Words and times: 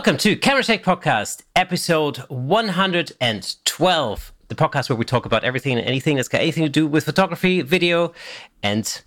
Welcome 0.00 0.16
to 0.16 0.34
Camera 0.34 0.62
Shake 0.62 0.82
Podcast, 0.82 1.42
episode 1.54 2.16
112, 2.30 4.32
the 4.48 4.54
podcast 4.54 4.88
where 4.88 4.96
we 4.96 5.04
talk 5.04 5.26
about 5.26 5.44
everything 5.44 5.76
and 5.76 5.86
anything 5.86 6.16
that's 6.16 6.26
got 6.26 6.40
anything 6.40 6.62
to 6.62 6.70
do 6.70 6.86
with 6.86 7.04
photography, 7.04 7.60
video, 7.60 8.14
and 8.62 9.02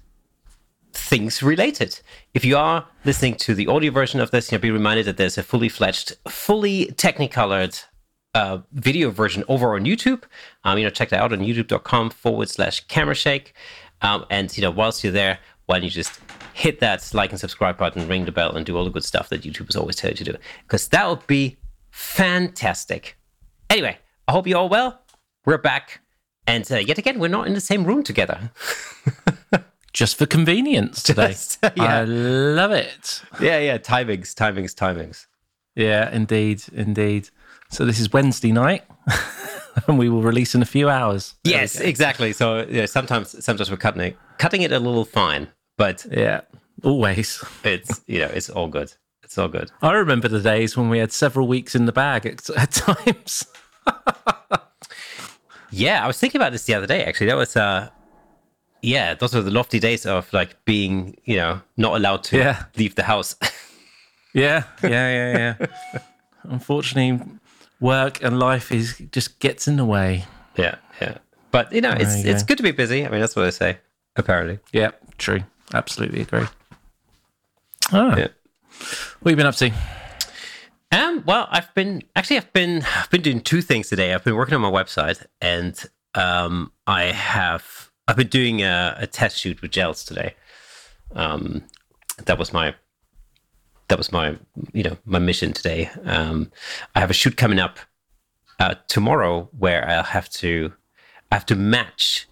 things 0.94 1.42
related. 1.42 2.00
If 2.36 2.46
you 2.46 2.58
are 2.58 2.88
listening 3.06 3.34
to 3.38 3.56
the 3.56 3.66
audio 3.66 3.90
version 3.90 4.20
of 4.20 4.30
this, 4.30 4.52
you'll 4.52 4.62
be 4.62 4.70
reminded 4.70 5.08
that 5.08 5.18
there's 5.18 5.36
a 5.36 5.42
fully 5.42 5.68
fledged, 5.68 6.16
fully 6.28 6.94
technicolored 6.96 7.76
uh, 8.36 8.60
video 8.74 9.10
version 9.10 9.44
over 9.48 9.74
on 9.74 9.86
YouTube. 9.86 10.22
Um, 10.64 10.78
you 10.78 10.84
know, 10.84 10.92
check 10.92 11.10
that 11.10 11.22
out 11.22 11.34
on 11.34 11.40
youtube.com 11.40 12.12
forward 12.12 12.52
slash 12.52 12.82
camera 12.82 13.16
shake. 13.16 13.56
Um, 14.04 14.28
and, 14.30 14.56
you 14.56 14.62
know, 14.62 14.70
whilst 14.70 15.04
you're 15.04 15.12
there, 15.12 15.40
why 15.66 15.78
don't 15.78 15.86
you 15.86 15.90
just 15.90 16.20
hit 16.54 16.80
that 16.80 17.10
like 17.14 17.32
and 17.32 17.40
subscribe 17.40 17.78
button, 17.78 18.08
ring 18.08 18.26
the 18.26 18.32
bell, 18.32 18.56
and 18.56 18.66
do 18.66 18.78
all 18.78 18.84
the 18.84 18.90
good 18.90 19.04
stuff 19.04 19.30
that 19.30 19.42
YouTube 19.42 19.66
YouTubers 19.68 19.78
always 19.78 19.96
tell 19.96 20.12
you 20.12 20.18
to 20.18 20.24
do? 20.24 20.36
Because 20.64 20.88
that 20.90 21.10
would 21.10 21.26
be 21.28 21.58
fantastic. 21.92 23.18
Anyway, 23.70 23.98
I 24.28 24.32
hope 24.32 24.48
you're 24.48 24.58
all 24.58 24.70
well. 24.70 25.02
We're 25.46 25.58
back. 25.58 26.02
And 26.48 26.70
uh, 26.72 26.78
yet 26.78 26.98
again, 26.98 27.20
we're 27.20 27.28
not 27.30 27.48
in 27.48 27.54
the 27.54 27.62
same 27.62 27.84
room 27.84 28.04
together. 28.04 28.52
Just 29.94 30.18
for 30.18 30.26
convenience 30.26 31.04
today. 31.04 31.28
Just, 31.28 31.60
yeah. 31.76 32.00
I 32.00 32.04
love 32.04 32.72
it. 32.72 33.22
yeah, 33.40 33.60
yeah. 33.60 33.78
Timings, 33.78 34.34
timings, 34.34 34.74
timings. 34.74 35.28
Yeah, 35.76 36.10
indeed, 36.12 36.64
indeed. 36.74 37.30
So 37.70 37.86
this 37.86 38.00
is 38.00 38.12
Wednesday 38.12 38.52
night, 38.52 38.84
and 39.88 39.98
we 39.98 40.10
will 40.10 40.22
release 40.22 40.56
in 40.56 40.62
a 40.62 40.66
few 40.66 40.90
hours. 40.90 41.36
There 41.44 41.54
Yes, 41.54 41.80
exactly. 41.80 42.34
So 42.34 42.66
yeah, 42.70 42.86
sometimes, 42.86 43.44
sometimes 43.44 43.72
we're 43.72 43.78
cutting 43.78 44.02
it, 44.02 44.18
cutting 44.38 44.62
it 44.62 44.72
a 44.72 44.80
little 44.80 45.06
fine, 45.06 45.48
but 45.78 46.06
Yeah, 46.12 46.42
always. 46.84 47.44
it's 47.64 48.02
you 48.08 48.20
know, 48.20 48.28
it's 48.34 48.50
all 48.50 48.68
good. 48.68 48.94
It's 49.24 49.38
all 49.38 49.48
good. 49.48 49.72
I 49.82 49.92
remember 49.94 50.28
the 50.28 50.42
days 50.42 50.76
when 50.78 50.90
we 50.90 51.00
had 51.00 51.12
several 51.12 51.48
weeks 51.48 51.76
in 51.76 51.86
the 51.86 51.92
bag 51.92 52.26
at, 52.26 52.50
at 52.52 52.72
times. 52.72 53.46
Yeah, 55.72 56.04
I 56.04 56.08
was 56.08 56.20
thinking 56.20 56.40
about 56.40 56.52
this 56.52 56.66
the 56.66 56.76
other 56.76 56.86
day. 56.86 57.04
Actually, 57.04 57.28
that 57.28 57.36
was 57.38 57.56
uh, 57.58 57.90
yeah, 58.82 59.16
those 59.16 59.34
were 59.34 59.42
the 59.42 59.50
lofty 59.52 59.80
days 59.80 60.06
of 60.06 60.32
like 60.32 60.64
being, 60.66 61.18
you 61.26 61.38
know, 61.38 61.62
not 61.78 61.96
allowed 61.96 62.24
to 62.26 62.38
Yeah. 62.38 62.66
leave 62.78 62.96
the 62.96 63.04
house. 63.04 63.36
Yeah, 64.36 64.64
yeah, 64.82 64.90
yeah, 64.90 65.56
yeah. 65.60 66.00
Unfortunately, 66.42 67.24
work 67.80 68.24
and 68.24 68.40
life 68.40 68.72
is 68.72 68.98
just 69.12 69.38
gets 69.40 69.68
in 69.68 69.76
the 69.78 69.86
way. 69.86 70.26
yeah, 70.58 70.76
yeah. 71.00 71.20
But 71.52 71.72
you 71.72 71.82
know, 71.82 71.92
it's 71.92 72.24
you 72.24 72.32
it's 72.32 72.42
good 72.42 72.58
to 72.58 72.64
be 72.64 72.72
busy. 72.72 73.06
I 73.06 73.10
mean, 73.10 73.20
that's 73.20 73.36
what 73.36 73.46
I 73.46 73.52
say. 73.52 73.78
Apparently, 74.16 74.58
Yeah, 74.72 74.90
true. 75.20 75.42
Absolutely 75.74 76.22
agree. 76.22 76.46
Oh, 77.92 78.16
yeah. 78.16 78.28
what 79.20 79.32
have 79.32 79.32
you 79.32 79.36
been 79.36 79.46
up 79.46 79.56
to? 79.56 79.72
Um, 80.92 81.24
well, 81.26 81.48
I've 81.50 81.74
been 81.74 82.04
actually 82.16 82.38
I've 82.38 82.54
been 82.54 82.84
I've 82.96 83.10
been 83.10 83.22
doing 83.22 83.42
two 83.42 83.62
things 83.62 83.90
today. 83.90 84.14
I've 84.14 84.24
been 84.24 84.36
working 84.36 84.54
on 84.54 84.62
my 84.62 84.72
website, 84.72 85.26
and 85.42 85.84
um, 86.14 86.72
I 86.86 87.06
have 87.06 87.92
I've 88.08 88.16
been 88.16 88.28
doing 88.28 88.62
a, 88.62 88.96
a 89.00 89.08
test 89.08 89.40
shoot 89.40 89.62
with 89.62 89.72
gels 89.72 90.04
today. 90.06 90.36
Um, 91.16 91.64
that 92.26 92.38
was 92.38 92.54
my 92.54 92.76
that 93.88 93.98
was 93.98 94.12
my 94.12 94.38
you 94.72 94.84
know 94.84 94.98
my 95.06 95.20
mission 95.20 95.52
today. 95.52 95.90
Um, 96.06 96.52
I 96.96 97.00
have 97.00 97.10
a 97.10 97.14
shoot 97.14 97.38
coming 97.38 97.60
up 97.60 97.80
uh, 98.60 98.76
tomorrow 98.88 99.50
where 99.58 99.88
I'll 99.88 100.04
have 100.04 100.30
to 100.32 100.74
I 101.32 101.36
have 101.36 101.46
to 101.48 101.56
match 101.56 102.28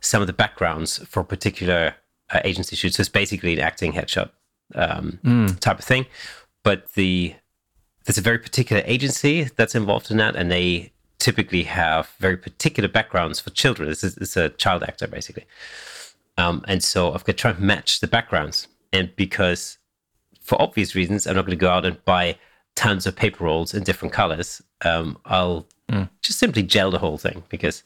some 0.00 0.20
of 0.20 0.28
the 0.28 0.32
backgrounds 0.32 0.98
for 1.06 1.24
particular 1.24 1.94
uh, 2.30 2.40
agency 2.44 2.76
shoots. 2.76 2.96
So 2.96 3.02
it's 3.02 3.08
basically 3.08 3.52
an 3.54 3.60
acting 3.60 3.92
headshot 3.92 4.30
um, 4.74 5.18
type 5.60 5.78
of 5.78 5.84
thing, 5.84 6.06
but 6.62 6.92
the 6.94 7.34
there's 8.04 8.18
a 8.18 8.22
very 8.22 8.38
particular 8.38 8.82
agency 8.84 9.44
that's 9.56 9.74
involved 9.74 10.10
in 10.10 10.18
that, 10.18 10.36
and 10.36 10.50
they 10.50 10.92
typically 11.18 11.62
have 11.62 12.12
very 12.18 12.36
particular 12.36 12.88
backgrounds 12.88 13.40
for 13.40 13.50
children. 13.50 13.88
This 13.88 14.04
is 14.04 14.16
it's 14.18 14.36
a 14.36 14.50
child 14.50 14.82
actor 14.82 15.06
basically, 15.06 15.46
um, 16.36 16.64
and 16.68 16.82
so 16.82 17.12
I've 17.12 17.24
got 17.24 17.32
to 17.32 17.42
try 17.42 17.50
and 17.52 17.60
match 17.60 18.00
the 18.00 18.06
backgrounds. 18.06 18.68
And 18.92 19.14
because, 19.16 19.78
for 20.40 20.60
obvious 20.60 20.94
reasons, 20.94 21.26
I'm 21.26 21.34
not 21.34 21.46
going 21.46 21.58
to 21.58 21.60
go 21.60 21.70
out 21.70 21.84
and 21.84 22.02
buy 22.04 22.38
tons 22.76 23.06
of 23.06 23.16
paper 23.16 23.44
rolls 23.44 23.74
in 23.74 23.82
different 23.82 24.12
colors. 24.12 24.62
Um, 24.84 25.18
I'll 25.24 25.66
just 26.22 26.38
simply 26.38 26.62
gel 26.62 26.90
the 26.90 26.98
whole 26.98 27.18
thing 27.18 27.42
because, 27.48 27.82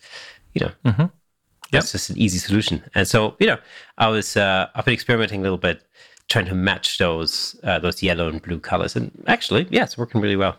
you 0.54 0.60
know, 0.66 0.72
that's 1.72 1.92
just 1.92 2.10
an 2.10 2.18
easy 2.18 2.38
solution. 2.38 2.82
And 2.94 3.06
so, 3.06 3.36
you 3.38 3.46
know, 3.46 3.58
I 3.98 4.08
was 4.08 4.36
uh, 4.36 4.68
I've 4.74 4.84
been 4.84 4.94
experimenting 4.94 5.40
a 5.40 5.42
little 5.42 5.58
bit, 5.58 5.82
trying 6.28 6.46
to 6.46 6.54
match 6.54 6.98
those 6.98 7.58
uh, 7.62 7.78
those 7.78 8.02
yellow 8.02 8.28
and 8.28 8.40
blue 8.40 8.60
colors, 8.60 8.96
and 8.96 9.10
actually, 9.26 9.66
yeah, 9.70 9.84
it's 9.84 9.98
working 9.98 10.20
really 10.20 10.36
well. 10.36 10.56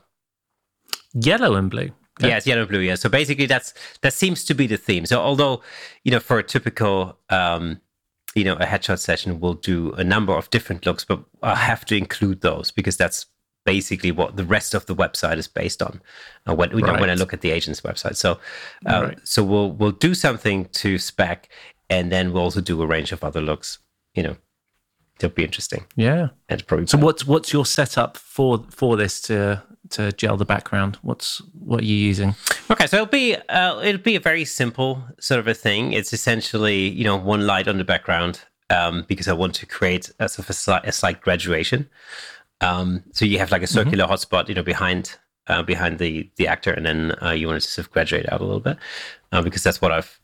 Yellow 1.14 1.56
and 1.56 1.70
blue. 1.70 1.92
Yeah, 2.20 2.38
it's 2.38 2.46
yellow 2.46 2.62
and 2.62 2.70
blue. 2.70 2.80
Yeah, 2.80 2.96
so 2.96 3.10
basically, 3.10 3.46
that's 3.46 3.74
that 4.02 4.14
seems 4.14 4.44
to 4.46 4.54
be 4.54 4.68
the 4.68 4.78
theme. 4.78 5.06
So 5.06 5.20
although, 5.20 5.62
you 6.04 6.12
know, 6.12 6.20
for 6.20 6.38
a 6.38 6.44
typical, 6.44 7.18
um, 7.30 7.80
you 8.36 8.44
know, 8.44 8.54
a 8.56 8.66
headshot 8.66 9.00
session, 9.00 9.40
we'll 9.40 9.54
do 9.54 9.94
a 9.94 10.04
number 10.04 10.34
of 10.34 10.50
different 10.50 10.86
looks, 10.86 11.06
but 11.06 11.24
I 11.42 11.56
have 11.56 11.86
to 11.86 11.96
include 11.96 12.42
those 12.42 12.72
because 12.72 12.98
that's 12.98 13.26
basically 13.74 14.12
what 14.20 14.30
the 14.36 14.44
rest 14.56 14.72
of 14.78 14.84
the 14.90 14.96
website 15.04 15.38
is 15.44 15.48
based 15.62 15.82
on. 15.88 15.94
Uh, 16.48 16.56
when 16.60 16.70
you 16.78 16.82
know, 16.88 16.98
when 17.02 17.10
I 17.10 17.16
look 17.22 17.34
at 17.34 17.42
the 17.42 17.52
agent's 17.58 17.82
website, 17.90 18.16
so 18.16 18.30
uh, 18.90 19.02
Right. 19.04 19.18
so 19.34 19.44
we'll 19.52 19.72
we'll 19.80 19.98
do 20.08 20.14
something 20.26 20.58
to 20.82 20.90
spec, 20.98 21.50
and 21.90 22.12
then 22.14 22.32
we'll 22.32 22.44
also 22.44 22.62
do 22.62 22.82
a 22.82 22.88
range 22.96 23.12
of 23.16 23.24
other 23.24 23.42
looks. 23.42 23.80
You 24.18 24.24
know, 24.24 24.36
it'll 25.18 25.36
be 25.42 25.44
interesting 25.50 25.82
Yeah. 25.96 26.30
and 26.50 26.66
probably 26.68 26.88
So 26.88 26.98
what's 26.98 27.24
what's 27.32 27.54
your 27.54 27.66
setup 27.78 28.18
for 28.18 28.66
for 28.80 28.98
this 28.98 29.22
to 29.28 29.62
to 29.96 30.12
gel 30.22 30.38
the 30.38 30.46
background? 30.56 30.98
What's 31.10 31.42
what 31.70 31.80
are 31.82 31.86
you 31.94 31.96
using? 32.12 32.36
Okay, 32.72 32.88
so 32.88 32.96
it'll 32.98 33.08
be 33.24 33.36
uh, 33.60 33.80
it'll 33.88 34.02
be 34.12 34.16
a 34.16 34.26
very 34.32 34.46
simple 34.46 34.92
sort 35.20 35.40
of 35.40 35.48
a 35.48 35.54
thing. 35.54 35.94
It's 35.94 36.14
essentially 36.14 36.80
you 37.00 37.04
know 37.08 37.18
one 37.34 37.46
light 37.54 37.68
on 37.68 37.78
the 37.78 37.84
background 37.94 38.34
um, 38.70 39.06
because 39.08 39.28
I 39.28 39.34
want 39.42 39.54
to 39.62 39.66
create 39.66 40.06
a 40.20 40.28
sort 40.30 40.46
of 40.46 40.50
a 40.50 40.54
slight, 40.54 40.86
a 40.88 40.92
slight 40.92 41.22
graduation. 41.22 41.90
Um, 42.62 43.04
so 43.14 43.26
you 43.26 43.40
have 43.40 43.52
like 43.52 43.64
a 43.64 43.68
circular 43.68 44.06
hotspot, 44.06 44.50
you 44.50 44.56
know, 44.56 44.64
behind 44.64 45.18
uh, 45.48 45.64
behind 45.64 46.00
the 46.00 46.30
the 46.36 46.48
actor, 46.48 46.72
and 46.72 46.86
then 46.86 47.16
uh, 47.22 47.32
you 47.32 47.48
want 47.48 47.62
to 47.62 47.68
sort 47.68 47.86
of 47.86 47.92
graduate 47.92 48.32
out 48.32 48.42
a 48.42 48.44
little 48.44 48.60
bit 48.60 48.78
uh, 49.32 49.42
because 49.42 49.64
that's 49.64 49.82
what 49.82 49.92
I've 49.92 50.20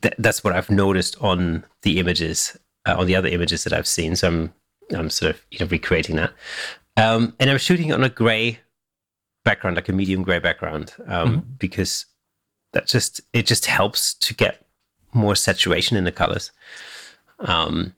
th- 0.00 0.14
that's 0.18 0.42
what 0.42 0.54
I've 0.54 0.70
noticed 0.70 1.16
on 1.20 1.64
the 1.82 1.98
images 1.98 2.56
uh, 2.86 2.96
on 2.98 3.06
the 3.06 3.16
other 3.16 3.28
images 3.28 3.64
that 3.64 3.72
I've 3.72 3.86
seen. 3.86 4.16
So 4.16 4.28
I'm 4.28 4.54
I'm 4.94 5.10
sort 5.10 5.34
of 5.34 5.44
you 5.50 5.60
know 5.60 5.66
recreating 5.66 6.16
that, 6.16 6.32
um, 6.96 7.34
and 7.38 7.50
I'm 7.50 7.58
shooting 7.58 7.92
on 7.92 8.02
a 8.02 8.08
gray 8.08 8.58
background, 9.44 9.76
like 9.76 9.88
a 9.88 9.92
medium 9.92 10.22
gray 10.22 10.38
background, 10.38 10.94
um, 11.06 11.46
because 11.58 12.06
that 12.72 12.86
just 12.86 13.20
it 13.32 13.46
just 13.46 13.66
helps 13.66 14.14
to 14.14 14.34
get 14.34 14.64
more 15.12 15.36
saturation 15.36 15.96
in 15.96 16.04
the 16.04 16.12
colors. 16.12 16.50
Um, 17.40 17.94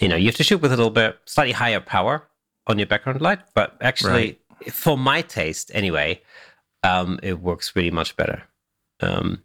you 0.00 0.08
know, 0.08 0.16
you 0.16 0.26
have 0.26 0.36
to 0.36 0.44
shoot 0.44 0.60
with 0.60 0.72
a 0.72 0.76
little 0.76 0.90
bit 0.90 1.18
slightly 1.26 1.52
higher 1.52 1.80
power 1.80 2.26
on 2.66 2.78
your 2.78 2.86
background 2.86 3.20
light, 3.20 3.40
but 3.54 3.76
actually, 3.80 4.38
for 4.70 4.98
my 4.98 5.22
taste 5.22 5.70
anyway, 5.74 6.20
um, 6.82 7.20
it 7.22 7.40
works 7.40 7.74
really 7.76 7.90
much 7.90 8.16
better. 8.16 8.42
Um, 9.00 9.42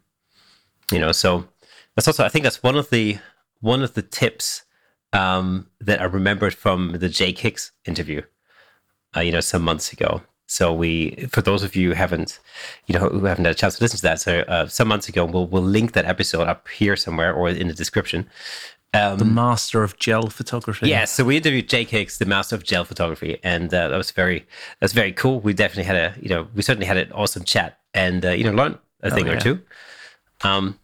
you 0.90 0.98
know, 0.98 1.12
so 1.12 1.46
that's 1.94 2.08
also 2.08 2.24
I 2.24 2.28
think 2.28 2.42
that's 2.42 2.62
one 2.62 2.76
of 2.76 2.90
the 2.90 3.18
one 3.60 3.82
of 3.82 3.94
the 3.94 4.02
tips 4.02 4.62
um, 5.12 5.68
that 5.80 6.00
I 6.00 6.04
remembered 6.04 6.54
from 6.54 6.92
the 6.98 7.08
Jake 7.08 7.38
Hicks 7.38 7.72
interview 7.84 8.22
uh, 9.16 9.20
you 9.20 9.32
know, 9.32 9.40
some 9.40 9.62
months 9.62 9.92
ago. 9.92 10.22
So 10.46 10.72
we, 10.72 11.26
for 11.30 11.40
those 11.40 11.62
of 11.62 11.74
you 11.74 11.88
who 11.88 11.94
haven't, 11.94 12.38
you 12.86 12.98
know, 12.98 13.08
who 13.08 13.24
haven't 13.24 13.44
had 13.44 13.52
a 13.52 13.58
chance 13.58 13.76
to 13.76 13.84
listen 13.84 13.96
to 13.98 14.02
that, 14.02 14.20
so 14.20 14.40
uh, 14.40 14.66
some 14.66 14.88
months 14.88 15.08
ago, 15.08 15.24
we'll 15.24 15.46
we'll 15.46 15.62
link 15.62 15.92
that 15.92 16.04
episode 16.04 16.46
up 16.46 16.68
here 16.68 16.94
somewhere 16.94 17.32
or 17.32 17.48
in 17.48 17.68
the 17.68 17.74
description. 17.74 18.28
Um, 18.94 19.18
The 19.18 19.24
master 19.24 19.82
of 19.82 19.98
gel 19.98 20.28
photography. 20.28 20.88
yeah, 20.88 21.06
so 21.06 21.24
we 21.24 21.36
interviewed 21.38 21.68
Jake 21.68 21.88
Hicks, 21.88 22.18
the 22.18 22.26
master 22.26 22.54
of 22.56 22.62
gel 22.62 22.84
photography, 22.84 23.38
and 23.42 23.72
uh, 23.72 23.88
that 23.88 23.96
was 23.96 24.10
very 24.10 24.46
that's 24.80 24.92
very 24.92 25.12
cool. 25.12 25.40
We 25.40 25.54
definitely 25.54 25.84
had 25.84 25.96
a 25.96 26.14
you 26.20 26.28
know 26.28 26.48
we 26.54 26.62
certainly 26.62 26.86
had 26.86 26.98
an 26.98 27.10
awesome 27.12 27.44
chat, 27.44 27.78
and 27.94 28.24
uh, 28.24 28.30
you 28.30 28.44
know 28.44 28.52
learned 28.52 28.78
a 29.02 29.10
thing 29.10 29.28
or 29.28 29.40
two. 29.40 29.60
Um, 30.42 30.78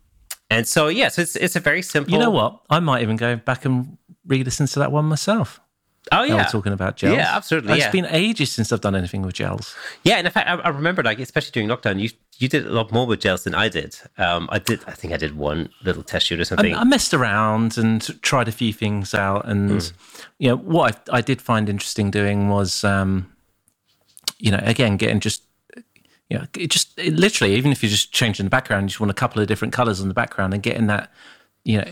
and 0.51 0.67
so 0.67 0.89
yeah, 0.89 1.09
so 1.09 1.21
it's 1.23 1.37
it's 1.37 1.57
a 1.57 1.61
very 1.61 1.83
simple. 1.83 2.13
You 2.15 2.19
know 2.19 2.31
what? 2.31 2.61
I 2.71 2.81
might 2.81 3.03
even 3.03 3.17
go 3.17 3.37
back 3.37 3.65
and 3.67 3.99
re-listen 4.27 4.67
to 4.67 4.79
that 4.79 4.91
one 4.93 5.05
myself. 5.05 5.61
Oh 6.13 6.23
yeah, 6.23 6.37
we're 6.37 6.45
talking 6.45 6.73
about 6.73 6.97
gels. 6.97 7.17
Yeah, 7.17 7.37
absolutely, 7.37 7.73
It's 7.75 7.85
yeah. 7.85 7.91
been 7.91 8.07
ages 8.07 8.53
since 8.53 8.73
I've 8.73 8.81
done 8.81 8.95
anything 8.95 9.23
with 9.23 9.35
gels. 9.35 9.75
Yeah, 10.05 10.17
and 10.17 10.27
in 10.27 10.33
fact, 10.33 10.49
I, 10.49 10.55
I 10.55 10.69
remember, 10.71 11.03
like, 11.03 11.19
especially 11.19 11.51
during 11.53 11.69
lockdown, 11.69 12.01
you 12.01 12.11
you 12.39 12.49
did 12.49 12.67
a 12.67 12.71
lot 12.71 12.93
more 12.93 13.07
with 13.07 13.21
gels 13.21 13.43
than 13.45 13.55
I 13.55 13.69
did. 13.69 13.97
Um, 14.17 14.49
I 14.53 14.59
did, 14.61 14.81
I 14.87 14.93
think 14.93 15.13
I 15.13 15.17
did 15.17 15.37
one 15.37 15.71
little 15.83 16.05
test 16.05 16.27
shoot 16.27 16.39
or 16.41 16.45
something. 16.45 16.73
I, 16.75 16.81
I 16.83 16.85
messed 16.85 17.13
around 17.13 17.77
and 17.77 18.01
tried 18.23 18.47
a 18.49 18.53
few 18.53 18.73
things 18.73 19.13
out, 19.13 19.45
and 19.47 19.83
Hmm. 19.83 19.89
you 20.39 20.49
know 20.51 20.57
what 20.57 21.03
I, 21.11 21.19
I 21.19 21.21
did 21.21 21.43
find 21.43 21.69
interesting 21.69 22.11
doing 22.11 22.49
was, 22.49 22.85
um, 22.85 23.33
you 24.39 24.51
know, 24.51 24.61
again 24.63 24.97
getting 24.97 25.19
just, 25.21 25.43
you 26.31 26.39
know, 26.39 26.45
it 26.57 26.71
just 26.71 26.97
it 26.99 27.15
literally 27.15 27.55
even 27.57 27.73
if 27.73 27.83
you're 27.83 27.91
just 27.91 28.13
changing 28.13 28.47
the 28.47 28.51
background, 28.51 28.85
you 28.85 28.89
just 28.91 29.01
want 29.01 29.11
a 29.11 29.15
couple 29.15 29.43
of 29.43 29.49
different 29.49 29.75
colors 29.75 30.01
on 30.01 30.09
the 30.09 30.15
background 30.15 30.55
and 30.55 30.63
getting 30.63 30.87
that, 30.87 31.11
you 31.65 31.79
know, 31.79 31.91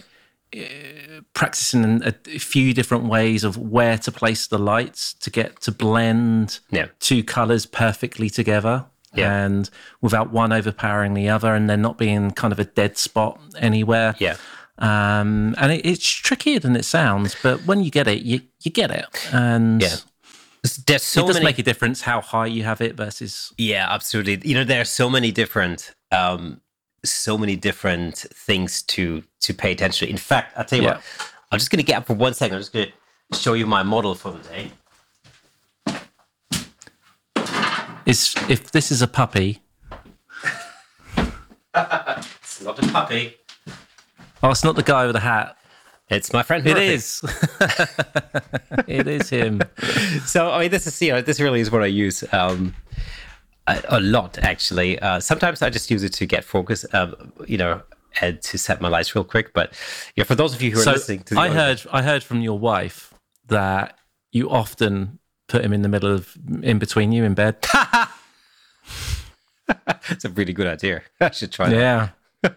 practicing 1.34 2.02
a, 2.02 2.14
a 2.26 2.38
few 2.38 2.72
different 2.74 3.04
ways 3.04 3.44
of 3.44 3.56
where 3.56 3.98
to 3.98 4.12
place 4.12 4.46
the 4.46 4.58
lights 4.58 5.14
to 5.14 5.30
get 5.30 5.60
to 5.62 5.72
blend 5.72 6.60
Yeah. 6.70 6.86
two 7.00 7.22
colors 7.24 7.66
perfectly 7.66 8.30
together. 8.30 8.86
Yeah. 9.14 9.44
And 9.44 9.70
without 10.02 10.30
one 10.30 10.52
overpowering 10.52 11.14
the 11.14 11.28
other, 11.30 11.54
and 11.54 11.70
there 11.70 11.76
not 11.78 11.96
being 11.96 12.32
kind 12.32 12.52
of 12.52 12.58
a 12.58 12.64
dead 12.64 12.98
spot 12.98 13.40
anywhere. 13.58 14.14
Yeah. 14.18 14.36
Um, 14.78 15.54
and 15.56 15.72
it, 15.72 15.86
it's 15.86 16.06
trickier 16.06 16.58
than 16.58 16.76
it 16.76 16.84
sounds, 16.84 17.34
but 17.42 17.64
when 17.64 17.82
you 17.82 17.90
get 17.90 18.06
it, 18.08 18.22
you, 18.22 18.42
you 18.62 18.70
get 18.70 18.90
it. 18.90 19.06
And 19.32 19.80
Yeah. 19.80 19.96
There's 20.86 21.04
so 21.04 21.22
it 21.22 21.26
does 21.28 21.36
many. 21.36 21.44
make 21.46 21.58
a 21.60 21.62
difference 21.62 22.00
how 22.02 22.20
high 22.20 22.46
you 22.46 22.64
have 22.64 22.80
it 22.80 22.96
versus. 22.96 23.52
Yeah, 23.56 23.86
absolutely. 23.88 24.40
You 24.46 24.56
know, 24.56 24.64
there 24.64 24.80
are 24.80 24.84
so 24.86 25.08
many 25.08 25.30
different, 25.30 25.94
um, 26.10 26.60
so 27.10 27.36
many 27.38 27.56
different 27.56 28.16
things 28.34 28.82
to 28.82 29.22
to 29.40 29.54
pay 29.54 29.72
attention 29.72 30.06
to. 30.06 30.10
In 30.10 30.16
fact, 30.18 30.56
I'll 30.56 30.64
tell 30.64 30.78
you 30.78 30.84
Yeah. 30.86 30.94
what. 30.94 31.02
I'm 31.52 31.58
just 31.58 31.70
going 31.70 31.78
to 31.78 31.84
get 31.84 31.98
up 31.98 32.06
for 32.06 32.14
one 32.14 32.34
second. 32.34 32.56
I'm 32.56 32.60
just 32.60 32.72
going 32.72 32.88
to 33.32 33.38
show 33.38 33.52
you 33.54 33.66
my 33.66 33.82
model 33.84 34.14
for 34.16 34.32
the 34.32 34.42
day. 34.48 34.72
Is 38.04 38.34
if 38.48 38.70
this 38.72 38.90
is 38.92 39.02
a 39.02 39.08
puppy, 39.08 39.60
It's 41.74 42.62
not 42.62 42.78
a 42.82 42.86
puppy. 42.92 43.36
oh, 44.42 44.50
it's 44.50 44.62
not 44.64 44.76
the 44.76 44.82
guy 44.82 45.06
with 45.06 45.14
the 45.14 45.20
hat. 45.20 45.56
It's 46.08 46.32
my 46.32 46.42
friend. 46.44 46.64
It 46.66 46.78
is. 46.78 47.20
it 48.86 49.08
is 49.08 49.28
him. 49.28 49.60
So 50.24 50.50
I 50.52 50.60
mean, 50.60 50.70
this 50.70 50.86
is 50.86 51.02
you 51.02 51.12
know, 51.12 51.20
this 51.20 51.40
really 51.40 51.60
is 51.60 51.70
what 51.70 51.82
I 51.82 51.86
use 51.86 52.24
um, 52.32 52.74
a, 53.66 53.82
a 53.88 54.00
lot 54.00 54.38
actually. 54.38 54.98
Uh, 54.98 55.20
sometimes 55.20 55.62
I 55.62 55.70
just 55.70 55.90
use 55.90 56.02
it 56.02 56.12
to 56.14 56.26
get 56.26 56.44
focus. 56.44 56.84
Um, 56.92 57.32
you 57.46 57.58
know. 57.58 57.82
And 58.22 58.40
to 58.44 58.56
set 58.56 58.80
my 58.80 58.88
lights 58.88 59.14
real 59.14 59.24
quick, 59.24 59.52
but 59.52 59.74
yeah, 60.16 60.24
for 60.24 60.34
those 60.34 60.54
of 60.54 60.62
you 60.62 60.70
who 60.70 60.78
are 60.78 60.84
So 60.84 60.92
listening 60.92 61.22
to 61.24 61.34
the 61.34 61.40
I 61.40 61.50
heard 61.50 61.82
I 61.92 62.00
heard 62.00 62.22
from 62.22 62.40
your 62.40 62.58
wife 62.58 63.12
that 63.48 63.98
you 64.32 64.48
often 64.48 65.18
put 65.48 65.62
him 65.62 65.74
in 65.74 65.82
the 65.82 65.88
middle 65.90 66.10
of 66.10 66.34
in 66.62 66.78
between 66.78 67.12
you 67.12 67.24
in 67.24 67.34
bed. 67.34 67.58
it's 70.10 70.24
a 70.24 70.30
really 70.30 70.52
good 70.52 70.66
idea. 70.66 71.02
I 71.20 71.30
should 71.30 71.52
try 71.52 71.68
that. 71.68 71.76
yeah. 71.76 72.08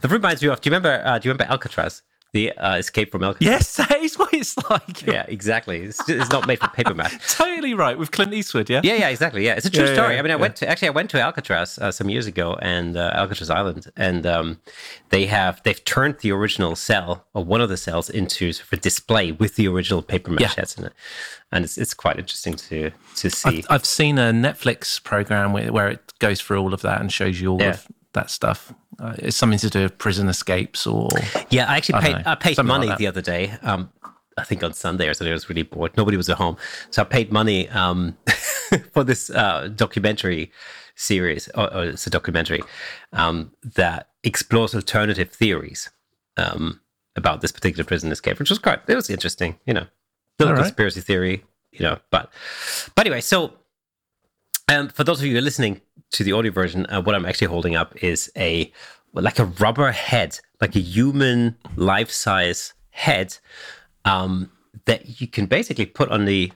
That 0.00 0.10
reminds 0.10 0.42
me 0.42 0.48
of. 0.48 0.60
Do 0.60 0.68
you 0.68 0.74
remember? 0.74 1.02
Uh, 1.04 1.18
do 1.18 1.28
you 1.28 1.32
remember 1.32 1.50
Alcatraz? 1.52 2.02
The 2.34 2.52
uh, 2.52 2.76
Escape 2.76 3.10
from 3.10 3.24
Alcatraz. 3.24 3.50
Yes, 3.50 3.76
that 3.88 3.96
is 4.02 4.18
what 4.18 4.34
it's 4.34 4.54
like. 4.68 5.06
Yeah, 5.06 5.24
exactly. 5.28 5.80
It's, 5.80 6.06
it's 6.10 6.30
not 6.30 6.46
made 6.46 6.58
from 6.58 6.68
paper 6.70 6.94
mache. 6.94 7.16
Totally 7.36 7.72
right 7.72 7.98
with 7.98 8.10
Clint 8.10 8.34
Eastwood. 8.34 8.68
Yeah. 8.68 8.82
Yeah, 8.84 8.96
yeah, 8.96 9.08
exactly. 9.08 9.46
Yeah, 9.46 9.54
it's 9.54 9.64
a 9.64 9.70
true 9.70 9.86
Yeah, 9.86 9.94
story. 9.94 10.12
yeah, 10.14 10.18
I 10.18 10.22
mean, 10.22 10.32
I 10.32 10.36
went 10.36 10.56
to 10.56 10.68
actually 10.68 10.88
I 10.88 10.90
went 10.90 11.08
to 11.10 11.20
Alcatraz 11.20 11.78
uh, 11.78 11.90
some 11.90 12.10
years 12.10 12.26
ago, 12.26 12.58
and 12.60 12.98
uh, 12.98 13.12
Alcatraz 13.14 13.48
Island, 13.48 13.90
and 13.96 14.26
um, 14.26 14.60
they 15.08 15.24
have 15.26 15.62
they've 15.62 15.82
turned 15.86 16.18
the 16.18 16.30
original 16.32 16.76
cell 16.76 17.24
or 17.32 17.44
one 17.44 17.62
of 17.62 17.70
the 17.70 17.78
cells 17.78 18.10
into 18.10 18.52
sort 18.52 18.66
of 18.66 18.72
a 18.74 18.80
display 18.82 19.32
with 19.32 19.56
the 19.56 19.66
original 19.66 20.02
paper 20.02 20.30
mache 20.30 20.56
Yeah. 20.58 20.64
in 20.76 20.84
it, 20.84 20.92
and 21.50 21.64
it's 21.64 21.78
it's 21.78 21.94
quite 21.94 22.18
interesting 22.18 22.54
to 22.56 22.90
to 23.16 23.30
see. 23.30 23.64
I've 23.70 23.86
seen 23.86 24.18
a 24.18 24.32
Netflix 24.32 25.02
program 25.02 25.54
where, 25.54 25.72
where 25.72 25.88
it 25.88 26.12
goes 26.18 26.42
through 26.42 26.60
all 26.60 26.74
of 26.74 26.82
that 26.82 27.00
and 27.00 27.10
shows 27.10 27.40
you 27.40 27.52
all 27.52 27.62
of 27.62 27.88
that 28.12 28.30
stuff. 28.30 28.74
Uh, 29.00 29.14
it's 29.18 29.36
something 29.36 29.58
to 29.60 29.70
do 29.70 29.82
with 29.82 29.96
prison 29.98 30.28
escapes 30.28 30.86
or 30.86 31.08
Yeah, 31.50 31.70
I 31.70 31.76
actually 31.76 31.96
I 31.96 32.00
paid. 32.00 32.12
know. 32.16 32.22
I 32.26 32.34
paid 32.34 32.54
Something 32.56 32.70
like 32.70 32.88
money 32.88 32.98
the 32.98 33.06
other 33.06 33.20
day. 33.22 33.52
Um, 33.62 33.90
I 34.38 34.44
think 34.44 34.62
on 34.62 34.72
Sunday 34.72 35.08
or 35.08 35.14
something. 35.14 35.32
I 35.32 35.34
was 35.34 35.48
really 35.48 35.62
bored. 35.62 35.96
Nobody 35.96 36.16
was 36.16 36.28
at 36.28 36.36
home, 36.36 36.56
so 36.90 37.02
I 37.02 37.04
paid 37.04 37.32
money 37.32 37.68
um, 37.70 38.16
for 38.92 39.04
this 39.04 39.30
uh, 39.30 39.68
documentary 39.74 40.52
series. 40.94 41.48
Or, 41.54 41.72
or 41.74 41.84
it's 41.84 42.06
a 42.06 42.10
documentary 42.10 42.62
um, 43.12 43.52
that 43.62 44.10
explores 44.22 44.74
alternative 44.74 45.30
theories 45.30 45.90
um, 46.36 46.80
about 47.16 47.40
this 47.40 47.52
particular 47.52 47.84
prison 47.84 48.12
escape, 48.12 48.38
which 48.38 48.50
was 48.50 48.58
quite. 48.58 48.80
It 48.86 48.94
was 48.94 49.10
interesting, 49.10 49.58
you 49.66 49.74
know, 49.74 49.86
little 50.38 50.54
right. 50.54 50.62
conspiracy 50.62 51.00
theory, 51.00 51.44
you 51.72 51.80
know. 51.80 51.98
But 52.10 52.30
but 52.94 53.06
anyway, 53.06 53.20
so 53.20 53.54
um, 54.68 54.88
for 54.88 55.04
those 55.04 55.20
of 55.20 55.26
you 55.26 55.32
who 55.32 55.38
are 55.38 55.42
listening 55.42 55.80
to 56.12 56.24
the 56.24 56.32
audio 56.32 56.52
version, 56.52 56.86
uh, 56.86 57.00
what 57.00 57.14
I'm 57.14 57.26
actually 57.26 57.48
holding 57.48 57.76
up 57.76 58.02
is 58.02 58.30
a 58.36 58.72
like 59.14 59.38
a 59.38 59.46
rubber 59.46 59.90
head, 59.90 60.38
like 60.60 60.76
a 60.76 60.80
human 60.80 61.56
life 61.76 62.10
size 62.10 62.74
head 62.90 63.38
um, 64.04 64.50
that 64.84 65.20
you 65.20 65.26
can 65.26 65.46
basically 65.46 65.86
put 65.86 66.10
on 66.10 66.24
the 66.24 66.52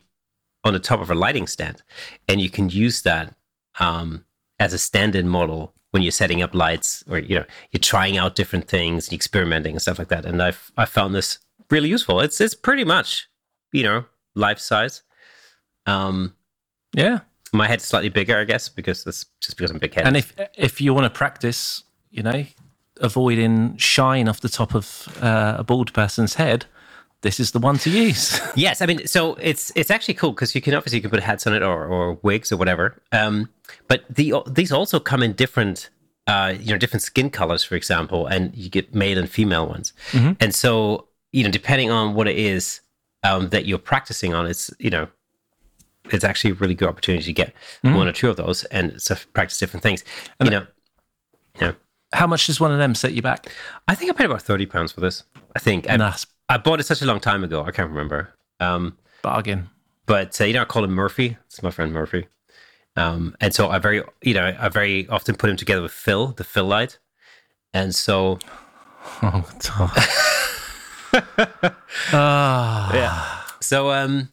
on 0.65 0.75
the 0.75 0.79
top 0.79 1.01
of 1.01 1.11
a 1.11 1.15
lighting 1.15 1.47
stand, 1.47 1.83
and 2.29 2.41
you 2.41 2.51
can 2.51 2.69
use 2.69 3.03
that 3.03 3.35
um, 3.81 4.25
as 4.59 4.73
a 4.73 4.79
stand-in 4.79 5.29
model 5.29 5.75
when 5.91 6.03
you're 6.03 6.13
setting 6.13 6.43
up 6.43 6.55
lights 6.55 7.03
or 7.09 7.19
you 7.19 7.35
know 7.35 7.45
you're 7.71 7.81
trying 7.81 8.19
out 8.19 8.35
different 8.35 8.69
things, 8.69 9.09
and 9.09 9.15
experimenting 9.15 9.73
and 9.73 9.83
stuff 9.83 9.99
like 9.99 10.09
that. 10.09 10.27
And 10.27 10.43
I've 10.43 10.71
I 10.77 10.85
found 10.85 11.15
this 11.15 11.39
really 11.71 11.89
useful. 11.89 12.21
It's 12.21 12.41
it's 12.41 12.55
pretty 12.55 12.85
much 12.85 13.29
you 13.73 13.83
know 13.83 14.05
life 14.35 14.59
size. 14.59 15.03
Um, 15.87 16.35
yeah. 16.95 17.21
My 17.53 17.69
head's 17.69 17.85
slightly 17.85 18.09
bigger, 18.09 18.39
I 18.39 18.45
guess, 18.45 18.69
because 18.69 19.05
that's 19.05 19.27
just 19.41 19.57
because 19.57 19.71
I'm 19.71 19.79
big 19.79 19.95
headed. 19.95 20.09
And 20.09 20.17
if 20.17 20.35
if 20.55 20.81
you 20.81 20.95
want 20.95 21.05
to 21.05 21.11
practice, 21.11 21.85
you 22.11 22.23
know, 22.23 22.45
avoiding 23.01 23.77
shine 23.77 24.29
off 24.29 24.41
the 24.41 24.49
top 24.49 24.75
of 24.75 25.09
uh, 25.21 25.57
a 25.59 25.65
bald 25.65 25.93
person's 25.93 26.35
head, 26.35 26.67
this 27.23 27.39
is 27.39 27.53
the 27.53 27.59
one 27.59 27.79
to 27.79 27.91
use. 27.91 28.41
yes, 28.57 28.83
I 28.83 28.87
mean, 28.87 29.07
so 29.07 29.35
it's 29.35 29.73
it's 29.75 29.91
actually 29.91 30.15
cool 30.15 30.33
because 30.33 30.55
you 30.55 30.61
can 30.61 30.75
obviously 30.75 30.99
you 30.99 31.03
can 31.03 31.11
put 31.11 31.23
hats 31.23 31.47
on 31.47 31.55
it 31.55 31.63
or, 31.63 31.87
or 31.87 32.15
wigs 32.23 32.53
or 32.53 32.57
whatever. 32.57 33.01
Um, 33.13 33.49
but 33.89 34.05
the 34.09 34.35
these 34.47 34.73
also 34.73 34.99
come 34.99 35.23
in 35.23 35.33
different, 35.33 35.91
uh, 36.27 36.55
you 36.59 36.73
know, 36.73 36.79
different 36.79 37.03
skin 37.03 37.31
colors, 37.31 37.63
for 37.63 37.77
example, 37.77 38.27
and 38.27 38.55
you 38.57 38.69
get 38.69 38.95
male 38.95 39.19
and 39.19 39.29
female 39.31 39.67
ones. 39.67 39.93
And 40.41 40.55
so 40.55 41.09
you 41.33 41.45
know, 41.45 41.51
depending 41.51 41.91
on 41.91 42.15
what 42.15 42.29
it 42.29 42.37
is 42.37 42.81
um, 43.23 43.49
that 43.51 43.67
you're 43.67 43.79
practicing 43.79 44.35
on, 44.35 44.47
it's 44.47 44.71
you 44.79 44.91
know, 44.91 45.09
it's 46.11 46.25
actually 46.25 46.51
a 46.51 46.55
really 46.55 46.75
good 46.75 46.89
opportunity 46.89 47.25
to 47.25 47.33
get 47.33 47.55
one 47.83 48.09
or 48.09 48.13
two 48.13 48.29
of 48.29 48.37
those 48.37 48.65
and 48.65 49.01
so 49.01 49.15
practice 49.35 49.59
different 49.59 49.83
things. 49.83 50.05
you 50.43 50.51
know, 50.51 50.67
yeah. 51.61 51.73
How 52.13 52.27
much 52.27 52.47
does 52.47 52.61
one 52.61 52.73
of 52.73 52.79
them 52.79 52.95
set 52.95 53.15
you 53.15 53.23
back? 53.23 53.51
I 53.89 53.95
think 53.95 54.11
I 54.11 54.15
paid 54.15 54.27
about 54.27 54.43
thirty 54.43 54.67
pounds 54.67 54.93
for 54.93 55.01
this. 55.01 55.23
I 55.57 55.59
think 55.59 55.89
I, 55.89 55.93
And 55.95 56.03
that's 56.03 56.27
I 56.49 56.59
bought 56.59 56.81
it 56.81 56.85
such 56.87 57.01
a 57.03 57.07
long 57.07 57.21
time 57.21 57.43
ago. 57.45 57.65
I 57.65 57.71
can't 57.71 57.89
remember. 57.89 58.35
Um, 58.61 58.99
bargain. 59.23 59.71
but 60.07 60.39
uh, 60.41 60.45
you 60.45 60.53
know, 60.55 60.63
I 60.63 60.65
call 60.67 60.85
him 60.85 60.93
Murphy. 60.93 61.37
It's 61.47 61.63
my 61.63 61.71
friend 61.71 61.93
Murphy. 61.93 62.27
Um, 62.97 63.35
and 63.41 63.55
so 63.55 63.71
I 63.71 63.79
very, 63.79 64.03
you 64.23 64.35
know, 64.35 64.55
I 64.59 64.69
very 64.69 65.09
often 65.09 65.35
put 65.37 65.49
him 65.49 65.57
together 65.57 65.81
with 65.81 65.93
Phil, 65.93 66.29
the 66.29 66.45
Phil 66.45 66.67
light. 66.67 66.99
And 67.73 67.95
so, 67.95 68.39
Oh, 69.23 69.45
Ah. 72.13 72.95
yeah. 72.95 73.41
So, 73.61 73.91
um, 73.91 74.32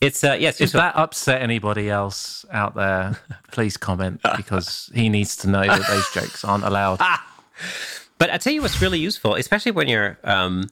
it's 0.00 0.22
uh, 0.24 0.36
yes, 0.38 0.60
if 0.60 0.72
that 0.72 0.96
upset 0.96 1.42
anybody 1.42 1.90
else 1.90 2.44
out 2.50 2.74
there, 2.74 3.18
please 3.52 3.76
comment 3.76 4.20
because 4.36 4.90
he 4.94 5.08
needs 5.08 5.36
to 5.38 5.48
know 5.48 5.62
that 5.62 5.86
those 5.88 6.08
jokes 6.12 6.44
aren't 6.44 6.64
allowed. 6.64 7.00
But 8.18 8.30
I 8.30 8.36
tell 8.36 8.52
you 8.52 8.60
what's 8.60 8.82
really 8.82 8.98
useful, 8.98 9.34
especially 9.34 9.72
when 9.72 9.88
you're, 9.88 10.18
um, 10.24 10.68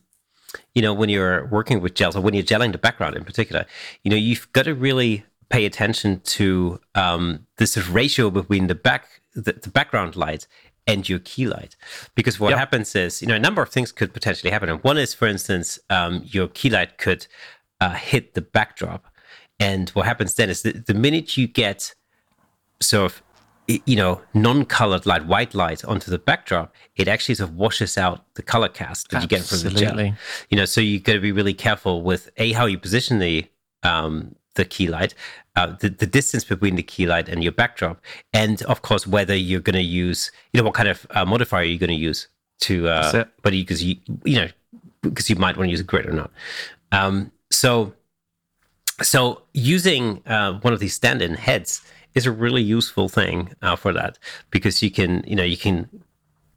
you 0.74 0.82
know, 0.82 0.92
when 0.92 1.08
you're 1.08 1.46
working 1.46 1.80
with 1.80 1.94
gels 1.94 2.14
or 2.14 2.20
when 2.20 2.34
you're 2.34 2.42
gelling 2.44 2.72
the 2.72 2.78
background 2.78 3.16
in 3.16 3.24
particular, 3.24 3.64
you 4.04 4.10
know, 4.10 4.18
you've 4.18 4.52
got 4.52 4.64
to 4.66 4.74
really 4.74 5.24
pay 5.48 5.64
attention 5.64 6.20
to 6.20 6.78
um, 6.94 7.46
this 7.56 7.72
sort 7.72 7.86
of 7.86 7.94
ratio 7.94 8.28
between 8.28 8.66
the 8.66 8.74
back, 8.74 9.22
the, 9.34 9.52
the 9.54 9.70
background 9.70 10.14
light 10.14 10.46
and 10.86 11.08
your 11.08 11.18
key 11.20 11.46
light, 11.46 11.74
because 12.14 12.38
what 12.38 12.50
Yep. 12.50 12.58
happens 12.58 12.94
is, 12.94 13.22
you 13.22 13.28
know, 13.28 13.34
a 13.34 13.38
number 13.38 13.62
of 13.62 13.70
things 13.70 13.92
could 13.92 14.12
potentially 14.12 14.50
happen. 14.50 14.68
And 14.68 14.82
one 14.84 14.98
is, 14.98 15.14
for 15.14 15.26
instance, 15.26 15.78
um, 15.88 16.22
your 16.26 16.48
key 16.48 16.68
light 16.68 16.98
could 16.98 17.26
uh, 17.80 17.94
hit 17.94 18.34
the 18.34 18.42
backdrop, 18.42 19.06
and 19.60 19.90
what 19.90 20.06
happens 20.06 20.34
then 20.34 20.50
is 20.50 20.62
the, 20.62 20.72
the 20.72 20.94
minute 20.94 21.36
you 21.36 21.46
get 21.46 21.94
sort 22.80 23.12
of 23.12 23.22
you 23.84 23.96
know 23.96 24.20
non-colored 24.32 25.04
light 25.04 25.26
white 25.26 25.54
light 25.54 25.84
onto 25.84 26.10
the 26.10 26.18
backdrop 26.18 26.74
it 26.96 27.06
actually 27.06 27.34
sort 27.34 27.50
of 27.50 27.56
washes 27.56 27.98
out 27.98 28.24
the 28.34 28.42
color 28.42 28.68
cast 28.68 29.10
that 29.10 29.22
you 29.22 29.28
get 29.28 29.42
from 29.42 29.58
the 29.58 29.70
gel. 29.70 29.90
Absolutely. 29.90 30.14
you 30.48 30.56
know 30.56 30.64
so 30.64 30.80
you 30.80 30.98
got 30.98 31.12
to 31.12 31.20
be 31.20 31.32
really 31.32 31.52
careful 31.52 32.02
with 32.02 32.30
a 32.38 32.52
how 32.52 32.64
you 32.64 32.78
position 32.78 33.18
the 33.18 33.44
um 33.82 34.34
the 34.54 34.64
key 34.64 34.88
light 34.88 35.14
uh, 35.54 35.66
the, 35.80 35.88
the 35.88 36.06
distance 36.06 36.44
between 36.44 36.76
the 36.76 36.82
key 36.82 37.06
light 37.06 37.28
and 37.28 37.42
your 37.42 37.52
backdrop 37.52 38.00
and 38.32 38.62
of 38.62 38.82
course 38.82 39.06
whether 39.06 39.34
you're 39.34 39.60
going 39.60 39.74
to 39.74 39.82
use 39.82 40.32
you 40.52 40.58
know 40.58 40.64
what 40.64 40.74
kind 40.74 40.88
of 40.88 41.06
uh, 41.10 41.24
modifier 41.24 41.62
you're 41.62 41.78
going 41.78 41.88
to 41.88 41.94
use 41.94 42.28
to 42.60 42.88
uh 42.88 43.24
but 43.42 43.52
because 43.52 43.84
you 43.84 43.96
you 44.24 44.36
know 44.36 44.48
because 45.02 45.28
you 45.28 45.36
might 45.36 45.56
want 45.56 45.68
to 45.68 45.70
use 45.70 45.80
a 45.80 45.84
grid 45.84 46.06
or 46.06 46.12
not. 46.12 46.30
Um 46.90 47.30
so 47.50 47.94
so 49.02 49.42
using 49.52 50.22
uh, 50.26 50.58
one 50.60 50.72
of 50.72 50.80
these 50.80 50.94
stand-in 50.94 51.34
heads 51.34 51.82
is 52.14 52.26
a 52.26 52.32
really 52.32 52.62
useful 52.62 53.08
thing 53.08 53.54
uh, 53.62 53.76
for 53.76 53.92
that 53.92 54.18
because 54.50 54.82
you 54.82 54.90
can 54.90 55.22
you 55.26 55.36
know 55.36 55.44
you 55.44 55.56
can 55.56 55.88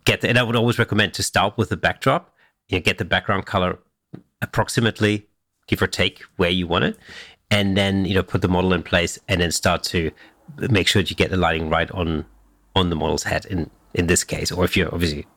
get 0.05 0.21
the, 0.21 0.29
and 0.29 0.37
I 0.37 0.43
would 0.43 0.55
always 0.55 0.79
recommend 0.79 1.13
to 1.15 1.23
start 1.23 1.57
with 1.57 1.69
the 1.69 1.77
backdrop 1.77 2.33
you 2.69 2.77
know, 2.77 2.81
get 2.81 2.97
the 2.97 3.05
background 3.05 3.45
color 3.45 3.79
approximately 4.41 5.27
give 5.67 5.81
or 5.81 5.87
take 5.87 6.23
where 6.37 6.49
you 6.49 6.67
want 6.67 6.85
it 6.85 6.97
and 7.49 7.77
then 7.77 8.05
you 8.05 8.13
know 8.13 8.23
put 8.23 8.41
the 8.41 8.47
model 8.47 8.73
in 8.73 8.81
place 8.81 9.19
and 9.27 9.41
then 9.41 9.51
start 9.51 9.83
to 9.83 10.11
make 10.69 10.87
sure 10.87 11.01
that 11.01 11.09
you 11.09 11.15
get 11.15 11.29
the 11.29 11.37
lighting 11.37 11.69
right 11.69 11.91
on 11.91 12.25
on 12.75 12.89
the 12.89 12.95
model's 12.95 13.23
head 13.23 13.45
in 13.45 13.69
in 13.93 14.07
this 14.07 14.23
case 14.23 14.51
or 14.51 14.63
if 14.63 14.75
you're 14.75 14.93
obviously 14.93 15.27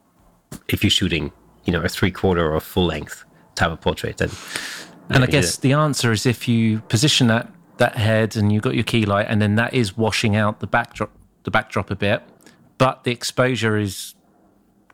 if 0.69 0.83
you're 0.83 0.91
shooting 0.91 1.33
you 1.65 1.73
know 1.73 1.83
a 1.83 1.89
three 1.89 2.11
quarter 2.11 2.47
or 2.47 2.57
a 2.57 2.61
full 2.61 2.87
length 2.87 3.25
type 3.55 3.71
of 3.71 3.81
portrait, 3.81 4.19
then 4.19 4.31
and 5.11 5.25
I 5.25 5.27
guess 5.27 5.57
the 5.57 5.73
answer 5.73 6.13
is 6.13 6.27
if 6.27 6.49
you 6.49 6.81
position 6.81 7.27
that 7.29 7.51
that 7.79 7.97
head 7.97 8.37
and 8.37 8.53
you've 8.53 8.63
got 8.63 8.75
your 8.75 8.85
key 8.85 9.05
light, 9.05 9.27
and 9.29 9.41
then 9.43 9.57
that 9.57 9.75
is 9.75 9.97
washing 9.97 10.37
out 10.37 10.61
the 10.61 10.67
backdrop 10.67 11.11
the 11.45 11.51
backdrop 11.51 11.91
a 11.91 11.97
bit, 11.97 12.23
but 12.79 13.05
the 13.05 13.11
exposure 13.11 13.77
is 13.77 14.15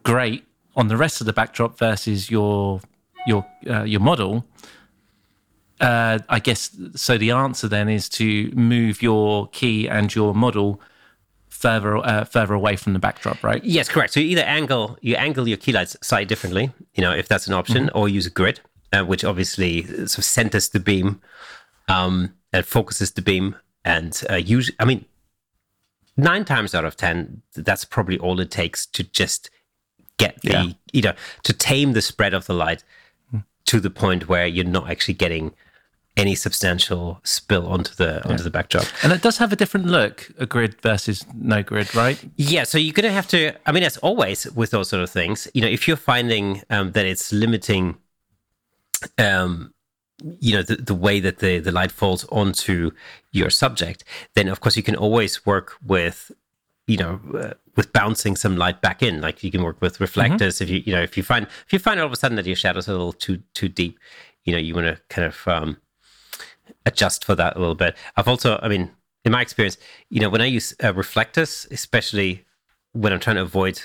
great 0.02 0.44
on 0.76 0.88
the 0.88 0.96
rest 0.96 1.20
of 1.20 1.26
the 1.26 1.32
backdrop 1.32 1.78
versus 1.78 2.30
your 2.30 2.80
your 3.26 3.46
uh, 3.68 3.84
your 3.84 4.00
model. 4.00 4.44
Uh, 5.80 6.18
I 6.28 6.40
guess 6.40 6.76
so. 6.94 7.16
The 7.16 7.30
answer 7.30 7.68
then 7.68 7.88
is 7.88 8.08
to 8.10 8.50
move 8.54 9.02
your 9.02 9.48
key 9.48 9.88
and 9.88 10.14
your 10.14 10.34
model 10.34 10.80
further 11.48 11.96
uh, 11.98 12.24
further 12.24 12.54
away 12.54 12.76
from 12.76 12.92
the 12.92 12.98
backdrop, 12.98 13.42
right? 13.42 13.62
Yes, 13.64 13.88
correct. 13.88 14.12
So 14.12 14.20
you 14.20 14.26
either 14.28 14.42
angle 14.42 14.98
you 15.00 15.16
angle 15.16 15.48
your 15.48 15.56
key 15.56 15.72
lights 15.72 15.96
slightly 16.02 16.26
differently, 16.26 16.72
you 16.94 17.02
know, 17.02 17.12
if 17.12 17.28
that's 17.28 17.46
an 17.46 17.54
option, 17.54 17.86
mm-hmm. 17.86 17.98
or 17.98 18.08
use 18.08 18.26
a 18.26 18.30
grid, 18.30 18.60
uh, 18.92 19.04
which 19.04 19.24
obviously 19.24 19.84
sort 19.84 20.18
of 20.18 20.24
centers 20.24 20.68
the 20.70 20.80
beam 20.80 21.20
um, 21.88 22.34
and 22.52 22.64
focuses 22.64 23.12
the 23.12 23.22
beam. 23.22 23.56
And 23.84 24.20
uh, 24.28 24.36
usually, 24.36 24.76
I 24.78 24.84
mean, 24.84 25.04
nine 26.16 26.44
times 26.44 26.74
out 26.74 26.84
of 26.84 26.96
ten, 26.96 27.42
that's 27.54 27.84
probably 27.84 28.18
all 28.18 28.40
it 28.40 28.50
takes 28.50 28.86
to 28.86 29.02
just 29.02 29.50
get 30.18 30.40
the 30.42 30.50
yeah. 30.50 30.66
you 30.92 31.00
know 31.00 31.14
to 31.42 31.52
tame 31.54 31.94
the 31.94 32.02
spread 32.02 32.34
of 32.34 32.46
the 32.46 32.52
light 32.52 32.84
mm. 33.34 33.42
to 33.64 33.80
the 33.80 33.88
point 33.88 34.28
where 34.28 34.46
you're 34.46 34.66
not 34.66 34.90
actually 34.90 35.14
getting 35.14 35.54
any 36.16 36.34
substantial 36.34 37.18
spill 37.24 37.66
onto 37.66 37.94
the 37.94 38.22
onto 38.28 38.42
the 38.42 38.50
backdrop. 38.50 38.84
And 39.02 39.12
it 39.12 39.22
does 39.22 39.38
have 39.38 39.52
a 39.52 39.56
different 39.56 39.86
look, 39.86 40.30
a 40.38 40.46
grid 40.46 40.80
versus 40.82 41.24
no 41.34 41.62
grid, 41.62 41.94
right? 41.94 42.22
Yeah, 42.36 42.64
so 42.64 42.76
you're 42.78 42.92
gonna 42.92 43.10
have 43.10 43.28
to. 43.28 43.52
I 43.66 43.72
mean, 43.72 43.82
as 43.82 43.96
always 43.98 44.50
with 44.52 44.70
those 44.70 44.88
sort 44.90 45.02
of 45.02 45.10
things, 45.10 45.48
you 45.54 45.62
know, 45.62 45.68
if 45.68 45.88
you're 45.88 45.96
finding 45.96 46.62
um, 46.68 46.92
that 46.92 47.06
it's 47.06 47.32
limiting, 47.32 47.96
um, 49.18 49.72
you 50.40 50.52
know, 50.54 50.62
the, 50.62 50.76
the 50.76 50.94
way 50.94 51.20
that 51.20 51.38
the 51.38 51.58
the 51.58 51.72
light 51.72 51.92
falls 51.92 52.24
onto 52.26 52.90
your 53.32 53.50
subject, 53.50 54.04
then 54.34 54.48
of 54.48 54.60
course 54.60 54.76
you 54.76 54.82
can 54.82 54.96
always 54.96 55.46
work 55.46 55.76
with, 55.84 56.30
you 56.86 56.96
know, 56.96 57.20
uh, 57.34 57.54
with 57.76 57.92
bouncing 57.92 58.36
some 58.36 58.56
light 58.56 58.80
back 58.80 59.02
in. 59.02 59.20
Like 59.20 59.42
you 59.42 59.50
can 59.50 59.62
work 59.62 59.80
with 59.80 60.00
reflectors. 60.00 60.56
Mm-hmm. 60.56 60.64
If 60.64 60.70
you 60.70 60.82
you 60.86 60.92
know 60.92 61.02
if 61.02 61.16
you 61.16 61.22
find 61.22 61.46
if 61.66 61.72
you 61.72 61.78
find 61.78 61.98
all 62.00 62.06
of 62.06 62.12
a 62.12 62.16
sudden 62.16 62.36
that 62.36 62.46
your 62.46 62.56
shadows 62.56 62.88
are 62.88 62.92
a 62.92 62.96
little 62.96 63.12
too 63.12 63.42
too 63.54 63.68
deep, 63.68 63.98
you 64.44 64.52
know, 64.52 64.58
you 64.58 64.74
want 64.74 64.86
to 64.86 65.00
kind 65.08 65.26
of 65.26 65.48
um, 65.48 65.76
adjust 66.86 67.24
for 67.24 67.34
that 67.34 67.56
a 67.56 67.58
little 67.58 67.74
bit. 67.74 67.96
I've 68.16 68.28
also, 68.28 68.58
I 68.62 68.68
mean, 68.68 68.90
in 69.24 69.32
my 69.32 69.42
experience, 69.42 69.76
you 70.08 70.20
know, 70.20 70.30
when 70.30 70.40
I 70.40 70.46
use 70.46 70.74
uh, 70.82 70.94
reflectors, 70.94 71.66
especially 71.70 72.44
when 72.92 73.12
I'm 73.12 73.20
trying 73.20 73.36
to 73.36 73.42
avoid 73.42 73.80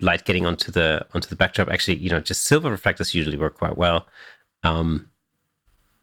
light 0.00 0.24
getting 0.24 0.46
onto 0.46 0.70
the 0.70 1.06
onto 1.14 1.28
the 1.28 1.36
backdrop, 1.36 1.68
actually, 1.68 1.96
you 1.96 2.10
know, 2.10 2.20
just 2.20 2.44
silver 2.44 2.70
reflectors 2.70 3.14
usually 3.14 3.36
work 3.36 3.58
quite 3.58 3.76
well. 3.76 4.06
Um, 4.66 5.08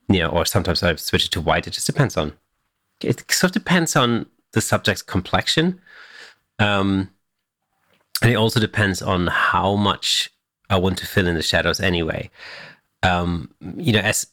you 0.10 0.20
know, 0.20 0.29
or 0.29 0.46
sometimes 0.46 0.84
I 0.84 0.96
switch 0.96 1.25
it 1.25 1.32
to 1.32 1.41
white. 1.41 1.67
It 1.67 1.72
just 1.72 1.88
depends 1.88 2.17
on. 2.17 2.34
It 3.01 3.32
sort 3.32 3.55
of 3.55 3.63
depends 3.63 3.96
on 3.96 4.25
the 4.51 4.62
subject's 4.62 5.01
complexion, 5.01 5.82
um, 6.60 7.10
and 8.22 8.32
it 8.32 8.36
also 8.36 8.60
depends 8.60 9.01
on 9.01 9.27
how 9.27 9.75
much 9.75 10.32
I 10.70 10.77
want 10.77 10.98
to 11.00 11.08
fill 11.08 11.27
in 11.27 11.36
the 11.36 11.41
shadows 11.41 11.79
anyway. 11.79 12.29
Um, 13.01 13.51
you 13.75 13.91
know, 13.93 14.00
as 14.00 14.27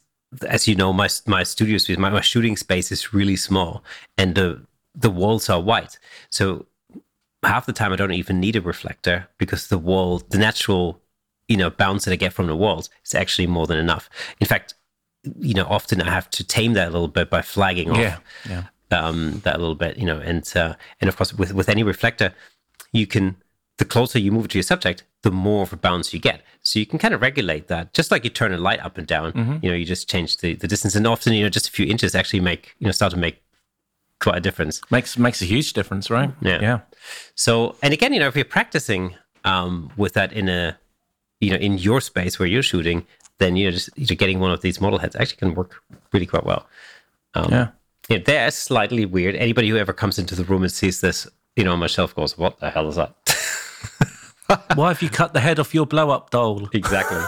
as 0.49 0.69
you 0.69 0.75
know, 0.75 0.93
my 0.93 1.09
my 1.27 1.43
studio 1.43 1.79
space, 1.79 1.99
my, 1.99 2.11
my 2.11 2.21
shooting 2.21 2.57
space 2.57 2.93
is 2.93 3.13
really 3.13 3.37
small, 3.37 3.83
and 4.17 4.35
the 4.35 4.61
the 4.95 5.11
walls 5.11 5.49
are 5.49 5.61
white. 5.61 5.99
So 6.31 6.67
half 7.43 7.67
the 7.67 7.73
time, 7.73 7.93
I 7.93 7.97
don't 7.97 8.13
even 8.13 8.41
need 8.41 8.57
a 8.57 8.61
reflector 8.61 9.29
because 9.39 9.69
the 9.69 9.79
wall, 9.79 10.23
the 10.31 10.39
natural, 10.39 11.01
you 11.51 11.57
know, 11.57 11.69
bounce 11.69 12.05
that 12.05 12.13
I 12.13 12.17
get 12.17 12.33
from 12.33 12.47
the 12.47 12.55
walls 12.55 12.89
is 13.05 13.13
actually 13.13 13.49
more 13.49 13.67
than 13.67 13.77
enough. 13.77 14.09
In 14.39 14.47
fact, 14.47 14.75
you 15.41 15.53
know, 15.53 15.67
often 15.69 16.01
I 16.01 16.09
have 16.09 16.31
to 16.31 16.45
tame 16.45 16.75
that 16.75 16.89
a 16.89 16.91
little 16.93 17.09
bit 17.09 17.29
by 17.29 17.43
flagging 17.43 17.91
off. 17.91 17.99
Yeah, 17.99 18.19
yeah. 18.49 18.65
Um, 18.93 19.41
that 19.45 19.57
a 19.57 19.59
little 19.59 19.75
bit, 19.75 19.99
you 19.99 20.07
know, 20.07 20.19
and 20.19 20.51
uh, 20.57 20.75
and 21.01 21.09
of 21.09 21.17
course, 21.17 21.35
with 21.35 21.53
with 21.53 21.69
any 21.69 21.83
reflector, 21.83 22.33
you 22.93 23.07
can 23.07 23.37
the 23.79 23.85
closer 23.85 24.19
you 24.19 24.31
move 24.31 24.47
to 24.49 24.59
your 24.59 24.63
subject, 24.63 25.03
the 25.23 25.31
more 25.33 25.63
of 25.63 25.73
a 25.73 25.77
bounce 25.77 26.15
you 26.15 26.21
get. 26.21 26.43
So 26.63 26.79
you 26.79 26.87
can 26.87 26.99
kind 26.99 27.15
of 27.15 27.21
regulate 27.21 27.67
that, 27.67 27.93
just 27.95 28.11
like 28.11 28.23
you 28.23 28.31
turn 28.31 28.53
a 28.53 28.59
light 28.59 28.81
up 28.81 28.97
and 28.97 29.07
down. 29.07 29.33
Mm-hmm. 29.33 29.57
You 29.63 29.71
know, 29.71 29.77
you 29.77 29.85
just 29.85 30.09
change 30.09 30.37
the, 30.37 30.55
the 30.55 30.69
distance, 30.69 30.95
and 30.95 31.07
often 31.07 31.33
you 31.33 31.43
know 31.43 31.49
just 31.49 31.69
a 31.69 31.73
few 31.73 31.87
inches 31.87 32.15
actually 32.15 32.41
make 32.41 32.77
you 32.79 32.87
know 32.87 32.93
start 32.93 33.11
to 33.13 33.19
make 33.19 33.43
quite 34.21 34.37
a 34.37 34.41
difference. 34.41 34.81
Makes 34.89 35.19
makes 35.19 35.43
a 35.43 35.47
huge 35.47 35.73
difference, 35.73 36.11
right? 36.11 36.31
Yeah. 36.41 36.61
Yeah. 36.61 36.81
So, 37.35 37.75
and 37.83 37.93
again, 37.93 38.13
you 38.13 38.21
know, 38.21 38.29
if 38.29 38.37
you're 38.37 38.45
practicing 38.45 39.17
um, 39.45 39.91
with 39.97 40.13
that 40.15 40.33
in 40.33 40.49
a 40.49 40.79
you 41.41 41.51
know 41.51 41.57
in 41.57 41.79
your 41.79 42.01
space 42.01 42.39
where 42.39 42.49
you're 42.49 42.63
shooting, 42.63 43.07
then 43.39 43.57
you 43.57 43.67
know 43.67 43.73
just 43.73 43.91
you're 43.97 44.17
getting 44.17 44.41
one 44.41 44.53
of 44.53 44.61
these 44.61 44.81
model 44.81 44.99
heads 44.99 45.17
actually 45.17 45.37
can 45.37 45.55
work 45.55 45.83
really 46.13 46.27
quite 46.27 46.45
well. 46.45 46.67
Um, 47.35 47.49
yeah. 47.51 47.69
Yeah, 48.09 48.19
they're 48.19 48.51
slightly 48.51 49.07
weird. 49.07 49.37
Anybody 49.37 49.69
who 49.69 49.77
ever 49.77 49.93
comes 49.93 50.19
into 50.19 50.35
the 50.35 50.43
room 50.43 50.63
and 50.63 50.73
sees 50.73 51.01
this, 51.01 51.29
you 51.55 51.63
know, 51.63 51.73
on 51.73 51.79
my 51.79 51.87
shelf 51.87 52.15
goes, 52.15 52.37
"What 52.37 52.59
the 52.59 52.71
hell 52.71 52.89
is 52.89 52.97
that?" 52.97 53.15
Why 54.75 54.89
have 54.89 55.01
you 55.01 55.09
cut 55.09 55.33
the 55.33 55.41
head 55.41 55.61
off 55.61 55.75
your 55.75 55.87
blow 55.87 56.11
up 56.11 56.31
doll? 56.31 56.69
Exactly. 56.73 57.23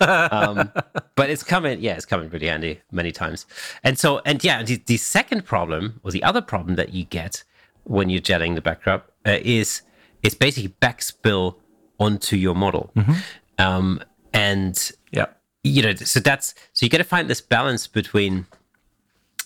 um, 0.00 0.70
but 1.16 1.30
it's 1.30 1.42
coming, 1.42 1.80
yeah, 1.80 1.94
it's 1.94 2.04
coming 2.04 2.28
pretty 2.30 2.46
handy 2.46 2.80
many 2.92 3.10
times. 3.10 3.46
And 3.82 3.98
so, 3.98 4.20
and 4.24 4.42
yeah, 4.44 4.62
the, 4.62 4.76
the, 4.86 4.96
second 4.96 5.44
problem 5.44 6.00
or 6.04 6.10
the 6.10 6.22
other 6.22 6.40
problem 6.40 6.76
that 6.76 6.90
you 6.92 7.04
get 7.04 7.42
when 7.84 8.10
you're 8.10 8.20
gelling 8.20 8.54
the 8.54 8.60
backdrop 8.60 9.10
uh, 9.26 9.38
is 9.42 9.82
it's 10.22 10.34
basically 10.34 10.74
backspill 10.80 11.56
onto 11.98 12.36
your 12.36 12.54
model. 12.54 12.90
Mm-hmm. 12.96 13.12
Um, 13.58 14.00
and 14.32 14.90
yeah, 15.10 15.26
you 15.64 15.82
know, 15.82 15.94
so 15.94 16.20
that's 16.20 16.54
so 16.72 16.86
you 16.86 16.90
got 16.90 16.98
to 16.98 17.04
find 17.04 17.28
this 17.28 17.40
balance 17.40 17.86
between 17.86 18.46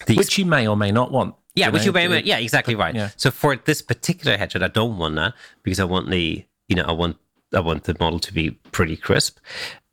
the 0.07 0.17
which 0.17 0.39
you 0.39 0.47
may 0.47 0.67
or 0.67 0.77
may 0.77 0.91
not 0.91 1.11
want. 1.13 1.35
Yeah, 1.55 1.69
which 1.69 1.85
you 1.85 1.93
may, 1.93 2.09
may 2.09 2.23
yeah, 2.23 2.39
exactly 2.39 2.75
right. 2.75 2.95
Yeah. 2.95 3.11
So 3.17 3.31
for 3.31 3.57
this 3.57 3.83
particular 3.83 4.39
headshot, 4.39 4.63
I 4.63 4.69
don't 4.69 4.97
want 4.97 5.17
that 5.17 5.35
because 5.63 5.81
I 5.81 5.85
want 5.85 6.11
the 6.11 6.45
you 6.69 6.77
know, 6.77 6.85
I 6.85 6.93
want 6.93 7.17
I 7.55 7.61
want 7.61 7.85
the 7.85 7.97
model 7.99 8.19
to 8.19 8.33
be 8.33 8.51
pretty 8.51 8.97
crisp. 8.97 9.39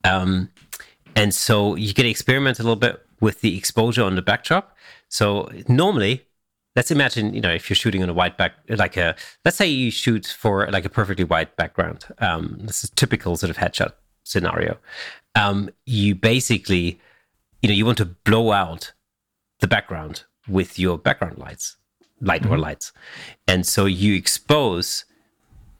Um, 0.04 0.50
and 1.16 1.34
so 1.34 1.76
you 1.76 1.94
can 1.94 2.06
experiment 2.06 2.60
a 2.60 2.64
little 2.64 2.78
bit 2.78 3.06
with 3.20 3.42
the 3.42 3.58
exposure 3.58 4.04
on 4.04 4.16
the 4.16 4.22
backdrop. 4.22 4.76
So 5.10 5.50
normally, 5.68 6.26
let's 6.76 6.92
imagine, 6.92 7.34
you 7.34 7.42
know, 7.42 7.52
if 7.52 7.70
you're 7.70 7.76
shooting 7.76 8.02
on 8.02 8.10
a 8.10 8.14
white 8.14 8.38
back, 8.38 8.54
like 8.70 8.96
a, 8.96 9.16
let's 9.44 9.58
say 9.58 9.68
you 9.68 9.92
shoot 9.92 10.26
for 10.26 10.68
like 10.72 10.86
a 10.86 10.90
perfectly 10.90 11.26
white 11.26 11.56
background. 11.58 12.06
Um, 12.20 12.60
this 12.62 12.84
is 12.84 12.90
typical 12.92 13.36
sort 13.36 13.50
of 13.50 13.58
headshot 13.58 13.94
scenario. 14.30 14.78
Um, 15.36 15.70
you 15.86 16.16
basically, 16.16 17.00
you 17.62 17.70
know, 17.70 17.76
you 17.76 17.86
want 17.86 17.98
to 18.00 18.06
blow 18.06 18.52
out 18.52 18.94
the 19.60 19.68
background 19.68 20.24
with 20.48 20.80
your 20.80 20.98
background 20.98 21.38
lights, 21.38 21.78
light 22.22 22.44
mm-hmm. 22.44 22.54
or 22.54 22.58
lights. 22.58 22.92
And 23.48 23.66
so 23.66 23.86
you 23.86 24.16
expose 24.16 25.06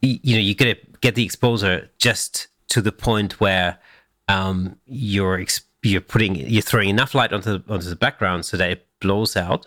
you 0.02 0.34
know, 0.34 0.40
you 0.40 0.54
get 0.54 0.82
to 0.82 0.98
get 1.00 1.14
the 1.14 1.24
exposure 1.24 1.90
just 1.98 2.48
to 2.68 2.80
the 2.80 2.92
point 2.92 3.40
where 3.40 3.78
um, 4.28 4.76
you're 4.86 5.44
you're 5.82 6.00
putting 6.00 6.36
you're 6.36 6.62
throwing 6.62 6.88
enough 6.88 7.14
light 7.14 7.32
onto 7.32 7.58
the, 7.58 7.72
onto 7.72 7.88
the 7.88 7.96
background 7.96 8.44
so 8.44 8.56
that 8.56 8.70
it 8.70 8.86
blows 9.00 9.36
out, 9.36 9.66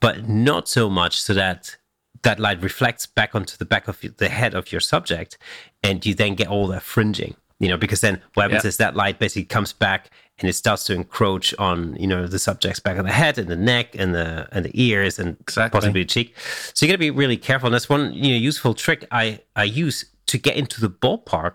but 0.00 0.28
not 0.28 0.68
so 0.68 0.88
much 0.90 1.20
so 1.20 1.34
that 1.34 1.76
that 2.22 2.40
light 2.40 2.62
reflects 2.62 3.06
back 3.06 3.34
onto 3.34 3.56
the 3.56 3.64
back 3.64 3.86
of 3.86 4.00
the 4.16 4.28
head 4.28 4.54
of 4.54 4.72
your 4.72 4.80
subject, 4.80 5.38
and 5.82 6.04
you 6.04 6.14
then 6.14 6.34
get 6.34 6.48
all 6.48 6.66
that 6.68 6.82
fringing. 6.82 7.36
You 7.58 7.68
know, 7.68 7.78
because 7.78 8.02
then 8.02 8.20
what 8.34 8.44
happens 8.44 8.64
yeah. 8.64 8.68
is 8.68 8.76
that 8.76 8.96
light 8.96 9.18
basically 9.18 9.44
comes 9.44 9.72
back 9.72 10.10
and 10.38 10.48
it 10.48 10.52
starts 10.52 10.84
to 10.84 10.94
encroach 10.94 11.54
on 11.58 11.96
you 11.96 12.06
know 12.06 12.26
the 12.26 12.38
subject's 12.38 12.80
back 12.80 12.98
of 12.98 13.06
the 13.06 13.12
head 13.12 13.38
and 13.38 13.48
the 13.48 13.56
neck 13.56 13.94
and 13.94 14.14
the 14.14 14.48
and 14.52 14.64
the 14.64 14.70
ears 14.74 15.18
and 15.18 15.36
exactly. 15.40 15.78
possibly 15.78 16.02
the 16.02 16.08
cheek. 16.08 16.34
So 16.74 16.84
you 16.84 16.92
got 16.92 16.96
to 16.96 16.98
be 16.98 17.10
really 17.10 17.38
careful. 17.38 17.68
And 17.68 17.74
that's 17.74 17.88
one 17.88 18.12
you 18.12 18.32
know 18.32 18.38
useful 18.38 18.74
trick 18.74 19.06
I 19.10 19.40
I 19.54 19.64
use 19.64 20.04
to 20.26 20.38
get 20.38 20.56
into 20.56 20.80
the 20.80 20.90
ballpark. 20.90 21.54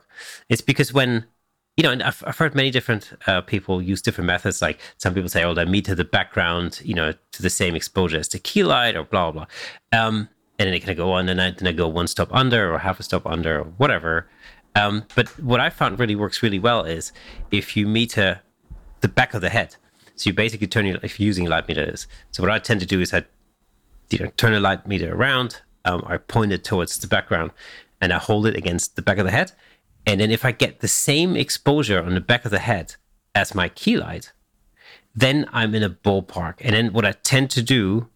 It's 0.50 0.62
because 0.62 0.91
when 0.91 1.25
you 1.77 1.84
know, 1.84 1.91
and 1.91 2.03
I've, 2.03 2.24
I've 2.27 2.38
heard 2.38 2.53
many 2.53 2.70
different 2.70 3.13
uh, 3.27 3.41
people 3.41 3.81
use 3.81 4.01
different 4.01 4.27
methods. 4.27 4.62
Like 4.62 4.79
some 4.98 5.13
people 5.13 5.29
say, 5.29 5.43
"Oh, 5.43 5.53
they 5.53 5.65
meet 5.65 5.86
to 5.86 5.96
the 5.96 6.03
background, 6.03 6.81
you 6.84 6.93
know, 6.93 7.13
to 7.31 7.41
the 7.41 7.50
same 7.50 7.75
exposure 7.75 8.17
as 8.17 8.27
the 8.27 8.39
key 8.39 8.63
light, 8.63 8.96
or 8.96 9.03
blah 9.03 9.31
blah." 9.31 9.46
blah. 9.91 10.00
Um, 10.00 10.29
and 10.60 10.67
then 10.67 10.72
they 10.72 10.79
kind 10.79 10.91
of 10.91 10.98
go 10.98 11.13
on, 11.13 11.27
and 11.29 11.39
then 11.39 11.67
I 11.67 11.72
go 11.72 11.88
one 11.88 12.08
stop 12.08 12.29
under, 12.31 12.74
or 12.74 12.77
half 12.77 13.00
a 13.00 13.03
stop 13.03 13.25
under, 13.25 13.62
or 13.62 13.63
whatever. 13.63 14.27
Um, 14.75 15.03
but 15.15 15.27
what 15.39 15.59
I 15.59 15.69
found 15.69 15.99
really 15.99 16.15
works 16.15 16.41
really 16.41 16.59
well 16.59 16.83
is 16.83 17.11
if 17.51 17.75
you 17.75 17.87
meter 17.87 18.41
the 19.01 19.07
back 19.07 19.33
of 19.33 19.41
the 19.41 19.49
head. 19.49 19.75
So 20.15 20.29
you 20.29 20.33
basically 20.33 20.67
turn 20.67 20.85
your, 20.85 20.97
if 21.03 21.19
you're 21.19 21.25
using 21.25 21.47
a 21.47 21.49
light 21.49 21.67
meters. 21.67 22.07
So 22.31 22.43
what 22.43 22.51
I 22.51 22.59
tend 22.59 22.79
to 22.81 22.85
do 22.85 23.01
is 23.01 23.13
I, 23.13 23.25
you 24.09 24.19
know, 24.19 24.31
turn 24.37 24.53
a 24.53 24.59
light 24.59 24.87
meter 24.87 25.13
around, 25.13 25.61
um, 25.85 26.03
I 26.05 26.17
point 26.17 26.51
it 26.51 26.63
towards 26.63 26.97
the 26.99 27.07
background 27.07 27.51
and 27.99 28.13
I 28.13 28.17
hold 28.17 28.45
it 28.45 28.55
against 28.55 28.95
the 28.95 29.01
back 29.01 29.17
of 29.17 29.25
the 29.25 29.31
head. 29.31 29.51
And 30.05 30.21
then 30.21 30.31
if 30.31 30.45
I 30.45 30.51
get 30.51 30.79
the 30.79 30.87
same 30.87 31.35
exposure 31.35 32.01
on 32.01 32.13
the 32.13 32.21
back 32.21 32.45
of 32.45 32.51
the 32.51 32.59
head 32.59 32.95
as 33.35 33.55
my 33.55 33.69
key 33.69 33.97
light, 33.97 34.31
then 35.13 35.47
I'm 35.51 35.75
in 35.75 35.83
a 35.83 35.89
ballpark. 35.89 36.55
And 36.61 36.73
then 36.73 36.93
what 36.93 37.05
I 37.05 37.11
tend 37.11 37.49
to 37.51 37.61
do, 37.61 38.07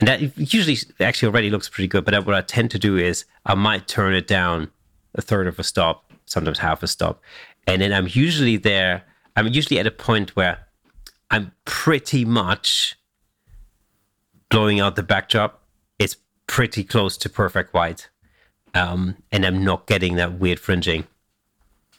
and 0.00 0.08
that 0.08 0.36
usually 0.36 0.76
actually 1.00 1.28
already 1.28 1.50
looks 1.50 1.68
pretty 1.68 1.88
good, 1.88 2.04
but 2.04 2.26
what 2.26 2.34
I 2.34 2.42
tend 2.42 2.70
to 2.72 2.78
do 2.78 2.96
is 2.96 3.24
I 3.46 3.54
might 3.54 3.88
turn 3.88 4.14
it 4.14 4.26
down 4.26 4.70
a 5.14 5.22
third 5.22 5.46
of 5.46 5.58
a 5.58 5.62
stop, 5.64 6.10
sometimes 6.26 6.58
half 6.58 6.82
a 6.82 6.86
stop, 6.86 7.20
and 7.66 7.82
then 7.82 7.92
I'm 7.92 8.08
usually 8.10 8.56
there. 8.56 9.02
I'm 9.36 9.48
usually 9.48 9.78
at 9.78 9.86
a 9.86 9.90
point 9.90 10.36
where 10.36 10.66
I'm 11.30 11.52
pretty 11.64 12.24
much 12.24 12.96
blowing 14.50 14.80
out 14.80 14.96
the 14.96 15.02
backdrop. 15.02 15.62
It's 15.98 16.16
pretty 16.46 16.84
close 16.84 17.16
to 17.18 17.28
perfect 17.28 17.72
white, 17.74 18.08
um, 18.74 19.16
and 19.30 19.44
I'm 19.44 19.64
not 19.64 19.86
getting 19.86 20.16
that 20.16 20.34
weird 20.38 20.58
fringing. 20.60 21.06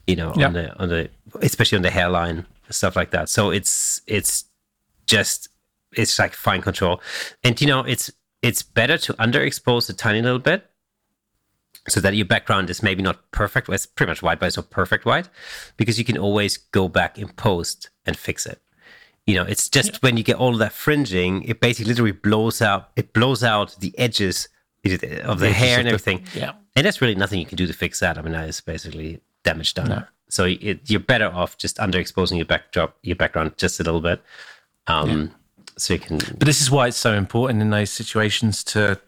You 0.08 0.16
know, 0.18 0.34
Yeah. 0.36 0.48
on 0.48 0.54
the 0.54 0.80
on 0.82 0.90
the 0.90 1.10
especially 1.42 1.78
on 1.78 1.82
the 1.82 1.90
hairline 1.92 2.46
stuff 2.70 2.96
like 2.96 3.12
that. 3.12 3.30
So 3.30 3.52
it's 3.52 4.02
it's 4.08 4.46
just 5.06 5.48
it's 5.96 6.18
like 6.20 6.34
fine 6.34 6.62
control, 6.62 7.02
and 7.44 7.60
you 7.62 7.68
know 7.68 7.82
it's 7.82 8.12
it's 8.42 8.62
better 8.62 8.98
to 8.98 9.14
underexpose 9.14 9.90
a 9.90 9.94
tiny 9.94 10.22
little 10.22 10.40
bit 10.40 10.70
so 11.88 12.00
that 12.00 12.16
your 12.16 12.26
background 12.26 12.70
is 12.70 12.82
maybe 12.82 13.02
not 13.04 13.30
perfect. 13.32 13.68
Well, 13.68 13.76
it's 13.76 13.86
pretty 13.86 14.10
much 14.12 14.22
white, 14.22 14.40
but 14.40 14.46
it's 14.48 14.58
not 14.58 14.70
perfect 14.70 15.06
white 15.06 15.28
because 15.78 15.98
you 16.00 16.06
can 16.06 16.18
always 16.18 16.58
go 16.58 16.88
back 16.88 17.18
in 17.18 17.28
post 17.30 17.90
and 18.06 18.18
fix 18.18 18.46
it. 18.46 18.62
You 19.26 19.36
know, 19.36 19.44
it's 19.44 19.70
just 19.70 20.02
when 20.04 20.18
you 20.18 20.24
get 20.24 20.36
all 20.38 20.54
of 20.54 20.60
that 20.60 20.74
fringing, 20.74 21.44
it 21.44 21.60
basically 21.62 21.90
literally 21.92 22.12
blows 22.12 22.62
out. 22.62 22.90
It 22.96 23.14
blows 23.14 23.44
out 23.44 23.76
the 23.80 23.98
edges 23.98 24.48
of 24.86 25.40
the 25.40 25.48
edges 25.48 25.58
hair 25.58 25.78
and 25.80 25.88
the- 25.88 25.92
everything. 25.92 26.24
yeah. 26.34 26.54
and 26.76 26.86
that's 26.86 27.00
really 27.02 27.16
nothing 27.16 27.40
you 27.40 27.46
can 27.46 27.56
do 27.56 27.66
to 27.68 27.74
fix 27.74 28.00
that. 28.02 28.18
I 28.18 28.22
mean, 28.22 28.34
that 28.34 28.50
is 28.50 28.60
basically 28.60 29.22
damage 29.44 29.74
done. 29.74 30.08
So 30.30 30.46
it, 30.46 30.90
you're 30.90 31.00
better 31.00 31.28
off 31.28 31.58
just 31.58 31.78
underexposing 31.78 32.36
your 32.38 32.46
backdrop, 32.46 32.98
your 33.04 33.16
background 33.16 33.54
just 33.58 33.80
a 33.80 33.84
little 33.84 34.02
bit. 34.02 34.22
Um, 34.88 35.32
So 35.78 35.94
you 35.94 36.00
can, 36.00 36.18
But 36.18 36.42
this 36.46 36.62
is 36.62 36.70
why 36.70 36.88
it's 36.88 36.98
so 36.98 37.14
important 37.14 37.62
in 37.62 37.70
those 37.70 37.92
situations 37.92 38.64
to 38.66 39.00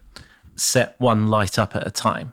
set 0.56 0.94
one 0.98 1.28
light 1.28 1.58
up 1.58 1.76
at 1.76 1.86
a 1.86 1.90
time. 1.90 2.32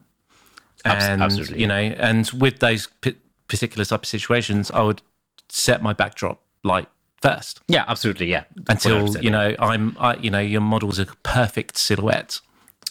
And 0.85 1.21
absolutely. 1.21 1.61
you 1.61 1.67
know, 1.67 1.75
and 1.75 2.29
with 2.31 2.59
those 2.59 2.87
p- 3.01 3.15
particular 3.47 3.85
type 3.85 4.01
of 4.03 4.07
situations, 4.07 4.69
I 4.71 4.81
would 4.81 5.01
set 5.49 5.81
my 5.81 5.93
backdrop 5.93 6.41
light 6.63 6.87
first 7.21 7.61
yeah, 7.69 7.85
absolutely, 7.87 8.29
yeah. 8.29 8.43
until 8.67 9.15
you 9.17 9.29
know 9.29 9.55
I'm, 9.59 9.95
I, 9.99 10.15
you 10.17 10.29
know, 10.29 10.39
your 10.39 10.59
model's 10.61 10.99
a 10.99 11.05
perfect 11.23 11.77
silhouette. 11.77 12.41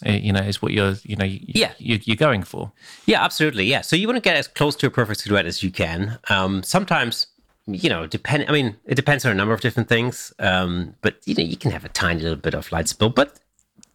uh, 0.06 0.12
You 0.12 0.32
know, 0.32 0.40
is 0.40 0.62
what 0.62 0.72
you're, 0.72 0.94
you 1.04 1.16
know, 1.16 1.26
y- 1.26 1.40
Yeah. 1.46 1.72
you, 1.78 1.98
you're 2.02 2.16
going 2.16 2.42
for. 2.42 2.72
Yeah, 3.04 3.22
absolutely. 3.22 3.64
Yeah. 3.66 3.82
So 3.82 3.94
you 3.94 4.06
want 4.08 4.16
to 4.16 4.22
get 4.22 4.36
as 4.36 4.48
close 4.48 4.74
to 4.76 4.86
a 4.86 4.90
perfect 4.90 5.20
silhouette 5.20 5.44
as 5.46 5.62
you 5.62 5.70
can. 5.70 6.18
Um, 6.30 6.62
sometimes, 6.62 7.26
you 7.66 7.90
know, 7.90 8.06
depend. 8.06 8.46
I 8.48 8.52
mean, 8.52 8.76
it 8.86 8.94
depends 8.94 9.24
on 9.26 9.32
a 9.32 9.34
number 9.34 9.52
of 9.54 9.60
different 9.60 9.88
things. 9.90 10.32
Um, 10.38 10.94
but 11.02 11.16
you 11.26 11.34
know, 11.34 11.44
you 11.44 11.56
can 11.58 11.70
have 11.70 11.84
a 11.84 11.90
tiny 11.90 12.22
little 12.22 12.36
bit 12.36 12.54
of 12.54 12.72
light 12.72 12.88
spill. 12.88 13.10
But 13.10 13.38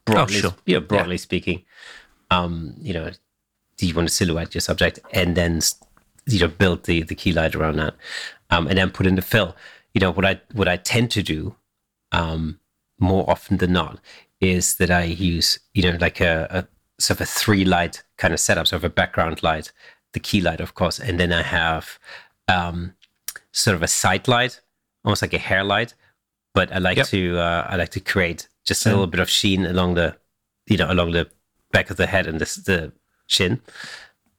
broadly, 0.05 0.39
sure. 0.41 0.53
you 0.67 0.75
know, 0.75 0.81
broadly 0.81 1.17
speaking, 1.17 1.63
um, 2.29 2.75
you 2.79 2.93
know, 2.93 3.09
you 3.85 3.93
want 3.93 4.07
to 4.07 4.13
silhouette 4.13 4.55
your 4.55 4.61
subject 4.61 4.99
and 5.13 5.35
then 5.37 5.61
you 6.25 6.39
know 6.39 6.47
build 6.47 6.83
the 6.85 7.03
the 7.03 7.15
key 7.15 7.31
light 7.33 7.55
around 7.55 7.77
that, 7.77 7.95
um, 8.49 8.67
and 8.67 8.77
then 8.77 8.89
put 8.91 9.05
in 9.07 9.15
the 9.15 9.21
fill. 9.21 9.55
You 9.93 10.01
know, 10.01 10.11
what 10.11 10.25
I 10.25 10.41
what 10.53 10.67
I 10.67 10.77
tend 10.77 11.11
to 11.11 11.23
do, 11.23 11.55
um, 12.11 12.59
more 12.99 13.29
often 13.29 13.57
than 13.57 13.73
not, 13.73 13.99
is 14.41 14.75
that 14.77 14.91
I 14.91 15.03
use 15.03 15.59
you 15.73 15.83
know 15.83 15.97
like 15.99 16.19
a, 16.21 16.47
a 16.49 17.01
sort 17.01 17.17
of 17.17 17.21
a 17.21 17.25
three 17.25 17.65
light 17.65 18.03
kind 18.17 18.33
of 18.33 18.39
setup, 18.39 18.67
sort 18.67 18.79
of 18.81 18.83
a 18.91 18.93
background 18.93 19.43
light, 19.43 19.71
the 20.13 20.19
key 20.19 20.41
light, 20.41 20.59
of 20.59 20.73
course, 20.73 20.99
and 20.99 21.19
then 21.19 21.31
I 21.31 21.43
have 21.43 21.99
um, 22.47 22.93
sort 23.51 23.75
of 23.75 23.83
a 23.83 23.87
side 23.87 24.27
light, 24.27 24.61
almost 25.05 25.21
like 25.21 25.33
a 25.33 25.37
hair 25.37 25.63
light. 25.63 25.93
But 26.53 26.73
I 26.73 26.79
like 26.79 26.97
Yep. 26.97 27.07
to 27.07 27.37
uh, 27.37 27.67
I 27.69 27.75
like 27.75 27.89
to 27.91 27.99
create 27.99 28.47
just 28.65 28.85
a 28.85 28.89
little 28.89 29.07
bit 29.07 29.19
of 29.19 29.29
sheen 29.29 29.65
along 29.65 29.93
the 29.93 30.17
you 30.67 30.77
know 30.77 30.91
along 30.91 31.11
the 31.11 31.29
back 31.71 31.89
of 31.89 31.97
the 31.97 32.07
head 32.07 32.27
and 32.27 32.39
the 32.41 32.45
the 32.65 32.91
chin, 33.27 33.61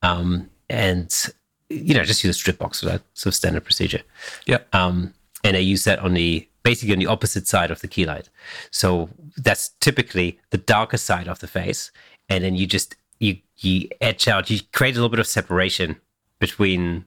um, 0.02 0.49
and 0.68 1.26
you 1.71 1.95
know 1.95 2.04
just 2.04 2.25
use 2.25 2.35
a 2.37 2.38
strip 2.38 2.59
box 2.59 2.80
for 2.80 2.87
that 2.87 3.02
sort 3.14 3.33
of 3.33 3.35
standard 3.35 3.64
procedure 3.64 4.00
Yeah. 4.47 4.59
um, 4.73 5.12
and 5.45 5.57
I 5.57 5.61
use 5.61 5.85
that 5.85 5.99
on 5.99 6.14
the 6.14 6.49
basically 6.62 6.92
on 6.95 6.99
the 6.99 7.07
opposite 7.07 7.46
side 7.46 7.70
of 7.70 7.81
the 7.81 7.88
key 7.88 8.05
light. 8.05 8.29
So 8.70 9.09
that's 9.37 9.70
typically 9.81 10.38
the 10.51 10.59
darker 10.59 10.96
side 10.96 11.29
of 11.29 11.38
the 11.40 11.46
face, 11.46 11.90
and 12.29 12.42
then 12.44 12.55
you 12.57 12.66
just 12.66 12.96
you 13.20 13.38
you 13.59 13.88
etch 14.01 14.29
out, 14.29 14.51
you 14.51 14.61
create 14.72 14.94
a 14.94 14.98
little 14.98 15.09
bit 15.09 15.20
of 15.20 15.27
separation 15.27 15.96
between 16.38 17.05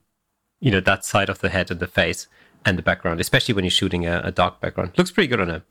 you 0.59 0.71
know 0.71 0.79
that 0.81 1.05
side 1.05 1.29
of 1.29 1.39
the 1.39 1.49
head 1.49 1.71
and 1.71 1.79
the 1.79 1.87
face 1.87 2.27
and 2.65 2.77
the 2.77 2.83
background, 2.83 3.19
especially 3.19 3.53
when 3.55 3.63
you're 3.63 3.71
shooting 3.71 4.05
a, 4.05 4.21
a 4.23 4.31
dark 4.31 4.59
background. 4.61 4.91
Looks 4.97 5.11
pretty 5.11 5.27
good 5.27 5.41
on 5.41 5.49
a 5.49 5.63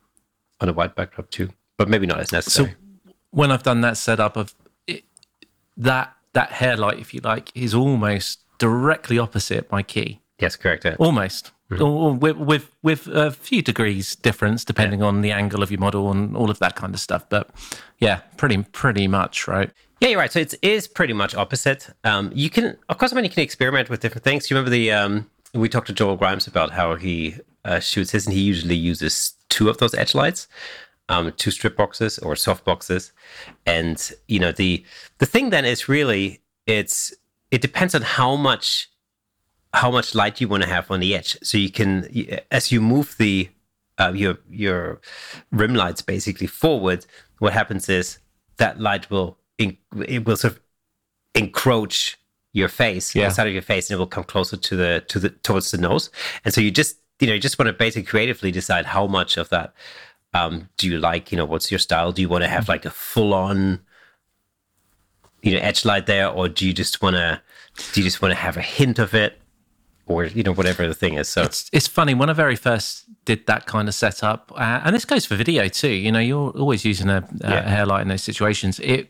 on 0.59 0.69
a 0.69 0.73
white 0.73 0.95
backdrop 0.95 1.29
too, 1.29 1.49
but 1.77 1.89
maybe 1.89 2.05
not 2.05 2.19
as 2.19 2.31
necessary. 2.31 2.69
So 2.71 3.11
when 3.31 3.51
I've 3.51 3.63
done 3.63 3.81
that 3.81 3.97
setup 3.97 4.35
of 4.37 4.47
it, 4.49 4.53
that 5.77 6.13
that 6.33 6.51
hair 6.51 6.77
light, 6.77 6.99
if 6.99 7.13
you 7.13 7.21
like, 7.21 7.51
is 7.55 7.73
almost 7.73 8.39
directly 8.57 9.19
opposite 9.19 9.69
my 9.71 9.83
key. 9.83 10.21
yes, 10.39 10.55
correct. 10.55 10.85
yeah. 10.85 10.95
Almost, 10.99 11.51
or, 11.71 11.81
or 11.81 12.13
with, 12.13 12.37
with 12.37 12.71
with 12.81 13.07
a 13.07 13.31
few 13.31 13.61
degrees 13.61 14.15
difference 14.15 14.63
depending 14.65 15.01
on 15.01 15.21
the 15.21 15.31
angle 15.31 15.63
of 15.63 15.71
your 15.71 15.79
model 15.79 16.11
and 16.11 16.35
all 16.35 16.49
of 16.49 16.59
that 16.59 16.75
kind 16.75 16.93
of 16.93 16.99
stuff. 16.99 17.27
But 17.29 17.49
yeah, 17.99 18.21
pretty 18.37 18.63
pretty 18.71 19.07
much 19.07 19.47
right. 19.47 19.71
Yeah, 19.99 20.09
you're 20.09 20.19
right. 20.19 20.31
So 20.31 20.39
it 20.39 20.55
is 20.61 20.87
pretty 20.87 21.13
much 21.13 21.35
opposite. 21.35 21.89
Um, 22.03 22.31
you 22.33 22.49
can, 22.49 22.75
of 22.89 22.97
course, 22.97 23.13
I 23.13 23.15
mean, 23.15 23.23
you 23.23 23.29
can 23.29 23.43
experiment 23.43 23.87
with 23.89 23.99
different 23.99 24.23
things. 24.23 24.49
You 24.49 24.55
remember 24.55 24.71
the 24.71 24.91
um, 24.91 25.29
we 25.53 25.69
talked 25.69 25.87
to 25.87 25.93
Joel 25.93 26.15
Grimes 26.15 26.47
about 26.47 26.71
how 26.71 26.95
he 26.95 27.35
uh, 27.65 27.79
shoots 27.79 28.11
his, 28.11 28.25
and 28.25 28.33
he 28.35 28.41
usually 28.41 28.75
uses 28.75 29.33
two 29.49 29.69
of 29.69 29.77
those 29.77 29.93
edge 29.93 30.15
lights, 30.15 30.47
um, 31.11 31.31
two 31.33 31.51
strip 31.51 31.75
boxes 31.75 32.17
or 32.19 32.35
soft 32.35 32.63
boxes, 32.65 33.11
and 33.65 34.11
you 34.27 34.39
know 34.39 34.51
the 34.51 34.83
the 35.19 35.25
thing 35.25 35.49
then 35.51 35.65
is 35.65 35.87
really 35.89 36.41
it's 36.65 37.13
it 37.51 37.61
depends 37.61 37.93
on 37.93 38.01
how 38.01 38.35
much 38.35 38.89
how 39.73 39.91
much 39.91 40.15
light 40.15 40.41
you 40.41 40.47
want 40.47 40.63
to 40.63 40.69
have 40.69 40.89
on 40.89 40.99
the 40.99 41.15
edge. 41.15 41.37
So 41.43 41.57
you 41.57 41.69
can 41.69 42.07
as 42.49 42.71
you 42.71 42.81
move 42.81 43.15
the 43.17 43.49
uh, 43.99 44.13
your 44.15 44.37
your 44.49 45.01
rim 45.51 45.75
lights 45.75 46.01
basically 46.01 46.47
forward, 46.47 47.05
what 47.39 47.53
happens 47.53 47.89
is 47.89 48.19
that 48.57 48.79
light 48.79 49.09
will 49.11 49.37
in, 49.57 49.77
it 50.07 50.25
will 50.25 50.37
sort 50.37 50.53
of 50.53 50.59
encroach 51.35 52.17
your 52.53 52.67
face, 52.69 53.15
Yeah. 53.15 53.29
the 53.29 53.33
side 53.33 53.47
of 53.47 53.53
your 53.53 53.61
face, 53.61 53.89
and 53.89 53.95
it 53.95 53.99
will 53.99 54.07
come 54.07 54.23
closer 54.23 54.57
to 54.57 54.75
the 54.75 55.03
to 55.07 55.19
the 55.19 55.29
towards 55.29 55.71
the 55.71 55.77
nose. 55.77 56.09
And 56.45 56.53
so 56.53 56.61
you 56.61 56.71
just 56.71 56.97
you 57.19 57.27
know 57.27 57.33
you 57.33 57.39
just 57.39 57.59
want 57.59 57.67
to 57.67 57.73
basically 57.73 58.03
creatively 58.03 58.51
decide 58.51 58.85
how 58.85 59.07
much 59.07 59.37
of 59.37 59.49
that 59.49 59.73
um, 60.33 60.69
do 60.77 60.87
you 60.87 60.97
like. 60.99 61.31
You 61.31 61.37
know, 61.37 61.45
what's 61.45 61.71
your 61.71 61.79
style? 61.79 62.11
Do 62.11 62.21
you 62.21 62.29
want 62.29 62.43
to 62.43 62.47
have 62.49 62.67
like 62.69 62.85
a 62.85 62.89
full 62.91 63.33
on 63.33 63.81
you 65.41 65.53
know 65.53 65.59
edge 65.59 65.85
light 65.85 66.05
there, 66.05 66.27
or 66.29 66.47
do 66.49 66.65
you 66.65 66.73
just 66.73 67.01
want 67.01 67.15
to 67.15 67.41
do 67.93 68.01
you 68.01 68.03
just 68.05 68.21
want 68.21 68.31
to 68.31 68.39
have 68.39 68.57
a 68.57 68.61
hint 68.61 68.99
of 68.99 69.13
it, 69.13 69.39
or 70.05 70.25
you 70.25 70.43
know 70.43 70.53
whatever 70.53 70.87
the 70.87 70.93
thing 70.93 71.15
is? 71.15 71.27
So 71.27 71.43
It's, 71.43 71.69
it's 71.73 71.87
funny 71.87 72.13
when 72.13 72.29
I 72.29 72.33
very 72.33 72.55
first 72.55 73.05
did 73.25 73.45
that 73.47 73.65
kind 73.65 73.87
of 73.87 73.95
setup, 73.95 74.51
uh, 74.55 74.81
and 74.83 74.95
this 74.95 75.05
goes 75.05 75.25
for 75.25 75.35
video 75.35 75.67
too. 75.67 75.89
You 75.91 76.11
know, 76.11 76.19
you're 76.19 76.51
always 76.51 76.85
using 76.85 77.09
a, 77.09 77.27
a 77.41 77.49
Yeah. 77.49 77.69
hair 77.69 77.85
light 77.85 78.01
in 78.01 78.07
those 78.07 78.23
situations. 78.23 78.79
It 78.79 79.09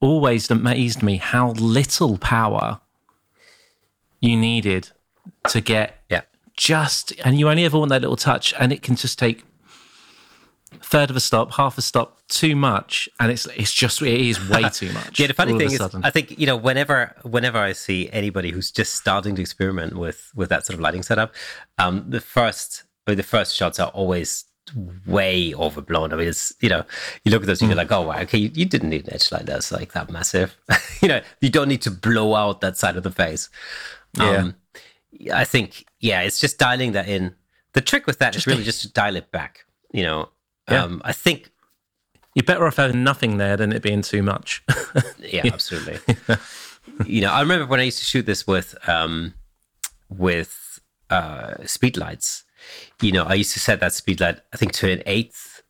always 0.00 0.50
amazed 0.50 1.02
me 1.02 1.16
how 1.18 1.50
little 1.52 2.16
power 2.18 2.80
you 4.20 4.36
needed 4.36 4.90
to 5.48 5.60
get 5.60 6.02
yeah, 6.10 6.22
just, 6.56 7.12
and 7.24 7.38
you 7.38 7.48
only 7.48 7.64
ever 7.64 7.78
want 7.78 7.90
that 7.90 8.00
little 8.02 8.16
touch, 8.16 8.52
and 8.58 8.72
it 8.72 8.82
can 8.82 8.96
just 8.96 9.18
take 9.18 9.44
third 10.82 11.10
of 11.10 11.16
a 11.16 11.20
stop, 11.20 11.52
half 11.54 11.76
a 11.78 11.82
stop, 11.82 12.20
too 12.28 12.54
much, 12.54 13.08
and 13.18 13.30
it's 13.30 13.46
it's 13.46 13.72
just 13.72 14.02
it 14.02 14.20
is 14.20 14.48
way 14.48 14.62
too 14.72 14.92
much. 14.92 15.18
Yeah, 15.18 15.26
the 15.26 15.34
funny 15.34 15.56
thing 15.58 15.72
is. 15.72 15.80
I 15.80 16.10
think 16.10 16.38
you 16.38 16.46
know, 16.46 16.56
whenever 16.56 17.16
whenever 17.22 17.58
I 17.58 17.72
see 17.72 18.08
anybody 18.12 18.50
who's 18.50 18.70
just 18.70 18.94
starting 18.94 19.34
to 19.36 19.42
experiment 19.42 19.96
with 19.96 20.30
with 20.34 20.48
that 20.50 20.66
sort 20.66 20.74
of 20.74 20.80
lighting 20.80 21.02
setup, 21.02 21.34
um, 21.78 22.04
the 22.08 22.20
first 22.20 22.84
I 23.06 23.12
mean, 23.12 23.16
the 23.16 23.22
first 23.22 23.56
shots 23.56 23.80
are 23.80 23.88
always 23.88 24.44
way 25.06 25.54
overblown. 25.54 26.12
I 26.12 26.16
mean, 26.16 26.28
it's 26.28 26.52
you 26.60 26.68
know, 26.68 26.84
you 27.24 27.32
look 27.32 27.42
at 27.42 27.46
those, 27.46 27.60
and 27.60 27.70
you're 27.70 27.76
like, 27.76 27.92
oh, 27.92 28.02
wow, 28.02 28.20
okay, 28.20 28.38
you, 28.38 28.50
you 28.54 28.64
didn't 28.64 28.90
need 28.90 29.06
an 29.06 29.14
edge 29.14 29.32
light 29.32 29.46
that's 29.46 29.72
like 29.72 29.92
that 29.92 30.10
massive. 30.10 30.56
you 31.02 31.08
know, 31.08 31.20
you 31.40 31.50
don't 31.50 31.68
need 31.68 31.82
to 31.82 31.90
blow 31.90 32.34
out 32.34 32.60
that 32.60 32.76
side 32.76 32.96
of 32.96 33.02
the 33.02 33.10
face. 33.10 33.48
Um, 34.18 34.56
I 35.32 35.44
think, 35.44 35.86
yeah, 36.00 36.22
it's 36.22 36.40
just 36.40 36.58
dialing 36.58 36.92
that 36.92 37.08
in. 37.08 37.34
The 37.72 37.80
trick 37.80 38.06
with 38.06 38.18
that 38.18 38.34
is 38.34 38.46
really 38.46 38.64
just 38.64 38.82
to 38.82 38.92
dial 38.92 39.16
it 39.16 39.30
back. 39.30 39.64
You 39.92 40.02
know, 40.02 40.28
Yeah. 40.70 40.84
um, 40.84 41.02
I 41.04 41.12
think 41.12 41.50
you're 42.34 42.44
better 42.44 42.66
off 42.66 42.76
having 42.76 43.02
nothing 43.04 43.38
there 43.38 43.56
than 43.56 43.72
it 43.72 43.82
being 43.82 44.02
too 44.02 44.22
much. 44.22 44.62
yeah, 45.18 45.42
absolutely. 45.52 45.98
you 47.06 47.20
know, 47.20 47.32
I 47.32 47.40
remember 47.40 47.66
when 47.66 47.80
I 47.80 47.84
used 47.84 47.98
to 47.98 48.04
shoot 48.04 48.26
this 48.26 48.46
with 48.46 48.74
um, 48.88 49.34
with 50.08 50.80
uh, 51.10 51.54
speed 51.66 51.96
lights. 51.96 52.44
You 53.00 53.12
know, 53.12 53.24
I 53.24 53.34
used 53.34 53.52
to 53.54 53.60
set 53.60 53.80
that 53.80 53.92
speed 53.92 54.20
light, 54.20 54.38
I 54.52 54.56
think, 54.56 54.72
to 54.72 54.90
an 54.90 55.02
eighth 55.06 55.62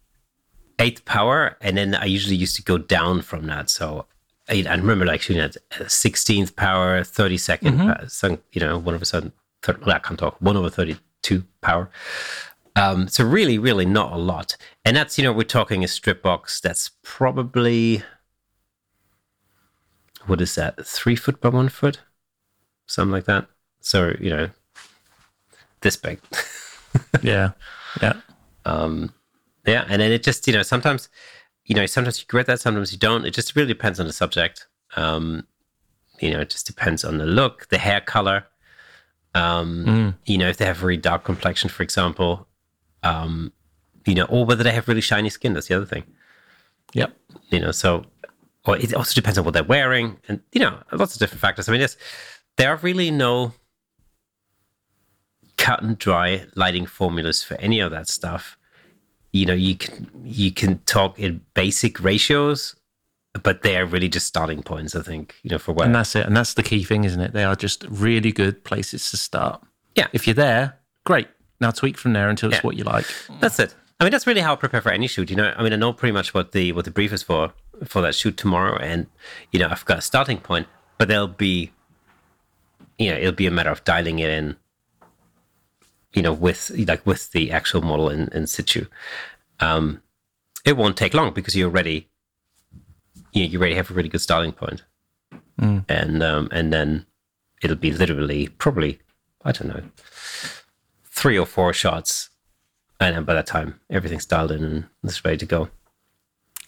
eighth 0.79 1.05
power, 1.05 1.57
and 1.61 1.77
then 1.77 1.95
I 1.95 2.05
usually 2.07 2.37
used 2.37 2.57
to 2.57 2.63
go 2.63 2.79
down 2.79 3.23
from 3.23 3.47
that. 3.47 3.71
So 3.71 4.07
I, 4.49 4.65
I 4.69 4.75
remember 4.75 5.05
like 5.05 5.21
shooting 5.23 5.43
at 5.43 5.57
sixteenth 5.91 6.57
power, 6.57 7.05
thirty 7.05 7.39
second, 7.39 7.79
Mm-hmm. 7.79 7.91
uh, 8.05 8.09
so, 8.09 8.39
you 8.53 8.61
know, 8.61 8.79
one 8.79 8.95
over 8.95 9.05
seven. 9.05 9.33
Thir- 9.63 9.79
well, 9.87 9.97
I 9.97 9.99
can't 10.01 10.19
talk. 10.19 10.37
One 10.41 10.57
over 10.57 10.71
thirty-two 10.71 11.45
power. 11.61 11.91
Um, 12.81 13.09
so 13.09 13.25
really, 13.25 13.59
really 13.59 13.85
not 13.85 14.12
a 14.12 14.16
lot. 14.16 14.57
And 14.85 14.97
that's, 14.97 15.19
you 15.19 15.25
know, 15.25 15.33
we're 15.33 15.43
talking 15.43 15.85
a 15.85 15.88
strip 15.88 16.23
box 16.23 16.61
that's 16.61 16.90
probably, 17.03 18.03
what 20.27 20.40
is 20.40 20.55
that? 20.55 20.87
Three 20.87 21.16
foot 21.16 21.40
by 21.40 21.51
one 21.51 21.69
foot? 21.69 22.01
Something 22.87 23.12
like 23.12 23.25
that. 23.25 23.49
So, 23.81 24.14
you 24.19 24.31
know, 24.31 24.51
this 25.81 25.97
big. 25.97 26.21
yeah, 27.23 27.53
yeah, 28.03 28.14
um, 28.64 29.12
yeah. 29.66 29.85
And 29.88 30.01
then 30.01 30.12
it 30.12 30.23
just 30.23 30.47
you 30.47 30.53
know 30.53 30.62
sometimes 30.62 31.09
you 31.64 31.75
know 31.75 31.87
sometimes 31.87 32.21
you 32.21 32.27
get 32.29 32.47
that, 32.47 32.61
sometimes 32.61 32.93
you 32.93 32.99
don't. 32.99 33.25
It 33.25 33.35
just 33.35 33.57
really 33.57 33.69
depends 33.69 34.01
on 34.01 34.07
the 34.07 34.12
subject. 34.12 34.66
Um, 34.97 35.47
you 36.21 36.31
know, 36.31 36.40
it 36.40 36.51
just 36.51 36.66
depends 36.66 37.05
on 37.05 37.19
the 37.19 37.27
look, 37.27 37.69
the 37.69 37.79
hair 37.79 38.01
color. 38.01 38.47
Um, 39.35 39.85
mm. 39.87 40.14
You 40.27 40.38
know, 40.38 40.49
if 40.49 40.57
they 40.57 40.66
have 40.66 40.77
very 40.77 40.97
dark 40.97 41.25
complexion, 41.25 41.71
for 41.71 41.83
example, 41.83 42.47
um, 43.03 43.53
you 44.07 44.15
know, 44.15 44.25
or 44.25 44.45
whether 44.45 44.63
they 44.63 44.73
have 44.73 44.89
really 44.89 45.01
shiny 45.01 45.31
skin. 45.31 45.55
That's 45.55 45.69
the 45.69 45.77
other 45.77 45.87
thing. 45.87 46.05
Yep. 46.95 47.17
You 47.51 47.61
know, 47.61 47.71
so 47.73 48.05
or 48.65 48.77
it 48.77 48.95
also 48.95 49.15
depends 49.15 49.39
on 49.39 49.45
what 49.45 49.55
they're 49.55 49.65
wearing, 49.65 50.19
and 50.29 50.41
you 50.53 50.61
know, 50.61 50.79
lots 50.93 51.15
of 51.15 51.19
different 51.19 51.41
factors. 51.41 51.69
I 51.69 51.73
mean, 51.73 51.87
there 52.57 52.73
are 52.73 52.77
really 52.77 53.11
no 53.11 53.53
cut 55.57 55.83
and 55.83 55.99
dry 55.99 56.47
lighting 56.55 56.87
formulas 56.87 57.43
for 57.43 57.55
any 57.55 57.81
of 57.81 57.91
that 57.91 58.09
stuff. 58.09 58.59
You 59.33 59.47
know, 59.47 59.55
you 59.55 59.77
can 59.77 60.11
you 60.25 60.53
can 60.53 60.79
talk 60.81 61.19
in 61.19 61.41
basic 61.55 62.03
ratios, 62.03 62.77
but 63.43 63.63
they 63.63 63.77
are 63.77 63.87
really 63.87 64.09
just 64.09 64.27
starting 64.27 64.63
points. 64.63 64.95
I 64.95 65.03
think 65.03 65.37
you 65.43 65.51
know 65.51 65.59
for 65.59 65.73
what, 65.73 65.87
and 65.87 65.95
that's 65.95 66.15
it, 66.15 66.27
and 66.27 66.37
that's 66.37 66.55
the 66.55 66.63
key 66.63 66.85
thing, 66.85 67.05
isn't 67.05 67.21
it? 67.21 67.33
They 67.33 67.45
are 67.45 67.57
just 67.57 67.85
really 67.89 68.33
good 68.33 68.65
places 68.65 69.11
to 69.11 69.17
start. 69.17 69.63
Yeah, 69.95 70.09
if 70.13 70.27
you're 70.27 70.35
there, 70.35 70.79
great. 71.05 71.29
Now 71.61 71.70
tweak 71.70 71.99
from 71.99 72.14
there 72.14 72.29
until 72.29 72.49
it's 72.49 72.59
yeah. 72.59 72.62
what 72.62 72.77
you 72.77 72.85
like. 72.85 73.07
That's 73.40 73.59
it. 73.59 73.75
I 74.01 74.05
mean, 74.05 74.12
that's 74.12 74.27
really 74.27 74.40
how 74.40 74.55
I 74.55 74.57
prepare 74.57 74.81
for 74.81 74.90
any 74.90 75.07
shoot. 75.07 75.29
You 75.29 75.37
know, 75.37 75.53
I 75.55 75.62
mean, 75.62 75.75
I 75.75 75.77
know 75.77 75.92
pretty 75.92 76.12
much 76.12 76.33
what 76.33 76.53
the 76.53 76.73
what 76.73 76.87
the 76.87 76.90
brief 76.90 77.12
is 77.12 77.23
for 77.23 77.53
for 77.85 78.01
that 78.01 78.14
shoot 78.14 78.37
tomorrow, 78.37 78.77
and 78.79 79.07
you 79.53 79.61
know, 79.61 79.68
I've 79.68 79.85
got 79.85 79.99
a 79.99 80.03
starting 80.03 80.38
point, 80.38 80.66
but 80.96 81.09
there'll 81.09 81.29
be, 81.29 81.70
you 82.99 83.11
know, 83.11 83.18
it'll 83.18 83.33
be 83.33 83.46
a 83.46 83.51
matter 83.51 83.70
of 83.70 83.85
dialing 83.85 84.18
it 84.18 84.31
in. 84.31 84.57
You 86.14 86.23
know, 86.23 86.33
with 86.33 86.70
like 86.88 87.05
with 87.05 87.31
the 87.33 87.53
actual 87.53 87.83
model 87.83 88.09
in, 88.09 88.29
in 88.29 88.46
situ, 88.46 88.87
um, 89.61 90.03
it 90.64 90.79
won't 90.79 90.96
take 90.96 91.12
long 91.12 91.33
because 91.35 91.55
you're 91.55 91.68
already, 91.68 92.09
you 93.33 93.44
know, 93.44 93.51
you 93.51 93.59
already 93.59 93.75
have 93.75 93.90
a 93.90 93.94
really 93.94 94.09
good 94.09 94.23
starting 94.23 94.53
point, 94.53 94.83
mm. 95.61 95.85
and 95.90 96.23
um, 96.23 96.49
and 96.53 96.73
then 96.73 97.05
it'll 97.62 97.77
be 97.77 97.92
literally 97.92 98.49
probably 98.49 98.99
I 99.44 99.53
don't 99.53 99.68
know 99.68 99.83
three 101.20 101.38
or 101.38 101.46
four 101.46 101.72
shots 101.74 102.30
and 102.98 103.14
then 103.14 103.24
by 103.24 103.35
that 103.35 103.46
time 103.46 103.78
everything's 103.90 104.24
dialed 104.24 104.52
in 104.52 104.64
and 104.64 104.87
it's 105.04 105.22
ready 105.24 105.37
to 105.37 105.46
go. 105.46 105.68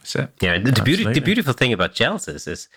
So 0.03 0.29
yeah, 0.41 0.59
the, 0.59 0.73
the 0.73 0.83
beauty, 0.83 1.05
the 1.05 1.21
beautiful 1.21 1.55
thing 1.55 1.73
about 1.73 1.95
gels 1.95 2.29
is, 2.29 2.47
is 2.47 2.69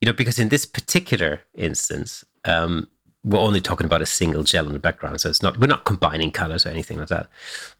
you 0.00 0.06
know, 0.06 0.12
because 0.12 0.38
in 0.38 0.48
this 0.48 0.64
particular 0.64 1.40
instance, 1.54 2.24
um, 2.44 2.88
we're 3.24 3.38
only 3.38 3.60
talking 3.60 3.86
about 3.86 4.02
a 4.02 4.06
single 4.06 4.44
gel 4.44 4.66
in 4.66 4.72
the 4.72 4.78
background, 4.78 5.20
so 5.20 5.28
it's 5.28 5.42
not 5.42 5.58
we're 5.58 5.66
not 5.66 5.84
combining 5.84 6.30
colors 6.30 6.64
or 6.64 6.68
anything 6.70 6.98
like 6.98 7.08
that. 7.08 7.28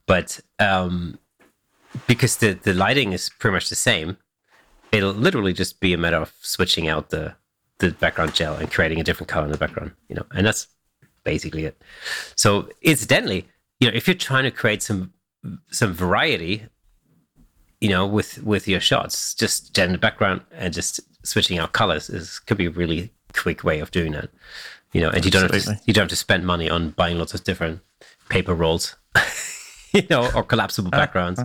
But 0.06 0.40
um, 0.58 1.18
because 2.06 2.38
the 2.38 2.54
the 2.54 2.74
lighting 2.74 3.12
is 3.12 3.30
pretty 3.38 3.54
much 3.54 3.68
the 3.68 3.76
same, 3.76 4.16
it'll 4.90 5.12
literally 5.12 5.52
just 5.52 5.80
be 5.80 5.92
a 5.92 5.98
matter 5.98 6.16
of 6.16 6.32
switching 6.40 6.88
out 6.88 7.10
the 7.10 7.34
the 7.78 7.90
background 7.90 8.34
gel 8.34 8.54
and 8.56 8.70
creating 8.70 9.00
a 9.00 9.04
different 9.04 9.28
color 9.28 9.44
in 9.44 9.52
the 9.52 9.58
background, 9.58 9.92
you 10.08 10.14
know, 10.16 10.26
and 10.34 10.46
that's 10.46 10.68
basically 11.24 11.64
it. 11.64 11.80
So 12.36 12.68
incidentally, 12.82 13.48
you 13.80 13.88
know, 13.88 13.94
if 13.94 14.06
you're 14.06 14.14
trying 14.14 14.44
to 14.44 14.50
create 14.50 14.82
some 14.82 15.12
some 15.70 15.92
variety, 15.92 16.66
you 17.80 17.88
know, 17.88 18.06
with 18.06 18.42
with 18.42 18.68
your 18.68 18.80
shots, 18.80 19.34
just 19.34 19.76
in 19.76 19.92
the 19.92 19.98
background 19.98 20.42
and 20.52 20.72
just 20.72 21.00
switching 21.26 21.58
out 21.58 21.72
colors 21.72 22.08
is 22.08 22.38
could 22.38 22.56
be 22.56 22.66
a 22.66 22.70
really 22.70 23.10
quick 23.32 23.64
way 23.64 23.80
of 23.80 23.90
doing 23.90 24.12
that. 24.12 24.30
You 24.92 25.00
know, 25.00 25.10
and 25.10 25.24
you 25.24 25.30
don't 25.30 25.52
have 25.52 25.64
to, 25.64 25.80
you 25.86 25.92
don't 25.92 26.02
have 26.02 26.10
to 26.10 26.16
spend 26.16 26.46
money 26.46 26.70
on 26.70 26.90
buying 26.90 27.18
lots 27.18 27.34
of 27.34 27.42
different 27.42 27.80
paper 28.28 28.54
rolls, 28.54 28.94
you 29.92 30.02
know, 30.08 30.30
or 30.34 30.44
collapsible 30.44 30.90
uh, 30.94 30.98
backgrounds 30.98 31.40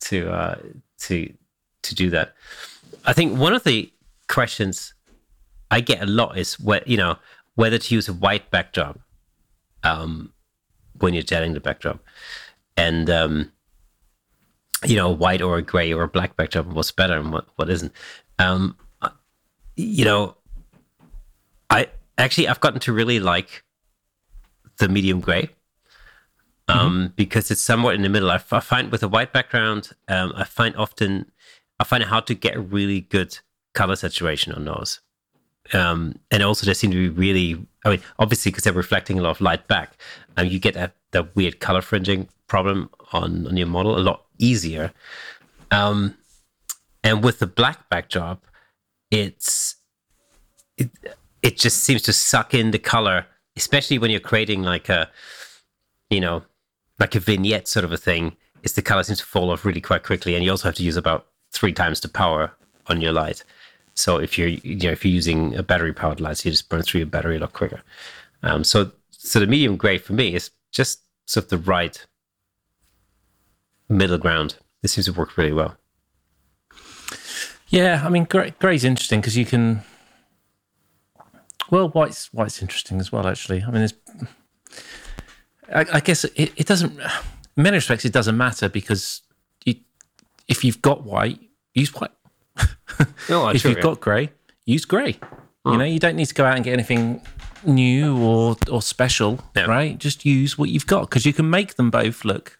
to 0.00 0.30
uh, 0.30 0.56
to 0.98 1.32
to 1.82 1.94
do 1.94 2.10
that. 2.10 2.34
I 3.04 3.12
think 3.12 3.38
one 3.38 3.52
of 3.52 3.62
the 3.64 3.92
questions 4.28 4.94
I 5.70 5.80
get 5.80 6.02
a 6.02 6.06
lot 6.06 6.36
is 6.36 6.58
what 6.58 6.86
you 6.88 6.96
know 6.96 7.16
whether 7.54 7.78
to 7.78 7.94
use 7.94 8.08
a 8.08 8.12
white 8.12 8.50
backdrop 8.50 8.98
um, 9.82 10.32
when 10.98 11.14
you're 11.14 11.22
gelling 11.22 11.54
the 11.54 11.60
backdrop. 11.60 12.00
And, 12.76 13.08
um, 13.08 13.52
you 14.84 14.96
know, 14.96 15.10
white 15.10 15.40
or 15.40 15.58
a 15.58 15.62
gray 15.62 15.92
or 15.92 16.02
a 16.02 16.08
black 16.08 16.36
backdrop, 16.36 16.66
what's 16.66 16.90
better 16.90 17.18
and 17.18 17.32
what, 17.32 17.46
what 17.56 17.70
isn't. 17.70 17.92
Um, 18.38 18.76
you 19.76 20.04
know, 20.04 20.36
I 21.70 21.88
actually, 22.18 22.48
I've 22.48 22.60
gotten 22.60 22.80
to 22.80 22.92
really 22.92 23.20
like 23.20 23.64
the 24.78 24.88
medium 24.88 25.20
gray. 25.20 25.50
Um, 26.66 26.78
mm-hmm. 26.78 27.06
because 27.14 27.50
it's 27.50 27.60
somewhat 27.60 27.94
in 27.94 28.00
the 28.00 28.08
middle. 28.08 28.30
I, 28.30 28.36
I 28.50 28.60
find 28.60 28.90
with 28.90 29.02
a 29.02 29.08
white 29.08 29.34
background, 29.34 29.90
um, 30.08 30.32
I 30.34 30.44
find 30.44 30.74
often, 30.76 31.30
I 31.78 31.84
find 31.84 32.02
it 32.02 32.08
hard 32.08 32.26
to 32.28 32.34
get 32.34 32.56
a 32.56 32.60
really 32.60 33.02
good 33.02 33.38
color 33.74 33.96
saturation 33.96 34.54
on 34.54 34.64
those. 34.64 35.00
Um, 35.72 36.18
and 36.30 36.42
also, 36.42 36.66
they 36.66 36.74
seem 36.74 36.90
to 36.90 36.96
be 36.96 37.08
really 37.08 37.66
I 37.84 37.90
mean, 37.90 38.00
obviously, 38.18 38.50
because 38.50 38.64
they're 38.64 38.72
reflecting 38.72 39.18
a 39.18 39.22
lot 39.22 39.30
of 39.30 39.40
light 39.40 39.68
back, 39.68 39.96
and 40.36 40.46
um, 40.46 40.52
you 40.52 40.58
get 40.58 40.74
that, 40.74 40.94
that 41.10 41.36
weird 41.36 41.60
color 41.60 41.82
fringing 41.82 42.28
problem 42.46 42.90
on, 43.12 43.46
on 43.46 43.56
your 43.56 43.66
model 43.66 43.96
a 43.96 44.00
lot 44.00 44.24
easier. 44.38 44.92
Um, 45.70 46.16
and 47.02 47.22
with 47.22 47.40
the 47.40 47.46
black 47.46 47.88
backdrop, 47.90 48.44
it's 49.10 49.76
it, 50.78 50.90
it 51.42 51.58
just 51.58 51.84
seems 51.84 52.02
to 52.02 52.12
suck 52.12 52.54
in 52.54 52.70
the 52.70 52.78
color, 52.78 53.26
especially 53.56 53.98
when 53.98 54.10
you're 54.10 54.20
creating 54.20 54.62
like 54.62 54.88
a, 54.88 55.10
you 56.08 56.20
know, 56.20 56.42
like 56.98 57.14
a 57.14 57.20
vignette 57.20 57.68
sort 57.68 57.84
of 57.84 57.92
a 57.92 57.98
thing. 57.98 58.36
Is 58.62 58.72
the 58.72 58.82
color 58.82 59.02
seems 59.02 59.18
to 59.18 59.26
fall 59.26 59.50
off 59.50 59.66
really 59.66 59.82
quite 59.82 60.04
quickly, 60.04 60.34
and 60.34 60.42
you 60.42 60.50
also 60.50 60.68
have 60.68 60.76
to 60.76 60.82
use 60.82 60.96
about 60.96 61.26
three 61.52 61.72
times 61.72 62.00
the 62.00 62.08
power 62.08 62.52
on 62.86 63.02
your 63.02 63.12
light. 63.12 63.44
So 63.94 64.18
if 64.18 64.36
you're 64.38 64.48
you 64.48 64.76
know 64.76 64.90
if 64.90 65.04
you're 65.04 65.14
using 65.14 65.54
a 65.54 65.62
battery 65.62 65.92
powered 65.92 66.20
light, 66.20 66.44
you 66.44 66.50
just 66.50 66.68
burn 66.68 66.82
through 66.82 67.00
your 67.00 67.06
battery 67.06 67.36
a 67.36 67.40
lot 67.40 67.52
quicker. 67.52 67.82
Um, 68.42 68.64
so 68.64 68.90
so 69.10 69.40
the 69.40 69.46
medium 69.46 69.76
gray 69.76 69.98
for 69.98 70.12
me 70.12 70.34
is 70.34 70.50
just 70.72 71.00
sort 71.26 71.44
of 71.44 71.50
the 71.50 71.58
right 71.58 72.04
middle 73.88 74.18
ground. 74.18 74.56
This 74.82 74.92
seems 74.92 75.06
to 75.06 75.12
work 75.12 75.36
really 75.36 75.52
well. 75.52 75.76
Yeah, 77.68 78.02
I 78.04 78.08
mean, 78.08 78.24
gray, 78.24 78.54
gray's 78.58 78.84
interesting 78.84 79.20
because 79.20 79.36
you 79.36 79.46
can. 79.46 79.82
Well, 81.70 81.88
white's 81.88 82.32
white's 82.32 82.60
interesting 82.60 83.00
as 83.00 83.10
well. 83.10 83.26
Actually, 83.26 83.62
I 83.62 83.70
mean, 83.70 83.88
I, 85.74 85.86
I 85.94 86.00
guess 86.00 86.24
it, 86.24 86.52
it 86.56 86.66
doesn't. 86.66 86.98
In 87.56 87.62
many 87.62 87.76
respects, 87.76 88.04
it 88.04 88.12
doesn't 88.12 88.36
matter 88.36 88.68
because 88.68 89.22
you, 89.64 89.76
if 90.48 90.64
you've 90.64 90.82
got 90.82 91.04
white, 91.04 91.40
use 91.72 91.94
white 91.94 92.10
no, 93.28 93.48
if 93.48 93.64
you've 93.64 93.80
got 93.80 94.00
grey, 94.00 94.30
use 94.64 94.84
grey. 94.84 95.18
You 95.64 95.72
hmm. 95.72 95.78
know, 95.78 95.84
you 95.84 95.98
don't 95.98 96.16
need 96.16 96.26
to 96.26 96.34
go 96.34 96.44
out 96.44 96.56
and 96.56 96.64
get 96.64 96.72
anything 96.72 97.22
new 97.64 98.16
or 98.18 98.56
or 98.70 98.82
special, 98.82 99.40
yeah. 99.56 99.64
right? 99.64 99.98
Just 99.98 100.24
use 100.24 100.58
what 100.58 100.68
you've 100.68 100.86
got 100.86 101.08
because 101.08 101.24
you 101.24 101.32
can 101.32 101.48
make 101.50 101.74
them 101.76 101.90
both 101.90 102.24
look 102.24 102.58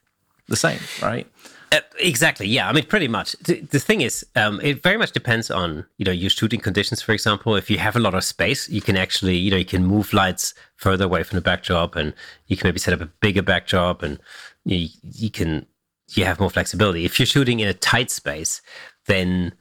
the 0.49 0.57
same, 0.57 0.81
right? 1.03 1.27
Uh, 1.73 1.81
exactly. 1.99 2.47
Yeah. 2.47 2.69
I 2.69 2.73
mean, 2.73 2.85
pretty 2.85 3.09
much. 3.09 3.33
The, 3.45 3.61
the 3.61 3.81
thing 3.81 4.01
is, 4.01 4.25
um, 4.37 4.61
it 4.63 4.83
very 4.83 4.97
much 4.97 5.11
depends 5.11 5.51
on 5.51 5.85
you 5.99 6.05
know 6.05 6.13
your 6.13 6.31
shooting 6.31 6.61
conditions. 6.61 7.03
For 7.03 7.13
example, 7.13 7.57
if 7.57 7.69
you 7.69 7.79
have 7.79 7.97
a 7.97 7.99
lot 7.99 8.15
of 8.15 8.23
space, 8.23 8.69
you 8.69 8.81
can 8.81 8.97
actually 8.97 9.37
you 9.37 9.51
know 9.51 9.57
you 9.57 9.65
can 9.65 9.85
move 9.85 10.13
lights 10.13 10.55
further 10.77 11.05
away 11.05 11.25
from 11.25 11.37
the 11.37 11.43
backdrop, 11.43 11.97
and 11.97 12.15
you 12.47 12.57
can 12.57 12.69
maybe 12.69 12.79
set 12.79 12.95
up 12.95 13.01
a 13.01 13.07
bigger 13.07 13.43
backdrop, 13.43 14.03
and 14.03 14.21
you 14.65 14.89
you 15.03 15.31
can 15.31 15.67
you 16.11 16.25
have 16.25 16.39
more 16.39 16.51
flexibility. 16.51 17.05
If 17.05 17.19
you're 17.19 17.27
shooting 17.27 17.61
in 17.61 17.69
a 17.69 17.75
tight 17.75 18.11
space, 18.11 18.63
then 19.07 19.53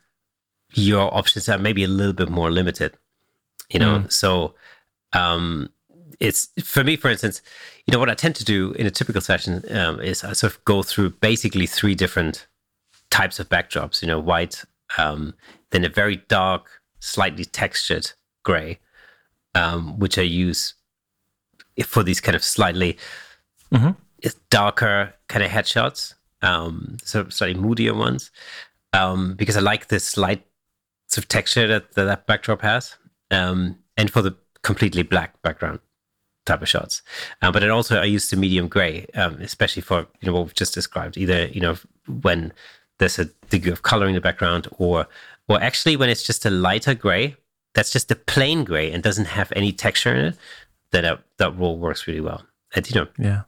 your 0.73 1.13
options 1.13 1.47
are 1.49 1.57
maybe 1.57 1.83
a 1.83 1.88
little 1.88 2.13
bit 2.13 2.29
more 2.29 2.51
limited 2.51 2.97
you 3.69 3.79
know 3.79 3.99
mm. 3.99 4.12
so 4.12 4.53
um 5.13 5.69
it's 6.19 6.49
for 6.63 6.83
me 6.83 6.95
for 6.95 7.09
instance 7.09 7.41
you 7.86 7.91
know 7.91 7.99
what 7.99 8.09
i 8.09 8.13
tend 8.13 8.36
to 8.36 8.45
do 8.45 8.71
in 8.73 8.86
a 8.86 8.91
typical 8.91 9.21
session 9.21 9.63
um, 9.71 9.99
is 9.99 10.23
i 10.23 10.33
sort 10.33 10.53
of 10.53 10.65
go 10.65 10.83
through 10.83 11.09
basically 11.09 11.65
three 11.65 11.95
different 11.95 12.47
types 13.09 13.39
of 13.39 13.49
backdrops 13.49 14.01
you 14.01 14.07
know 14.07 14.19
white 14.19 14.63
um, 14.97 15.33
then 15.71 15.83
a 15.83 15.89
very 15.89 16.17
dark 16.27 16.81
slightly 16.99 17.45
textured 17.45 18.12
gray 18.43 18.79
um, 19.55 19.99
which 19.99 20.17
i 20.17 20.21
use 20.21 20.75
for 21.86 22.03
these 22.03 22.21
kind 22.21 22.36
of 22.36 22.43
slightly 22.43 22.97
mm-hmm. 23.71 23.91
darker 24.49 25.13
kind 25.27 25.43
of 25.43 25.51
headshots 25.51 26.13
um, 26.41 26.97
so 27.03 27.27
slightly 27.29 27.59
moodier 27.59 27.93
ones 27.93 28.31
um, 28.93 29.33
because 29.36 29.57
i 29.57 29.59
like 29.59 29.88
this 29.88 30.17
light 30.17 30.45
sort 31.13 31.26
of 31.26 31.30
texture 31.30 31.67
that 31.67 31.93
that, 31.93 32.06
that 32.06 32.28
backdrop 32.28 32.62
has, 32.62 32.97
um, 33.32 33.78
and 33.97 34.12
for 34.12 34.21
the 34.21 34.36
completely 34.63 35.04
black 35.04 35.41
background 35.41 35.80
type 36.45 36.62
of 36.62 36.67
shots. 36.67 37.02
Uh, 37.41 37.52
but 37.52 37.60
then 37.60 37.69
also 37.69 37.99
I 37.99 38.06
use 38.06 38.30
the 38.30 38.36
medium 38.36 38.67
gray, 38.67 39.06
um, 39.15 39.36
especially 39.41 39.82
for 39.82 40.08
you 40.21 40.28
know 40.28 40.34
what 40.34 40.43
we've 40.43 40.56
just 40.56 40.73
described. 40.73 41.17
Either 41.17 41.47
you 41.47 41.62
know 41.62 41.78
when 42.21 42.52
there's 42.97 43.19
a 43.19 43.26
degree 43.49 43.71
of 43.71 43.82
color 43.82 44.08
in 44.08 44.15
the 44.15 44.21
background, 44.21 44.67
or 44.78 45.08
or 45.47 45.62
actually 45.62 45.95
when 45.95 46.10
it's 46.10 46.23
just 46.23 46.45
a 46.45 46.49
lighter 46.49 46.95
gray, 46.95 47.36
that's 47.73 47.91
just 47.91 48.12
a 48.12 48.15
plain 48.15 48.63
gray 48.63 48.91
and 48.91 49.04
doesn't 49.04 49.26
have 49.26 49.52
any 49.56 49.71
texture 49.71 50.13
in 50.13 50.26
it. 50.28 50.38
Then 50.91 51.04
that 51.04 51.23
that 51.38 51.58
role 51.58 51.78
works 51.78 52.08
really 52.08 52.21
well. 52.21 52.45
And 52.76 52.89
you 52.89 52.99
know, 52.99 53.08
yeah, 53.17 53.41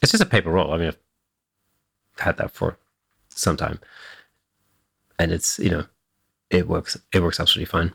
it's 0.00 0.12
just 0.12 0.22
a 0.22 0.26
paper 0.26 0.50
roll. 0.50 0.72
I 0.72 0.78
mean, 0.78 0.88
I've 0.88 0.98
had 2.18 2.36
that 2.38 2.52
for 2.52 2.78
some 3.28 3.56
time, 3.56 3.80
and 5.18 5.32
it's 5.32 5.58
you 5.58 5.70
know, 5.70 5.84
it 6.52 6.68
works. 6.68 6.96
It 7.12 7.20
works 7.22 7.40
absolutely 7.40 7.70
fine. 7.70 7.92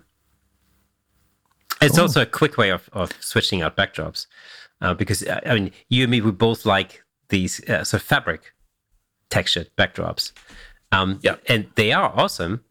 It's 1.81 1.99
also 1.99 2.21
a 2.21 2.25
quick 2.25 2.57
way 2.57 2.69
of, 2.71 2.89
of 2.93 3.11
switching 3.21 3.61
out 3.61 3.77
backdrops, 3.77 4.25
uh, 4.81 4.93
because 4.95 5.27
I 5.27 5.41
I 5.45 5.53
mean, 5.53 5.71
you 5.89 6.03
and 6.03 6.11
me, 6.11 6.21
we 6.21 6.31
both 6.31 6.65
like 6.65 7.03
these 7.29 7.61
uh, 7.69 7.83
sort 7.83 8.01
of 8.01 8.07
fabric 8.07 8.53
textured 9.29 9.69
backdrops. 9.77 10.31
Um, 10.91 11.19
Yeah. 11.21 11.35
and 11.47 11.67
they 11.75 11.91
are 11.91 12.11
awesome. 12.15 12.63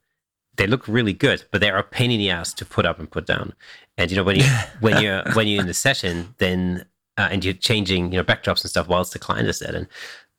They 0.56 0.66
look 0.66 0.88
really 0.88 1.12
good, 1.12 1.44
but 1.52 1.60
they 1.60 1.70
are 1.70 1.78
a 1.78 1.82
pain 1.84 2.10
in 2.10 2.18
the 2.18 2.30
ass 2.30 2.54
to 2.54 2.64
put 2.64 2.86
up 2.86 2.98
and 2.98 3.10
put 3.10 3.26
down. 3.26 3.52
And 3.98 4.10
you 4.10 4.16
know, 4.16 4.24
when 4.24 4.36
you 4.36 4.44
when 4.80 5.00
you're 5.02 5.22
when 5.34 5.46
you're 5.46 5.60
in 5.60 5.66
the 5.66 5.74
session, 5.74 6.34
then 6.38 6.86
uh, 7.18 7.28
and 7.30 7.44
you're 7.44 7.54
changing 7.54 8.12
you 8.12 8.18
know 8.18 8.24
backdrops 8.24 8.62
and 8.62 8.70
stuff 8.70 8.88
whilst 8.88 9.12
the 9.12 9.18
client 9.18 9.48
is 9.48 9.58
there, 9.60 9.74
and 9.76 9.86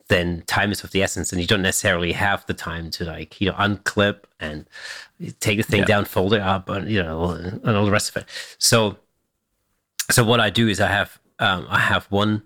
then 0.10 0.44
time 0.48 0.72
is 0.72 0.84
of 0.84 0.92
the 0.92 1.04
essence, 1.04 1.32
and 1.32 1.42
you 1.42 1.48
don't 1.48 1.62
necessarily 1.62 2.14
have 2.14 2.46
the 2.46 2.54
time 2.54 2.90
to 2.92 3.04
like 3.06 3.42
you 3.42 3.50
know 3.50 3.56
unclip 3.58 4.22
and 4.40 4.66
take 5.40 5.58
the 5.58 5.64
thing 5.64 5.80
Yeah. 5.82 5.86
down, 5.86 6.06
fold 6.06 6.34
it 6.34 6.42
up, 6.42 6.70
and 6.70 6.90
you 6.90 7.04
know, 7.04 7.30
and 7.32 7.66
all 7.76 7.86
the 7.86 7.92
rest 7.92 8.10
of 8.10 8.18
it. 8.18 8.26
So, 8.58 8.98
so 10.10 10.24
what 10.24 10.40
I 10.40 10.50
do 10.50 10.68
is 10.68 10.80
I 10.80 10.88
have 10.88 11.20
um, 11.40 11.68
I 11.70 11.80
have 11.80 12.06
one 12.06 12.44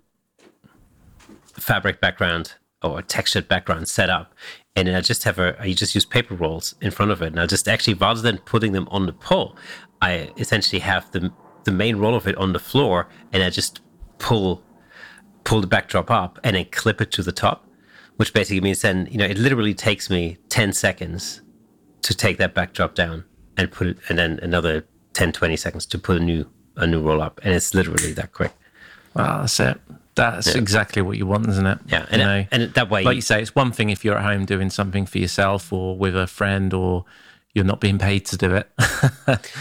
fabric 1.60 2.02
background 2.02 2.54
or 2.84 3.02
textured 3.02 3.47
background 3.47 3.88
set 3.88 4.10
up, 4.10 4.34
and 4.76 4.88
then 4.88 4.95
I 4.95 5.02
just 5.02 5.24
have 5.24 5.38
a 5.38 5.56
I 5.62 5.74
just 5.74 5.93
use 5.93 6.06
paper 6.06 6.34
rolls 6.36 6.74
in 6.82 6.91
front 6.91 7.12
of 7.12 7.21
it, 7.21 7.28
and 7.28 7.39
I 7.39 7.45
just 7.45 7.67
actually 7.67 7.93
rather 7.93 8.21
than 8.21 8.38
putting 8.39 8.71
them 8.71 8.88
on 8.89 9.06
the 9.06 9.13
pole, 9.13 9.56
I 10.02 10.32
essentially 10.38 10.80
have 10.80 11.12
the 11.12 11.32
the 11.63 11.71
main 11.71 11.97
roll 11.97 12.15
of 12.15 12.28
it 12.28 12.36
on 12.38 12.54
the 12.54 12.60
floor, 12.60 13.08
and 13.32 13.43
I 13.43 13.52
just 13.52 13.82
pull 14.17 14.63
pull 15.43 15.62
the 15.62 15.67
backdrop 15.67 16.10
up 16.12 16.39
and 16.43 16.56
then 16.56 16.65
clip 16.71 17.01
it 17.01 17.12
to 17.13 17.23
the 17.23 17.32
top, 17.32 17.67
which 18.17 18.34
basically 18.34 18.62
means 18.62 18.82
then 18.82 19.08
you 19.12 19.17
know 19.17 19.25
it 19.25 19.38
literally 19.38 19.73
takes 19.73 20.10
me 20.10 20.38
ten 20.49 20.73
seconds 20.73 21.41
to 22.04 22.13
take 22.15 22.38
that 22.38 22.54
backdrop 22.54 22.95
down 22.95 23.23
and 23.58 23.71
put 23.71 23.88
it, 23.88 23.97
and 24.10 24.17
then 24.17 24.39
another 24.41 24.86
10, 25.13 25.34
20 25.34 25.56
seconds 25.58 25.86
to 25.86 25.97
put 25.99 26.17
a 26.17 26.19
new 26.19 26.49
a 26.77 26.88
new 26.88 27.01
roll 27.01 27.21
up, 27.21 27.39
and 27.43 27.54
it's 27.54 27.73
literally 27.73 28.13
that 28.13 28.32
quick. 28.34 28.54
well, 29.13 29.41
that's 29.41 29.60
it. 29.60 29.80
That's 30.15 30.47
Yeah. 30.47 30.58
exactly 30.58 31.01
what 31.01 31.17
you 31.17 31.25
want, 31.25 31.47
isn't 31.47 31.65
it? 31.65 31.80
Yeah, 31.88 31.99
You 32.01 32.06
and 32.12 32.21
know? 32.21 32.45
and 32.51 32.73
that 32.73 32.89
way, 32.89 33.04
like 33.04 33.15
you 33.15 33.21
say, 33.21 33.41
it's 33.41 33.54
one 33.56 33.71
thing 33.71 33.89
if 33.89 34.04
you're 34.06 34.17
at 34.17 34.23
home 34.23 34.45
doing 34.45 34.69
something 34.69 35.06
for 35.06 35.17
yourself 35.19 35.71
or 35.73 35.97
with 35.97 36.15
a 36.15 36.27
friend, 36.27 36.73
or 36.73 37.06
you're 37.54 37.65
not 37.65 37.80
being 37.82 37.97
paid 37.97 38.25
to 38.27 38.38
do 38.38 38.56
it. 38.56 38.69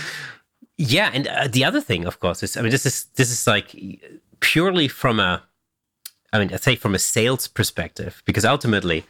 Yeah, 0.82 1.10
and 1.12 1.26
uh, 1.26 1.46
the 1.46 1.62
other 1.64 1.80
thing, 1.82 2.06
of 2.06 2.20
course, 2.20 2.42
is 2.42 2.56
I 2.56 2.62
mean, 2.62 2.70
this 2.70 2.86
is 2.86 3.04
this 3.16 3.30
is 3.30 3.46
like 3.46 3.76
purely 4.40 4.88
from 4.88 5.20
a, 5.20 5.42
I 6.32 6.38
mean, 6.38 6.52
I'd 6.52 6.62
say 6.62 6.76
from 6.76 6.94
a 6.94 6.98
sales 6.98 7.48
perspective, 7.48 8.22
because 8.24 8.44
ultimately, 8.44 9.04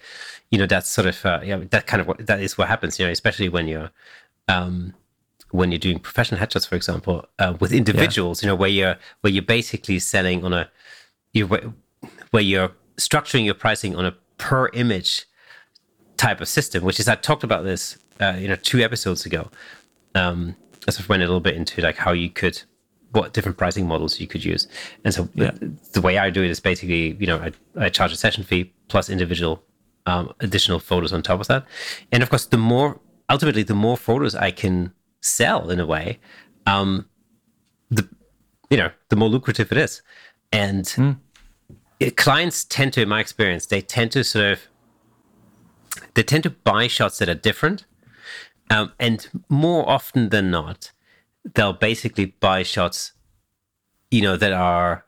you 0.50 0.58
know, 0.58 0.66
that's 0.66 0.88
sort 0.88 1.06
of 1.06 1.24
uh, 1.24 1.40
yeah, 1.44 1.60
that 1.70 1.86
kind 1.86 2.00
of 2.00 2.06
what 2.06 2.26
that 2.26 2.40
is 2.40 2.56
what 2.56 2.68
happens, 2.68 2.98
you 2.98 3.06
know, 3.06 3.12
especially 3.12 3.48
when 3.48 3.68
you're, 3.68 3.90
um, 4.48 4.94
when 5.50 5.70
you're 5.70 5.78
doing 5.78 5.98
professional 5.98 6.40
headshots, 6.40 6.66
for 6.66 6.76
example, 6.76 7.26
uh, 7.38 7.54
with 7.60 7.72
individuals, 7.72 8.42
you 8.42 8.48
know, 8.48 8.54
where 8.54 8.70
you're 8.70 8.96
where 9.20 9.32
you're 9.32 9.42
basically 9.42 9.98
selling 9.98 10.44
on 10.44 10.52
a, 10.52 10.70
you 11.32 11.46
where 11.46 12.42
you're 12.42 12.72
structuring 12.96 13.44
your 13.44 13.54
pricing 13.54 13.96
on 13.96 14.04
a 14.04 14.14
per 14.38 14.68
image 14.68 15.26
type 16.16 16.40
of 16.40 16.48
system, 16.48 16.84
which 16.84 17.00
is 17.00 17.08
I 17.08 17.14
talked 17.14 17.44
about 17.44 17.64
this, 17.64 17.98
uh, 18.20 18.36
you 18.38 18.48
know, 18.48 18.56
two 18.56 18.80
episodes 18.80 19.26
ago. 19.26 19.50
Um, 20.14 20.56
I 20.86 20.92
sort 20.92 21.04
of 21.04 21.08
went 21.08 21.22
a 21.22 21.26
little 21.26 21.40
bit 21.40 21.56
into 21.56 21.80
like 21.82 21.96
how 21.96 22.12
you 22.12 22.30
could, 22.30 22.62
what 23.12 23.32
different 23.32 23.58
pricing 23.58 23.86
models 23.86 24.20
you 24.20 24.26
could 24.26 24.44
use, 24.44 24.68
and 25.04 25.12
so 25.14 25.28
Yeah. 25.34 25.50
the 25.92 26.00
way 26.00 26.16
I 26.18 26.30
do 26.30 26.42
it 26.42 26.50
is 26.50 26.60
basically, 26.60 27.16
you 27.18 27.26
know, 27.26 27.38
I, 27.38 27.52
I 27.86 27.88
charge 27.88 28.12
a 28.12 28.16
session 28.16 28.44
fee 28.44 28.72
plus 28.88 29.10
individual 29.10 29.62
um, 30.06 30.32
additional 30.40 30.78
photos 30.78 31.12
on 31.12 31.22
top 31.22 31.40
of 31.40 31.46
that, 31.48 31.64
and 32.12 32.22
of 32.22 32.30
course, 32.30 32.46
the 32.46 32.56
more 32.58 33.00
ultimately 33.28 33.62
the 33.62 33.74
more 33.74 33.96
photos 33.96 34.34
I 34.34 34.50
can 34.50 34.92
sell 35.20 35.70
in 35.70 35.78
a 35.80 35.86
way, 35.86 36.18
um, 36.66 37.06
the 37.90 38.08
you 38.70 38.76
know 38.76 38.90
the 39.08 39.16
more 39.16 39.28
lucrative 39.28 39.70
it 39.72 39.78
is, 39.78 40.02
and 40.52 41.20
it- 41.98 42.16
clients 42.16 42.64
tend 42.64 42.92
to, 42.94 43.02
in 43.02 43.08
my 43.08 43.20
experience, 43.20 43.66
they 43.66 43.80
tend 43.82 44.12
to 44.12 44.24
sort 44.24 44.52
of 44.52 44.60
they 46.14 46.22
tend 46.22 46.42
to 46.44 46.50
buy 46.50 46.86
shots 46.86 47.18
that 47.18 47.28
are 47.28 47.34
different. 47.34 47.84
Um, 48.70 48.92
and 49.00 49.28
more 49.48 49.88
often 49.88 50.28
than 50.28 50.48
not, 50.52 50.92
they'll 51.54 51.72
basically 51.72 52.26
buy 52.26 52.62
shots, 52.62 53.12
you 54.10 54.22
know, 54.22 54.36
that 54.36 54.52
are 54.52 55.04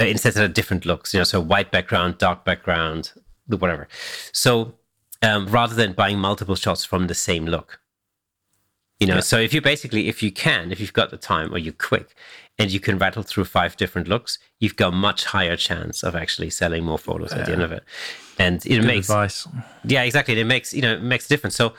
uh, 0.00 0.04
instead 0.04 0.36
of 0.36 0.42
are 0.42 0.48
different 0.48 0.86
looks, 0.86 1.12
you 1.12 1.20
know, 1.20 1.24
so 1.24 1.40
white 1.40 1.70
background, 1.70 2.18
dark 2.18 2.44
background, 2.44 3.12
whatever. 3.46 3.88
So 4.32 4.74
um, 5.22 5.46
rather 5.46 5.74
than 5.74 5.92
buying 5.92 6.18
multiple 6.18 6.54
shots 6.54 6.84
from 6.84 7.06
the 7.06 7.14
same 7.14 7.46
look, 7.46 7.80
you 8.98 9.06
know, 9.06 9.14
Yeah. 9.16 9.20
so 9.20 9.38
if 9.38 9.52
you 9.54 9.60
basically, 9.60 10.08
if 10.08 10.22
you 10.22 10.30
can, 10.30 10.70
if 10.72 10.78
you've 10.80 10.92
got 10.92 11.10
the 11.10 11.16
time 11.16 11.52
or 11.54 11.58
you're 11.58 11.72
quick 11.72 12.14
and 12.58 12.70
you 12.70 12.80
can 12.80 12.98
rattle 12.98 13.22
through 13.22 13.44
five 13.46 13.76
different 13.76 14.08
looks, 14.08 14.38
you've 14.58 14.76
got 14.76 14.88
a 14.92 14.96
much 14.96 15.24
higher 15.24 15.56
chance 15.56 16.02
of 16.02 16.14
actually 16.14 16.50
selling 16.50 16.84
more 16.84 16.98
photos 16.98 17.32
at 17.32 17.46
the 17.46 17.52
end 17.52 17.62
of 17.62 17.72
it. 17.72 17.82
And 18.38 18.64
it 18.66 18.76
Good 18.80 18.84
makes 18.86 19.08
advice. 19.08 19.46
yeah 19.84 20.02
exactly 20.02 20.38
it 20.40 20.44
makes 20.44 20.72
you 20.72 20.80
know 20.82 20.94
it 20.94 21.02
makes 21.02 21.26
a 21.26 21.28
difference 21.28 21.54
so 21.56 21.74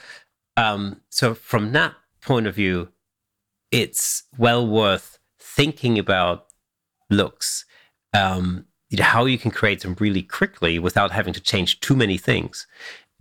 um 0.57 1.01
so 1.09 1.33
from 1.33 1.71
that 1.71 1.95
point 2.21 2.45
of 2.45 2.53
view 2.53 2.89
it's 3.71 4.23
well 4.37 4.65
worth 4.67 5.17
thinking 5.39 5.97
about 5.99 6.47
looks 7.09 7.65
um 8.13 8.65
you 8.89 8.97
know, 8.97 9.05
how 9.05 9.23
you 9.23 9.37
can 9.37 9.51
create 9.51 9.79
them 9.81 9.95
really 10.01 10.21
quickly 10.21 10.77
without 10.77 11.11
having 11.11 11.33
to 11.33 11.39
change 11.39 11.79
too 11.79 11.95
many 11.95 12.17
things. 12.17 12.67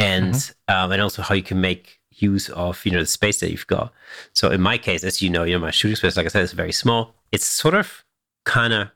And 0.01 0.35
um 0.67 0.91
and 0.93 1.01
also 1.01 1.23
how 1.23 1.35
you 1.35 1.43
can 1.45 1.61
make 1.61 2.01
use 2.11 2.49
of 2.51 2.85
you 2.85 2.91
know 2.93 3.01
the 3.01 3.07
space 3.07 3.39
that 3.41 3.51
you've 3.53 3.67
got. 3.69 3.93
So 4.33 4.51
in 4.51 4.61
my 4.61 4.79
case 4.79 5.05
as 5.05 5.23
you 5.23 5.31
know 5.31 5.45
you 5.45 5.55
know 5.55 5.61
my 5.61 5.71
shooting 5.71 5.97
space 5.97 6.17
like 6.17 6.27
i 6.27 6.29
said 6.29 6.43
is 6.43 6.53
very 6.53 6.73
small. 6.73 7.15
It's 7.33 7.47
sort 7.47 7.75
of 7.75 8.05
kind 8.45 8.73
of 8.73 8.89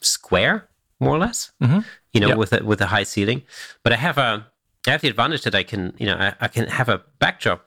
square 0.00 0.68
more 1.00 1.14
or 1.14 1.18
less 1.18 1.52
Mhm. 1.60 1.84
you 2.12 2.20
know 2.20 2.28
Yeah. 2.28 2.34
with 2.36 2.52
a 2.52 2.64
with 2.64 2.80
a 2.80 2.86
high 2.86 3.02
ceiling. 3.04 3.42
But 3.82 3.92
i 3.92 3.96
have 3.96 4.18
a 4.18 4.46
i 4.86 4.90
have 4.90 5.00
the 5.00 5.08
advantage 5.08 5.42
that 5.42 5.54
i 5.54 5.62
can 5.64 5.94
you 5.98 6.06
know 6.06 6.16
i, 6.16 6.34
I 6.40 6.48
can 6.48 6.66
have 6.68 6.88
a 6.88 7.02
backdrop 7.18 7.64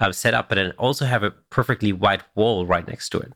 uh, 0.00 0.12
set 0.12 0.34
up 0.34 0.48
but 0.48 0.56
then 0.56 0.72
also 0.72 1.04
have 1.04 1.22
a 1.22 1.30
perfectly 1.30 1.92
white 1.92 2.22
wall 2.34 2.66
right 2.66 2.86
next 2.88 3.10
to 3.10 3.18
it. 3.18 3.32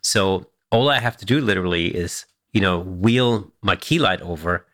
So 0.00 0.46
all 0.70 0.90
i 0.90 1.00
have 1.00 1.16
to 1.16 1.24
do 1.24 1.40
literally 1.40 1.86
is 1.86 2.26
you 2.52 2.60
know 2.60 2.78
wheel 2.80 3.50
my 3.62 3.74
key 3.74 3.98
light 3.98 4.20
over 4.20 4.66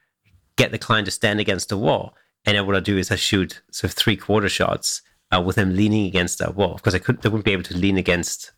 get 0.56 0.72
the 0.72 0.78
client 0.78 1.04
to 1.04 1.10
stand 1.10 1.40
against 1.40 1.68
the 1.68 1.78
wall. 1.78 2.14
And 2.44 2.56
then 2.56 2.66
what 2.66 2.76
i 2.76 2.80
do 2.80 2.98
is 2.98 3.10
i 3.10 3.16
shoot 3.16 3.62
sort 3.70 3.90
of 3.92 3.96
three 3.96 4.16
quarter 4.16 4.48
shots 4.48 5.02
uh, 5.34 5.40
with 5.40 5.56
them 5.56 5.74
leaning 5.74 6.06
against 6.06 6.38
that 6.38 6.54
wall. 6.56 6.74
Of 6.74 6.82
course 6.82 6.94
i 6.94 6.98
could 6.98 7.22
they 7.22 7.28
wouldn't 7.28 7.44
be 7.44 7.52
able 7.52 7.62
to 7.64 7.76
lean 7.76 7.96
against 7.96 8.52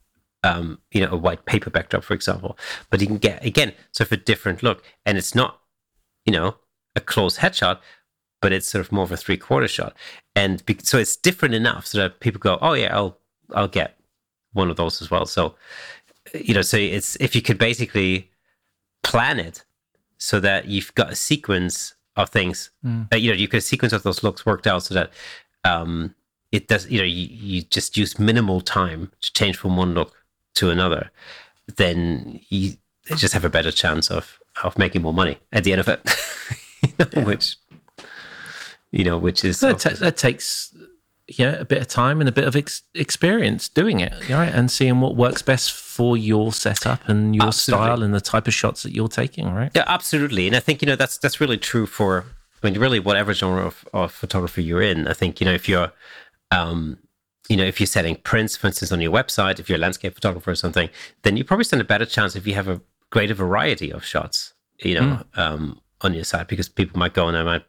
um, 0.46 0.78
you 0.92 1.00
know, 1.00 1.10
a 1.10 1.16
white 1.16 1.44
paper 1.44 1.70
backdrop, 1.70 2.04
for 2.04 2.14
example. 2.14 2.56
But 2.90 3.00
you 3.00 3.06
can 3.06 3.18
get 3.18 3.44
again 3.44 3.72
sort 3.92 4.08
of 4.08 4.12
a 4.20 4.22
different 4.22 4.62
look, 4.62 4.84
and 5.04 5.18
it's 5.18 5.34
not, 5.34 5.60
you 6.24 6.32
know, 6.32 6.56
a 6.94 7.00
close 7.00 7.38
headshot, 7.38 7.80
but 8.40 8.52
it's 8.52 8.68
sort 8.68 8.84
of 8.84 8.92
more 8.92 9.04
of 9.04 9.12
a 9.12 9.16
three 9.16 9.36
quarter 9.36 9.68
shot, 9.68 9.96
and 10.36 10.64
be- 10.66 10.78
so 10.82 10.98
it's 10.98 11.16
different 11.16 11.54
enough 11.54 11.86
so 11.86 11.98
that 11.98 12.20
people 12.20 12.38
go, 12.38 12.58
oh 12.60 12.74
yeah, 12.74 12.94
I'll 12.94 13.18
I'll 13.54 13.66
get 13.66 13.98
one 14.52 14.70
of 14.70 14.76
those 14.76 15.02
as 15.02 15.10
well. 15.10 15.26
So, 15.26 15.56
you 16.34 16.54
know, 16.54 16.62
so 16.62 16.76
it's 16.76 17.16
if 17.16 17.34
you 17.34 17.42
could 17.42 17.58
basically 17.58 18.30
plan 19.02 19.40
it 19.40 19.64
so 20.18 20.38
that 20.40 20.66
you've 20.66 20.94
got 20.94 21.10
a 21.10 21.16
sequence 21.16 21.94
of 22.16 22.30
things, 22.30 22.70
uh, 23.12 23.16
you 23.16 23.30
know, 23.30 23.36
you 23.36 23.48
could 23.48 23.62
sequence 23.62 23.92
of 23.92 24.02
those 24.02 24.22
looks 24.22 24.46
worked 24.46 24.66
out 24.66 24.82
so 24.82 24.94
that 24.94 25.10
um, 25.64 26.14
it 26.52 26.68
does, 26.68 26.88
you 26.88 26.98
know, 26.98 27.04
you, 27.04 27.28
you 27.30 27.62
just 27.62 27.96
use 27.96 28.18
minimal 28.18 28.60
time 28.60 29.10
to 29.22 29.32
change 29.32 29.56
from 29.56 29.76
one 29.76 29.94
look 29.94 30.14
to 30.54 30.70
another, 30.70 31.10
then 31.76 32.40
you 32.48 32.74
just 33.16 33.34
have 33.34 33.44
a 33.44 33.50
better 33.50 33.70
chance 33.70 34.10
of 34.10 34.38
of 34.64 34.78
making 34.78 35.02
more 35.02 35.12
money 35.12 35.38
at 35.52 35.64
the 35.64 35.72
end 35.72 35.80
of 35.80 35.88
it. 35.88 36.00
you 36.82 37.06
know, 37.14 37.26
Which, 37.26 37.56
you 38.96 39.04
know, 39.04 39.18
which 39.18 39.44
is 39.44 39.60
that, 39.60 39.78
ta- 39.78 39.90
that 40.00 40.16
takes 40.16 40.74
yeah 41.28 41.52
a 41.56 41.64
bit 41.64 41.80
of 41.82 41.88
time 41.88 42.20
and 42.20 42.28
a 42.28 42.32
bit 42.32 42.44
of 42.44 42.56
ex- 42.56 42.82
experience 42.94 43.68
doing 43.68 44.00
it, 44.00 44.12
right? 44.30 44.52
And 44.52 44.70
seeing 44.70 45.00
what 45.00 45.16
works 45.16 45.42
best 45.42 45.72
for 45.72 46.16
your 46.16 46.52
setup 46.52 47.06
and 47.08 47.34
your 47.34 47.48
Absolutely. 47.48 47.84
style 47.86 48.02
and 48.02 48.14
the 48.14 48.20
type 48.20 48.46
of 48.48 48.54
shots 48.54 48.82
that 48.84 48.94
you're 48.94 49.08
taking, 49.08 49.52
right? 49.52 49.70
Yeah, 49.74 49.84
absolutely. 49.86 50.46
And 50.46 50.56
I 50.56 50.60
think, 50.60 50.80
you 50.80 50.86
know, 50.86 50.96
that's 50.96 51.18
that's 51.18 51.40
really 51.40 51.58
true 51.58 51.86
for 51.86 52.24
I 52.62 52.70
mean 52.70 52.80
really 52.80 52.98
whatever 52.98 53.34
genre 53.34 53.66
of, 53.66 53.86
of 53.92 54.12
photography 54.12 54.64
you're 54.64 54.82
in. 54.82 55.06
I 55.08 55.12
think, 55.12 55.40
you 55.40 55.44
know, 55.44 55.54
if 55.54 55.68
you're 55.68 55.92
um 56.50 56.98
you 57.48 57.56
know, 57.56 57.64
if 57.64 57.78
you're 57.78 57.86
selling 57.86 58.16
prints, 58.16 58.56
for 58.56 58.66
instance, 58.66 58.90
on 58.90 59.00
your 59.00 59.12
website, 59.12 59.60
if 59.60 59.68
you're 59.68 59.76
a 59.76 59.80
landscape 59.80 60.14
photographer 60.14 60.50
or 60.50 60.56
something, 60.56 60.88
then 61.22 61.36
you 61.36 61.44
probably 61.44 61.64
stand 61.64 61.80
a 61.82 61.84
better 61.84 62.06
chance 62.06 62.34
if 62.34 62.46
you 62.46 62.54
have 62.54 62.66
a 62.66 62.80
greater 63.10 63.34
variety 63.34 63.92
of 63.92 64.04
shots, 64.04 64.54
you 64.80 64.94
know, 64.94 65.22
um, 65.36 65.80
on 66.02 66.14
your 66.14 66.24
site 66.24 66.48
because 66.48 66.68
people 66.68 66.98
might 66.98 67.14
go 67.14 67.28
and 67.28 67.36
they 67.36 67.42
might 67.42 67.64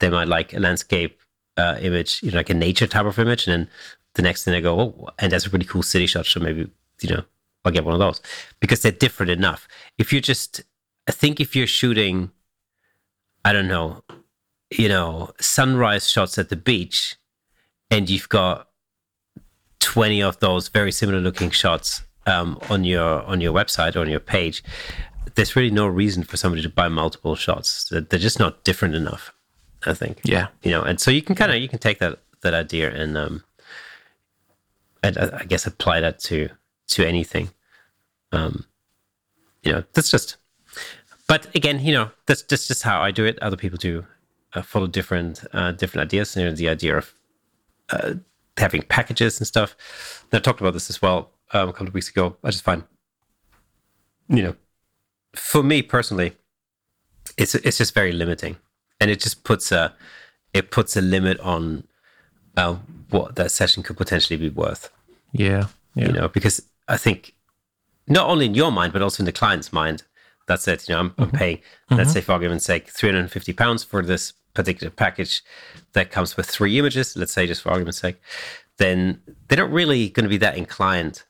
they 0.00 0.10
might 0.10 0.28
like 0.28 0.54
a 0.54 0.60
landscape 0.60 1.20
uh, 1.56 1.76
image, 1.80 2.22
you 2.22 2.30
know, 2.30 2.36
like 2.36 2.50
a 2.50 2.54
nature 2.54 2.86
type 2.86 3.06
of 3.06 3.18
image, 3.18 3.46
and 3.46 3.52
then 3.52 3.70
the 4.14 4.22
next 4.22 4.44
thing 4.44 4.52
they 4.52 4.60
go, 4.60 4.78
oh, 4.80 5.08
and 5.18 5.32
that's 5.32 5.46
a 5.46 5.50
really 5.50 5.64
cool 5.64 5.82
city 5.82 6.06
shot, 6.06 6.26
so 6.26 6.40
maybe 6.40 6.70
you 7.00 7.08
know 7.08 7.22
I'll 7.64 7.72
get 7.72 7.84
one 7.84 7.94
of 7.94 8.00
those 8.00 8.20
because 8.60 8.82
they're 8.82 8.92
different 8.92 9.30
enough. 9.30 9.66
If 9.98 10.12
you're 10.12 10.20
just 10.22 10.62
I 11.08 11.12
think 11.12 11.40
if 11.40 11.54
you're 11.54 11.66
shooting, 11.66 12.30
I 13.44 13.52
don't 13.52 13.68
know, 13.68 14.02
you 14.70 14.88
know, 14.88 15.32
sunrise 15.40 16.10
shots 16.10 16.38
at 16.38 16.48
the 16.48 16.56
beach, 16.56 17.16
and 17.90 18.10
you've 18.10 18.28
got 18.28 18.68
twenty 19.80 20.22
of 20.22 20.38
those 20.40 20.68
very 20.68 20.92
similar 20.92 21.20
looking 21.20 21.50
shots 21.50 22.02
um, 22.26 22.58
on 22.68 22.84
your 22.84 23.22
on 23.22 23.40
your 23.40 23.52
website 23.52 23.96
or 23.96 24.00
on 24.00 24.10
your 24.10 24.20
page, 24.20 24.62
there's 25.36 25.54
really 25.54 25.70
no 25.70 25.86
reason 25.86 26.24
for 26.24 26.36
somebody 26.36 26.62
to 26.62 26.68
buy 26.68 26.88
multiple 26.88 27.36
shots. 27.36 27.90
They're 27.90 28.18
just 28.18 28.38
not 28.38 28.64
different 28.64 28.94
enough. 28.94 29.32
I 29.84 29.94
think. 29.94 30.20
Yeah. 30.24 30.48
You 30.62 30.72
know, 30.72 30.82
and 30.82 31.00
so 31.00 31.10
you 31.10 31.22
can 31.22 31.34
kind 31.34 31.52
of 31.52 31.58
you 31.58 31.68
can 31.68 31.78
take 31.78 31.98
that 32.00 32.18
that 32.42 32.54
idea 32.54 32.90
and 32.90 33.16
um, 33.16 33.44
and 35.02 35.16
I, 35.18 35.38
I 35.40 35.44
guess 35.44 35.66
apply 35.66 36.00
that 36.00 36.18
to 36.20 36.48
to 36.88 37.06
anything. 37.06 37.50
Um, 38.32 38.64
you 39.62 39.72
know, 39.72 39.84
that's 39.92 40.10
just. 40.10 40.36
But 41.28 41.54
again, 41.56 41.80
you 41.80 41.92
know, 41.92 42.10
that's 42.26 42.42
that's 42.42 42.68
just 42.68 42.82
how 42.82 43.00
I 43.00 43.10
do 43.10 43.24
it. 43.24 43.38
Other 43.42 43.56
people 43.56 43.78
do 43.78 44.06
uh, 44.54 44.62
follow 44.62 44.86
different 44.86 45.44
uh, 45.52 45.72
different 45.72 46.06
ideas. 46.06 46.36
You 46.36 46.44
know, 46.44 46.52
the 46.52 46.68
idea 46.68 46.96
of 46.96 47.14
uh, 47.90 48.14
having 48.56 48.82
packages 48.82 49.38
and 49.38 49.46
stuff. 49.46 50.24
And 50.30 50.38
I 50.38 50.40
talked 50.40 50.60
about 50.60 50.72
this 50.72 50.90
as 50.90 51.02
well 51.02 51.30
um, 51.52 51.68
a 51.68 51.72
couple 51.72 51.88
of 51.88 51.94
weeks 51.94 52.08
ago. 52.08 52.36
I 52.44 52.50
just 52.50 52.64
find, 52.64 52.84
you 54.28 54.42
know, 54.42 54.56
for 55.36 55.62
me 55.62 55.82
personally, 55.82 56.32
it's 57.36 57.54
it's 57.54 57.78
just 57.78 57.94
very 57.94 58.12
limiting, 58.12 58.56
and 59.00 59.10
it 59.10 59.20
just 59.20 59.44
puts 59.44 59.72
a 59.72 59.94
it 60.52 60.70
puts 60.70 60.96
a 60.96 61.00
limit 61.00 61.38
on 61.40 61.84
uh, 62.56 62.76
what 63.10 63.36
that 63.36 63.50
session 63.50 63.82
could 63.82 63.96
potentially 63.96 64.36
be 64.36 64.48
worth. 64.48 64.90
Yeah, 65.32 65.68
yeah. 65.94 66.06
You 66.06 66.12
know, 66.12 66.28
because 66.28 66.62
I 66.88 66.96
think 66.96 67.34
not 68.06 68.28
only 68.28 68.46
in 68.46 68.54
your 68.54 68.72
mind 68.72 68.92
but 68.92 69.02
also 69.02 69.22
in 69.22 69.26
the 69.26 69.32
client's 69.32 69.72
mind, 69.72 70.02
that's 70.46 70.66
it. 70.68 70.88
You 70.88 70.94
know, 70.94 71.00
I'm, 71.00 71.10
mm-hmm. 71.10 71.22
I'm 71.22 71.30
paying, 71.30 71.60
let's 71.90 72.02
mm-hmm. 72.02 72.12
say 72.12 72.20
for 72.20 72.32
argument's 72.32 72.64
sake, 72.64 72.88
350 72.88 73.52
pounds 73.52 73.84
for 73.84 74.02
this 74.02 74.32
particular 74.54 74.90
package 74.90 75.42
that 75.92 76.10
comes 76.10 76.36
with 76.36 76.46
three 76.46 76.78
images. 76.78 77.16
Let's 77.16 77.32
say 77.32 77.46
just 77.46 77.62
for 77.62 77.70
argument's 77.70 77.98
sake, 77.98 78.20
then 78.78 79.20
they're 79.48 79.58
not 79.58 79.70
really 79.70 80.08
going 80.08 80.24
to 80.24 80.30
be 80.30 80.38
that 80.38 80.56
inclined 80.56 81.24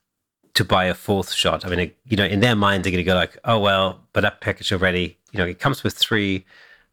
to 0.56 0.64
buy 0.64 0.86
a 0.86 0.94
fourth 0.94 1.32
shot. 1.32 1.64
I 1.64 1.68
mean, 1.68 1.92
you 2.06 2.16
know, 2.16 2.24
in 2.24 2.40
their 2.40 2.56
mind, 2.56 2.84
they're 2.84 2.92
going 2.92 3.04
to 3.04 3.10
go 3.10 3.14
like, 3.14 3.38
oh, 3.44 3.58
well, 3.58 4.00
but 4.12 4.22
that 4.22 4.40
package 4.40 4.72
already, 4.72 5.18
you 5.32 5.38
know, 5.38 5.46
it 5.46 5.58
comes 5.58 5.84
with 5.84 5.94
three, 5.94 6.44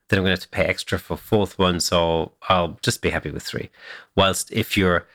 then 0.08 0.19
I'm 0.19 0.23
going 0.23 0.36
to 0.36 0.41
have 0.41 0.49
to 0.52 0.56
pay 0.56 0.65
extra 0.65 0.99
for 0.99 1.17
fourth 1.17 1.58
one. 1.58 1.80
So 1.80 2.34
I'll 2.49 2.78
just 2.82 3.02
be 3.02 3.10
happy 3.10 3.32
with 3.32 3.43
three. 3.43 3.69
Whilst 4.15 4.52
if 4.52 4.78
you're, 4.78 5.08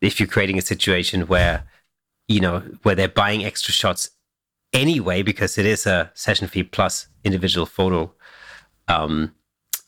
if 0.00 0.18
you're 0.18 0.28
creating 0.28 0.58
a 0.58 0.62
situation 0.62 1.28
where, 1.28 1.64
you 2.28 2.40
know, 2.40 2.60
where 2.82 2.94
they're 2.94 3.08
buying 3.08 3.44
extra 3.44 3.72
shots 3.72 4.10
anyway, 4.72 5.22
because 5.22 5.56
it 5.56 5.66
is 5.66 5.86
a 5.86 6.10
session 6.14 6.48
fee 6.48 6.64
plus 6.64 7.06
individual 7.24 7.66
photo, 7.66 8.12
um, 8.88 9.34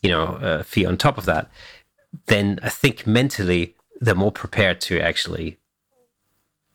you 0.00 0.10
know, 0.10 0.24
uh, 0.24 0.62
fee 0.62 0.86
on 0.86 0.96
top 0.96 1.18
of 1.18 1.24
that, 1.24 1.50
then 2.26 2.60
I 2.62 2.68
think 2.68 3.06
mentally 3.06 3.74
they're 4.00 4.14
more 4.14 4.30
prepared 4.30 4.80
to 4.82 5.00
actually, 5.00 5.58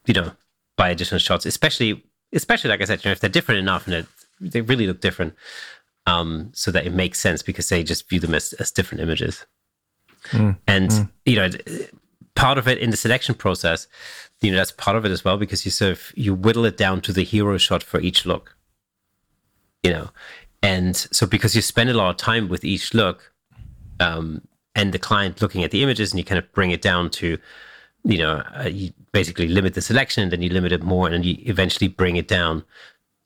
you 0.05 0.13
know, 0.13 0.33
buy 0.79 0.89
additional 0.89 1.19
shots, 1.19 1.45
especially 1.45 2.01
especially 2.31 2.69
like 2.69 2.81
I 2.81 2.85
said, 2.85 3.03
you 3.03 3.09
know, 3.09 3.11
if 3.11 3.19
they're 3.19 3.29
different 3.29 3.59
enough 3.59 3.85
and 3.85 4.07
they 4.39 4.61
really 4.61 4.87
look 4.87 5.01
different, 5.01 5.33
um, 6.07 6.51
so 6.53 6.71
that 6.71 6.85
it 6.85 6.93
makes 6.93 7.19
sense 7.19 7.43
because 7.43 7.67
they 7.67 7.83
just 7.83 8.07
view 8.09 8.19
them 8.19 8.33
as, 8.33 8.53
as 8.53 8.71
different 8.71 9.01
images. 9.01 9.45
Mm, 10.29 10.57
and 10.67 10.89
mm. 10.89 11.09
you 11.25 11.35
know, 11.35 11.49
part 12.35 12.57
of 12.57 12.67
it 12.67 12.77
in 12.77 12.91
the 12.91 12.97
selection 12.97 13.35
process, 13.35 13.87
you 14.39 14.51
know, 14.51 14.57
that's 14.57 14.71
part 14.71 14.95
of 14.95 15.03
it 15.03 15.11
as 15.11 15.25
well 15.25 15.37
because 15.37 15.65
you 15.65 15.71
sort 15.71 15.91
of 15.91 16.13
you 16.15 16.33
whittle 16.33 16.63
it 16.63 16.77
down 16.77 17.01
to 17.01 17.11
the 17.11 17.23
hero 17.23 17.57
shot 17.57 17.83
for 17.83 17.99
each 17.99 18.25
look. 18.25 18.55
You 19.83 19.91
know, 19.91 20.09
and 20.63 20.95
so 20.95 21.27
because 21.27 21.55
you 21.55 21.61
spend 21.61 21.89
a 21.89 21.93
lot 21.93 22.09
of 22.09 22.17
time 22.17 22.47
with 22.47 22.63
each 22.63 22.93
look, 22.93 23.33
um, 23.99 24.41
and 24.75 24.93
the 24.93 24.99
client 24.99 25.41
looking 25.41 25.63
at 25.65 25.71
the 25.71 25.83
images, 25.83 26.11
and 26.11 26.19
you 26.19 26.25
kind 26.25 26.39
of 26.39 26.49
bring 26.53 26.71
it 26.71 26.81
down 26.81 27.09
to 27.11 27.37
you 28.03 28.17
know, 28.17 28.43
uh, 28.57 28.69
you 28.71 28.91
basically 29.11 29.47
limit 29.47 29.73
the 29.73 29.81
selection, 29.81 30.23
and 30.23 30.31
then 30.31 30.41
you 30.41 30.49
limit 30.49 30.71
it 30.71 30.83
more, 30.83 31.05
and 31.05 31.13
then 31.13 31.23
you 31.23 31.37
eventually 31.41 31.87
bring 31.87 32.15
it 32.15 32.27
down 32.27 32.63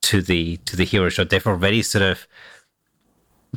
to 0.04 0.22
the 0.22 0.58
to 0.58 0.76
the 0.76 0.86
hero 0.86 1.10
shot. 1.10 1.30
They've 1.30 1.46
already 1.48 1.82
sort 1.82 2.04
of 2.04 2.28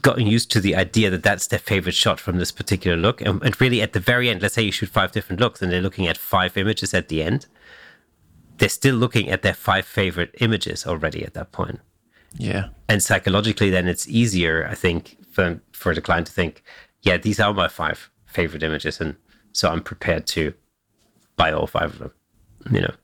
gotten 0.03 0.27
used 0.27 0.51
to 0.53 0.61
the 0.61 0.77
idea 0.77 1.11
that 1.11 1.23
that's 1.23 1.47
their 1.47 1.59
favorite 1.59 1.95
shot 1.95 2.21
from 2.21 2.39
this 2.39 2.53
particular 2.53 2.97
look, 2.97 3.21
and, 3.21 3.43
and 3.43 3.61
really 3.61 3.81
at 3.81 3.93
the 3.93 4.01
very 4.01 4.29
end, 4.29 4.43
let's 4.43 4.55
say 4.55 4.63
you 4.63 4.73
shoot 4.73 4.89
five 4.89 5.13
different 5.13 5.41
looks, 5.41 5.63
and 5.63 5.73
they're 5.73 5.81
looking 5.81 6.07
at 6.07 6.19
five 6.19 6.57
images 6.57 6.95
at 6.95 7.09
the 7.09 7.23
end. 7.23 7.47
They're 8.59 8.69
still 8.69 8.97
looking 8.97 9.31
at 9.31 9.43
their 9.43 9.55
five 9.55 9.85
favorite 9.87 10.35
images 10.41 10.87
already 10.87 11.25
at 11.25 11.35
that 11.35 11.53
point. 11.53 11.81
Yeah, 12.39 12.69
and 12.89 13.03
psychologically, 13.03 13.71
then 13.71 13.89
it's 13.89 14.09
easier, 14.09 14.67
I 14.71 14.75
think, 14.75 15.17
for 15.31 15.61
for 15.73 15.95
the 15.95 16.01
client 16.01 16.27
to 16.27 16.33
think, 16.33 16.63
yeah, 17.03 17.17
these 17.17 17.41
are 17.41 17.55
my 17.55 17.69
five 17.69 18.11
favorite 18.27 18.63
images, 18.63 19.01
and 19.01 19.17
so 19.53 19.71
I'm 19.71 19.83
prepared 19.83 20.27
to 20.29 20.53
buy 21.37 21.53
all 21.53 21.67
five 21.67 21.93
of 21.93 21.99
them. 21.99 22.13
You 22.71 22.81
know, 22.81 22.95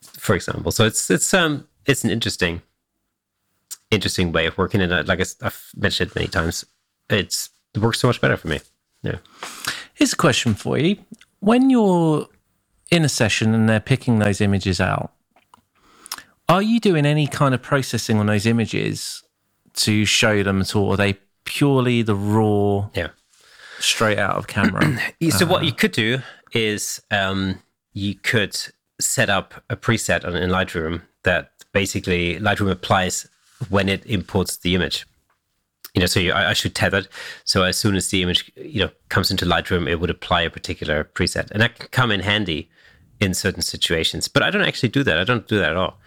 for 0.00 0.34
example. 0.34 0.72
So 0.72 0.84
it's 0.84 1.10
it's 1.10 1.32
um 1.32 1.68
it's 1.86 2.04
an 2.04 2.10
interesting 2.10 2.62
interesting 3.90 4.32
way 4.32 4.46
of 4.46 4.58
working, 4.58 4.80
and 4.80 5.06
like 5.06 5.20
I've 5.42 5.70
mentioned 5.76 6.10
it 6.10 6.14
many 6.14 6.28
times, 6.28 6.64
it's 7.08 7.50
it 7.74 7.80
works 7.80 8.00
so 8.00 8.08
much 8.08 8.20
better 8.20 8.36
for 8.36 8.48
me. 8.48 8.60
Yeah. 9.02 9.18
Here's 9.94 10.12
a 10.12 10.16
question 10.16 10.54
for 10.54 10.78
you: 10.78 10.96
When 11.40 11.70
you're 11.70 12.28
in 12.90 13.04
a 13.04 13.08
session 13.08 13.54
and 13.54 13.68
they're 13.68 13.80
picking 13.80 14.18
those 14.18 14.40
images 14.40 14.80
out, 14.80 15.12
are 16.48 16.62
you 16.62 16.80
doing 16.80 17.06
any 17.06 17.26
kind 17.26 17.54
of 17.54 17.62
processing 17.62 18.18
on 18.18 18.26
those 18.26 18.46
images 18.46 19.22
to 19.74 20.04
show 20.04 20.42
them 20.42 20.60
at 20.60 20.74
all? 20.74 20.86
Or 20.86 20.94
are 20.94 20.96
they 20.96 21.18
purely 21.44 22.02
the 22.02 22.16
raw? 22.16 22.88
Yeah 22.94 23.08
straight 23.82 24.18
out 24.18 24.36
of 24.36 24.46
camera. 24.46 24.98
so 25.30 25.44
uh, 25.44 25.48
what 25.48 25.64
you 25.64 25.72
could 25.72 25.92
do 25.92 26.20
is 26.52 27.02
um, 27.10 27.58
you 27.92 28.14
could 28.14 28.56
set 29.00 29.30
up 29.30 29.54
a 29.68 29.76
preset 29.76 30.24
on, 30.24 30.36
in 30.36 30.50
Lightroom 30.50 31.02
that 31.24 31.52
basically 31.72 32.38
Lightroom 32.38 32.70
applies 32.70 33.28
when 33.68 33.88
it 33.88 34.04
imports 34.06 34.58
the 34.58 34.74
image. 34.74 35.06
You 35.94 36.00
know, 36.00 36.06
so 36.06 36.20
you, 36.20 36.32
I, 36.32 36.50
I 36.50 36.52
should 36.52 36.74
tether. 36.74 37.04
So 37.44 37.62
as 37.64 37.76
soon 37.76 37.96
as 37.96 38.08
the 38.08 38.22
image, 38.22 38.50
you 38.56 38.80
know, 38.80 38.90
comes 39.08 39.30
into 39.30 39.44
Lightroom, 39.44 39.88
it 39.88 40.00
would 40.00 40.10
apply 40.10 40.42
a 40.42 40.50
particular 40.50 41.04
preset, 41.04 41.50
and 41.50 41.60
that 41.60 41.78
can 41.78 41.88
come 41.88 42.10
in 42.10 42.20
handy 42.20 42.70
in 43.20 43.34
certain 43.34 43.62
situations. 43.62 44.26
But 44.26 44.42
I 44.42 44.50
don't 44.50 44.62
actually 44.62 44.88
do 44.88 45.02
that. 45.04 45.18
I 45.18 45.24
don't 45.24 45.46
do 45.46 45.58
that 45.58 45.70
at 45.70 45.76
all. 45.76 45.98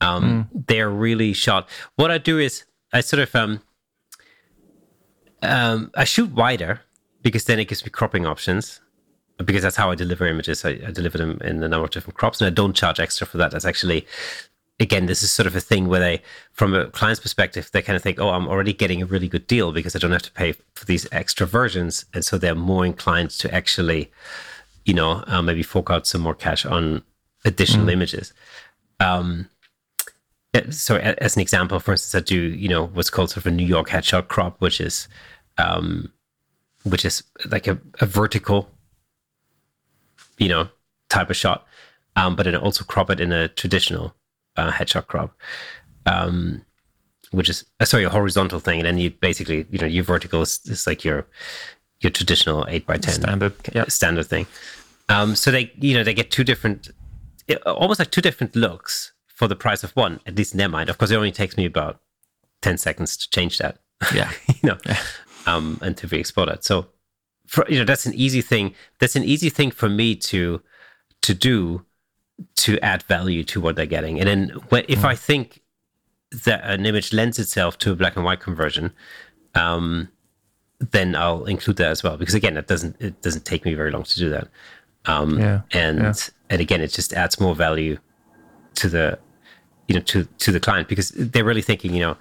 Um, 0.00 0.48
mm. 0.54 0.66
They're 0.68 0.90
really 0.90 1.32
shot. 1.32 1.68
What 1.96 2.10
I 2.10 2.18
do 2.18 2.38
is 2.38 2.64
I 2.92 3.00
sort 3.00 3.20
of 3.20 3.34
um, 3.34 3.60
um, 5.42 5.90
I 5.96 6.04
shoot 6.04 6.30
wider 6.30 6.80
because 7.20 7.44
then 7.44 7.58
it 7.58 7.66
gives 7.66 7.84
me 7.84 7.90
cropping 7.90 8.26
options 8.26 8.80
because 9.42 9.62
that's 9.62 9.76
how 9.76 9.90
I 9.90 9.94
deliver 9.94 10.26
images. 10.26 10.64
I, 10.64 10.70
I, 10.70 10.90
deliver 10.90 11.18
them 11.18 11.38
in 11.42 11.62
a 11.62 11.68
number 11.68 11.84
of 11.84 11.90
different 11.90 12.16
crops, 12.16 12.40
and 12.40 12.46
I 12.46 12.50
don't 12.50 12.74
charge 12.74 13.00
extra 13.00 13.26
for 13.26 13.38
that. 13.38 13.50
That's 13.50 13.64
actually, 13.64 14.06
again, 14.80 15.06
this 15.06 15.22
is 15.22 15.30
sort 15.30 15.46
of 15.46 15.56
a 15.56 15.60
thing 15.60 15.88
where 15.88 16.00
they, 16.00 16.22
from 16.52 16.74
a 16.74 16.86
client's 16.86 17.20
perspective, 17.20 17.70
they 17.72 17.82
kind 17.82 17.96
of 17.96 18.02
think, 18.02 18.20
oh, 18.20 18.30
I'm 18.30 18.48
already 18.48 18.72
getting 18.72 19.02
a 19.02 19.06
really 19.06 19.28
good 19.28 19.46
deal 19.46 19.72
because 19.72 19.94
I 19.94 19.98
don't 19.98 20.12
have 20.12 20.22
to 20.22 20.32
pay 20.32 20.52
for 20.74 20.84
these 20.84 21.06
extra 21.12 21.46
versions, 21.46 22.04
and 22.14 22.24
so 22.24 22.38
they're 22.38 22.54
more 22.54 22.84
inclined 22.84 23.30
to 23.30 23.52
actually, 23.54 24.10
you 24.84 24.94
know, 24.94 25.24
uh, 25.26 25.42
maybe 25.42 25.62
fork 25.62 25.90
out 25.90 26.06
some 26.06 26.20
more 26.20 26.34
cash 26.34 26.64
on 26.64 27.02
additional 27.44 27.86
mm. 27.86 27.92
images. 27.92 28.32
Um, 29.00 29.48
so, 30.70 30.96
as 30.96 31.34
an 31.34 31.40
example, 31.40 31.80
for 31.80 31.92
instance, 31.92 32.14
I 32.14 32.24
do, 32.24 32.38
you 32.38 32.68
know, 32.68 32.86
what's 32.88 33.08
called 33.08 33.30
sort 33.30 33.46
of 33.46 33.46
a 33.46 33.54
New 33.54 33.66
York 33.66 33.88
headshot 33.88 34.28
crop, 34.28 34.60
which 34.60 34.80
is 34.80 35.08
um, 35.58 36.12
which 36.84 37.04
is 37.04 37.22
like 37.50 37.66
a, 37.66 37.78
a 38.00 38.06
vertical, 38.06 38.68
you 40.42 40.48
know, 40.48 40.68
type 41.08 41.30
of 41.30 41.36
shot, 41.36 41.66
um, 42.16 42.34
but 42.34 42.44
then 42.44 42.56
also 42.56 42.84
crop 42.84 43.10
it 43.10 43.20
in 43.20 43.32
a 43.32 43.48
traditional 43.48 44.14
uh, 44.56 44.70
headshot 44.70 45.06
crop, 45.06 45.36
um, 46.06 46.64
which 47.30 47.48
is 47.48 47.64
uh, 47.80 47.84
sorry 47.84 48.04
a 48.04 48.10
horizontal 48.10 48.58
thing, 48.58 48.80
and 48.80 48.86
then 48.86 48.98
you 48.98 49.10
basically 49.10 49.66
you 49.70 49.78
know 49.78 49.86
your 49.86 50.04
vertical 50.04 50.42
is, 50.42 50.60
is 50.64 50.86
like 50.86 51.04
your 51.04 51.26
your 52.00 52.10
traditional 52.10 52.66
eight 52.68 52.86
by 52.86 52.96
ten 52.96 53.14
standard 53.14 53.54
yep. 53.72 53.90
standard 53.90 54.26
thing. 54.26 54.46
Um, 55.08 55.36
so 55.36 55.50
they 55.50 55.72
you 55.78 55.94
know 55.94 56.02
they 56.02 56.14
get 56.14 56.30
two 56.30 56.44
different, 56.44 56.90
almost 57.64 58.00
like 58.00 58.10
two 58.10 58.20
different 58.20 58.56
looks 58.56 59.12
for 59.28 59.46
the 59.46 59.56
price 59.56 59.84
of 59.84 59.92
one, 59.92 60.20
at 60.26 60.34
least 60.36 60.54
in 60.54 60.58
their 60.58 60.68
mind. 60.68 60.90
Of 60.90 60.98
course, 60.98 61.10
it 61.10 61.16
only 61.16 61.32
takes 61.32 61.56
me 61.56 61.66
about 61.66 62.00
ten 62.62 62.78
seconds 62.78 63.16
to 63.16 63.30
change 63.30 63.58
that. 63.58 63.78
Yeah, 64.12 64.32
you 64.48 64.70
know. 64.70 64.78
Yeah 64.84 64.98
um, 65.46 65.78
and 65.82 65.96
to 65.98 66.06
re-export 66.06 66.48
it. 66.48 66.64
So, 66.64 66.86
for, 67.52 67.66
you 67.68 67.78
know, 67.78 67.84
that's 67.84 68.06
an 68.06 68.14
easy 68.14 68.40
thing. 68.40 68.74
That's 68.98 69.14
an 69.14 69.24
easy 69.24 69.50
thing 69.50 69.70
for 69.70 69.88
me 69.88 70.16
to 70.16 70.62
to 71.20 71.34
do 71.34 71.84
to 72.56 72.78
add 72.80 73.02
value 73.02 73.44
to 73.44 73.60
what 73.60 73.76
they're 73.76 73.84
getting. 73.84 74.18
And 74.18 74.26
then 74.26 74.48
when, 74.70 74.86
if 74.88 75.00
mm. 75.00 75.04
I 75.04 75.14
think 75.14 75.60
that 76.44 76.64
an 76.64 76.86
image 76.86 77.12
lends 77.12 77.38
itself 77.38 77.76
to 77.78 77.92
a 77.92 77.94
black 77.94 78.16
and 78.16 78.24
white 78.24 78.40
conversion, 78.40 78.92
um, 79.54 80.08
then 80.80 81.14
I'll 81.14 81.44
include 81.44 81.76
that 81.76 81.90
as 81.90 82.02
well. 82.02 82.16
Because 82.16 82.34
again, 82.34 82.56
it 82.56 82.66
doesn't 82.68 82.96
it 83.00 83.20
doesn't 83.20 83.44
take 83.44 83.66
me 83.66 83.74
very 83.74 83.90
long 83.90 84.04
to 84.04 84.18
do 84.18 84.30
that. 84.30 84.48
Um, 85.04 85.38
yeah, 85.38 85.60
and 85.72 86.00
yeah. 86.00 86.14
and 86.48 86.62
again, 86.62 86.80
it 86.80 86.88
just 86.88 87.12
adds 87.12 87.38
more 87.38 87.54
value 87.54 87.98
to 88.76 88.88
the 88.88 89.18
you 89.88 89.94
know 89.94 90.00
to 90.00 90.24
to 90.24 90.52
the 90.52 90.60
client 90.60 90.88
because 90.88 91.10
they're 91.10 91.44
really 91.44 91.60
thinking 91.60 91.92
you 91.92 92.00
know 92.00 92.16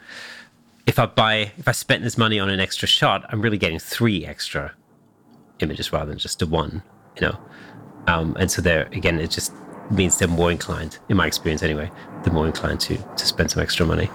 if 0.86 1.00
I 1.00 1.06
buy 1.06 1.54
if 1.58 1.70
I 1.70 1.72
spend 1.72 2.04
this 2.04 2.18
money 2.18 2.38
on 2.38 2.50
an 2.50 2.60
extra 2.60 2.86
shot, 2.86 3.26
I'm 3.30 3.42
really 3.42 3.58
getting 3.58 3.80
three 3.80 4.26
extra 4.26 4.74
images 5.62 5.92
rather 5.94 6.10
than 6.10 6.18
just 6.18 6.40
the 6.40 6.48
one, 6.48 6.84
you 7.16 7.28
know. 7.28 7.38
Um, 8.08 8.36
and 8.40 8.50
so 8.50 8.62
there 8.62 8.88
again, 8.94 9.20
it 9.20 9.32
just 9.32 9.54
means 9.90 10.18
they're 10.18 10.28
more 10.28 10.52
inclined, 10.52 10.98
in 11.10 11.18
my 11.18 11.28
experience 11.28 11.64
anyway, 11.64 11.92
they're 12.24 12.34
more 12.34 12.48
inclined 12.48 12.80
to 12.82 12.98
to 12.98 13.26
spend 13.26 13.52
some 13.52 13.62
extra 13.62 13.86
money. 13.86 14.10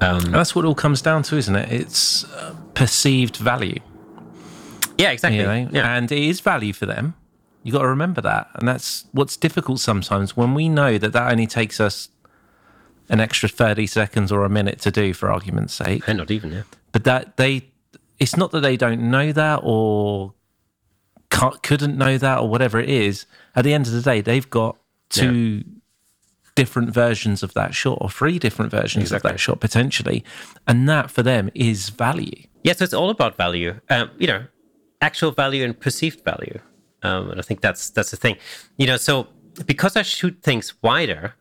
Um, 0.00 0.20
that's 0.32 0.54
what 0.54 0.64
it 0.64 0.68
all 0.68 0.74
comes 0.74 1.00
down 1.00 1.22
to, 1.24 1.36
isn't 1.36 1.54
it? 1.54 1.72
It's 1.72 2.24
uh, 2.24 2.54
perceived 2.74 3.36
value. 3.36 3.80
Yeah, 4.98 5.10
exactly. 5.10 5.38
You 5.38 5.44
know? 5.44 5.68
yeah. 5.72 5.96
And 5.96 6.10
it 6.10 6.18
is 6.18 6.40
value 6.40 6.72
for 6.72 6.86
them. 6.86 7.14
You 7.62 7.72
got 7.72 7.80
to 7.80 7.88
remember 7.88 8.20
that, 8.20 8.50
and 8.54 8.68
that's 8.68 9.06
what's 9.12 9.36
difficult 9.36 9.80
sometimes 9.80 10.36
when 10.36 10.52
we 10.52 10.68
know 10.68 10.98
that 10.98 11.12
that 11.12 11.32
only 11.32 11.46
takes 11.46 11.80
us 11.80 12.10
an 13.08 13.20
extra 13.20 13.48
thirty 13.48 13.86
seconds 13.86 14.30
or 14.30 14.44
a 14.44 14.50
minute 14.50 14.80
to 14.80 14.90
do, 14.90 15.14
for 15.14 15.30
argument's 15.32 15.74
sake. 15.74 16.06
And 16.06 16.18
not 16.18 16.30
even, 16.30 16.52
yeah. 16.52 16.62
But 16.92 17.04
that 17.04 17.36
they, 17.38 17.70
it's 18.18 18.36
not 18.36 18.50
that 18.50 18.60
they 18.60 18.76
don't 18.76 19.10
know 19.10 19.32
that 19.32 19.60
or 19.62 20.34
couldn't 21.62 21.96
know 21.96 22.18
that 22.18 22.40
or 22.40 22.48
whatever 22.48 22.80
it 22.80 22.88
is. 22.88 23.26
At 23.54 23.64
the 23.64 23.74
end 23.74 23.86
of 23.86 23.92
the 23.92 24.02
day, 24.02 24.20
they've 24.20 24.48
got 24.48 24.76
two 25.08 25.32
yeah. 25.34 25.62
different 26.54 26.90
versions 26.90 27.42
of 27.42 27.54
that 27.54 27.74
shot 27.74 27.98
or 28.00 28.10
three 28.10 28.38
different 28.38 28.70
versions 28.70 29.04
exactly. 29.04 29.30
of 29.30 29.34
that 29.34 29.38
shot 29.38 29.60
potentially, 29.60 30.24
and 30.66 30.88
that 30.88 31.10
for 31.10 31.22
them 31.22 31.50
is 31.54 31.90
value. 31.90 32.32
Yes, 32.36 32.48
yeah, 32.62 32.72
so 32.74 32.84
it's 32.84 32.94
all 32.94 33.10
about 33.10 33.36
value. 33.36 33.80
Um, 33.90 34.10
you 34.18 34.26
know, 34.26 34.46
actual 35.00 35.32
value 35.32 35.64
and 35.64 35.78
perceived 35.78 36.24
value. 36.24 36.58
Um, 37.02 37.30
and 37.30 37.38
I 37.38 37.42
think 37.42 37.60
that's 37.60 37.90
that's 37.90 38.10
the 38.10 38.16
thing. 38.16 38.36
You 38.76 38.86
know, 38.86 38.96
so 38.96 39.28
because 39.66 39.96
I 39.96 40.02
shoot 40.02 40.38
things 40.42 40.74
wider, 40.82 41.34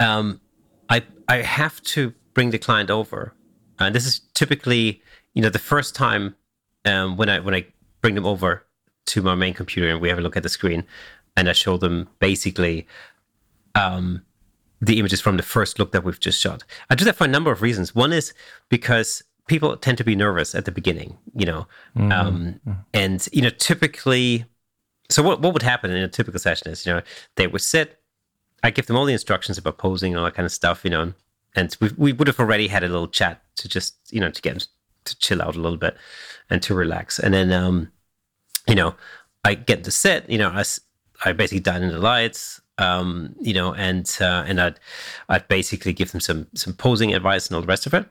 um, 0.00 0.40
I 0.88 1.02
I 1.28 1.36
have 1.42 1.82
to 1.82 2.14
bring 2.32 2.50
the 2.50 2.58
client 2.58 2.90
over, 2.90 3.34
and 3.78 3.94
this 3.94 4.06
is 4.06 4.20
typically 4.34 5.02
you 5.34 5.42
know 5.42 5.50
the 5.50 5.58
first 5.58 5.94
time 5.94 6.34
um, 6.84 7.16
when 7.16 7.28
I 7.28 7.40
when 7.40 7.54
I 7.54 7.66
bring 8.00 8.14
them 8.14 8.26
over 8.26 8.66
to 9.06 9.22
my 9.22 9.34
main 9.34 9.54
computer 9.54 9.88
and 9.88 10.00
we 10.00 10.08
have 10.08 10.18
a 10.18 10.22
look 10.22 10.36
at 10.36 10.42
the 10.42 10.48
screen, 10.48 10.84
and 11.36 11.48
I 11.48 11.52
show 11.52 11.76
them 11.76 12.08
basically 12.18 12.86
um, 13.74 14.22
the 14.80 14.98
images 14.98 15.20
from 15.20 15.36
the 15.36 15.42
first 15.42 15.78
look 15.78 15.92
that 15.92 16.04
we've 16.04 16.20
just 16.20 16.40
shot. 16.40 16.64
I 16.90 16.94
do 16.94 17.04
that 17.04 17.16
for 17.16 17.24
a 17.24 17.28
number 17.28 17.50
of 17.50 17.62
reasons. 17.62 17.94
One 17.94 18.12
is 18.12 18.32
because 18.68 19.22
people 19.46 19.76
tend 19.76 19.98
to 19.98 20.04
be 20.04 20.16
nervous 20.16 20.54
at 20.54 20.64
the 20.64 20.72
beginning, 20.72 21.18
you 21.34 21.46
know, 21.46 21.66
mm-hmm. 21.96 22.12
um, 22.12 22.60
and 22.92 23.26
you 23.32 23.42
know, 23.42 23.50
typically. 23.50 24.44
So 25.10 25.22
what 25.22 25.40
what 25.40 25.52
would 25.52 25.62
happen 25.62 25.90
in 25.90 26.02
a 26.02 26.08
typical 26.08 26.40
session 26.40 26.70
is, 26.70 26.86
you 26.86 26.92
know, 26.92 27.02
they 27.36 27.46
would 27.46 27.60
sit. 27.60 28.00
I 28.62 28.70
give 28.70 28.86
them 28.86 28.96
all 28.96 29.04
the 29.04 29.12
instructions 29.12 29.58
about 29.58 29.76
posing 29.76 30.12
and 30.12 30.18
all 30.18 30.24
that 30.24 30.34
kind 30.34 30.46
of 30.46 30.52
stuff, 30.52 30.82
you 30.84 30.90
know, 30.90 31.12
and 31.54 31.76
we 31.80 31.90
we 31.96 32.12
would 32.12 32.26
have 32.26 32.40
already 32.40 32.68
had 32.68 32.82
a 32.82 32.88
little 32.88 33.08
chat 33.08 33.42
to 33.56 33.68
just 33.68 33.96
you 34.10 34.20
know 34.20 34.30
to 34.30 34.42
get 34.42 34.58
them 34.58 34.68
to 35.04 35.18
chill 35.18 35.42
out 35.42 35.56
a 35.56 35.60
little 35.60 35.76
bit 35.76 35.96
and 36.48 36.62
to 36.62 36.74
relax, 36.74 37.18
and 37.18 37.34
then 37.34 37.52
um, 37.52 37.90
you 38.66 38.74
know, 38.74 38.94
I 39.44 39.54
get 39.54 39.84
to 39.84 39.90
set, 39.90 40.28
you 40.28 40.38
know, 40.38 40.48
I 40.48 40.64
I 41.24 41.32
basically 41.32 41.60
dial 41.60 41.82
in 41.82 41.90
the 41.90 41.98
lights, 41.98 42.60
um, 42.78 43.34
you 43.40 43.54
know, 43.54 43.74
and 43.74 44.10
uh, 44.20 44.44
and 44.46 44.60
I'd 44.60 44.80
I'd 45.28 45.48
basically 45.48 45.92
give 45.92 46.12
them 46.12 46.20
some 46.20 46.46
some 46.54 46.74
posing 46.74 47.14
advice 47.14 47.46
and 47.46 47.54
all 47.54 47.60
the 47.60 47.66
rest 47.66 47.86
of 47.86 47.94
it. 47.94 48.06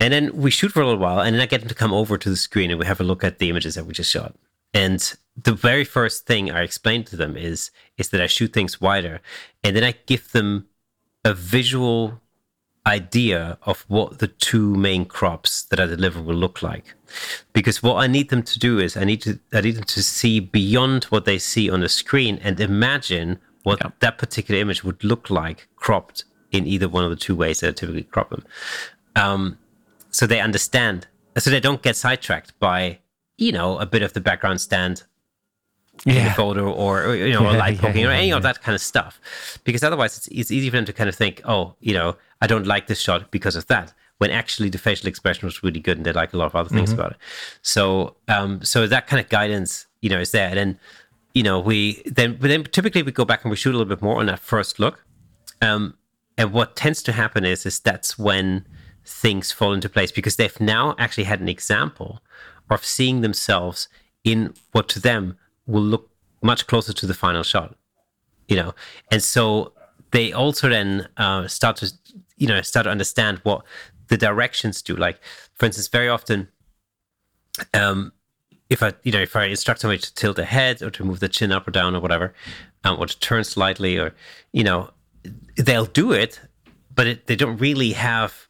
And 0.00 0.12
then 0.12 0.36
we 0.36 0.50
shoot 0.50 0.72
for 0.72 0.82
a 0.82 0.84
little 0.84 1.00
while, 1.00 1.20
and 1.20 1.34
then 1.34 1.42
I 1.42 1.46
get 1.46 1.60
them 1.60 1.68
to 1.68 1.74
come 1.74 1.94
over 1.94 2.18
to 2.18 2.30
the 2.30 2.36
screen 2.36 2.70
and 2.70 2.80
we 2.80 2.86
have 2.86 3.00
a 3.00 3.04
look 3.04 3.24
at 3.24 3.38
the 3.38 3.48
images 3.48 3.76
that 3.76 3.86
we 3.86 3.94
just 3.94 4.10
shot. 4.10 4.34
And 4.72 5.14
the 5.40 5.52
very 5.54 5.84
first 5.84 6.26
thing 6.26 6.50
I 6.50 6.62
explain 6.62 7.04
to 7.04 7.16
them 7.16 7.36
is 7.36 7.70
is 7.96 8.08
that 8.10 8.20
I 8.20 8.26
shoot 8.26 8.52
things 8.52 8.80
wider, 8.80 9.20
and 9.62 9.76
then 9.76 9.84
I 9.84 9.94
give 10.06 10.32
them 10.32 10.66
a 11.24 11.32
visual 11.32 12.20
idea 12.86 13.58
of 13.62 13.84
what 13.88 14.18
the 14.18 14.28
two 14.28 14.74
main 14.74 15.04
crops 15.06 15.62
that 15.64 15.80
I 15.80 15.86
deliver 15.86 16.20
will 16.20 16.34
look 16.34 16.62
like. 16.62 16.94
Because 17.52 17.82
what 17.82 17.96
I 17.96 18.06
need 18.06 18.30
them 18.30 18.42
to 18.42 18.58
do 18.58 18.78
is 18.78 18.96
I 18.96 19.04
need 19.04 19.22
to 19.22 19.38
I 19.52 19.60
need 19.60 19.76
them 19.76 19.84
to 19.84 20.02
see 20.02 20.40
beyond 20.40 21.04
what 21.04 21.24
they 21.24 21.38
see 21.38 21.70
on 21.70 21.80
the 21.80 21.88
screen 21.88 22.38
and 22.42 22.60
imagine 22.60 23.38
what 23.62 23.78
yeah. 23.80 23.90
that 24.00 24.18
particular 24.18 24.60
image 24.60 24.84
would 24.84 25.02
look 25.02 25.30
like 25.30 25.68
cropped 25.76 26.24
in 26.52 26.66
either 26.66 26.88
one 26.88 27.04
of 27.04 27.10
the 27.10 27.16
two 27.16 27.34
ways 27.34 27.60
that 27.60 27.68
I 27.68 27.72
typically 27.72 28.04
crop 28.04 28.30
them. 28.30 28.44
Um, 29.16 29.58
so 30.10 30.26
they 30.26 30.40
understand, 30.40 31.06
so 31.38 31.50
they 31.50 31.60
don't 31.60 31.82
get 31.82 31.96
sidetracked 31.96 32.58
by 32.58 32.98
you 33.38 33.52
know 33.52 33.78
a 33.78 33.86
bit 33.86 34.02
of 34.02 34.12
the 34.12 34.20
background 34.20 34.60
stand 34.60 35.04
yeah. 36.04 36.14
in 36.14 36.24
the 36.24 36.30
photo 36.30 36.70
or, 36.70 37.04
or 37.04 37.14
you 37.16 37.32
know 37.32 37.50
yeah, 37.50 37.58
light 37.58 37.78
poking 37.78 38.04
or 38.04 38.10
any 38.10 38.32
of 38.32 38.42
that 38.42 38.62
kind 38.62 38.74
of 38.74 38.80
stuff, 38.80 39.20
because 39.64 39.82
otherwise 39.82 40.16
it's 40.16 40.26
it's 40.28 40.50
easy 40.50 40.68
for 40.70 40.76
them 40.76 40.84
to 40.84 40.92
kind 40.92 41.08
of 41.08 41.14
think, 41.14 41.40
oh, 41.44 41.74
you 41.80 41.94
know, 41.94 42.16
I 42.44 42.46
don't 42.46 42.66
like 42.66 42.88
this 42.88 43.00
shot 43.00 43.30
because 43.30 43.56
of 43.56 43.66
that. 43.68 43.94
When 44.18 44.30
actually 44.30 44.68
the 44.68 44.76
facial 44.76 45.08
expression 45.08 45.46
was 45.46 45.62
really 45.62 45.80
good 45.80 45.96
and 45.96 46.04
they 46.04 46.12
like 46.12 46.34
a 46.34 46.36
lot 46.36 46.44
of 46.44 46.54
other 46.54 46.68
things 46.68 46.90
mm-hmm. 46.90 47.00
about 47.00 47.12
it. 47.12 47.16
So 47.62 48.16
um, 48.28 48.62
so 48.62 48.86
that 48.86 49.06
kind 49.06 49.18
of 49.18 49.30
guidance, 49.30 49.86
you 50.02 50.10
know, 50.10 50.20
is 50.20 50.30
there. 50.30 50.48
And 50.48 50.58
then, 50.58 50.78
you 51.32 51.42
know, 51.42 51.58
we 51.58 52.02
then 52.04 52.36
but 52.38 52.48
then 52.48 52.64
typically 52.64 53.02
we 53.02 53.12
go 53.12 53.24
back 53.24 53.44
and 53.44 53.50
we 53.50 53.56
shoot 53.56 53.70
a 53.70 53.78
little 53.78 53.92
bit 53.96 54.02
more 54.02 54.20
on 54.20 54.26
that 54.26 54.40
first 54.40 54.78
look. 54.78 55.04
Um, 55.62 55.96
and 56.36 56.52
what 56.52 56.76
tends 56.76 57.02
to 57.04 57.12
happen 57.12 57.46
is 57.46 57.64
is 57.64 57.80
that's 57.80 58.18
when 58.18 58.66
things 59.06 59.50
fall 59.50 59.72
into 59.72 59.88
place 59.88 60.12
because 60.12 60.36
they've 60.36 60.60
now 60.60 60.94
actually 60.98 61.24
had 61.24 61.40
an 61.40 61.48
example 61.48 62.20
of 62.70 62.84
seeing 62.84 63.22
themselves 63.22 63.88
in 64.22 64.52
what 64.72 64.88
to 64.90 65.00
them 65.00 65.38
will 65.66 65.82
look 65.82 66.10
much 66.42 66.66
closer 66.66 66.92
to 66.92 67.06
the 67.06 67.14
final 67.14 67.42
shot 67.42 67.76
you 68.48 68.56
know 68.56 68.74
and 69.10 69.22
so 69.22 69.74
they 70.14 70.32
also 70.32 70.68
then 70.68 71.08
uh, 71.16 71.46
start 71.48 71.76
to 71.76 71.92
you 72.36 72.46
know 72.46 72.60
start 72.62 72.84
to 72.84 72.90
understand 72.90 73.38
what 73.42 73.64
the 74.08 74.16
directions 74.16 74.82
do 74.82 74.94
like 74.94 75.20
for 75.54 75.66
instance 75.66 75.88
very 75.88 76.08
often 76.08 76.48
um 77.72 78.12
if 78.70 78.82
i 78.82 78.92
you 79.02 79.12
know 79.12 79.20
if 79.20 79.36
i 79.36 79.44
instruct 79.44 79.80
somebody 79.80 80.00
to 80.00 80.14
tilt 80.14 80.36
the 80.36 80.44
head 80.44 80.82
or 80.82 80.90
to 80.90 81.04
move 81.04 81.20
the 81.20 81.28
chin 81.28 81.52
up 81.52 81.66
or 81.66 81.70
down 81.70 81.94
or 81.94 82.00
whatever 82.00 82.34
um, 82.84 82.98
or 82.98 83.06
to 83.06 83.18
turn 83.20 83.44
slightly 83.44 83.98
or 83.98 84.14
you 84.52 84.64
know 84.64 84.90
they'll 85.56 85.86
do 85.86 86.12
it 86.12 86.40
but 86.94 87.06
it, 87.06 87.26
they 87.26 87.36
don't 87.36 87.56
really 87.58 87.92
have 87.92 88.48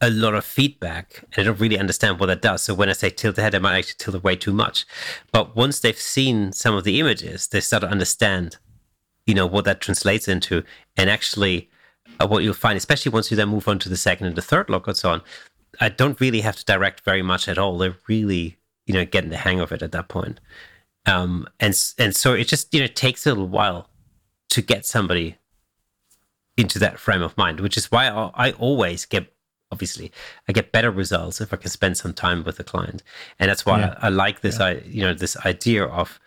a 0.00 0.10
lot 0.10 0.34
of 0.34 0.44
feedback 0.44 1.24
and 1.32 1.42
I 1.42 1.42
don't 1.44 1.60
really 1.60 1.78
understand 1.78 2.20
what 2.20 2.26
that 2.26 2.42
does. 2.42 2.62
So 2.62 2.74
when 2.74 2.88
I 2.88 2.92
say 2.92 3.10
tilt 3.10 3.36
the 3.36 3.42
head, 3.42 3.54
I 3.54 3.58
might 3.58 3.78
actually 3.78 3.96
tilt 3.98 4.16
it 4.16 4.24
way 4.24 4.36
too 4.36 4.52
much. 4.52 4.86
But 5.32 5.56
once 5.56 5.80
they've 5.80 5.98
seen 5.98 6.52
some 6.52 6.74
of 6.74 6.84
the 6.84 7.00
images, 7.00 7.48
they 7.48 7.60
start 7.60 7.82
to 7.82 7.88
understand, 7.88 8.58
you 9.26 9.34
know, 9.34 9.46
what 9.46 9.64
that 9.64 9.80
translates 9.80 10.28
into. 10.28 10.62
And 10.96 11.10
actually, 11.10 11.67
what 12.26 12.42
you'll 12.42 12.54
find, 12.54 12.76
especially 12.76 13.10
once 13.12 13.30
you 13.30 13.36
then 13.36 13.48
move 13.48 13.68
on 13.68 13.78
to 13.80 13.88
the 13.88 13.96
second 13.96 14.26
and 14.26 14.36
the 14.36 14.42
third 14.42 14.68
look 14.68 14.86
and 14.86 14.96
so 14.96 15.10
on, 15.10 15.22
I 15.80 15.88
don't 15.88 16.20
really 16.20 16.40
have 16.40 16.56
to 16.56 16.64
direct 16.64 17.00
very 17.00 17.22
much 17.22 17.48
at 17.48 17.58
all. 17.58 17.78
They're 17.78 17.96
really, 18.08 18.56
you 18.86 18.94
know, 18.94 19.04
getting 19.04 19.30
the 19.30 19.36
hang 19.36 19.60
of 19.60 19.72
it 19.72 19.82
at 19.82 19.92
that 19.92 20.08
point. 20.08 20.40
Um, 21.06 21.48
and 21.60 21.80
and 21.98 22.14
so 22.14 22.34
it 22.34 22.48
just 22.48 22.74
you 22.74 22.80
know 22.80 22.86
takes 22.86 23.26
a 23.26 23.30
little 23.30 23.48
while 23.48 23.88
to 24.50 24.62
get 24.62 24.84
somebody 24.84 25.36
into 26.56 26.78
that 26.80 26.98
frame 26.98 27.22
of 27.22 27.36
mind, 27.38 27.60
which 27.60 27.76
is 27.76 27.90
why 27.90 28.08
I, 28.08 28.30
I 28.34 28.52
always 28.52 29.04
get 29.06 29.32
obviously 29.70 30.10
i 30.48 30.52
get 30.52 30.72
better 30.72 30.90
results 30.90 31.40
if 31.40 31.52
i 31.52 31.56
can 31.56 31.70
spend 31.70 31.96
some 31.96 32.14
time 32.14 32.42
with 32.42 32.56
the 32.56 32.64
client 32.64 33.02
and 33.38 33.50
that's 33.50 33.66
why 33.66 33.80
yeah. 33.80 33.94
I, 34.00 34.06
I, 34.06 34.08
like 34.08 34.40
this 34.40 34.58
yeah. 34.58 34.66
i 34.66 34.72
you 34.86 35.02
know 35.02 35.12
this 35.12 35.36
idea 35.44 35.84
of 35.84 36.18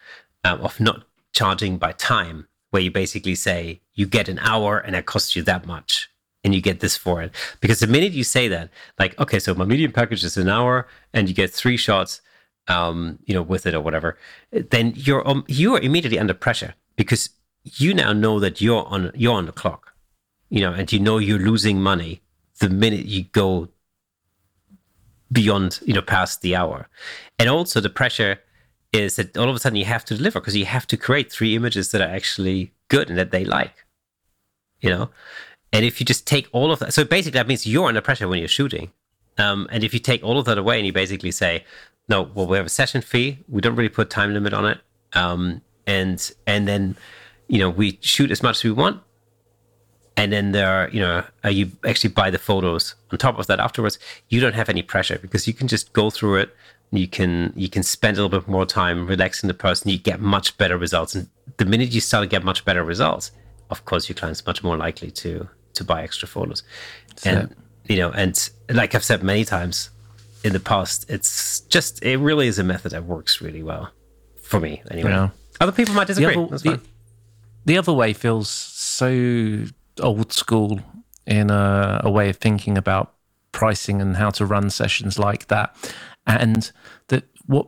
um, 0.43 0.61
of 0.61 0.79
not 0.79 1.05
charging 1.33 1.77
by 1.77 1.93
time 1.93 2.47
where 2.71 2.81
you 2.81 2.91
basically 2.91 3.35
say 3.35 3.81
you 3.93 4.05
get 4.05 4.27
an 4.27 4.39
hour 4.39 4.79
and 4.79 4.95
it 4.95 5.05
costs 5.05 5.35
you 5.35 5.43
that 5.43 5.65
much 5.65 6.09
and 6.43 6.55
you 6.55 6.61
get 6.61 6.79
this 6.79 6.97
for 6.97 7.21
it 7.21 7.31
because 7.59 7.79
the 7.79 7.87
minute 7.87 8.11
you 8.11 8.23
say 8.23 8.47
that 8.47 8.69
like 8.99 9.17
okay 9.19 9.39
so 9.39 9.53
my 9.53 9.65
medium 9.65 9.91
package 9.91 10.23
is 10.23 10.37
an 10.37 10.49
hour 10.49 10.87
and 11.13 11.29
you 11.29 11.35
get 11.35 11.51
three 11.51 11.77
shots 11.77 12.21
um 12.67 13.19
you 13.25 13.33
know 13.33 13.41
with 13.41 13.65
it 13.65 13.73
or 13.73 13.81
whatever 13.81 14.17
then 14.51 14.93
you're 14.95 15.27
um, 15.27 15.43
you're 15.47 15.79
immediately 15.79 16.19
under 16.19 16.33
pressure 16.33 16.73
because 16.95 17.29
you 17.63 17.93
now 17.93 18.11
know 18.11 18.39
that 18.39 18.59
you're 18.59 18.85
on 18.87 19.11
you're 19.13 19.35
on 19.35 19.45
the 19.45 19.51
clock 19.51 19.93
you 20.49 20.61
know 20.61 20.73
and 20.73 20.91
you 20.91 20.99
know 20.99 21.17
you're 21.17 21.39
losing 21.39 21.81
money 21.81 22.21
the 22.59 22.69
minute 22.69 23.05
you 23.05 23.23
go 23.23 23.67
beyond, 25.31 25.79
you 25.85 25.93
know, 25.93 26.01
past 26.01 26.41
the 26.41 26.55
hour. 26.55 26.87
And 27.39 27.49
also 27.49 27.79
the 27.79 27.89
pressure 27.89 28.39
is 28.91 29.15
that 29.15 29.37
all 29.37 29.49
of 29.49 29.55
a 29.55 29.59
sudden 29.59 29.77
you 29.77 29.85
have 29.85 30.03
to 30.05 30.17
deliver 30.17 30.39
because 30.39 30.55
you 30.55 30.65
have 30.65 30.85
to 30.87 30.97
create 30.97 31.31
three 31.31 31.55
images 31.55 31.91
that 31.91 32.01
are 32.01 32.09
actually 32.09 32.73
good 32.89 33.09
and 33.09 33.17
that 33.17 33.31
they 33.31 33.45
like. 33.45 33.85
You 34.81 34.89
know? 34.89 35.09
And 35.71 35.85
if 35.85 35.99
you 35.99 36.05
just 36.05 36.27
take 36.27 36.49
all 36.51 36.71
of 36.71 36.79
that, 36.79 36.93
so 36.93 37.05
basically 37.05 37.37
that 37.39 37.47
means 37.47 37.65
you're 37.65 37.87
under 37.87 38.01
pressure 38.01 38.27
when 38.27 38.39
you're 38.39 38.47
shooting. 38.47 38.91
Um, 39.37 39.67
and 39.71 39.83
if 39.83 39.93
you 39.93 39.99
take 39.99 40.23
all 40.23 40.37
of 40.37 40.45
that 40.45 40.57
away 40.57 40.77
and 40.77 40.85
you 40.85 40.91
basically 40.91 41.31
say, 41.31 41.63
no, 42.09 42.23
well, 42.23 42.47
we 42.47 42.57
have 42.57 42.65
a 42.65 42.69
session 42.69 43.01
fee. 43.01 43.39
We 43.47 43.61
don't 43.61 43.75
really 43.75 43.89
put 43.89 44.09
time 44.09 44.33
limit 44.33 44.53
on 44.53 44.65
it. 44.65 44.79
Um, 45.13 45.61
and 45.87 46.31
and 46.45 46.67
then, 46.67 46.97
you 47.47 47.59
know, 47.59 47.69
we 47.69 47.97
shoot 48.01 48.31
as 48.31 48.43
much 48.43 48.57
as 48.57 48.63
we 48.65 48.71
want 48.71 49.01
and 50.17 50.31
then 50.31 50.51
there 50.51 50.69
are 50.69 50.89
you 50.89 50.99
know 50.99 51.23
you 51.49 51.71
actually 51.85 52.09
buy 52.09 52.29
the 52.29 52.37
photos 52.37 52.95
on 53.11 53.17
top 53.17 53.39
of 53.39 53.47
that 53.47 53.59
afterwards 53.59 53.97
you 54.29 54.39
don't 54.39 54.53
have 54.53 54.69
any 54.69 54.81
pressure 54.81 55.17
because 55.19 55.47
you 55.47 55.53
can 55.53 55.67
just 55.67 55.93
go 55.93 56.09
through 56.09 56.35
it 56.35 56.55
you 56.91 57.07
can 57.07 57.53
you 57.55 57.69
can 57.69 57.83
spend 57.83 58.17
a 58.17 58.23
little 58.23 58.39
bit 58.39 58.49
more 58.49 58.65
time 58.65 59.07
relaxing 59.07 59.47
the 59.47 59.53
person 59.53 59.89
you 59.89 59.97
get 59.97 60.19
much 60.19 60.57
better 60.57 60.77
results 60.77 61.15
and 61.15 61.29
the 61.57 61.65
minute 61.65 61.91
you 61.91 62.01
start 62.01 62.23
to 62.23 62.27
get 62.27 62.43
much 62.43 62.65
better 62.65 62.83
results 62.83 63.31
of 63.69 63.85
course 63.85 64.09
your 64.09 64.15
client's 64.15 64.45
much 64.45 64.63
more 64.63 64.77
likely 64.77 65.09
to 65.09 65.47
to 65.73 65.83
buy 65.83 66.03
extra 66.03 66.27
photos. 66.27 66.63
and 67.23 67.55
you 67.87 67.97
know, 67.97 68.11
and 68.11 68.49
like 68.69 68.95
I've 68.95 69.03
said 69.03 69.23
many 69.23 69.43
times 69.43 69.89
in 70.43 70.53
the 70.53 70.59
past, 70.59 71.09
it's 71.09 71.61
just 71.61 72.03
it 72.03 72.17
really 72.17 72.47
is 72.47 72.59
a 72.59 72.63
method 72.63 72.91
that 72.91 73.05
works 73.05 73.41
really 73.41 73.63
well 73.63 73.91
for 74.41 74.59
me 74.59 74.81
anyway. 74.91 75.09
Other 75.59 75.71
people 75.71 75.93
might 75.93 76.07
disagree. 76.07 76.35
other, 76.35 76.47
That's 76.47 76.63
the, 76.63 76.79
the 77.65 77.77
other 77.77 77.93
way 77.93 78.13
feels 78.13 78.49
so 78.49 79.65
old 79.99 80.33
school 80.33 80.79
in 81.27 81.49
a, 81.49 82.01
a 82.03 82.11
way 82.11 82.29
of 82.29 82.37
thinking 82.37 82.77
about 82.77 83.13
pricing 83.51 84.01
and 84.01 84.15
how 84.15 84.29
to 84.31 84.45
run 84.45 84.69
sessions 84.69 85.19
like 85.19 85.47
that. 85.47 85.75
And 86.27 86.71
that 87.07 87.23
what 87.45 87.67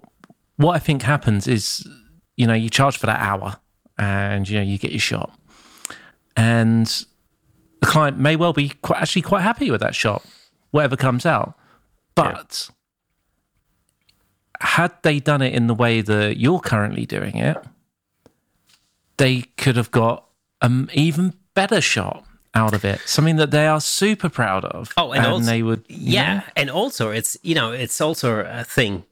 what 0.58 0.76
I 0.76 0.80
think 0.80 1.02
happens 1.02 1.48
is, 1.48 1.88
you 2.38 2.48
know, 2.48 2.54
you 2.54 2.70
charge 2.70 2.98
for 2.98 3.08
that 3.08 3.20
hour 3.20 3.58
and 3.98 4.48
you 4.48 4.58
know 4.58 4.64
you 4.64 4.78
get 4.78 4.92
your 4.92 5.00
shot, 5.00 5.32
and 6.36 6.88
the 7.82 7.88
client 7.88 8.18
may 8.18 8.36
well 8.36 8.54
be 8.54 8.70
quite 8.70 9.02
actually 9.02 9.24
quite 9.24 9.42
happy 9.42 9.72
with 9.72 9.82
that 9.82 9.96
shot, 9.96 10.26
whatever 10.72 10.96
comes 10.96 11.26
out, 11.26 11.58
but. 12.16 12.70
Had 14.62 14.94
they 15.02 15.20
done 15.20 15.42
it 15.42 15.54
in 15.54 15.68
the 15.68 15.74
way 15.74 16.00
that 16.00 16.38
you're 16.38 16.62
currently 16.62 17.06
doing 17.06 17.36
it, 17.36 17.58
they 19.18 19.42
could 19.58 19.76
have 19.76 19.92
got 19.92 20.26
an 20.62 20.90
even 20.94 21.34
better 21.54 21.82
shot 21.82 22.26
out 22.56 22.74
of 22.74 22.86
it. 22.86 23.00
Something 23.06 23.38
that 23.38 23.52
they 23.52 23.66
are 23.68 23.82
super 23.82 24.30
proud 24.30 24.64
of. 24.66 24.94
Oh, 24.98 25.12
and 25.12 25.26
also- 25.26 25.46
they 25.46 25.64
would, 25.64 25.84
yeah 25.90 26.44
and 26.56 26.70
also 26.70 27.10
it's 27.10 27.36
you 27.44 27.56
know 27.56 27.72
it's 27.72 28.00
also 28.02 28.40
a 28.46 28.64
thing 28.64 29.04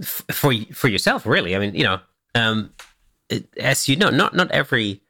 f- 0.00 0.22
for 0.30 0.52
for 0.74 0.88
yourself 0.88 1.24
really 1.26 1.54
i 1.54 1.58
mean 1.58 1.74
you 1.74 1.84
know 1.84 1.98
um 2.34 2.70
it, 3.28 3.46
as 3.58 3.88
you 3.88 3.96
know 3.96 4.10
not 4.10 4.34
not 4.34 4.50
every 4.50 5.00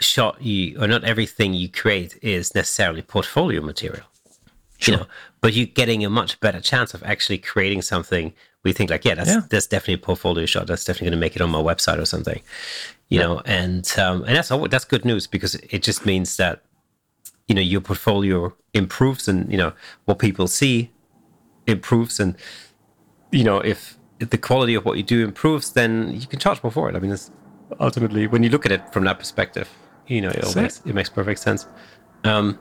shot 0.00 0.42
you 0.42 0.76
or 0.80 0.86
not 0.88 1.04
everything 1.04 1.54
you 1.54 1.68
create 1.68 2.18
is 2.22 2.54
necessarily 2.54 3.00
portfolio 3.02 3.60
material 3.62 4.04
you 4.80 4.96
know 4.96 5.06
but 5.40 5.52
you're 5.54 5.66
getting 5.66 6.04
a 6.04 6.10
much 6.10 6.38
better 6.40 6.60
chance 6.60 6.94
of 6.94 7.02
actually 7.04 7.38
creating 7.38 7.80
something 7.82 8.32
we 8.64 8.72
think 8.72 8.90
like 8.90 9.04
yeah 9.04 9.14
that's 9.14 9.30
Yeah. 9.30 9.40
that's 9.48 9.66
definitely 9.68 9.94
a 9.94 9.98
portfolio 10.06 10.46
shot 10.46 10.66
that's 10.66 10.84
definitely 10.84 11.06
going 11.10 11.20
to 11.20 11.24
make 11.26 11.36
it 11.36 11.42
on 11.42 11.50
my 11.50 11.62
website 11.62 11.98
or 12.00 12.06
something 12.06 12.40
you 13.08 13.18
know 13.20 13.40
and 13.46 13.90
um 13.98 14.24
and 14.24 14.36
that's 14.36 14.50
all 14.50 14.66
that's 14.68 14.84
good 14.84 15.04
news 15.04 15.26
because 15.28 15.54
it 15.54 15.82
just 15.82 16.04
means 16.04 16.36
that 16.38 16.63
you 17.48 17.54
know 17.54 17.60
your 17.60 17.80
portfolio 17.80 18.54
improves 18.72 19.28
and 19.28 19.50
you 19.50 19.58
know 19.58 19.72
what 20.04 20.18
people 20.18 20.46
see 20.46 20.90
improves 21.66 22.20
and 22.20 22.36
you 23.30 23.44
know 23.44 23.58
if, 23.58 23.96
if 24.20 24.30
the 24.30 24.38
quality 24.38 24.74
of 24.74 24.84
what 24.84 24.96
you 24.96 25.02
do 25.02 25.24
improves 25.24 25.72
then 25.72 26.12
you 26.14 26.26
can 26.26 26.38
charge 26.38 26.62
more 26.62 26.70
for 26.72 26.88
it 26.88 26.96
i 26.96 26.98
mean 26.98 27.10
it's 27.12 27.30
ultimately 27.80 28.26
when 28.26 28.42
you 28.42 28.50
look 28.50 28.66
at 28.66 28.72
it 28.72 28.92
from 28.92 29.04
that 29.04 29.18
perspective 29.18 29.68
you 30.06 30.20
know 30.20 30.28
it, 30.28 30.44
all 30.44 30.52
That's 30.52 30.56
it. 30.56 30.62
makes, 30.62 30.80
it 30.86 30.94
makes 30.94 31.08
perfect 31.10 31.40
sense 31.40 31.66
um 32.24 32.58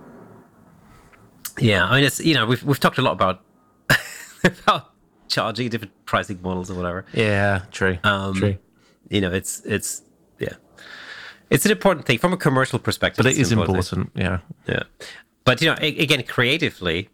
yeah 1.60 1.86
i 1.86 1.96
mean 1.96 2.04
it's 2.06 2.20
you 2.20 2.34
know 2.34 2.46
we've, 2.46 2.64
we've 2.64 2.80
talked 2.80 2.98
a 2.98 3.02
lot 3.02 3.12
about 3.12 3.42
about 4.44 4.92
charging 5.28 5.70
different 5.70 5.94
pricing 6.06 6.40
models 6.42 6.70
or 6.70 6.76
whatever 6.76 7.06
yeah, 7.14 7.64
true, 7.72 7.98
um 8.04 8.36
true. 8.36 8.58
you 9.10 9.22
know 9.22 9.32
it's 9.32 9.62
it's 9.66 10.04
it's 11.50 11.66
an 11.66 11.72
important 11.72 12.06
thing 12.06 12.18
from 12.18 12.34
a 12.34 12.38
commercial 12.38 12.80
perspective 12.80 13.24
But 13.24 13.38
it's 13.38 13.52
important 13.52 13.92
important. 13.92 14.12
Yeah, 14.16 14.40
Yeah, 14.68 14.84
but 15.44 15.62
you 15.62 15.70
know, 15.70 15.78
again, 15.82 16.24
creatively, 16.24 17.10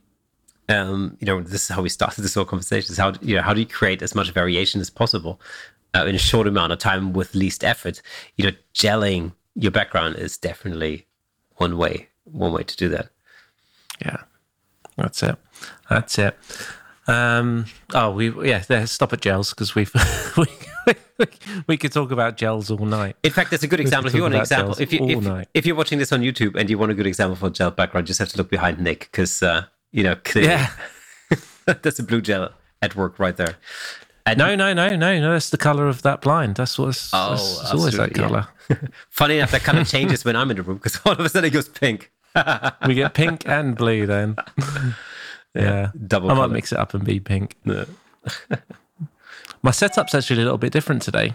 um, 0.67 1.17
you 1.19 1.25
know, 1.25 1.41
this 1.41 1.63
is 1.63 1.75
how 1.75 1.81
we 1.81 1.89
started 1.89 2.21
this 2.21 2.35
whole 2.35 2.45
conversation. 2.45 2.91
Is 2.91 2.97
how 2.97 3.13
you 3.21 3.35
know 3.35 3.41
how 3.41 3.53
do 3.53 3.59
you 3.59 3.65
create 3.65 4.01
as 4.01 4.15
much 4.15 4.31
variation 4.31 4.81
as 4.81 4.89
possible 4.89 5.41
uh, 5.95 6.05
in 6.05 6.15
a 6.15 6.19
short 6.19 6.47
amount 6.47 6.71
of 6.71 6.79
time 6.79 7.13
with 7.13 7.35
least 7.35 7.63
effort? 7.63 8.01
You 8.37 8.45
know, 8.45 8.57
gelling 8.73 9.33
your 9.55 9.71
background 9.71 10.15
is 10.15 10.37
definitely 10.37 11.05
one 11.55 11.77
way 11.77 12.09
one 12.23 12.53
way 12.53 12.63
to 12.63 12.75
do 12.77 12.89
that. 12.89 13.09
yeah. 14.05 14.17
That's 14.99 15.23
it. 15.23 15.37
That's 15.89 16.19
it. 16.19 16.37
Um, 17.09 17.65
oh, 17.93 18.11
we 18.11 18.29
yeah. 18.47 18.59
There, 18.59 18.85
stop 18.85 19.13
at 19.13 19.21
gels 19.21 19.49
because 19.49 19.73
we've 19.73 19.91
we, 20.37 20.45
we, 21.17 21.25
we 21.67 21.77
could 21.77 21.91
talk 21.91 22.11
about 22.11 22.37
gels 22.37 22.69
all 22.69 22.85
night. 22.85 23.15
In 23.23 23.31
fact, 23.31 23.51
that's 23.51 23.63
a 23.63 23.67
good 23.67 23.79
example. 23.79 24.09
If 24.09 24.15
you 24.15 24.21
want 24.21 24.35
an 24.35 24.41
example, 24.41 24.75
if 24.79 24.93
you 24.93 24.99
if, 25.09 25.47
if, 25.53 25.65
you're 25.65 25.75
watching 25.75 25.97
this 25.97 26.11
on 26.11 26.21
YouTube 26.21 26.55
and 26.55 26.69
you 26.69 26.77
want 26.77 26.91
a 26.91 26.95
good 26.95 27.07
example 27.07 27.35
for 27.35 27.47
a 27.47 27.51
gel 27.51 27.71
background, 27.71 28.05
just 28.05 28.19
have 28.19 28.29
to 28.29 28.37
look 28.37 28.49
behind 28.49 28.79
Nick 28.79 29.09
because 29.11 29.41
uh, 29.41 29.65
you 29.91 30.03
know 30.03 30.15
clearly 30.23 30.49
Yeah. 30.49 30.71
that's 31.65 31.97
a 31.99 32.03
blue 32.03 32.21
gel 32.21 32.51
at 32.81 32.95
work 32.95 33.17
right 33.17 33.35
there. 33.35 33.55
And 34.25 34.37
No, 34.37 34.53
no, 34.55 34.73
no, 34.73 34.89
no, 34.95 35.19
no. 35.19 35.33
That's 35.33 35.49
the 35.49 35.57
color 35.57 35.87
of 35.87 36.03
that 36.03 36.21
blind. 36.21 36.55
That's 36.55 36.77
what's. 36.77 37.09
Oh, 37.11 37.31
that's, 37.31 37.61
it's 37.61 37.71
always 37.71 37.95
that 37.95 38.11
absolutely, 38.11 38.21
yeah. 38.21 38.45
color. 38.67 38.91
funny 39.09 39.37
enough, 39.37 39.51
that 39.51 39.63
kind 39.63 39.79
of 39.79 39.87
changes 39.87 40.23
when 40.23 40.35
I'm 40.35 40.51
in 40.51 40.57
the 40.57 40.63
room 40.63 40.77
because 40.77 40.99
all 41.05 41.13
of 41.13 41.19
a 41.21 41.29
sudden 41.29 41.47
it 41.47 41.53
goes 41.53 41.67
pink. 41.67 42.11
We 42.85 42.93
get 42.93 43.15
pink 43.15 43.47
and 43.47 43.75
blue 43.75 44.05
then. 44.05 44.35
Yeah, 45.55 45.91
double 46.07 46.29
I 46.31 46.33
might 46.35 46.41
colour. 46.43 46.53
mix 46.53 46.71
it 46.71 46.77
up 46.79 46.93
and 46.93 47.03
be 47.03 47.19
pink. 47.19 47.55
Yeah. 47.65 47.85
My 49.61 49.71
setup's 49.71 50.13
actually 50.15 50.41
a 50.41 50.43
little 50.45 50.57
bit 50.57 50.71
different 50.71 51.01
today 51.01 51.33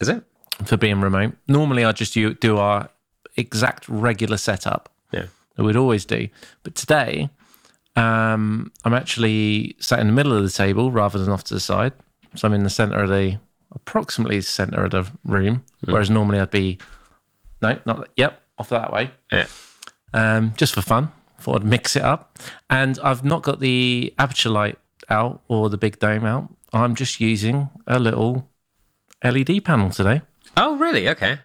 Is 0.00 0.08
it? 0.08 0.22
for 0.64 0.76
being 0.76 1.00
remote. 1.00 1.34
Normally, 1.48 1.84
I 1.84 1.92
just 1.92 2.14
do 2.14 2.56
our 2.56 2.88
exact 3.36 3.88
regular 3.88 4.36
setup 4.36 4.88
Yeah. 5.12 5.26
that 5.56 5.64
we'd 5.64 5.76
always 5.76 6.04
do, 6.04 6.28
but 6.62 6.74
today 6.74 7.30
um, 7.96 8.72
I'm 8.84 8.94
actually 8.94 9.76
sat 9.80 9.98
in 9.98 10.06
the 10.06 10.12
middle 10.12 10.32
of 10.36 10.42
the 10.44 10.50
table 10.50 10.90
rather 10.90 11.18
than 11.18 11.30
off 11.32 11.44
to 11.44 11.54
the 11.54 11.60
side. 11.60 11.92
So 12.36 12.46
I'm 12.46 12.54
in 12.54 12.62
the 12.62 12.70
center 12.70 13.02
of 13.02 13.08
the 13.10 13.38
approximately 13.72 14.40
center 14.40 14.84
of 14.84 14.90
the 14.92 15.10
room, 15.24 15.64
whereas 15.84 16.08
normally 16.10 16.38
I'd 16.40 16.50
be 16.50 16.78
no, 17.60 17.78
not 17.86 18.08
yep, 18.16 18.40
off 18.58 18.68
that 18.70 18.92
way. 18.92 19.10
Yeah. 19.32 19.46
um, 20.14 20.54
just 20.56 20.74
for 20.74 20.80
fun. 20.82 21.10
Thought 21.40 21.56
I'd 21.62 21.64
mix 21.64 21.96
it 21.96 22.02
up. 22.02 22.38
And 22.68 22.98
I've 23.02 23.24
not 23.24 23.42
got 23.42 23.60
the 23.60 24.12
Aputure 24.18 24.50
light 24.52 24.78
out 25.08 25.40
or 25.48 25.70
the 25.70 25.78
big 25.78 25.98
dome 25.98 26.24
out. 26.24 26.48
I'm 26.72 26.94
just 26.94 27.20
using 27.20 27.70
a 27.86 27.98
little 27.98 28.48
LED 29.24 29.64
panel 29.64 29.90
today 29.90 30.20
Oh, 30.56 30.76
really? 30.76 31.08
Okay. 31.08 31.38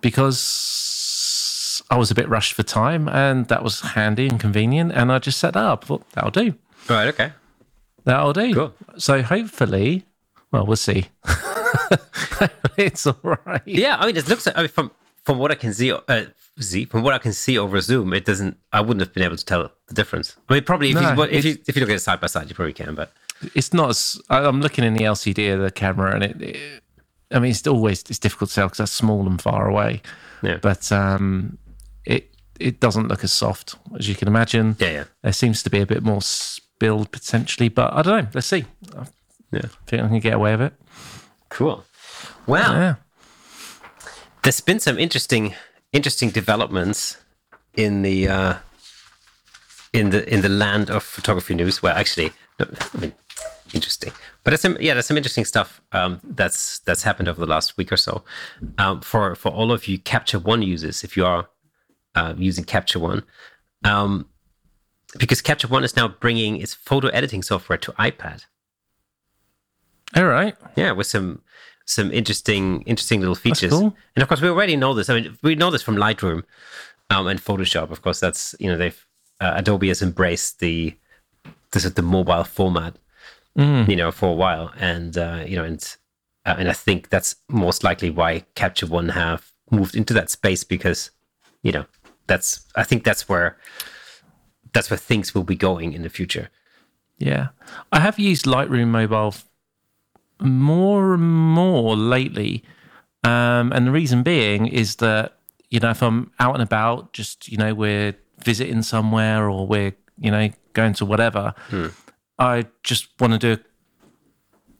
because 0.00 1.82
I 1.90 1.96
was 1.96 2.10
a 2.10 2.14
bit 2.14 2.28
rushed 2.28 2.52
for 2.54 2.62
time 2.62 3.08
and 3.08 3.48
that 3.48 3.62
was 3.62 3.80
handy 3.80 4.28
and 4.28 4.38
convenient. 4.40 4.92
And 4.92 5.10
I 5.12 5.18
just 5.18 5.38
set 5.38 5.54
that 5.54 5.64
up. 5.64 5.84
Thought 5.84 6.08
that'll 6.12 6.30
do. 6.30 6.54
Right. 6.88 7.08
Okay. 7.08 7.32
That'll 8.04 8.32
do. 8.32 8.54
Cool. 8.54 8.74
So 8.98 9.22
hopefully, 9.22 10.04
well, 10.52 10.66
we'll 10.66 10.76
see. 10.76 11.06
it's 12.76 13.06
all 13.06 13.16
right. 13.22 13.62
Yeah. 13.64 13.96
I 13.98 14.06
mean, 14.06 14.16
it 14.16 14.28
looks. 14.28 14.46
like, 14.46 14.56
I 14.56 14.60
mean, 14.62 14.68
from 14.68 14.90
from 15.24 15.38
what 15.38 15.50
I 15.50 15.54
can 15.54 15.72
see, 15.72 15.90
uh, 15.92 16.24
see 16.58 16.84
from 16.84 17.02
what 17.02 17.14
I 17.14 17.18
can 17.18 17.32
see 17.32 17.58
over 17.58 17.80
Zoom, 17.80 18.12
it 18.12 18.24
doesn't. 18.24 18.56
I 18.72 18.80
wouldn't 18.80 19.00
have 19.00 19.12
been 19.12 19.22
able 19.22 19.36
to 19.36 19.44
tell 19.44 19.70
the 19.88 19.94
difference. 19.94 20.36
I 20.48 20.54
mean, 20.54 20.64
probably 20.64 20.90
if 20.90 20.94
No, 20.94 21.14
you 21.14 21.22
if 21.24 21.44
you 21.44 21.58
if 21.66 21.76
you 21.76 21.80
look 21.80 21.90
at 21.90 21.96
it 21.96 22.00
side 22.00 22.20
by 22.20 22.26
side, 22.26 22.48
you 22.48 22.54
probably 22.54 22.72
can. 22.72 22.94
But 22.94 23.12
it's 23.54 23.72
not 23.72 23.90
as 23.90 24.20
I'm 24.30 24.60
looking 24.60 24.84
in 24.84 24.94
the 24.94 25.04
LCD 25.04 25.54
of 25.54 25.60
the 25.60 25.70
camera, 25.70 26.14
and 26.14 26.24
it, 26.24 26.42
it 26.42 26.82
I 27.30 27.38
mean, 27.38 27.50
it's 27.50 27.66
always 27.66 28.02
it's 28.08 28.18
difficult 28.18 28.50
to 28.50 28.56
tell 28.56 28.66
because 28.66 28.78
that's 28.78 28.92
small 28.92 29.26
and 29.26 29.40
far 29.40 29.68
away. 29.68 30.02
Yeah. 30.42 30.58
But 30.60 30.90
um, 30.92 31.58
it 32.04 32.30
it 32.60 32.80
doesn't 32.80 33.08
look 33.08 33.24
as 33.24 33.32
soft 33.32 33.76
as 33.98 34.08
you 34.08 34.14
can 34.14 34.28
imagine. 34.28 34.76
yeah, 34.78 34.90
yeah, 34.90 35.04
There 35.22 35.32
seems 35.32 35.62
to 35.64 35.70
be 35.70 35.80
a 35.80 35.86
bit 35.86 36.02
more 36.02 36.22
spilled 36.22 37.10
potentially, 37.10 37.68
but 37.68 37.92
I 37.92 38.02
don't 38.02 38.24
know. 38.24 38.30
Let's 38.34 38.46
see. 38.46 38.64
I 38.96 39.06
yeah. 39.50 39.62
think 39.86 40.02
I 40.02 40.08
can 40.08 40.20
get 40.20 40.34
away 40.34 40.52
with 40.52 40.62
it. 40.62 40.74
Cool. 41.48 41.84
Wow. 42.46 42.74
Yeah. 42.74 42.94
There's 44.44 44.60
been 44.60 44.78
some 44.78 44.98
interesting 44.98 45.54
interesting 45.92 46.28
developments 46.28 47.16
in 47.76 48.02
the 48.02 48.28
uh, 48.28 48.54
in 49.94 50.10
the 50.10 50.30
in 50.32 50.42
the 50.42 50.50
land 50.50 50.90
of 50.90 51.02
photography 51.02 51.54
news. 51.54 51.82
Well, 51.82 51.96
actually, 51.96 52.30
no, 52.60 52.66
I 52.94 52.98
mean, 52.98 53.14
interesting. 53.72 54.12
But 54.42 54.50
there's 54.50 54.60
some 54.60 54.76
yeah, 54.80 54.92
there's 54.92 55.06
some 55.06 55.16
interesting 55.16 55.46
stuff 55.46 55.80
um, 55.92 56.20
that's 56.22 56.80
that's 56.80 57.02
happened 57.02 57.28
over 57.28 57.40
the 57.40 57.46
last 57.46 57.78
week 57.78 57.90
or 57.90 57.96
so. 57.96 58.22
Um, 58.76 59.00
for 59.00 59.34
for 59.34 59.50
all 59.50 59.72
of 59.72 59.88
you 59.88 59.98
Capture 59.98 60.38
One 60.38 60.60
users, 60.60 61.02
if 61.04 61.16
you 61.16 61.24
are 61.24 61.48
uh, 62.14 62.34
using 62.36 62.64
Capture 62.64 62.98
One, 62.98 63.22
um, 63.82 64.28
because 65.18 65.40
Capture 65.40 65.68
One 65.68 65.84
is 65.84 65.96
now 65.96 66.08
bringing 66.08 66.60
its 66.60 66.74
photo 66.74 67.08
editing 67.08 67.42
software 67.42 67.78
to 67.78 67.92
iPad. 67.92 68.44
All 70.14 70.26
right. 70.26 70.54
Yeah, 70.76 70.92
with 70.92 71.06
some 71.06 71.40
some 71.84 72.12
interesting 72.12 72.82
interesting 72.82 73.20
little 73.20 73.34
features. 73.34 73.70
cool. 73.70 73.96
And 74.16 74.22
of 74.22 74.28
course, 74.28 74.40
we 74.40 74.48
already 74.48 74.76
know 74.76 74.94
this. 74.94 75.08
I 75.08 75.20
mean, 75.20 75.38
we 75.42 75.54
know 75.54 75.70
this 75.70 75.82
from 75.82 75.96
Lightroom 75.96 76.44
um, 77.10 77.26
and 77.26 77.40
Photoshop. 77.40 77.90
Of 77.90 78.02
course, 78.02 78.20
that's 78.20 78.54
you 78.58 78.70
know 78.70 78.76
they've 78.76 79.06
uh, 79.40 79.54
Adobe 79.56 79.88
has 79.88 80.02
embraced 80.02 80.60
the 80.60 80.94
this 81.72 81.84
is 81.84 81.94
the 81.94 82.02
mobile 82.02 82.44
format, 82.44 82.96
you 83.88 83.96
know, 83.96 84.12
for 84.12 84.30
a 84.30 84.34
while, 84.34 84.72
and 84.78 85.18
uh, 85.18 85.44
you 85.46 85.56
know, 85.56 85.64
and 85.64 85.96
uh, 86.46 86.56
and 86.58 86.68
I 86.68 86.72
think 86.72 87.10
that's 87.10 87.36
most 87.48 87.84
likely 87.84 88.10
why 88.10 88.44
Capture 88.54 88.86
One 88.86 89.10
have 89.10 89.52
moved 89.70 89.96
into 89.96 90.14
that 90.14 90.30
space 90.30 90.64
because 90.64 91.10
you 91.62 91.72
know 91.72 91.84
that's 92.26 92.66
I 92.74 92.84
think 92.84 93.04
that's 93.04 93.28
where 93.28 93.58
that's 94.72 94.90
where 94.90 94.98
things 94.98 95.34
will 95.34 95.44
be 95.44 95.56
going 95.56 95.92
in 95.92 96.02
the 96.02 96.08
future. 96.10 96.50
Yeah. 97.18 97.48
I 97.92 98.00
have 98.00 98.18
used 98.18 98.44
Lightroom 98.44 98.88
Mobile 98.88 99.34
more 100.40 101.14
and 101.14 101.22
more 101.22 101.96
lately. 101.96 102.62
Um, 103.22 103.72
and 103.72 103.86
the 103.86 103.90
reason 103.90 104.22
being 104.22 104.66
is 104.66 104.96
that, 104.96 105.38
you 105.70 105.80
know, 105.80 105.90
if 105.90 106.02
I'm 106.02 106.30
out 106.38 106.54
and 106.54 106.62
about, 106.62 107.12
just, 107.12 107.48
you 107.48 107.56
know, 107.56 107.74
we're 107.74 108.14
visiting 108.44 108.82
somewhere 108.82 109.48
or 109.48 109.66
we're 109.66 109.94
you 110.18 110.30
know 110.30 110.50
going 110.74 110.92
to 110.94 111.04
whatever, 111.04 111.54
Hmm. 111.70 111.86
I 112.38 112.66
just 112.82 113.08
want 113.20 113.32
to 113.32 113.38
do. 113.56 113.62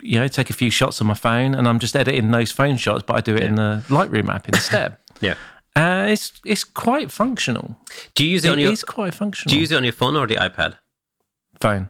You 0.03 0.21
know, 0.21 0.29
take 0.29 0.51
a 0.51 0.53
few 0.53 0.71
shots 0.71 1.01
on 1.01 1.07
my 1.07 1.15
phone, 1.15 1.55
and 1.55 1.67
I'm 1.67 1.79
just 1.79 1.97
editing 1.97 2.31
those 2.31 2.53
phone 2.53 2.77
shots, 2.77 3.03
but 3.07 3.17
I 3.17 3.21
do 3.23 3.35
it 3.37 3.43
in 3.43 3.55
the 3.55 3.83
Lightroom 3.89 4.29
app 4.29 4.49
instead. 4.49 4.97
Yeah. 5.21 5.35
Uh, 5.77 6.07
it's 6.11 6.33
it's 6.45 6.65
quite 6.65 7.11
functional. 7.11 7.77
Do 8.15 8.25
you 8.25 8.31
use 8.33 8.45
it 8.45 8.51
on 8.51 8.59
your 8.59 8.73
is 8.73 8.85
quite 8.85 9.15
functional. 9.15 9.51
Do 9.51 9.57
you 9.57 9.61
use 9.61 9.73
it 9.73 9.77
on 9.77 9.85
your 9.85 9.93
phone 9.93 10.17
or 10.17 10.27
the 10.27 10.35
iPad? 10.37 10.75
phone? 11.61 11.89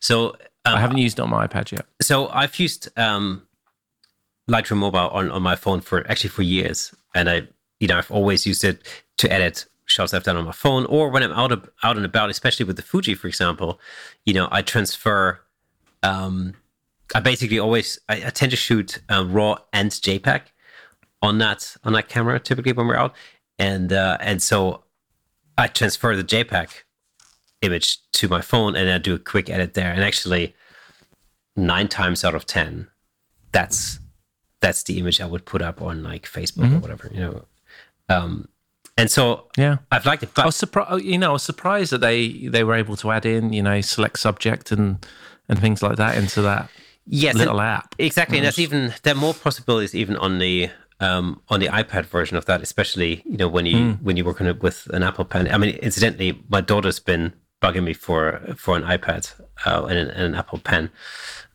So 0.00 0.36
um, 0.68 0.78
I 0.78 0.80
haven't 0.80 0.98
used 0.98 1.18
it 1.18 1.22
on 1.22 1.30
my 1.30 1.46
iPad 1.46 1.72
yet. 1.72 1.86
so 2.00 2.28
I've 2.28 2.58
used 2.58 2.88
um, 2.98 3.42
Lightroom 4.48 4.78
Mobile 4.78 5.08
on, 5.10 5.30
on 5.30 5.42
my 5.42 5.56
phone 5.56 5.80
for 5.80 6.08
actually 6.10 6.30
for 6.30 6.42
years, 6.42 6.94
and 7.14 7.28
I 7.28 7.48
you 7.80 7.88
know 7.88 7.98
I've 7.98 8.10
always 8.10 8.46
used 8.46 8.64
it 8.64 8.86
to 9.18 9.32
edit 9.32 9.66
shots 9.86 10.12
I've 10.12 10.24
done 10.24 10.36
on 10.36 10.44
my 10.44 10.52
phone, 10.52 10.84
or 10.86 11.08
when 11.08 11.22
I'm 11.22 11.32
out 11.32 11.50
of, 11.50 11.68
out 11.82 11.96
and 11.96 12.04
about, 12.04 12.30
especially 12.30 12.64
with 12.64 12.76
the 12.76 12.82
Fuji, 12.82 13.14
for 13.14 13.26
example. 13.26 13.80
You 14.24 14.34
know, 14.34 14.48
I 14.50 14.62
transfer. 14.62 15.40
Um, 16.02 16.54
I 17.14 17.20
basically 17.20 17.58
always 17.58 17.98
I, 18.08 18.16
I 18.26 18.30
tend 18.30 18.50
to 18.50 18.56
shoot 18.56 19.00
uh, 19.08 19.24
RAW 19.26 19.56
and 19.72 19.90
JPEG 19.90 20.42
on 21.22 21.38
that 21.38 21.76
on 21.84 21.92
that 21.94 22.08
camera 22.08 22.38
typically 22.38 22.72
when 22.72 22.86
we're 22.86 22.96
out, 22.96 23.14
and 23.58 23.92
uh, 23.92 24.18
and 24.20 24.42
so 24.42 24.84
I 25.56 25.66
transfer 25.66 26.14
the 26.14 26.24
JPEG 26.24 26.68
image 27.62 27.98
to 28.12 28.28
my 28.28 28.40
phone 28.40 28.76
and 28.76 28.88
I 28.90 28.98
do 28.98 29.14
a 29.14 29.18
quick 29.18 29.50
edit 29.50 29.74
there, 29.74 29.92
and 29.92 30.02
actually 30.02 30.54
nine 31.56 31.88
times 31.88 32.24
out 32.24 32.34
of 32.34 32.46
ten, 32.46 32.88
that's 33.52 33.98
that's 34.60 34.82
the 34.84 34.98
image 34.98 35.20
I 35.20 35.26
would 35.26 35.44
put 35.44 35.62
up 35.62 35.80
on 35.82 36.02
like 36.02 36.24
Facebook 36.26 36.74
or 36.74 36.78
whatever, 36.78 37.10
you 37.12 37.20
know. 37.20 37.44
Um, 38.08 38.48
and 38.96 39.10
so 39.10 39.46
Yeah. 39.56 39.76
I've 39.92 40.06
liked 40.06 40.22
it, 40.24 40.30
I 40.36 40.46
was 40.46 40.56
surprised. 40.56 41.04
You 41.04 41.18
know, 41.18 41.30
I 41.30 41.32
was 41.32 41.42
surprised 41.44 41.92
that 41.92 42.00
they 42.00 42.48
they 42.48 42.64
were 42.64 42.74
able 42.74 42.96
to 42.96 43.10
add 43.12 43.24
in, 43.26 43.52
you 43.52 43.62
know, 43.62 43.80
select 43.80 44.18
subject 44.18 44.72
and 44.72 45.04
and 45.48 45.58
things 45.58 45.82
like 45.82 45.96
that 45.96 46.16
into 46.16 46.42
that 46.42 46.68
yes, 47.06 47.34
little 47.34 47.60
app. 47.60 47.94
exactly, 47.98 48.38
and 48.38 48.46
that's 48.46 48.58
even 48.58 48.92
there 49.02 49.14
are 49.14 49.18
more 49.18 49.34
possibilities 49.34 49.94
even 49.94 50.16
on 50.16 50.38
the 50.38 50.70
um, 51.00 51.40
on 51.48 51.60
the 51.60 51.68
iPad 51.68 52.06
version 52.06 52.36
of 52.36 52.44
that, 52.46 52.60
especially 52.60 53.22
you 53.24 53.36
know 53.36 53.48
when 53.48 53.66
you 53.66 53.92
when 54.02 54.16
you 54.16 54.24
work 54.24 54.40
on 54.40 54.46
it 54.48 54.62
with 54.62 54.88
an 54.92 55.02
Apple 55.04 55.24
Pen. 55.24 55.48
I 55.50 55.56
mean, 55.58 55.76
incidentally, 55.76 56.42
my 56.48 56.60
daughter's 56.60 56.98
been 57.00 57.32
bugging 57.60 57.84
me 57.84 57.92
for 57.92 58.40
for 58.56 58.76
an 58.76 58.84
iPad 58.84 59.32
uh, 59.66 59.84
and, 59.86 59.98
an, 59.98 60.10
and 60.10 60.22
an 60.26 60.34
Apple 60.34 60.58
Pen 60.58 60.90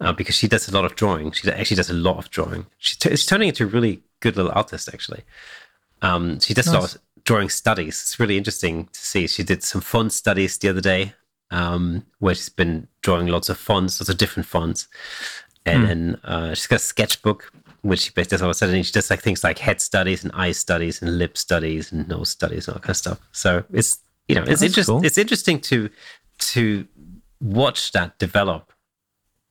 uh, 0.01 0.13
because 0.13 0.35
she 0.35 0.47
does 0.47 0.67
a 0.67 0.73
lot 0.73 0.85
of 0.85 0.95
drawing. 0.95 1.31
She 1.31 1.49
actually 1.49 1.77
does 1.77 1.89
a 1.89 1.93
lot 1.93 2.17
of 2.17 2.29
drawing. 2.29 2.65
She's, 2.77 2.97
t- 2.97 3.09
she's 3.09 3.25
turning 3.25 3.49
into 3.49 3.63
a 3.63 3.67
really 3.67 4.03
good 4.19 4.35
little 4.35 4.51
artist, 4.53 4.89
actually. 4.93 5.23
Um, 6.01 6.39
she 6.39 6.53
does 6.53 6.67
a 6.67 6.73
lot 6.73 6.95
of 6.95 7.01
drawing 7.23 7.49
studies. 7.49 8.01
It's 8.01 8.19
really 8.19 8.37
interesting 8.37 8.89
to 8.91 8.99
see. 8.99 9.27
She 9.27 9.43
did 9.43 9.63
some 9.63 9.81
font 9.81 10.11
studies 10.11 10.57
the 10.57 10.69
other 10.69 10.81
day, 10.81 11.13
um, 11.51 12.05
where 12.19 12.35
she's 12.35 12.49
been 12.49 12.87
drawing 13.01 13.27
lots 13.27 13.49
of 13.49 13.57
fonts, 13.57 14.01
lots 14.01 14.09
of 14.09 14.17
different 14.17 14.47
fonts, 14.47 14.87
and 15.65 15.87
then 15.87 16.19
uh, 16.25 16.53
she's 16.53 16.67
got 16.67 16.77
a 16.77 16.79
sketchbook 16.79 17.51
which 17.83 17.99
she 17.99 18.11
does 18.11 18.41
all 18.41 18.49
of 18.49 18.51
a 18.51 18.53
sudden. 18.53 18.81
She 18.81 18.93
does 18.93 19.09
like 19.09 19.21
things 19.21 19.43
like 19.43 19.59
head 19.59 19.81
studies 19.81 20.23
and 20.23 20.31
eye 20.33 20.53
studies 20.53 21.01
and 21.01 21.17
lip 21.17 21.37
studies 21.37 21.91
and 21.91 22.07
nose 22.07 22.29
studies 22.29 22.67
and 22.67 22.73
all 22.73 22.79
that 22.79 22.83
kind 22.83 22.91
of 22.91 22.97
stuff. 22.97 23.19
So 23.33 23.65
it's 23.73 23.99
you 24.27 24.35
know 24.35 24.43
it's 24.47 24.61
interesting. 24.61 24.95
cool. 24.95 25.05
It's 25.05 25.17
interesting 25.17 25.59
to 25.61 25.89
to 26.39 26.87
watch 27.39 27.91
that 27.91 28.17
develop 28.19 28.73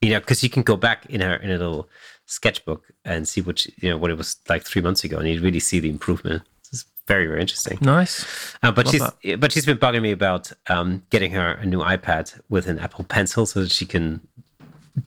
you 0.03 0.11
know, 0.11 0.21
because 0.21 0.43
you 0.43 0.51
can 0.51 0.63
go 0.63 0.77
back 0.77 1.07
in 1.07 1.21
her 1.21 1.37
in 1.37 1.51
a 1.51 1.57
little 1.57 1.89
sketchbook 2.27 2.93
and 3.05 3.27
see 3.27 3.41
what 3.41 3.61
she, 3.61 3.73
you 3.81 3.89
know 3.89 3.97
what 3.97 4.11
it 4.11 4.19
was 4.19 4.37
like 4.49 4.65
three 4.65 4.83
months 4.83 5.05
ago, 5.05 5.17
and 5.17 5.29
you 5.29 5.41
really 5.41 5.61
see 5.61 5.79
the 5.79 5.89
improvement. 5.89 6.43
It's 6.73 6.85
very 7.07 7.27
very 7.29 7.41
interesting. 7.41 7.79
Nice. 7.81 8.27
Uh, 8.63 8.73
but 8.73 8.87
Love 8.87 9.17
she's 9.23 9.37
but 9.37 9.53
she's 9.53 9.65
been 9.65 9.79
bugging 9.79 10.03
me 10.03 10.11
about 10.11 10.53
um, 10.67 11.05
getting 11.11 11.31
her 11.31 11.53
a 11.53 11.65
new 11.65 11.79
iPad 11.79 12.39
with 12.49 12.67
an 12.67 12.81
Apple 12.81 13.05
Pencil 13.05 13.47
so 13.47 13.63
that 13.63 13.71
she 13.71 13.87
can 13.87 14.27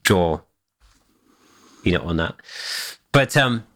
draw, 0.02 0.40
you 1.84 1.92
know, 1.92 2.02
on 2.02 2.16
that. 2.16 2.36
But 3.12 3.36
um, 3.36 3.68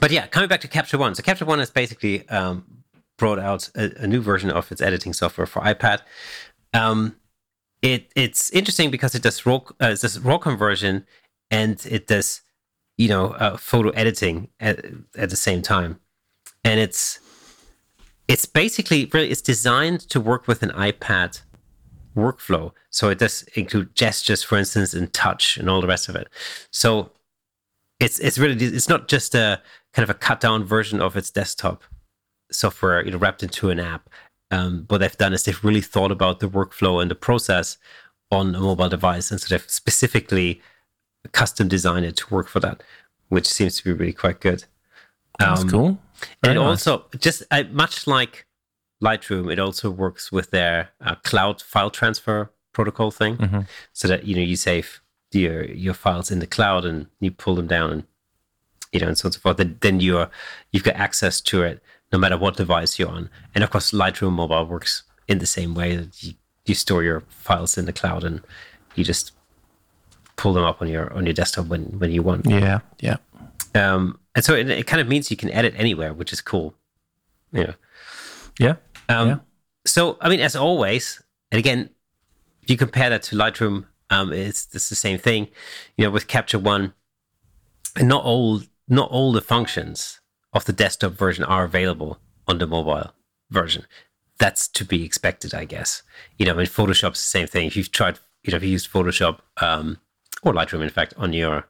but 0.00 0.12
yeah, 0.12 0.28
coming 0.28 0.48
back 0.48 0.60
to 0.60 0.68
Capture 0.68 0.98
One. 0.98 1.16
So 1.16 1.22
Capture 1.24 1.46
One 1.46 1.58
is 1.58 1.70
basically 1.70 2.28
um, 2.28 2.81
brought 3.22 3.38
out 3.38 3.70
a, 3.76 4.02
a 4.02 4.06
new 4.08 4.20
version 4.20 4.50
of 4.50 4.72
its 4.72 4.80
editing 4.80 5.12
software 5.12 5.46
for 5.46 5.62
iPad. 5.62 6.00
Um, 6.74 7.14
it 7.80 8.10
it's 8.16 8.50
interesting 8.50 8.90
because 8.90 9.14
it 9.14 9.22
does 9.22 9.46
raw 9.46 9.60
uh, 9.78 9.94
does 9.94 10.18
raw 10.18 10.38
conversion 10.38 11.06
and 11.48 11.86
it 11.88 12.08
does 12.08 12.40
you 12.98 13.08
know 13.08 13.26
uh, 13.44 13.56
photo 13.56 13.90
editing 13.90 14.48
at, 14.58 14.84
at 15.16 15.30
the 15.30 15.36
same 15.36 15.62
time, 15.62 16.00
and 16.64 16.80
it's 16.80 17.20
it's 18.26 18.44
basically 18.44 19.08
really 19.14 19.30
it's 19.30 19.40
designed 19.54 20.00
to 20.12 20.20
work 20.20 20.48
with 20.48 20.64
an 20.64 20.70
iPad 20.70 21.42
workflow. 22.16 22.72
So 22.90 23.08
it 23.08 23.18
does 23.20 23.44
include 23.54 23.94
gestures, 23.94 24.42
for 24.42 24.58
instance, 24.58 24.94
and 24.94 25.12
touch 25.12 25.58
and 25.58 25.70
all 25.70 25.80
the 25.80 25.86
rest 25.86 26.08
of 26.08 26.16
it. 26.16 26.26
So 26.72 27.12
it's 28.00 28.18
it's 28.18 28.36
really 28.36 28.56
it's 28.66 28.88
not 28.88 29.06
just 29.06 29.36
a 29.36 29.62
kind 29.92 30.02
of 30.02 30.10
a 30.10 30.18
cut 30.18 30.40
down 30.40 30.64
version 30.64 31.00
of 31.00 31.16
its 31.16 31.30
desktop 31.30 31.84
software, 32.52 33.04
you 33.04 33.10
know, 33.10 33.18
wrapped 33.18 33.42
into 33.42 33.70
an 33.70 33.80
app. 33.80 34.08
Um, 34.50 34.84
what 34.88 34.98
they've 34.98 35.16
done 35.16 35.32
is 35.32 35.44
they've 35.44 35.64
really 35.64 35.80
thought 35.80 36.12
about 36.12 36.40
the 36.40 36.48
workflow 36.48 37.00
and 37.00 37.10
the 37.10 37.14
process 37.14 37.78
on 38.30 38.54
a 38.54 38.60
mobile 38.60 38.88
device, 38.88 39.30
and 39.30 39.40
so 39.40 39.46
they've 39.48 39.70
specifically 39.70 40.60
custom 41.32 41.68
designed 41.68 42.04
it 42.04 42.16
to 42.16 42.34
work 42.34 42.48
for 42.48 42.60
that, 42.60 42.82
which 43.28 43.46
seems 43.46 43.76
to 43.78 43.84
be 43.84 43.92
really 43.92 44.12
quite 44.12 44.40
good. 44.40 44.64
That's 45.38 45.62
Um, 45.62 45.70
cool. 45.70 45.98
Very 46.42 46.56
and 46.56 46.64
nice. 46.64 46.86
also, 46.86 47.06
just 47.18 47.42
uh, 47.50 47.64
much 47.70 48.06
like 48.06 48.46
Lightroom, 49.02 49.50
it 49.52 49.58
also 49.58 49.90
works 49.90 50.30
with 50.30 50.50
their 50.50 50.90
uh, 51.00 51.14
cloud 51.16 51.60
file 51.62 51.90
transfer 51.90 52.50
protocol 52.72 53.10
thing, 53.10 53.36
Mm-hmm. 53.36 53.60
so 53.92 54.08
that 54.08 54.24
you 54.24 54.34
know 54.34 54.42
you 54.42 54.56
save 54.56 55.00
your 55.32 55.64
your 55.64 55.94
files 55.94 56.30
in 56.30 56.38
the 56.40 56.46
cloud 56.46 56.84
and 56.84 57.06
you 57.20 57.30
pull 57.30 57.54
them 57.54 57.66
down 57.66 57.90
and 57.90 58.04
you 58.92 59.00
know 59.00 59.08
and 59.08 59.16
so 59.18 59.26
on 59.26 59.28
and 59.28 59.34
so 59.34 59.40
forth. 59.40 59.56
Then, 59.56 59.78
then 59.80 60.00
you're 60.00 60.30
you've 60.72 60.84
got 60.84 60.96
access 60.96 61.40
to 61.42 61.62
it 61.62 61.82
no 62.12 62.18
matter 62.18 62.36
what 62.36 62.56
device 62.56 62.98
you're 62.98 63.08
on. 63.08 63.30
And 63.54 63.64
of 63.64 63.70
course, 63.70 63.90
Lightroom 63.90 64.32
Mobile 64.32 64.66
works 64.66 65.02
in 65.28 65.38
the 65.38 65.46
same 65.46 65.74
way 65.74 65.96
that 65.96 66.22
you, 66.22 66.34
you 66.66 66.74
store 66.74 67.02
your 67.02 67.22
files 67.28 67.78
in 67.78 67.86
the 67.86 67.92
cloud 67.92 68.24
and 68.24 68.40
you 68.94 69.04
just 69.04 69.32
pull 70.36 70.52
them 70.52 70.64
up 70.64 70.82
on 70.82 70.88
your 70.88 71.12
on 71.12 71.24
your 71.26 71.32
desktop 71.34 71.66
when 71.66 71.84
when 71.98 72.10
you 72.10 72.22
want. 72.22 72.46
yeah, 72.46 72.80
yeah. 73.00 73.16
Um, 73.74 74.18
and 74.34 74.44
so 74.44 74.54
it, 74.54 74.68
it 74.68 74.86
kind 74.86 75.00
of 75.00 75.08
means 75.08 75.30
you 75.30 75.36
can 75.36 75.50
edit 75.50 75.74
anywhere, 75.76 76.12
which 76.12 76.32
is 76.32 76.40
cool. 76.40 76.74
Yeah. 77.52 77.72
Yeah. 78.58 78.76
Um, 79.08 79.28
Yeah. 79.28 79.38
So, 79.84 80.16
I 80.20 80.28
mean, 80.28 80.40
as 80.40 80.54
always, 80.54 81.22
and 81.50 81.58
again, 81.58 81.90
if 82.62 82.70
you 82.70 82.76
compare 82.76 83.10
that 83.10 83.22
to 83.24 83.36
Lightroom, 83.36 83.86
um, 84.10 84.32
it's, 84.32 84.68
it's 84.72 84.88
the 84.88 84.94
same 84.94 85.18
thing. 85.18 85.48
You 85.96 86.04
know, 86.04 86.10
with 86.10 86.28
Capture 86.28 86.58
One, 86.58 86.94
and 87.96 88.08
not 88.08 88.24
all 88.24 88.62
not 88.88 89.10
all 89.10 89.32
the 89.32 89.40
functions 89.40 90.20
of 90.52 90.64
the 90.64 90.72
desktop 90.72 91.12
version 91.12 91.44
are 91.44 91.64
available 91.64 92.18
on 92.46 92.58
the 92.58 92.66
mobile 92.66 93.12
version. 93.50 93.86
That's 94.38 94.68
to 94.68 94.84
be 94.84 95.04
expected, 95.04 95.54
I 95.54 95.64
guess. 95.64 96.02
You 96.38 96.46
know, 96.46 96.58
in 96.58 96.66
Photoshop's 96.66 97.20
the 97.20 97.38
same 97.38 97.46
thing. 97.46 97.66
If 97.66 97.76
you've 97.76 97.92
tried, 97.92 98.18
you 98.42 98.50
know, 98.50 98.56
if 98.56 98.62
you 98.62 98.70
used 98.70 98.90
Photoshop 98.90 99.40
um, 99.60 99.98
or 100.42 100.52
Lightroom, 100.52 100.82
in 100.82 100.90
fact, 100.90 101.14
on 101.16 101.32
your 101.32 101.66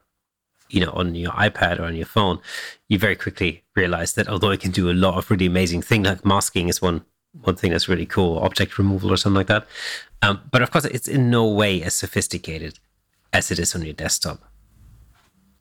you 0.69 0.83
know, 0.83 0.91
on 0.91 1.13
your 1.13 1.31
iPad 1.33 1.79
or 1.79 1.83
on 1.83 1.95
your 1.95 2.05
phone, 2.05 2.39
you 2.89 2.97
very 2.97 3.15
quickly 3.15 3.63
realize 3.75 4.13
that 4.13 4.27
although 4.27 4.49
it 4.49 4.59
can 4.59 4.71
do 4.71 4.89
a 4.89 4.93
lot 4.93 5.17
of 5.17 5.29
really 5.29 5.45
amazing 5.45 5.83
things, 5.83 6.07
like 6.07 6.25
masking 6.25 6.67
is 6.67 6.81
one 6.81 7.05
one 7.41 7.55
thing 7.55 7.71
that's 7.71 7.87
really 7.87 8.05
cool, 8.05 8.39
object 8.39 8.77
removal 8.77 9.11
or 9.11 9.17
something 9.17 9.37
like 9.37 9.47
that. 9.47 9.65
Um, 10.21 10.41
but 10.51 10.61
of 10.61 10.71
course, 10.71 10.85
it's 10.85 11.07
in 11.07 11.29
no 11.29 11.47
way 11.47 11.81
as 11.81 11.93
sophisticated 11.93 12.79
as 13.31 13.51
it 13.51 13.59
is 13.59 13.75
on 13.75 13.83
your 13.83 13.93
desktop. 13.93 14.39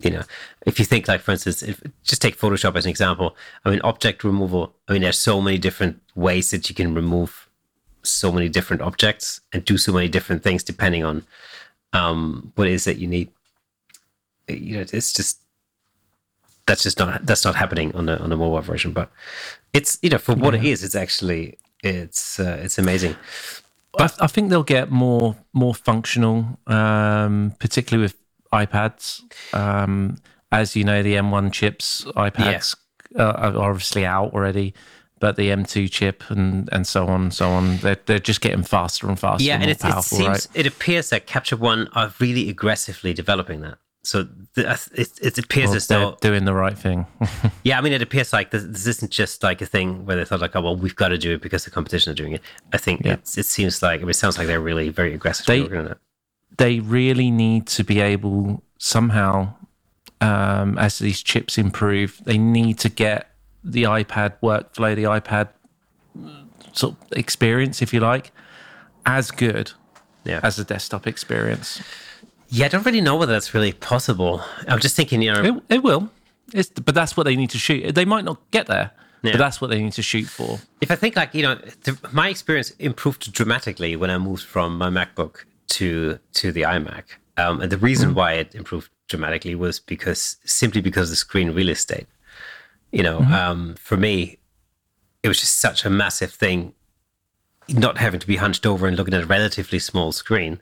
You 0.04 0.10
know, 0.10 0.22
if 0.66 0.78
you 0.78 0.84
think 0.84 1.08
like, 1.08 1.20
for 1.20 1.32
instance, 1.32 1.62
if 1.62 1.80
just 2.04 2.22
take 2.22 2.38
Photoshop 2.38 2.76
as 2.76 2.84
an 2.84 2.90
example. 2.90 3.36
I 3.64 3.70
mean, 3.70 3.80
object 3.82 4.24
removal. 4.24 4.74
I 4.88 4.92
mean, 4.92 5.02
there's 5.02 5.18
so 5.18 5.40
many 5.40 5.58
different 5.58 6.00
ways 6.14 6.50
that 6.50 6.68
you 6.68 6.74
can 6.74 6.94
remove 6.94 7.48
so 8.02 8.32
many 8.32 8.48
different 8.48 8.82
objects 8.82 9.40
and 9.52 9.64
do 9.64 9.78
so 9.78 9.92
many 9.92 10.08
different 10.08 10.42
things 10.42 10.64
depending 10.64 11.04
on 11.04 11.24
um, 11.92 12.52
what 12.56 12.66
it 12.66 12.72
is 12.72 12.84
that 12.84 12.98
you 12.98 13.06
need 13.06 13.28
you 14.48 14.76
know 14.76 14.84
it's 14.92 15.12
just 15.12 15.38
that's 16.66 16.82
just 16.82 16.98
not 16.98 17.24
that's 17.24 17.44
not 17.44 17.54
happening 17.54 17.94
on 17.94 18.06
the 18.06 18.20
on 18.20 18.30
the 18.30 18.36
mobile 18.36 18.60
version 18.60 18.92
but 18.92 19.10
it's 19.72 19.98
you 20.02 20.10
know 20.10 20.18
for 20.18 20.34
what 20.34 20.54
it 20.54 20.64
is 20.64 20.82
it's 20.82 20.96
actually 20.96 21.56
it's 21.82 22.40
uh, 22.40 22.58
it's 22.60 22.78
amazing 22.78 23.16
I, 23.98 24.10
I 24.20 24.26
think 24.26 24.50
they'll 24.50 24.62
get 24.62 24.90
more 24.90 25.36
more 25.52 25.74
functional, 25.74 26.58
um, 26.66 27.54
particularly 27.58 28.02
with 28.02 28.16
iPads. 28.52 29.22
Um, 29.54 30.16
as 30.50 30.76
you 30.76 30.84
know, 30.84 31.02
the 31.02 31.14
M1 31.14 31.52
chips 31.52 32.04
iPads 32.16 32.76
uh, 33.18 33.22
are 33.22 33.56
obviously 33.70 34.04
out 34.04 34.32
already, 34.34 34.74
but 35.18 35.36
the 35.36 35.48
M2 35.48 35.90
chip 35.90 36.22
and 36.28 36.68
and 36.72 36.86
so 36.86 37.06
on 37.06 37.22
and 37.22 37.34
so 37.34 37.48
on, 37.50 37.78
they're 37.78 37.96
they're 38.06 38.18
just 38.18 38.40
getting 38.40 38.62
faster 38.62 39.08
and 39.08 39.18
faster. 39.18 39.44
yeah 39.44 39.54
and 39.54 39.62
and 39.64 39.82
more 39.82 39.92
it, 39.94 39.98
it 39.98 40.02
seems 40.04 40.26
right? 40.28 40.48
it 40.54 40.66
appears 40.66 41.10
that 41.10 41.26
capture 41.26 41.56
one 41.56 41.88
are 41.94 42.12
really 42.18 42.48
aggressively 42.50 43.14
developing 43.14 43.60
that 43.62 43.78
So 44.04 44.24
the, 44.54 44.62
it, 44.94 45.10
it 45.22 45.38
appears 45.38 45.68
Well, 45.68 45.76
as 45.76 45.86
they're 45.86 46.00
though, 46.00 46.16
doing 46.20 46.44
the 46.44 46.52
right 46.54 46.76
thing. 46.76 47.06
yeah, 47.64 47.78
I 47.78 47.80
mean, 47.80 47.92
it 47.92 48.02
appears 48.02 48.32
like 48.32 48.50
this, 48.50 48.64
this 48.64 48.86
isn't 48.86 49.12
just 49.12 49.42
like 49.44 49.62
a 49.62 49.66
thing 49.66 50.04
where 50.06 50.16
they 50.16 50.24
thought 50.24 50.40
like, 50.40 50.56
oh, 50.56 50.60
well, 50.60 50.76
we've 50.76 50.96
got 50.96 51.08
to 51.10 51.18
do 51.18 51.34
it 51.34 51.40
because 51.40 51.64
the 51.64 51.70
competition 51.70 52.10
are 52.10 52.16
doing 52.16 52.32
it. 52.32 52.42
I 52.72 52.78
think 52.78 53.04
Yeah. 53.04 53.12
it's, 53.14 53.38
it 53.38 53.46
seems 53.46 53.80
like, 53.80 54.00
I 54.00 54.02
mean, 54.02 54.10
it 54.10 54.14
sounds 54.14 54.36
like 54.38 54.48
they're 54.48 54.60
really 54.60 54.88
very 54.90 55.14
aggressive. 55.14 55.46
They- 55.46 55.60
it. 55.62 55.98
They 56.58 56.80
really 56.80 57.30
need 57.30 57.66
to 57.68 57.84
be 57.84 58.00
able 58.00 58.62
somehow, 58.78 59.54
um, 60.20 60.78
as 60.78 60.98
these 60.98 61.22
chips 61.22 61.58
improve, 61.58 62.20
they 62.24 62.38
need 62.38 62.78
to 62.80 62.88
get 62.88 63.30
the 63.64 63.84
iPad 63.84 64.34
workflow, 64.42 64.94
the 64.94 65.04
iPad 65.04 65.48
sort 66.72 66.94
of 66.94 67.18
experience, 67.18 67.82
if 67.82 67.92
you 67.92 68.00
like, 68.00 68.32
as 69.06 69.30
good 69.30 69.72
Yeah. 70.24 70.40
as 70.42 70.56
the 70.56 70.64
desktop 70.64 71.06
experience. 71.06 71.82
yeah, 72.48 72.66
I 72.66 72.68
don't 72.68 72.84
really 72.84 73.00
know 73.00 73.16
whether 73.16 73.32
that's 73.32 73.54
really 73.54 73.72
possible. 73.72 74.42
I'm 74.68 74.78
just 74.78 74.94
thinking, 74.96 75.22
you 75.22 75.32
know, 75.32 75.42
It, 75.68 75.74
it 75.76 75.82
will. 75.82 76.10
It's, 76.52 76.68
but 76.68 76.94
that's 76.94 77.16
what 77.16 77.24
they 77.24 77.34
need 77.36 77.50
to 77.50 77.58
shoot. 77.58 77.94
They 77.94 78.04
might 78.04 78.24
not 78.24 78.38
get 78.50 78.66
there, 78.66 78.90
Yeah. 79.22 79.32
but 79.32 79.38
that's 79.38 79.60
what 79.60 79.70
they 79.70 79.82
need 79.82 79.92
to 79.94 80.02
shoot 80.02 80.26
for. 80.26 80.60
if 80.80 80.90
I 80.90 80.96
think 80.96 81.16
like 81.16 81.34
you 81.34 81.42
know, 81.42 81.54
the, 81.84 81.96
my 82.12 82.28
experience 82.28 82.70
improved 82.78 83.32
dramatically 83.32 83.96
when 83.96 84.10
I 84.10 84.18
moved 84.18 84.44
from 84.44 84.76
my 84.76 84.90
MacBook 84.90 85.44
to 85.68 86.18
to 86.34 86.52
the 86.52 86.62
iMac, 86.62 87.04
um, 87.36 87.60
and 87.60 87.70
the 87.72 87.78
reason 87.78 88.14
why 88.14 88.32
it 88.34 88.54
improved 88.54 88.90
dramatically 89.08 89.54
was 89.54 89.80
because 89.80 90.36
simply 90.44 90.80
because 90.80 91.08
of 91.08 91.10
the 91.10 91.16
screen 91.16 91.52
real 91.52 91.68
estate. 91.68 92.06
You 92.90 93.02
know, 93.02 93.20
um, 93.20 93.74
for 93.76 93.96
me, 93.96 94.38
it 95.22 95.28
was 95.28 95.40
just 95.40 95.58
such 95.58 95.84
a 95.84 95.90
massive 95.90 96.30
thing, 96.32 96.74
not 97.68 97.96
having 97.98 98.20
to 98.20 98.26
be 98.26 98.36
hunched 98.36 98.66
over 98.66 98.86
and 98.86 98.96
looking 98.96 99.14
at 99.14 99.22
a 99.22 99.26
relatively 99.26 99.78
small 99.78 100.12
screen. 100.12 100.60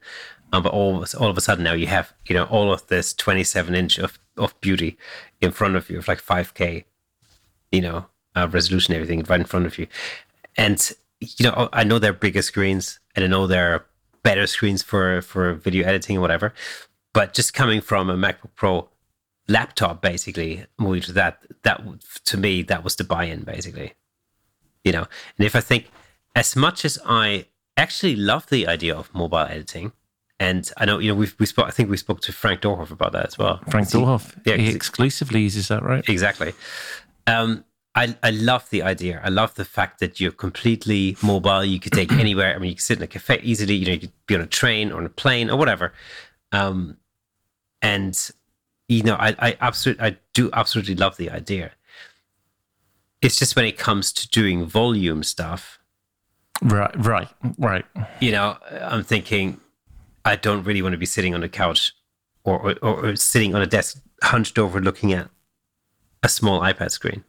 Um, 0.52 0.62
but 0.64 0.72
all, 0.72 1.02
of- 1.02 1.14
all 1.20 1.28
of 1.30 1.36
a 1.38 1.40
sudden 1.40 1.64
now 1.64 1.72
you 1.74 1.86
have, 1.86 2.12
you 2.26 2.34
know, 2.34 2.44
all 2.44 2.72
of 2.72 2.86
this 2.88 3.14
27 3.14 3.74
inch 3.74 3.98
of, 3.98 4.18
of 4.36 4.60
beauty 4.60 4.96
in 5.40 5.50
front 5.52 5.76
of 5.76 5.88
you 5.90 5.98
of 5.98 6.08
like 6.08 6.20
5K 6.20 6.84
you 7.72 7.80
know, 7.80 8.06
uh, 8.36 8.48
resolution, 8.50 8.94
everything 8.94 9.22
right 9.28 9.40
in 9.40 9.46
front 9.46 9.66
of 9.66 9.78
you. 9.78 9.86
And 10.56 10.92
you 11.20 11.44
know, 11.44 11.68
I 11.72 11.84
know 11.84 11.98
they're 11.98 12.12
bigger 12.12 12.42
screens, 12.42 12.98
and 13.14 13.24
I 13.24 13.28
know 13.28 13.46
there 13.46 13.74
are 13.74 13.86
better 14.22 14.46
screens 14.46 14.82
for 14.82 15.22
for 15.22 15.54
video 15.54 15.86
editing 15.86 16.16
or 16.16 16.20
whatever. 16.20 16.52
But 17.12 17.34
just 17.34 17.54
coming 17.54 17.80
from 17.80 18.08
a 18.08 18.16
MacBook 18.16 18.54
Pro 18.54 18.88
laptop, 19.48 20.00
basically 20.00 20.64
moving 20.78 21.02
to 21.02 21.12
that, 21.12 21.42
that 21.62 21.82
to 22.24 22.36
me 22.36 22.62
that 22.62 22.84
was 22.84 22.96
the 22.96 23.04
buy-in, 23.04 23.42
basically. 23.42 23.94
You 24.84 24.92
know, 24.92 25.06
and 25.36 25.46
if 25.46 25.56
I 25.56 25.60
think 25.60 25.90
as 26.34 26.56
much 26.56 26.84
as 26.84 26.98
I 27.04 27.46
actually 27.76 28.16
love 28.16 28.48
the 28.48 28.66
idea 28.66 28.96
of 28.96 29.12
mobile 29.12 29.38
editing, 29.38 29.92
and 30.38 30.70
I 30.76 30.86
know 30.86 30.98
you 30.98 31.12
know 31.12 31.14
we've 31.16 31.34
we 31.38 31.46
spoke, 31.46 31.66
I 31.66 31.70
think 31.70 31.90
we 31.90 31.96
spoke 31.96 32.20
to 32.22 32.32
Frank 32.32 32.62
Doorhof 32.62 32.90
about 32.90 33.12
that 33.12 33.26
as 33.26 33.36
well. 33.36 33.60
Frank 33.68 33.88
Doorhof, 33.88 34.40
yeah, 34.46 34.56
he 34.56 34.70
exclusively 34.70 35.42
uses 35.42 35.68
that, 35.68 35.82
right? 35.82 36.08
Exactly. 36.08 36.54
Um, 37.26 37.64
I, 37.94 38.16
I 38.22 38.30
love 38.30 38.70
the 38.70 38.82
idea. 38.82 39.20
I 39.24 39.30
love 39.30 39.54
the 39.56 39.64
fact 39.64 39.98
that 40.00 40.20
you're 40.20 40.30
completely 40.32 41.16
mobile. 41.22 41.64
You 41.64 41.80
could 41.80 41.92
take 41.92 42.12
anywhere. 42.24 42.54
I 42.54 42.58
mean, 42.58 42.70
you 42.70 42.76
could 42.76 42.84
sit 42.84 42.98
in 42.98 43.02
a 43.02 43.08
cafe 43.08 43.40
easily. 43.42 43.74
You 43.74 43.86
know, 43.86 43.92
you 43.92 43.98
could 44.00 44.12
be 44.26 44.34
on 44.36 44.40
a 44.40 44.46
train 44.46 44.92
or 44.92 44.98
on 44.98 45.06
a 45.06 45.10
plane 45.10 45.50
or 45.50 45.56
whatever. 45.56 45.92
Um, 46.52 46.96
and 47.82 48.16
you 48.88 49.02
know, 49.02 49.14
I, 49.14 49.34
I 49.38 49.56
absolutely, 49.60 50.04
I 50.04 50.16
do 50.34 50.50
absolutely 50.52 50.96
love 50.96 51.16
the 51.16 51.30
idea. 51.30 51.72
It's 53.22 53.38
just 53.38 53.54
when 53.54 53.64
it 53.64 53.78
comes 53.78 54.12
to 54.14 54.28
doing 54.28 54.66
volume 54.66 55.22
stuff, 55.22 55.78
Right, 56.62 56.94
right, 57.04 57.28
right. 57.58 57.84
you 58.20 58.32
know, 58.32 58.56
I'm 58.82 59.02
thinking, 59.02 59.60
I 60.24 60.36
don't 60.36 60.64
really 60.64 60.82
want 60.82 60.92
to 60.92 60.98
be 60.98 61.06
sitting 61.06 61.34
on 61.34 61.42
a 61.42 61.48
couch 61.48 61.92
or, 62.44 62.76
or, 62.82 63.00
or 63.00 63.16
sitting 63.16 63.54
on 63.54 63.62
a 63.62 63.66
desk 63.66 63.98
hunched 64.22 64.58
over 64.58 64.80
looking 64.80 65.12
at 65.12 65.30
a 66.22 66.28
small 66.28 66.60
iPad 66.60 66.90
screen. 66.90 67.24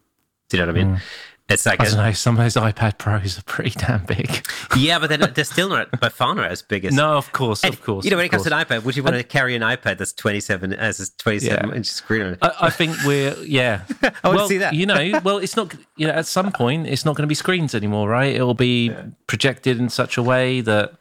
Do 0.52 0.58
you 0.58 0.66
know 0.66 0.72
what 0.74 0.80
I 0.82 0.84
mean? 0.84 1.02
It's 1.50 1.66
like, 1.66 1.80
I 1.82 1.86
a- 1.86 1.90
don't 1.90 1.98
know. 1.98 2.12
Some 2.14 2.38
of 2.38 2.44
those 2.44 2.54
iPad 2.62 2.98
Pros 2.98 3.38
are 3.38 3.44
pretty 3.44 3.72
damn 3.72 4.06
big. 4.06 4.46
yeah, 4.78 5.00
but 5.00 5.08
they're, 5.10 5.18
not, 5.18 5.36
they're 5.36 5.44
still 5.44 5.68
not 5.70 6.00
by 6.00 6.08
far 6.10 6.34
not 6.36 6.52
as 6.52 6.62
big 6.62 6.86
as. 6.86 6.94
no, 6.94 7.18
of 7.18 7.32
course, 7.34 7.64
And, 7.64 7.74
of 7.74 7.82
course. 7.84 8.06
You 8.06 8.12
know, 8.12 8.18
when 8.18 8.26
it 8.26 8.30
comes 8.30 8.44
course. 8.44 8.50
to 8.52 8.56
an 8.76 8.82
iPad, 8.82 8.84
would 8.86 8.96
you 8.96 9.04
want 9.04 9.16
to 9.18 9.24
carry 9.24 9.56
an 9.56 9.62
iPad 9.62 9.98
that's 9.98 10.14
27 10.14 10.74
as 10.74 11.00
a 11.02 11.18
27 11.18 11.70
Yeah. 11.70 11.76
inch 11.76 11.88
screen 11.88 12.22
on 12.22 12.34
it? 12.34 12.40
I, 12.42 12.52
I 12.62 12.70
think 12.70 12.96
we're 13.06 13.36
yeah. 13.44 13.82
I 14.24 14.30
well, 14.30 14.48
see 14.48 14.58
that. 14.60 14.74
you 14.76 14.86
know, 14.86 15.20
well, 15.24 15.38
it's 15.40 15.56
not. 15.58 15.74
You 15.98 16.08
know, 16.08 16.14
at 16.14 16.26
some 16.26 16.52
point, 16.54 16.88
it's 16.88 17.04
not 17.06 17.16
going 17.16 17.24
to 17.24 17.28
be 17.28 17.36
screens 17.36 17.74
anymore, 17.76 18.08
right? 18.08 18.34
It 18.36 18.44
will 18.44 18.54
be 18.54 18.94
projected 19.28 19.78
in 19.80 19.90
such 19.90 20.18
a 20.18 20.24
way 20.24 20.62
that 20.62 20.94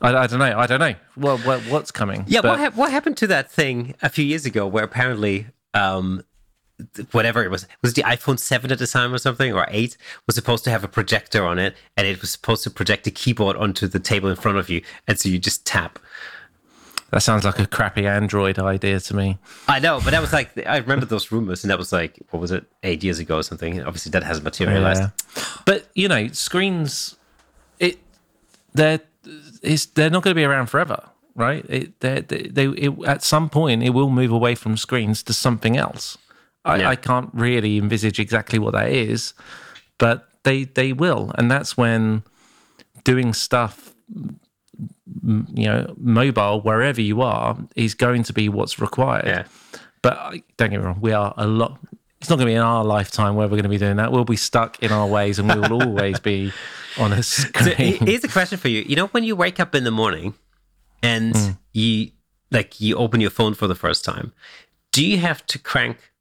I, 0.00 0.14
I 0.14 0.26
don't 0.26 0.38
know. 0.38 0.58
I 0.58 0.66
don't 0.66 0.80
know. 0.80 0.94
Well, 1.16 1.38
what, 1.38 1.60
what's 1.62 1.90
coming? 1.90 2.24
Yeah, 2.28 2.40
But- 2.42 2.50
what, 2.50 2.58
hap- 2.60 2.76
what 2.76 2.90
happened 2.92 3.16
to 3.18 3.26
that 3.28 3.50
thing 3.50 3.94
a 4.00 4.08
few 4.08 4.24
years 4.24 4.46
ago 4.46 4.66
where 4.66 4.84
apparently, 4.84 5.46
um, 5.74 6.22
whatever 7.12 7.42
it 7.44 7.50
was, 7.50 7.66
was 7.82 7.92
it 7.92 7.94
the 7.96 8.02
iPhone 8.02 8.38
7 8.38 8.70
at 8.70 8.78
the 8.78 8.86
time 8.86 9.14
or 9.14 9.18
something, 9.18 9.52
or 9.52 9.66
8, 9.68 9.96
was 10.26 10.36
supposed 10.36 10.64
to 10.64 10.70
have 10.70 10.84
a 10.84 10.88
projector 10.88 11.44
on 11.44 11.58
it, 11.58 11.74
and 11.96 12.06
it 12.06 12.20
was 12.20 12.30
supposed 12.30 12.62
to 12.64 12.70
project 12.70 13.06
a 13.06 13.10
keyboard 13.10 13.56
onto 13.56 13.86
the 13.86 13.98
table 13.98 14.28
in 14.28 14.36
front 14.36 14.58
of 14.58 14.68
you, 14.68 14.82
and 15.06 15.18
so 15.18 15.28
you 15.28 15.38
just 15.38 15.64
tap. 15.64 15.98
that 17.10 17.22
sounds 17.22 17.44
like 17.44 17.58
a 17.58 17.66
crappy 17.66 18.06
Android 18.06 18.58
idea 18.58 19.00
to 19.00 19.16
me. 19.16 19.38
I 19.68 19.78
know, 19.78 20.00
but 20.04 20.10
that 20.10 20.20
was 20.20 20.32
like, 20.32 20.50
I 20.66 20.78
remember 20.78 21.06
those 21.06 21.32
rumors, 21.32 21.64
and 21.64 21.70
that 21.70 21.78
was 21.78 21.92
like, 21.92 22.18
what 22.30 22.40
was 22.40 22.50
it, 22.50 22.64
eight 22.82 23.02
years 23.02 23.18
ago 23.18 23.38
or 23.38 23.42
something? 23.42 23.82
Obviously, 23.82 24.10
that 24.10 24.22
hasn't 24.22 24.44
materialized. 24.44 25.02
Yeah. 25.02 25.44
But 25.64 25.88
you 25.94 26.08
know, 26.08 26.28
screens, 26.28 27.16
it 27.78 27.98
they're 28.74 29.00
they're 29.94 30.10
not 30.10 30.22
going 30.22 30.32
to 30.32 30.34
be 30.34 30.44
around 30.44 30.66
forever, 30.66 31.08
right? 31.34 31.64
It, 31.68 32.00
they 32.00 32.20
they 32.20 32.42
they 32.48 32.66
it, 32.66 32.92
at 33.06 33.22
some 33.22 33.48
point 33.48 33.82
it 33.82 33.90
will 33.90 34.10
move 34.10 34.30
away 34.30 34.54
from 34.54 34.76
screens 34.76 35.22
to 35.24 35.32
something 35.32 35.76
else. 35.76 36.18
I, 36.66 36.78
Yeah. 36.78 36.90
I 36.90 36.96
can't 36.96 37.30
really 37.32 37.78
envisage 37.78 38.18
exactly 38.18 38.58
what 38.58 38.72
that 38.74 38.90
is, 38.90 39.34
but 39.98 40.28
they 40.42 40.64
they 40.64 40.92
will, 40.92 41.32
and 41.36 41.50
that's 41.50 41.76
when 41.76 42.22
doing 43.04 43.32
stuff. 43.32 43.94
You 45.24 45.66
know, 45.66 45.94
mobile 45.96 46.60
wherever 46.60 47.00
you 47.00 47.22
are 47.22 47.56
is 47.74 47.94
going 47.94 48.24
to 48.24 48.32
be 48.32 48.48
what's 48.48 48.78
required. 48.78 49.26
Yeah. 49.26 49.44
But 50.02 50.32
don't 50.56 50.70
get 50.70 50.78
me 50.80 50.84
wrong, 50.84 51.00
we 51.00 51.12
are 51.12 51.32
a 51.36 51.46
lot. 51.46 51.78
It's 52.20 52.30
not 52.30 52.36
going 52.36 52.46
to 52.46 52.50
be 52.50 52.54
in 52.54 52.62
our 52.62 52.84
lifetime 52.84 53.34
where 53.34 53.46
we're 53.46 53.56
going 53.56 53.64
to 53.64 53.68
be 53.68 53.78
doing 53.78 53.96
that. 53.96 54.12
We'll 54.12 54.24
be 54.24 54.36
stuck 54.36 54.82
in 54.82 54.92
our 54.92 55.06
ways, 55.06 55.38
and 55.38 55.52
we 55.52 55.60
will 55.60 55.82
always 55.82 56.20
be 56.20 56.52
on 56.98 57.12
a 57.12 57.22
screen. 57.22 57.76
he- 57.76 57.92
here's 57.96 58.24
a 58.24 58.28
question 58.28 58.58
for 58.58 58.68
you. 58.68 58.82
You 58.82 58.96
know, 58.96 59.06
when 59.08 59.24
you 59.24 59.36
wake 59.36 59.60
up 59.60 59.74
in 59.74 59.84
the 59.84 59.90
morning 59.90 60.34
and 61.02 61.34
mm. 61.34 61.58
you 61.72 62.10
like 62.50 62.80
you 62.80 62.96
open 62.96 63.20
your 63.20 63.30
phone 63.30 63.54
for 63.54 63.66
the 63.66 63.74
first 63.74 64.04
time, 64.04 64.32
do 64.92 65.04
you 65.04 65.18
have 65.18 65.44
to 65.46 65.58
crank 65.58 66.12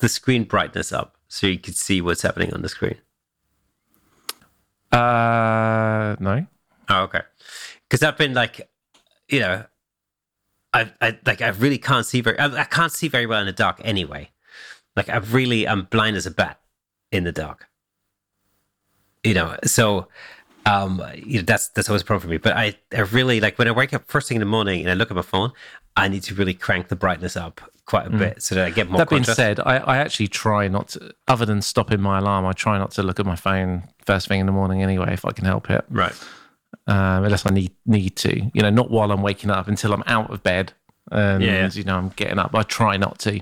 the 0.00 0.08
screen 0.08 0.44
brightness 0.44 0.92
up 0.92 1.16
so 1.28 1.46
you 1.46 1.58
can 1.58 1.74
see 1.74 2.00
what's 2.00 2.22
happening 2.22 2.52
on 2.52 2.62
the 2.62 2.68
screen? 2.68 2.96
Uh, 4.90 6.16
no. 6.18 6.46
Oh, 6.88 7.02
okay. 7.04 7.22
Because 7.88 8.02
I've 8.02 8.18
been 8.18 8.34
like, 8.34 8.68
you 9.28 9.40
know, 9.40 9.64
I, 10.72 10.90
I 11.00 11.18
like 11.24 11.40
I 11.42 11.48
really 11.48 11.78
can't 11.78 12.04
see 12.04 12.20
very. 12.20 12.38
I, 12.38 12.62
I 12.62 12.64
can't 12.64 12.92
see 12.92 13.08
very 13.08 13.26
well 13.26 13.40
in 13.40 13.46
the 13.46 13.52
dark 13.52 13.80
anyway. 13.84 14.30
Like 14.96 15.08
I 15.08 15.18
really, 15.18 15.66
I'm 15.66 15.84
blind 15.84 16.16
as 16.16 16.26
a 16.26 16.30
bat 16.30 16.60
in 17.12 17.24
the 17.24 17.32
dark. 17.32 17.68
You 19.22 19.34
know, 19.34 19.56
so 19.64 20.08
um, 20.66 21.02
you 21.14 21.38
know 21.38 21.44
that's 21.44 21.68
that's 21.68 21.88
always 21.88 22.02
a 22.02 22.04
problem 22.04 22.28
for 22.28 22.30
me. 22.30 22.38
But 22.38 22.56
I, 22.56 22.74
I 22.92 23.00
really 23.00 23.40
like 23.40 23.58
when 23.58 23.68
I 23.68 23.72
wake 23.72 23.92
up 23.94 24.04
first 24.06 24.28
thing 24.28 24.36
in 24.36 24.40
the 24.40 24.46
morning 24.46 24.80
and 24.80 24.90
I 24.90 24.94
look 24.94 25.10
at 25.10 25.16
my 25.16 25.22
phone, 25.22 25.52
I 25.96 26.08
need 26.08 26.22
to 26.24 26.34
really 26.34 26.54
crank 26.54 26.88
the 26.88 26.96
brightness 26.96 27.36
up 27.36 27.60
quite 27.90 28.06
a 28.06 28.10
mm. 28.10 28.20
bit 28.20 28.40
so 28.40 28.54
that 28.54 28.62
uh, 28.62 28.66
I 28.68 28.70
get 28.70 28.88
more. 28.88 28.98
That 28.98 29.08
being 29.10 29.24
contrast. 29.24 29.36
said, 29.36 29.60
I, 29.60 29.78
I 29.78 29.96
actually 29.96 30.28
try 30.28 30.68
not 30.68 30.88
to, 30.90 31.12
other 31.26 31.44
than 31.44 31.60
stopping 31.60 32.00
my 32.00 32.18
alarm, 32.18 32.46
I 32.46 32.52
try 32.52 32.78
not 32.78 32.92
to 32.92 33.02
look 33.02 33.18
at 33.18 33.26
my 33.26 33.34
phone 33.34 33.82
first 34.06 34.28
thing 34.28 34.38
in 34.38 34.46
the 34.46 34.52
morning 34.52 34.80
anyway, 34.80 35.12
if 35.12 35.24
I 35.24 35.32
can 35.32 35.44
help 35.44 35.68
it, 35.70 35.84
right? 35.90 36.14
um, 36.86 37.24
unless 37.24 37.44
I 37.44 37.50
need 37.50 37.72
need 37.86 38.14
to. 38.16 38.48
You 38.54 38.62
know, 38.62 38.70
not 38.70 38.90
while 38.92 39.10
I'm 39.10 39.22
waking 39.22 39.50
up 39.50 39.66
until 39.66 39.92
I'm 39.92 40.04
out 40.06 40.30
of 40.30 40.40
bed 40.44 40.72
and 41.10 41.42
Yeah. 41.42 41.68
you 41.72 41.82
know 41.82 41.96
I'm 41.96 42.10
getting 42.10 42.38
up. 42.38 42.54
I 42.54 42.62
try 42.62 42.96
not 42.96 43.18
to, 43.20 43.40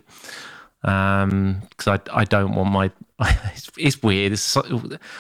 um, 0.83 1.61
because 1.69 1.89
I 1.89 2.21
I 2.21 2.25
don't 2.25 2.55
want 2.55 2.73
my. 2.73 2.91
It's, 3.53 3.69
it's 3.77 4.03
weird. 4.03 4.33
It's 4.33 4.41
so- 4.41 4.63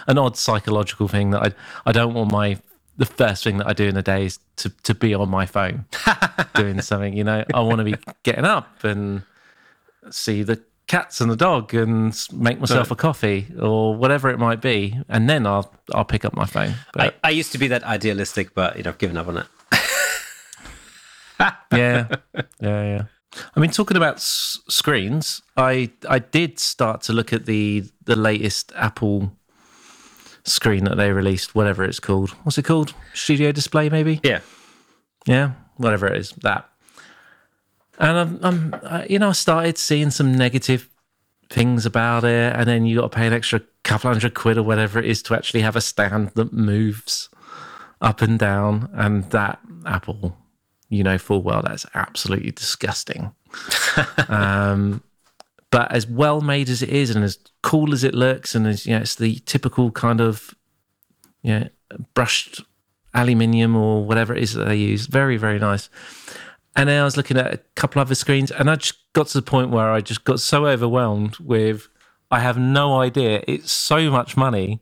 an 0.06 0.16
odd 0.16 0.38
psychological 0.38 1.06
thing 1.06 1.32
that 1.32 1.42
I 1.42 1.50
I 1.84 1.92
don't 1.92 2.14
want 2.14 2.32
my 2.32 2.58
the 2.98 3.06
first 3.06 3.42
thing 3.44 3.56
that 3.58 3.66
I 3.68 3.72
do 3.72 3.84
in 3.84 3.94
the 3.94 4.02
day 4.02 4.26
is 4.26 4.38
to 4.56 4.68
to 4.82 4.94
be 4.94 5.14
on 5.14 5.30
my 5.30 5.46
phone 5.46 5.86
doing 6.54 6.80
something. 6.82 7.16
You 7.16 7.24
know, 7.24 7.44
I 7.54 7.60
want 7.60 7.78
to 7.78 7.84
be 7.84 7.94
getting 8.24 8.44
up 8.44 8.84
and 8.84 9.22
see 10.10 10.42
the 10.42 10.60
cats 10.88 11.20
and 11.20 11.30
the 11.30 11.36
dog 11.36 11.74
and 11.74 12.18
make 12.32 12.58
myself 12.60 12.90
a 12.90 12.96
coffee 12.96 13.46
or 13.60 13.94
whatever 13.94 14.30
it 14.30 14.38
might 14.38 14.60
be, 14.60 14.98
and 15.08 15.28
then 15.30 15.46
I'll 15.46 15.72
I'll 15.94 16.04
pick 16.04 16.24
up 16.24 16.34
my 16.34 16.46
phone. 16.46 16.74
But 16.92 17.14
I, 17.22 17.28
I 17.28 17.30
used 17.30 17.52
to 17.52 17.58
be 17.58 17.68
that 17.68 17.84
idealistic, 17.84 18.54
but 18.54 18.76
you 18.76 18.82
know, 18.82 18.90
I've 18.90 18.98
given 18.98 19.16
up 19.16 19.28
on 19.28 19.38
it. 19.38 19.46
yeah, 21.72 22.08
yeah, 22.32 22.46
yeah. 22.60 23.02
I 23.54 23.60
mean, 23.60 23.70
talking 23.70 23.96
about 23.96 24.16
s- 24.16 24.58
screens, 24.68 25.42
I 25.56 25.90
I 26.08 26.18
did 26.18 26.58
start 26.58 27.02
to 27.02 27.12
look 27.12 27.32
at 27.32 27.46
the 27.46 27.84
the 28.04 28.16
latest 28.16 28.72
Apple 28.74 29.36
screen 30.48 30.84
that 30.84 30.96
they 30.96 31.12
released, 31.12 31.54
whatever 31.54 31.84
it's 31.84 32.00
called. 32.00 32.30
What's 32.42 32.58
it 32.58 32.64
called? 32.64 32.94
Studio 33.14 33.52
Display, 33.52 33.88
maybe. 33.88 34.20
Yeah. 34.22 34.40
Yeah, 35.26 35.52
whatever 35.76 36.06
it 36.06 36.16
is. 36.16 36.30
That 36.42 36.68
and 37.98 38.40
I'm, 38.44 38.74
I'm 38.82 39.04
you 39.08 39.18
know, 39.18 39.30
I 39.30 39.32
started 39.32 39.76
seeing 39.76 40.10
some 40.10 40.34
negative 40.34 40.88
things 41.50 41.86
about 41.86 42.24
it, 42.24 42.54
and 42.54 42.68
then 42.68 42.86
you 42.86 42.96
got 42.96 43.12
to 43.12 43.16
pay 43.16 43.26
an 43.26 43.32
extra 43.32 43.60
couple 43.82 44.10
hundred 44.10 44.34
quid 44.34 44.58
or 44.58 44.62
whatever 44.62 44.98
it 44.98 45.06
is 45.06 45.22
to 45.22 45.34
actually 45.34 45.60
have 45.60 45.76
a 45.76 45.80
stand 45.80 46.30
that 46.30 46.52
moves 46.52 47.28
up 48.00 48.22
and 48.22 48.38
down, 48.38 48.88
and 48.94 49.24
that 49.30 49.58
Apple, 49.84 50.36
you 50.88 51.02
know 51.02 51.18
full 51.18 51.42
well 51.42 51.62
that's 51.62 51.86
absolutely 51.94 52.52
disgusting. 52.52 53.32
um, 54.28 55.02
but 55.70 55.90
as 55.92 56.06
well 56.06 56.40
made 56.40 56.68
as 56.68 56.82
it 56.82 56.88
is, 56.88 57.10
and 57.10 57.24
as 57.24 57.38
cool 57.62 57.92
as 57.92 58.04
it 58.04 58.14
looks, 58.14 58.54
and 58.54 58.66
as 58.66 58.86
you 58.86 58.94
know, 58.94 59.00
it's 59.00 59.14
the 59.14 59.40
typical 59.40 59.90
kind 59.90 60.20
of 60.20 60.54
you 61.42 61.60
know, 61.60 61.68
brushed 62.14 62.62
aluminium 63.14 63.76
or 63.76 64.04
whatever 64.04 64.34
it 64.34 64.42
is 64.42 64.54
that 64.54 64.64
they 64.64 64.76
use. 64.76 65.06
Very, 65.06 65.36
very 65.36 65.58
nice. 65.58 65.88
And 66.76 66.88
then 66.88 67.00
I 67.00 67.04
was 67.04 67.16
looking 67.16 67.36
at 67.36 67.52
a 67.52 67.58
couple 67.74 68.00
other 68.00 68.14
screens, 68.14 68.50
and 68.50 68.70
I 68.70 68.76
just 68.76 68.94
got 69.12 69.26
to 69.28 69.38
the 69.38 69.42
point 69.42 69.70
where 69.70 69.90
I 69.90 70.00
just 70.00 70.24
got 70.24 70.40
so 70.40 70.66
overwhelmed 70.66 71.36
with 71.38 71.88
I 72.30 72.40
have 72.40 72.58
no 72.58 73.00
idea. 73.00 73.42
It's 73.48 73.72
so 73.72 74.10
much 74.10 74.36
money 74.36 74.80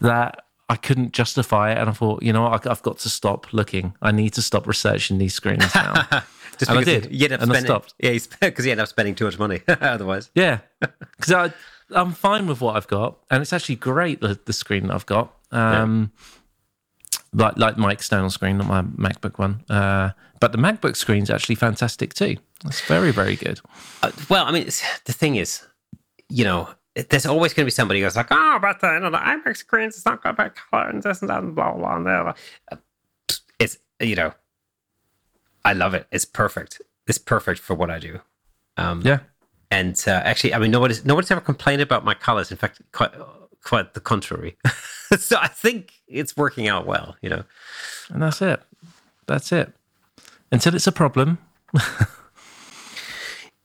that 0.00 0.42
I 0.68 0.76
couldn't 0.76 1.12
justify 1.12 1.72
it. 1.72 1.78
And 1.78 1.88
I 1.90 1.92
thought, 1.92 2.22
you 2.22 2.32
know 2.32 2.42
what, 2.42 2.66
I've 2.66 2.82
got 2.82 2.98
to 2.98 3.08
stop 3.08 3.52
looking. 3.52 3.94
I 4.02 4.10
need 4.10 4.30
to 4.34 4.42
stop 4.42 4.66
researching 4.66 5.18
these 5.18 5.34
screens 5.34 5.74
now. 5.74 6.08
Just 6.58 6.70
And 6.70 6.80
I 6.80 6.84
did, 6.84 7.08
You 7.12 7.24
end 7.24 7.34
up 7.34 7.40
spending, 7.42 7.64
stopped. 7.64 7.94
Yeah, 7.98 8.16
because 8.40 8.64
you 8.66 8.72
end 8.72 8.80
up 8.80 8.88
spending 8.88 9.14
too 9.14 9.24
much 9.26 9.38
money 9.38 9.60
otherwise. 9.68 10.30
Yeah, 10.34 10.60
because 10.80 11.52
I'm 11.94 12.12
fine 12.12 12.46
with 12.46 12.60
what 12.60 12.76
I've 12.76 12.88
got, 12.88 13.18
and 13.30 13.42
it's 13.42 13.52
actually 13.52 13.76
great 13.76 14.20
the, 14.20 14.38
the 14.44 14.52
screen 14.52 14.86
that 14.88 14.94
I've 14.94 15.06
got. 15.06 15.34
Um, 15.52 16.12
Like 17.32 17.56
like 17.58 17.76
my 17.76 17.92
external 17.92 18.30
screen, 18.30 18.58
not 18.58 18.66
my 18.66 18.82
MacBook 18.82 19.38
one. 19.38 19.62
Uh, 19.68 20.10
but 20.40 20.52
the 20.52 20.58
MacBook 20.58 20.96
screen's 20.96 21.28
actually 21.30 21.54
fantastic 21.56 22.14
too. 22.14 22.36
It's 22.64 22.80
very 22.82 23.10
very 23.12 23.36
good. 23.36 23.60
Uh, 24.02 24.10
well, 24.30 24.46
I 24.46 24.52
mean, 24.52 24.64
the 24.64 25.12
thing 25.12 25.36
is, 25.36 25.66
you 26.28 26.44
know, 26.44 26.70
there's 26.94 27.26
always 27.26 27.52
going 27.52 27.64
to 27.64 27.66
be 27.66 27.70
somebody 27.70 28.00
who's 28.00 28.16
like, 28.16 28.28
oh, 28.30 28.58
but 28.60 28.80
the, 28.80 28.94
you 28.94 29.00
know, 29.00 29.10
the 29.10 29.18
iMac 29.18 29.56
screens, 29.56 29.96
it's 29.96 30.06
not 30.06 30.22
got 30.22 30.36
back 30.36 30.56
color 30.70 30.88
and 30.88 31.02
this 31.02 31.20
and 31.20 31.28
that 31.28 31.42
and 31.42 31.54
blah, 31.54 31.72
blah, 31.72 31.78
blah. 31.80 31.96
And 31.96 32.04
blah, 32.04 32.22
blah. 32.22 32.32
Uh, 32.72 32.76
It's, 33.58 33.76
you 34.00 34.14
know, 34.16 34.32
I 35.66 35.72
love 35.74 35.94
it. 35.94 36.06
It's 36.10 36.24
perfect. 36.24 36.80
It's 37.06 37.18
perfect 37.18 37.60
for 37.60 37.74
what 37.74 37.90
I 37.90 37.98
do. 37.98 38.20
Um, 38.76 39.02
Yeah, 39.04 39.20
And 39.70 40.02
uh, 40.06 40.10
actually, 40.24 40.54
I 40.54 40.58
mean, 40.58 40.70
nobody's 40.70 41.04
nobody's 41.04 41.30
ever 41.30 41.40
complained 41.40 41.82
about 41.82 42.04
my 42.04 42.14
colors. 42.14 42.50
In 42.50 42.56
fact, 42.56 42.80
quite 42.92 43.12
quite 43.64 43.94
the 43.94 44.00
contrary. 44.00 44.56
so 45.18 45.36
I 45.40 45.48
think 45.48 45.92
it's 46.08 46.36
working 46.36 46.68
out 46.68 46.86
well. 46.86 47.16
You 47.20 47.30
know. 47.30 47.42
and 48.10 48.22
that's 48.22 48.40
it. 48.42 48.60
That's 49.26 49.52
it. 49.52 49.72
Until 50.52 50.74
it's 50.74 50.86
a 50.86 50.92
problem. 50.92 51.38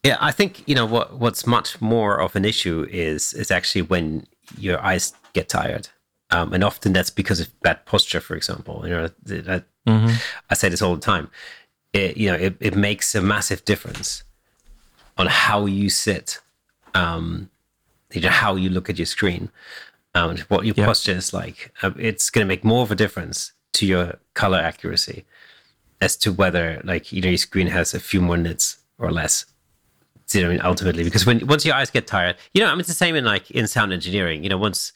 Yeah, 0.03 0.17
I 0.19 0.31
think 0.31 0.63
you 0.67 0.73
know 0.73 0.85
what. 0.87 1.19
What's 1.19 1.45
much 1.45 1.79
more 1.79 2.19
of 2.19 2.35
an 2.35 2.43
issue 2.43 2.87
is 2.89 3.33
is 3.35 3.51
actually 3.51 3.83
when 3.83 4.25
your 4.57 4.81
eyes 4.83 5.13
get 5.33 5.47
tired, 5.47 5.89
um, 6.31 6.53
and 6.53 6.63
often 6.63 6.91
that's 6.91 7.11
because 7.11 7.39
of 7.39 7.47
bad 7.61 7.85
posture. 7.85 8.19
For 8.19 8.35
example, 8.35 8.81
you 8.83 8.89
know, 8.89 9.09
that, 9.25 9.65
I 10.49 10.55
say 10.55 10.69
this 10.69 10.81
all 10.81 10.95
the 10.95 11.01
time. 11.01 11.29
It, 11.93 12.17
you 12.17 12.29
know, 12.29 12.37
it, 12.37 12.55
it 12.59 12.75
makes 12.75 13.13
a 13.15 13.21
massive 13.21 13.65
difference 13.65 14.23
on 15.17 15.27
how 15.27 15.65
you 15.65 15.89
sit, 15.89 16.39
um, 16.93 17.49
you 18.13 18.21
know, 18.21 18.29
how 18.29 18.55
you 18.55 18.69
look 18.69 18.89
at 18.89 18.97
your 18.97 19.05
screen, 19.05 19.49
um, 20.15 20.37
what 20.47 20.65
your 20.65 20.75
Yeah. 20.77 20.85
posture 20.85 21.11
is 21.13 21.33
like. 21.33 21.73
Uh, 21.83 21.91
it's 21.97 22.29
going 22.29 22.45
to 22.45 22.47
make 22.47 22.63
more 22.63 22.83
of 22.83 22.91
a 22.91 22.95
difference 22.95 23.51
to 23.73 23.85
your 23.85 24.19
color 24.33 24.57
accuracy 24.57 25.25
as 25.99 26.15
to 26.17 26.31
whether, 26.31 26.81
like, 26.83 27.11
you 27.11 27.21
know, 27.21 27.29
your 27.29 27.37
screen 27.37 27.67
has 27.67 27.93
a 27.93 27.99
few 27.99 28.21
more 28.21 28.37
nits 28.37 28.77
or 28.97 29.11
less 29.11 29.45
you 30.33 30.41
know, 30.43 30.47
I 30.47 30.51
mean, 30.51 30.61
ultimately, 30.63 31.03
because 31.03 31.25
when 31.25 31.45
once 31.47 31.65
your 31.65 31.75
eyes 31.75 31.89
get 31.89 32.07
tired, 32.07 32.37
you 32.53 32.61
know, 32.61 32.67
I 32.67 32.71
mean, 32.71 32.79
it's 32.79 32.87
the 32.89 32.95
same 32.95 33.15
in 33.15 33.25
like 33.25 33.51
in 33.51 33.67
sound 33.67 33.91
engineering. 33.91 34.43
You 34.43 34.49
know, 34.49 34.57
once 34.57 34.93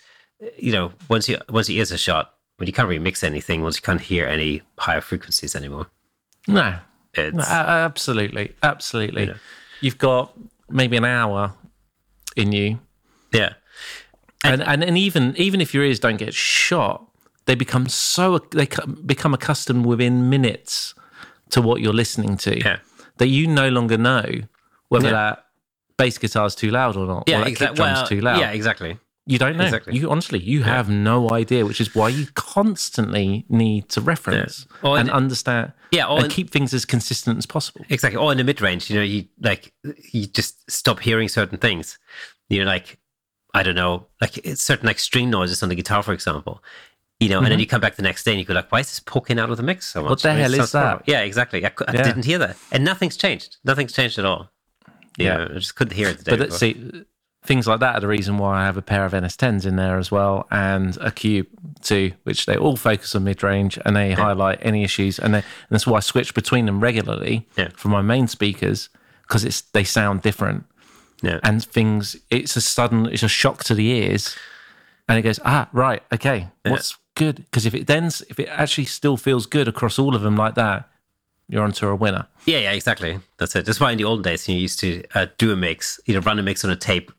you 0.58 0.72
know, 0.72 0.93
once 1.10 1.28
you 1.28 1.38
once 1.50 1.70
your 1.70 1.80
ears 1.80 1.91
are 1.91 1.98
shot, 1.98 2.36
when 2.58 2.68
you 2.68 2.74
can't 2.74 2.88
really 2.88 3.00
mix 3.00 3.24
anything, 3.24 3.62
once 3.62 3.76
you 3.76 3.82
can't 3.82 4.02
hear 4.02 4.26
any 4.26 4.62
higher 4.80 5.02
frequencies 5.02 5.56
anymore, 5.56 5.88
No, 6.48 6.78
it's 7.14 7.36
No, 7.36 7.43
absolutely, 7.43 8.54
absolutely. 8.64 9.26
know. 9.28 9.36
You've 9.82 9.98
got 9.98 10.34
maybe 10.70 10.98
an 10.98 11.06
hour 11.06 11.54
in 12.36 12.52
you, 12.52 12.80
yeah, 13.32 13.54
and, 14.43 14.62
and 14.64 14.84
and 14.84 14.98
even 14.98 15.34
even 15.38 15.62
if 15.62 15.74
your 15.74 15.84
ears 15.84 16.00
don't 16.00 16.18
get 16.18 16.34
shot, 16.34 17.06
they 17.46 17.56
become 17.56 17.88
so 17.88 18.38
they 18.52 18.68
become 19.06 19.34
accustomed 19.34 19.86
within 19.86 20.30
minutes 20.30 20.93
to 21.52 21.62
what 21.62 21.82
you're 21.82 21.93
listening 21.93 22.38
to 22.38 22.58
Yeah. 22.60 22.78
that 23.18 23.28
you 23.28 23.48
no 23.48 23.70
longer 23.70 23.98
know 23.98 24.26
whether 24.89 25.08
Yeah. 25.08 25.12
that 25.14 25.46
bass 25.98 26.18
guitar's 26.18 26.56
too 26.56 26.72
loud 26.72 26.96
or 26.98 27.06
not, 27.08 27.24
yeah, 27.28 27.41
or 27.43 27.48
exactly. 27.48 27.82
Well, 27.82 28.08
too 28.08 28.22
loud. 28.22 28.39
yeah, 28.39 28.52
exactly. 28.52 28.98
You 29.28 29.39
don't 29.39 29.57
know. 29.57 29.63
exactly. 29.63 29.95
You 29.97 30.11
honestly, 30.11 30.39
you 30.39 30.63
have 30.63 30.88
no 30.89 31.32
idea, 31.32 31.65
which 31.65 31.82
is 31.82 31.95
why 31.95 32.09
you 32.09 32.28
constantly 32.36 33.45
need 33.49 33.89
to 33.89 34.01
reference 34.01 34.67
Yeah. 34.84 34.89
And 34.91 34.99
and- 34.99 35.09
understand 35.11 35.73
Yeah, 35.91 36.07
and 36.09 36.26
in- 36.26 36.30
keep 36.32 36.51
things 36.51 36.73
as 36.73 36.86
consistent 36.86 37.38
as 37.38 37.45
possible. 37.45 37.86
Exactly. 37.89 38.17
Or 38.19 38.32
in 38.32 38.38
the 38.38 38.43
mid 38.43 38.61
range, 38.61 38.89
you 38.89 38.97
know, 38.97 39.03
you 39.03 39.26
like 39.41 39.73
you 40.11 40.28
just 40.28 40.69
stop 40.69 40.99
hearing 40.99 41.28
certain 41.30 41.57
things. 41.57 41.97
You're 42.49 42.65
like, 42.65 42.99
I 43.53 43.63
don't 43.63 43.76
know, 43.76 44.07
like 44.21 44.38
it's 44.39 44.61
certain 44.61 44.86
like 44.86 44.99
string 44.99 45.30
noises 45.32 45.63
on 45.63 45.69
the 45.69 45.76
guitar, 45.76 46.03
for 46.03 46.13
example. 46.13 46.63
You 47.19 47.30
know, 47.30 47.39
and 47.39 47.47
then 47.47 47.59
you 47.59 47.65
come 47.65 47.80
back 47.82 47.95
the 47.95 48.01
next 48.03 48.26
day 48.26 48.32
and 48.32 48.39
you 48.39 48.45
go 48.45 48.53
like, 48.53 48.71
why 48.71 48.82
is 48.82 48.88
this 48.88 48.99
poking 48.99 49.39
out 49.39 49.49
of 49.49 49.55
the 49.57 49.63
mix 49.63 49.88
so 49.88 50.01
much? 50.03 50.05
Mm-hmm. 50.05 50.09
What 50.11 50.21
the 50.21 50.30
I 50.30 50.34
mean, 50.34 50.41
hell 50.41 50.53
is 50.65 50.71
horrible. 50.73 50.97
that? 50.97 51.07
Yeah, 51.11 51.21
exactly. 51.21 51.65
I, 51.65 51.71
I 51.88 51.93
Yeah. 51.93 52.03
didn't 52.03 52.26
hear 52.26 52.38
that, 52.39 52.57
and 52.73 52.84
nothing's 52.84 53.15
changed. 53.17 53.57
Nothing's 53.63 53.93
changed 53.93 54.19
at 54.19 54.26
all. 54.26 54.51
You 55.17 55.26
Yeah. 55.26 55.38
know, 55.38 55.47
I 55.51 55.59
just 55.59 55.76
couldn't 55.76 55.95
hear 55.95 56.09
it 56.09 56.17
the 56.19 56.23
day 56.32 56.36
But 56.38 56.51
see, 56.53 57.05
things 57.46 57.68
like 57.68 57.80
that 57.80 57.96
are 57.96 58.00
the 58.02 58.08
reason 58.08 58.38
why 58.38 58.62
I 58.62 58.66
have 58.66 58.78
a 58.78 58.82
pair 58.82 59.06
of 59.06 59.14
NS10s 59.14 59.66
in 59.66 59.76
there 59.76 59.98
as 59.98 60.12
well, 60.12 60.48
and 60.52 60.98
a 61.02 61.12
Cube 61.12 61.48
too, 61.82 62.12
which 62.24 62.46
they 62.46 62.56
all 62.58 62.76
focus 62.76 63.16
on 63.16 63.24
mid 63.24 63.43
range 63.43 63.78
and 63.86 63.96
they 63.96 64.14
highlight 64.14 64.60
any 64.62 64.84
issues, 64.84 65.20
and, 65.20 65.34
they, 65.34 65.39
and 65.39 65.46
that's 65.70 65.88
why 65.88 65.98
I 65.98 66.02
switch 66.02 66.34
between 66.34 66.66
them 66.66 66.80
regularly 66.82 67.48
Yeah. 67.58 67.70
for 67.76 67.89
my 67.89 68.02
main 68.02 68.28
speakers 68.28 68.89
because 69.24 69.43
it's 69.43 69.62
they 69.62 69.84
sound 69.84 70.22
different 70.22 70.66
yeah. 71.22 71.39
and 71.43 71.64
things. 71.64 72.16
It's 72.30 72.56
a 72.56 72.62
sudden, 72.62 73.08
it's 73.08 73.24
a 73.24 73.28
shock 73.28 73.64
to 73.66 73.74
the 73.76 73.88
ears, 73.88 74.36
and 75.08 75.18
it 75.18 75.22
goes 75.24 75.39
ah 75.46 75.68
right, 75.74 76.02
okay, 76.14 76.50
what's 76.64 76.98
good? 77.16 77.38
Because 77.38 77.66
if 77.66 77.74
it 77.74 77.88
then 77.88 78.06
if 78.30 78.39
it 78.39 78.48
actually 78.50 78.86
still 78.86 79.18
feels 79.18 79.46
good 79.46 79.68
across 79.68 79.98
all 80.00 80.16
of 80.16 80.22
them 80.22 80.36
like 80.36 80.56
that, 80.56 80.89
you're 81.48 81.64
onto 81.64 81.88
a 81.88 81.96
winner. 81.96 82.28
yeah, 82.46 82.58
yeah, 82.60 82.72
exactly. 82.72 83.20
That's 83.38 83.56
it. 83.56 83.66
That's 83.66 83.80
why 83.80 83.91
in 83.91 83.98
the 84.00 84.04
old 84.04 84.24
days 84.24 84.48
you 84.50 84.56
used 84.58 84.80
to 84.80 85.04
uh, 85.14 85.28
do 85.38 85.52
a 85.52 85.56
mix, 85.56 86.00
you 86.06 86.14
know, 86.16 86.20
run 86.22 86.39
a 86.39 86.43
mix 86.43 86.66
on 86.66 86.72
a 86.72 86.76
tape, 86.76 87.12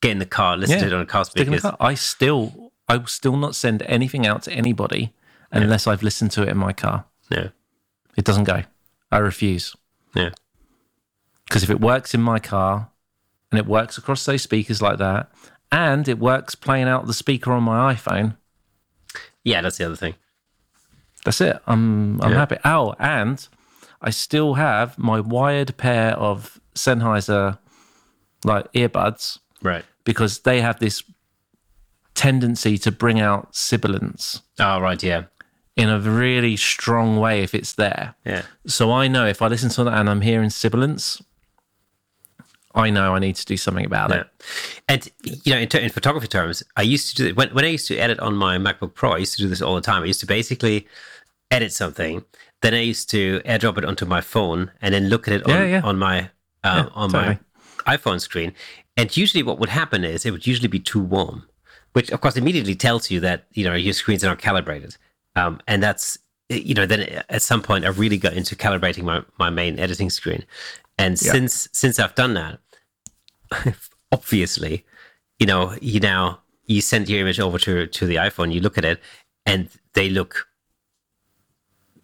get 0.00 0.12
in 0.12 0.18
the 0.18 0.26
car, 0.26 0.56
listen 0.56 0.76
Yeah. 0.76 0.80
to 0.82 0.86
it 0.88 0.92
on 0.94 1.00
a 1.02 1.06
car 1.06 1.24
Stick 1.24 1.46
in 1.46 1.52
the 1.52 1.58
speakers. 1.58 1.76
car. 1.78 1.88
I 1.88 1.94
still, 1.94 2.72
I 2.88 2.96
will 2.96 3.06
still 3.06 3.36
not 3.36 3.54
send 3.54 3.82
anything 3.82 4.26
out 4.26 4.42
to 4.44 4.52
anybody 4.52 5.12
unless 5.52 5.86
I've 5.86 6.02
listened 6.02 6.30
to 6.32 6.42
it 6.42 6.48
in 6.48 6.56
my 6.56 6.72
car. 6.72 7.04
Yeah, 7.30 7.48
It 8.16 8.24
doesn't 8.24 8.44
go. 8.44 8.62
I 9.12 9.18
refuse 9.18 9.74
yeah, 10.14 10.30
because 11.48 11.62
if 11.64 11.70
it 11.70 11.80
works 11.80 12.14
in 12.14 12.22
my 12.22 12.38
car 12.38 12.90
and 13.50 13.58
it 13.58 13.66
works 13.66 13.98
across 13.98 14.24
those 14.24 14.42
speakers 14.42 14.80
like 14.80 14.98
that, 14.98 15.30
and 15.72 16.08
it 16.08 16.18
works 16.18 16.54
playing 16.54 16.88
out 16.88 17.06
the 17.06 17.14
speaker 17.14 17.52
on 17.52 17.62
my 17.64 17.94
iPhone, 17.94 18.36
yeah. 19.44 19.60
That's 19.62 19.78
the 19.78 19.84
other 19.86 19.96
thing. 19.96 20.14
that's 21.24 21.40
it. 21.40 21.60
I'm 21.66 22.20
I'm 22.22 22.32
Yeah. 22.32 22.38
happy. 22.38 22.56
Oh, 22.64 22.94
and 22.98 23.46
I 24.00 24.10
still 24.10 24.54
have 24.54 24.96
my 24.98 25.20
wired 25.20 25.76
pair 25.76 26.12
of 26.16 26.60
Sennheiser 26.74 27.58
like 28.44 28.72
earbuds 28.72 29.38
Right. 29.62 29.84
Because 30.10 30.40
they 30.40 30.60
have 30.60 30.78
this 30.80 31.02
tendency 32.14 32.76
to 32.78 32.90
bring 32.90 33.20
out 33.20 33.54
sibilance. 33.54 34.42
Oh, 34.58 34.80
right. 34.80 35.00
Yeah, 35.02 35.24
in 35.76 35.88
a 35.88 36.00
really 36.00 36.56
strong 36.56 37.16
way 37.18 37.42
if 37.42 37.54
it's 37.54 37.74
there. 37.74 38.14
yeah. 38.24 38.42
So 38.66 38.90
I 38.92 39.08
know 39.08 39.26
if 39.26 39.40
I 39.42 39.46
listen 39.48 39.70
to 39.70 39.84
that 39.84 39.94
and 39.98 40.10
I'm 40.10 40.20
hearing 40.20 40.50
sibilance, 40.50 41.22
I 42.74 42.90
know 42.90 43.14
I 43.14 43.18
need 43.18 43.36
to 43.36 43.44
do 43.46 43.56
something 43.56 43.84
about 43.86 44.10
Yeah. 44.10 44.20
it. 44.20 44.26
And 44.88 45.08
you 45.44 45.52
know, 45.54 45.60
in, 45.60 45.68
in 45.76 45.90
photography 45.90 46.28
terms, 46.28 46.62
I 46.76 46.82
used 46.82 47.08
to 47.10 47.14
do 47.22 47.26
it 47.28 47.36
when, 47.36 47.48
when 47.54 47.64
I 47.64 47.68
used 47.68 47.88
to 47.88 47.96
edit 47.96 48.18
on 48.20 48.34
my 48.36 48.58
MacBook 48.58 48.94
Pro. 48.94 49.12
I 49.12 49.18
used 49.18 49.36
to 49.36 49.42
do 49.42 49.48
this 49.48 49.62
all 49.62 49.74
the 49.74 49.80
time. 49.80 50.02
I 50.02 50.06
used 50.06 50.20
to 50.20 50.26
basically 50.26 50.86
edit 51.50 51.72
something, 51.72 52.24
then 52.62 52.74
I 52.74 52.80
used 52.82 53.10
to 53.10 53.40
airdrop 53.44 53.78
it 53.78 53.84
onto 53.84 54.06
my 54.06 54.20
phone, 54.20 54.70
and 54.82 54.92
then 54.94 55.08
look 55.08 55.26
at 55.28 55.34
it 55.34 55.42
on, 55.46 55.50
Yeah, 55.50 55.64
yeah. 55.66 55.80
on 55.82 55.98
my 55.98 56.30
uh, 56.62 56.86
on 56.94 57.10
totally. 57.10 57.38
my 57.86 57.96
iPhone 57.96 58.20
screen. 58.20 58.52
And 58.96 59.16
usually, 59.16 59.42
what 59.42 59.58
would 59.58 59.68
happen 59.70 60.04
is 60.04 60.26
it 60.26 60.30
would 60.30 60.46
usually 60.46 60.68
be 60.68 60.78
too 60.80 61.00
warm, 61.00 61.48
which 61.92 62.10
of 62.10 62.20
course 62.20 62.36
immediately 62.36 62.74
tells 62.74 63.10
you 63.10 63.20
that 63.20 63.46
you 63.52 63.64
know 63.64 63.74
your 63.74 63.92
screens 63.94 64.22
are 64.24 64.28
not 64.28 64.38
calibrated. 64.38 64.96
Um, 65.36 65.60
and 65.66 65.82
that's 65.82 66.18
eh, 66.50 66.56
you 66.56 66.74
know 66.74 66.86
then 66.86 67.02
eh, 67.02 67.22
at 67.28 67.42
some 67.42 67.62
point 67.62 67.84
I 67.84 67.88
really 67.88 68.18
got 68.18 68.34
into 68.34 68.56
calibrating 68.56 69.04
my, 69.04 69.22
my 69.38 69.48
main 69.50 69.78
editing 69.78 70.10
screen, 70.10 70.44
and 70.98 71.20
Yeah. 71.22 71.32
since 71.32 71.68
since 71.72 71.98
I've 71.98 72.14
done 72.14 72.34
that, 72.34 72.58
obviously, 74.12 74.84
you 75.38 75.46
know, 75.46 75.76
you 75.80 76.00
now 76.00 76.40
you 76.66 76.80
send 76.80 77.08
your 77.08 77.20
image 77.20 77.40
over 77.40 77.58
to 77.58 77.86
to 77.86 78.06
the 78.06 78.16
iPhone, 78.16 78.52
you 78.52 78.60
look 78.60 78.76
at 78.76 78.84
it, 78.84 79.00
and 79.46 79.68
they 79.94 80.10
look 80.10 80.46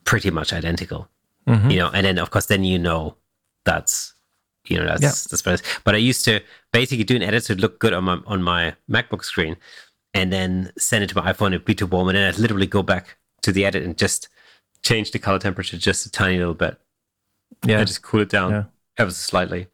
pretty 0.04 0.30
much 0.30 0.52
identical. 0.52 1.08
Mm-hmm. 1.46 1.70
You 1.70 1.78
know, 1.78 1.90
and 1.92 2.06
then 2.06 2.18
of 2.18 2.30
course, 2.30 2.46
then 2.46 2.64
you 2.64 2.78
know 2.78 3.16
that's 3.64 4.14
you 4.70 4.78
know 4.78 4.86
that's 4.86 5.02
yeah. 5.02 5.08
that's 5.08 5.42
better. 5.42 5.62
But 5.84 5.94
I 5.94 5.98
used 5.98 6.24
to 6.26 6.40
basically 6.72 7.04
do 7.04 7.16
an 7.16 7.22
edit 7.22 7.44
so 7.44 7.52
it 7.52 7.60
looked 7.60 7.80
good 7.80 7.92
on 7.92 8.04
my 8.04 8.18
on 8.26 8.42
my 8.42 8.74
MacBook 8.90 9.24
screen, 9.24 9.56
and 10.14 10.32
then 10.32 10.72
send 10.78 11.04
it 11.04 11.08
to 11.08 11.16
my 11.16 11.32
iPhone. 11.32 11.48
It'd 11.48 11.64
be 11.64 11.74
too 11.74 11.86
warm, 11.86 12.08
and 12.08 12.16
then 12.16 12.28
I'd 12.28 12.38
literally 12.38 12.66
go 12.66 12.82
back 12.82 13.16
to 13.42 13.52
the 13.52 13.64
edit 13.64 13.82
and 13.82 13.96
just 13.96 14.28
change 14.82 15.10
the 15.10 15.18
color 15.18 15.38
temperature 15.38 15.76
just 15.76 16.06
a 16.06 16.10
tiny 16.10 16.38
little 16.38 16.54
bit. 16.54 16.78
Yeah, 17.64 17.78
and 17.78 17.86
just 17.86 18.02
cool 18.02 18.20
it 18.20 18.28
down 18.28 18.50
yeah. 18.50 18.64
ever 18.98 19.10
so 19.10 19.16
slightly. 19.16 19.68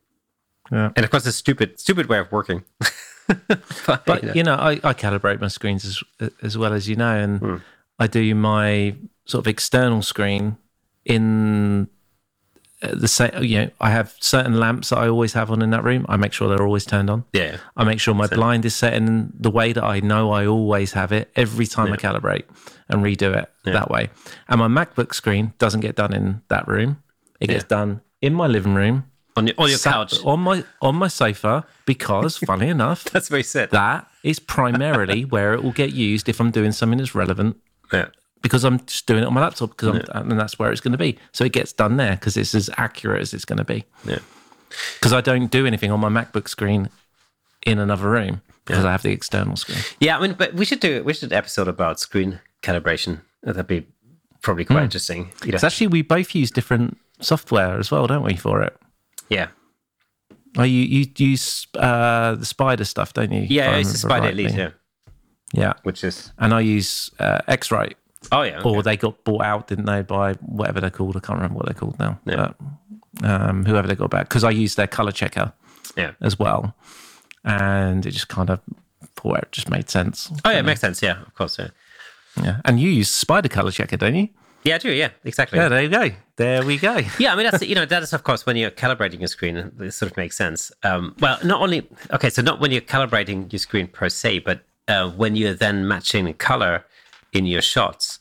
Yeah, 0.70 0.90
and 0.97 1.05
of 1.05 1.11
course, 1.11 1.26
a 1.26 1.32
stupid 1.32 1.78
stupid 1.80 2.09
way 2.09 2.18
of 2.18 2.30
working. 2.32 2.64
but, 3.86 4.05
but, 4.05 4.36
you 4.36 4.43
know, 4.43 4.55
I, 4.55 4.72
I, 4.82 4.95
calibrate 4.95 5.40
my 5.40 5.49
screens 5.49 5.84
as 5.84 6.30
as 6.43 6.59
well 6.59 6.72
as 6.72 6.88
you 6.88 6.97
know, 6.97 7.16
and 7.16 7.38
hmm. 7.38 7.57
I 7.99 8.07
do 8.07 8.34
my 8.34 8.95
sort 9.26 9.45
of 9.45 9.49
external 9.49 10.03
screen 10.03 10.57
in 11.05 11.88
Uh, 12.83 12.95
the 12.95 13.09
same 13.09 13.30
you 13.43 13.59
know 13.59 13.70
i 13.80 13.91
have 13.91 14.14
certain 14.18 14.59
lamps 14.59 14.89
that 14.89 14.99
i 14.99 15.09
always 15.09 15.35
have 15.35 15.51
on 15.51 15.62
in 15.62 15.70
that 15.70 15.85
room. 15.85 16.05
I 16.09 16.16
make 16.16 16.33
sure 16.33 16.49
they're 16.49 16.66
always 16.66 16.85
turned 16.85 17.09
on. 17.11 17.24
Yeah. 17.33 17.59
I 17.76 17.85
make 17.85 18.01
sure 18.01 18.14
my 18.14 18.26
blind 18.26 18.64
is 18.64 18.74
set 18.74 18.95
in 18.95 19.33
the 19.39 19.51
way 19.51 19.72
that 19.72 19.85
i 19.85 20.01
know 20.01 20.33
i 20.33 20.47
always 20.47 20.93
have 20.93 21.12
it 21.12 21.30
every 21.37 21.66
time 21.66 21.89
yeah. 21.89 21.95
i 21.95 21.97
calibrate 21.97 22.45
and 22.89 23.03
redo 23.03 23.35
it 23.37 23.51
yeah. 23.64 23.72
that 23.72 23.91
way. 23.91 24.11
And 24.49 24.61
my 24.61 24.68
macbook 24.68 25.14
screen 25.14 25.55
doesn't 25.59 25.80
get 25.80 25.97
done 25.97 26.12
in 26.12 26.43
that 26.49 26.66
room. 26.68 27.03
It 27.41 27.49
gets 27.49 27.64
yeah. 27.64 27.68
done 27.68 28.01
in 28.20 28.35
my 28.35 28.47
living 28.47 28.74
room. 28.74 29.07
On 29.35 29.47
your, 29.47 29.55
on 29.57 29.70
your 29.70 29.78
couch. 29.78 30.22
on 30.24 30.41
my 30.41 30.62
on 30.83 30.97
my 30.97 31.09
sofa 31.09 31.64
because 31.87 32.37
funny 32.47 32.68
enough 32.68 33.05
that's 33.05 33.28
very 33.28 33.43
sad 33.43 33.70
that 33.70 34.07
is 34.22 34.39
primarily 34.39 35.24
where 35.24 35.55
it 35.55 35.64
will 35.64 35.72
get 35.72 35.91
used 35.95 36.28
if 36.28 36.39
i'm 36.39 36.51
doing 36.51 36.70
something 36.70 36.99
that's 36.99 37.14
relevant. 37.14 37.57
Yeah 37.91 38.09
because 38.43 38.64
I'm 38.64 38.84
just 38.86 39.07
doing 39.07 39.22
it 39.22 39.26
on 39.26 39.34
my 39.34 39.40
laptop 39.40 39.70
because 39.70 39.97
yeah. 39.97 40.20
and 40.20 40.38
that's 40.38 40.59
where 40.59 40.70
it's 40.70 40.80
going 40.80 40.93
to 40.93 40.99
be. 40.99 41.18
So 41.32 41.45
it 41.45 41.53
gets 41.53 41.72
done 41.72 41.97
there 41.97 42.12
because 42.12 42.36
it's 42.36 42.55
as 42.55 42.68
accurate 42.76 43.22
as 43.22 43.32
it's 43.32 43.45
going 43.45 43.59
to 43.59 43.64
be. 43.64 43.84
Yeah. 44.05 44.18
Because 44.95 45.12
I 45.12 45.20
don't 45.20 45.51
do 45.51 45.66
anything 45.66 45.90
on 45.90 46.01
my 46.01 46.09
MacBook 46.09 46.49
screen 46.49 46.88
in 47.64 47.78
another 47.78 48.11
room 48.11 48.43
because 48.64 48.82
yeah. 48.82 48.88
I 48.88 48.93
have 48.93 49.03
the 49.03 49.12
external 49.12 49.57
screen. 49.57 49.78
Yeah, 50.01 50.18
I 50.18 50.20
mean, 50.20 50.34
but 50.34 50.55
we 50.55 50.64
should 50.64 50.80
do 50.80 51.03
we 51.05 51.14
should 51.14 51.28
do 51.28 51.34
an 51.34 51.38
episode 51.38 51.68
about 51.68 52.01
screen 52.01 52.40
calibration. 52.62 53.20
That'd 53.43 53.66
be 53.66 53.86
probably 54.43 54.64
quite 54.64 54.80
mm. 54.80 54.84
interesting. 54.84 55.30
You 55.45 55.53
know? 55.53 55.55
It's 55.55 55.64
actually 55.64 55.88
we 55.88 56.03
both 56.03 56.34
use 56.34 56.51
different 56.51 56.99
software 57.20 57.78
as 57.78 57.90
well, 57.90 58.07
don't 58.07 58.24
we, 58.24 58.36
for 58.36 58.62
it? 58.62 58.76
Yeah. 59.28 59.49
Oh, 60.57 60.64
you 60.64 60.82
you 60.82 61.07
use 61.16 61.66
uh, 61.74 62.34
the 62.34 62.45
Spyder 62.45 62.86
stuff, 62.86 63.12
don't 63.14 63.32
you? 63.32 63.47
Yeah, 63.49 63.76
it's 63.76 64.03
the 64.03 64.09
Spyder 64.09 64.32
Elite. 64.32 64.55
Yeah. 64.55 64.70
Yeah. 65.55 65.72
Which 65.82 66.03
is 66.05 66.32
and 66.38 66.53
I 66.55 66.61
use 66.61 67.11
uh, 67.18 67.40
X-Rite 67.47 67.97
Oh 68.31 68.43
yeah, 68.43 68.61
okay. 68.61 68.68
or 68.68 68.83
they 68.83 68.97
got 68.97 69.25
bought 69.25 69.43
out, 69.43 69.66
didn't 69.68 69.87
they, 69.87 70.03
by 70.03 70.35
whatever 70.35 70.81
they're 70.81 70.91
called? 70.91 71.16
I 71.16 71.20
can't 71.20 71.39
remember 71.39 71.57
what 71.57 71.66
they're 71.66 71.75
called 71.75 71.99
now. 71.99 72.20
Yeah. 72.25 72.53
But, 73.16 73.29
um, 73.29 73.64
whoever 73.64 73.87
they 73.87 73.95
got 73.95 74.11
back 74.11 74.29
because 74.29 74.45
I 74.45 74.51
used 74.51 74.77
their 74.77 74.87
color 74.87 75.12
checker, 75.12 75.53
yeah, 75.97 76.12
as 76.20 76.39
well, 76.39 76.75
and 77.45 78.05
it 78.07 78.12
just 78.12 78.29
kind 78.29 78.51
of 78.51 78.61
for 79.16 79.39
it 79.39 79.49
just 79.53 79.68
made 79.68 79.91
sense. 79.91 80.31
Oh 80.45 80.51
yeah, 80.51 80.61
it 80.61 80.64
makes 80.64 80.81
sense. 80.81 81.03
Yeah, 81.03 81.23
of 81.23 81.35
course. 81.35 81.59
Yeah. 81.59 81.68
Yeah, 82.43 82.61
and 82.64 82.81
you 82.81 82.89
use 82.89 83.11
Spyder 83.11 83.51
color 83.51 83.70
checker, 83.70 83.99
don't 83.99 84.14
you? 84.14 84.29
Yeah, 84.64 84.77
I 84.77 84.79
do. 84.79 84.91
Yeah, 84.91 85.11
exactly. 85.25 85.59
Yeah, 85.59 85.68
there 85.68 85.83
you 85.83 85.89
go. 85.89 86.11
There 86.37 86.64
we 86.64 86.79
go. 86.79 87.01
yeah, 87.18 87.33
I 87.33 87.37
mean 87.37 87.51
that's 87.51 87.62
you 87.62 87.75
know 87.75 87.85
that 87.85 88.03
is 88.03 88.12
of 88.12 88.23
course 88.23 88.47
when 88.47 88.57
you're 88.57 88.70
calibrating 88.70 89.18
your 89.18 89.29
screen, 89.29 89.57
it 89.57 89.91
sort 89.93 90.11
of 90.11 90.16
makes 90.16 90.37
sense. 90.37 90.70
Um, 90.83 91.16
well, 91.20 91.39
not 91.45 91.61
only 91.61 91.89
okay, 92.12 92.31
so 92.31 92.43
not 92.43 92.61
when 92.61 92.70
you're 92.70 92.81
calibrating 92.81 93.53
your 93.53 93.59
screen 93.59 93.89
per 93.89 94.09
se, 94.09 94.41
but 94.41 94.64
uh, 94.89 95.11
when 95.11 95.37
you're 95.37 95.55
then 95.55 95.89
matching 95.89 96.25
the 96.25 96.33
color 96.33 96.85
in 97.33 97.47
your 97.47 97.62
shots, 97.62 98.18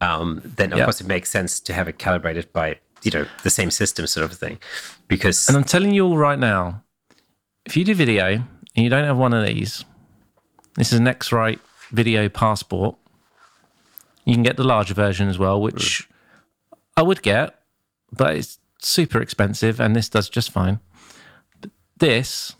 um, 0.00 0.40
then 0.44 0.72
of 0.72 0.78
yeah. 0.78 0.84
course 0.84 1.00
it 1.00 1.06
makes 1.06 1.30
sense 1.30 1.60
to 1.60 1.72
have 1.72 1.88
it 1.88 1.98
calibrated 1.98 2.52
by 2.52 2.78
you 3.02 3.10
know 3.10 3.26
the 3.42 3.50
same 3.50 3.70
system 3.70 4.06
sort 4.06 4.30
of 4.30 4.36
thing. 4.36 4.58
Because 5.08 5.48
and 5.48 5.56
I'm 5.56 5.64
telling 5.64 5.92
you 5.92 6.06
all 6.06 6.18
right 6.18 6.38
now, 6.38 6.82
if 7.64 7.76
you 7.76 7.84
do 7.84 7.94
video 7.94 8.26
and 8.26 8.44
you 8.74 8.88
don't 8.88 9.04
have 9.04 9.16
one 9.16 9.32
of 9.32 9.46
these, 9.46 9.84
this 10.76 10.92
is 10.92 10.98
an 10.98 11.06
X-Rite 11.06 11.60
Video 11.90 12.28
Passport. 12.28 12.96
You 14.24 14.34
can 14.34 14.42
get 14.42 14.56
the 14.56 14.64
larger 14.64 14.94
version 14.94 15.28
as 15.28 15.38
well, 15.38 15.60
which 15.60 16.08
mm. 16.08 16.76
I 16.96 17.02
would 17.02 17.22
get, 17.22 17.58
but 18.12 18.36
it's 18.36 18.58
super 18.78 19.20
expensive, 19.20 19.80
and 19.80 19.96
this 19.96 20.08
does 20.08 20.28
just 20.28 20.50
fine. 20.50 20.80
But 21.60 21.70
this 21.98 22.54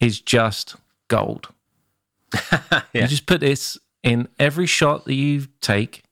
is 0.00 0.20
just 0.20 0.76
gold. 1.08 1.48
yeah. 2.52 2.82
You 2.94 3.06
just 3.06 3.26
put 3.26 3.40
this 3.40 3.78
in 4.02 4.28
every 4.38 4.66
shot 4.66 5.04
that 5.04 5.14
you 5.14 5.46
take. 5.60 6.02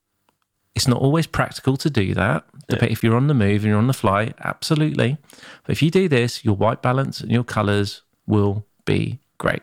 It's 0.74 0.86
not 0.86 1.00
always 1.00 1.26
practical 1.26 1.76
to 1.78 1.90
do 1.90 2.14
that. 2.14 2.44
Yeah. 2.68 2.84
If 2.84 3.02
you're 3.02 3.16
on 3.16 3.26
the 3.26 3.34
move 3.34 3.62
and 3.62 3.70
you're 3.70 3.78
on 3.78 3.86
the 3.86 3.92
fly, 3.94 4.34
absolutely. 4.40 5.16
But 5.64 5.72
if 5.72 5.82
you 5.82 5.90
do 5.90 6.08
this, 6.08 6.44
your 6.44 6.54
white 6.54 6.82
balance 6.82 7.20
and 7.20 7.32
your 7.32 7.44
colors 7.44 8.02
will 8.26 8.64
be 8.84 9.18
great. 9.38 9.62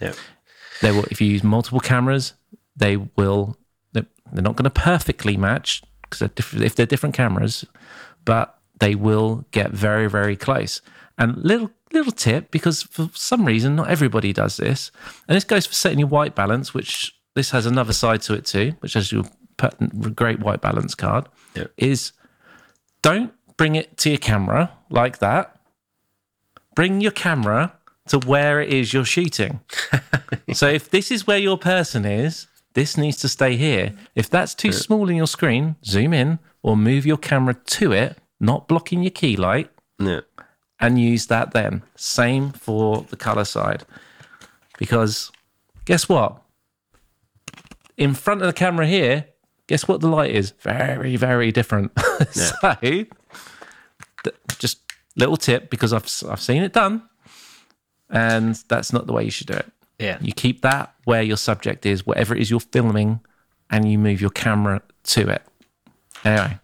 Yeah. 0.00 0.12
They 0.80 0.92
will. 0.92 1.04
If 1.10 1.20
you 1.20 1.28
use 1.28 1.42
multiple 1.42 1.80
cameras, 1.80 2.34
they 2.76 2.96
will. 2.96 3.56
They're 3.92 4.42
not 4.42 4.56
going 4.56 4.64
to 4.64 4.70
perfectly 4.70 5.36
match 5.36 5.82
because 6.02 6.20
they're 6.20 6.64
if 6.64 6.74
they're 6.74 6.86
different 6.86 7.14
cameras, 7.14 7.66
but 8.24 8.58
they 8.80 8.94
will 8.94 9.44
get 9.50 9.72
very 9.72 10.08
very 10.08 10.36
close. 10.36 10.80
And 11.18 11.36
little 11.36 11.70
little 11.92 12.12
tip 12.12 12.50
because 12.50 12.82
for 12.82 13.10
some 13.14 13.44
reason 13.44 13.76
not 13.76 13.90
everybody 13.90 14.32
does 14.32 14.56
this, 14.56 14.90
and 15.28 15.36
this 15.36 15.44
goes 15.44 15.66
for 15.66 15.74
setting 15.74 15.98
your 15.98 16.08
white 16.08 16.34
balance, 16.34 16.72
which 16.72 17.14
this 17.34 17.50
has 17.50 17.66
another 17.66 17.92
side 17.92 18.22
to 18.22 18.34
it 18.34 18.46
too, 18.46 18.74
which 18.80 18.94
has 18.94 19.12
your 19.12 19.24
great 20.14 20.40
white 20.40 20.60
balance 20.60 20.94
card. 20.94 21.28
Yeah. 21.54 21.66
Is 21.76 22.12
don't 23.02 23.32
bring 23.56 23.74
it 23.74 23.96
to 23.98 24.10
your 24.10 24.18
camera 24.18 24.72
like 24.90 25.18
that. 25.18 25.58
Bring 26.74 27.00
your 27.00 27.12
camera 27.12 27.74
to 28.08 28.18
where 28.18 28.60
it 28.60 28.72
is 28.72 28.92
you're 28.92 29.04
shooting. 29.04 29.60
so 30.52 30.66
if 30.66 30.90
this 30.90 31.10
is 31.10 31.26
where 31.26 31.38
your 31.38 31.58
person 31.58 32.04
is, 32.04 32.46
this 32.74 32.96
needs 32.96 33.18
to 33.18 33.28
stay 33.28 33.56
here. 33.56 33.94
If 34.14 34.30
that's 34.30 34.54
too 34.54 34.68
yeah. 34.68 34.74
small 34.74 35.08
in 35.08 35.16
your 35.16 35.26
screen, 35.26 35.76
zoom 35.84 36.12
in 36.14 36.38
or 36.62 36.76
move 36.76 37.04
your 37.04 37.18
camera 37.18 37.54
to 37.54 37.92
it, 37.92 38.18
not 38.40 38.68
blocking 38.68 39.02
your 39.02 39.10
key 39.10 39.36
light. 39.36 39.70
Yeah. 39.98 40.20
And 40.80 40.98
use 40.98 41.26
that 41.26 41.52
then. 41.52 41.82
Same 41.94 42.50
for 42.50 43.06
the 43.08 43.16
color 43.16 43.44
side. 43.44 43.84
Because 44.78 45.30
guess 45.84 46.08
what? 46.08 46.42
In 48.02 48.14
front 48.14 48.40
of 48.40 48.48
the 48.48 48.52
camera 48.52 48.86
here, 48.86 49.26
guess 49.68 49.86
what 49.86 50.00
the 50.00 50.08
light 50.08 50.32
is? 50.32 50.50
Very, 50.60 51.16
very 51.16 51.52
different. 51.52 51.92
so, 52.30 52.52
th- 52.82 53.12
just 54.58 54.80
little 55.14 55.36
tip 55.36 55.70
because 55.70 55.92
I've 55.92 56.10
I've 56.28 56.40
seen 56.40 56.64
it 56.64 56.72
done, 56.72 57.02
and 58.10 58.56
that's 58.68 58.92
not 58.92 59.06
the 59.06 59.12
way 59.12 59.24
you 59.24 59.30
should 59.30 59.46
do 59.46 59.54
it. 59.54 59.66
Yeah, 59.98 60.18
you 60.20 60.32
keep 60.32 60.62
that 60.62 60.94
where 61.04 61.22
your 61.22 61.36
subject 61.36 61.86
is, 61.86 62.04
whatever 62.04 62.34
it 62.34 62.42
is 62.42 62.50
you're 62.50 62.58
filming, 62.58 63.20
and 63.70 63.88
you 63.90 63.98
move 63.98 64.20
your 64.20 64.30
camera 64.30 64.82
to 65.04 65.28
it. 65.28 65.42
Anyway, 66.24 66.58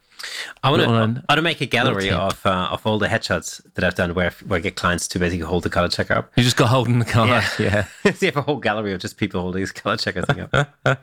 I 0.63 0.71
want 0.71 0.83
to. 0.83 0.89
I 0.89 0.91
want 0.91 1.25
to 1.29 1.43
make 1.43 1.61
a 1.61 1.67
gallery 1.67 2.11
of 2.11 2.45
uh, 2.45 2.69
of 2.71 2.85
all 2.87 2.99
the 2.99 3.07
headshots 3.07 3.63
that 3.75 3.85
I've 3.85 3.95
done 3.95 4.15
where 4.15 4.33
where 4.47 4.59
I 4.59 4.61
get 4.61 4.77
clients 4.77 5.07
to 5.09 5.19
basically 5.19 5.47
hold 5.47 5.63
the 5.63 5.71
color 5.71 5.89
checker 5.89 6.15
up. 6.15 6.33
You 6.37 6.43
just 6.43 6.57
got 6.57 6.69
holding 6.69 6.99
the 6.99 7.05
color. 7.05 7.43
Yeah. 7.59 7.87
yeah. 8.05 8.13
so 8.13 8.27
you 8.27 8.27
have 8.27 8.37
a 8.37 8.43
whole 8.43 8.57
gallery 8.57 8.93
of 8.93 9.01
just 9.01 9.17
people 9.17 9.41
holding 9.41 9.61
this 9.61 9.73
color 9.73 9.97
checker 9.97 10.23
thing 10.23 10.41
up. 10.41 10.51
there 10.85 10.97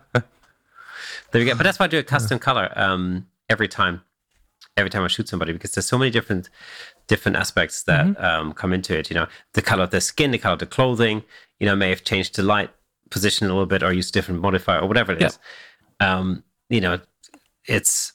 we 1.34 1.45
go. 1.45 1.55
But 1.55 1.63
that's 1.63 1.80
why 1.80 1.86
I 1.86 1.88
do 1.88 1.99
a 1.99 2.03
custom 2.03 2.39
color 2.39 2.72
um, 2.76 3.28
every 3.49 3.68
time. 3.68 4.01
Every 4.78 4.89
time 4.89 5.03
I 5.03 5.07
shoot 5.07 5.30
somebody, 5.30 5.53
because 5.53 5.74
there's 5.74 5.86
so 5.86 5.97
many 5.97 6.11
different 6.11 6.49
different 7.07 7.38
aspects 7.38 7.84
that 7.84 8.05
mm-hmm. 8.05 8.24
um, 8.24 8.53
come 8.53 8.74
into 8.74 8.97
it. 8.97 9.09
You 9.09 9.16
know, 9.16 9.28
the 9.53 9.61
color 9.61 9.84
of 9.84 9.91
the 9.91 10.01
skin, 10.01 10.32
the 10.32 10.38
color 10.38 10.53
of 10.53 10.59
the 10.59 10.66
clothing. 10.66 11.24
You 11.59 11.66
know, 11.66 11.76
may 11.78 11.89
have 11.89 12.03
changed 12.03 12.36
the 12.36 12.43
light 12.43 12.72
position 13.09 13.47
a 13.47 13.51
little 13.51 13.66
bit, 13.66 13.84
or 13.84 13.93
used 13.93 14.13
a 14.13 14.20
different 14.20 14.41
modifier, 14.41 14.82
or 14.82 14.88
whatever 14.88 15.13
it 15.13 15.22
is. 15.22 15.39
Um, 16.01 16.43
you 16.68 16.82
know, 16.82 16.99
it's 17.66 18.11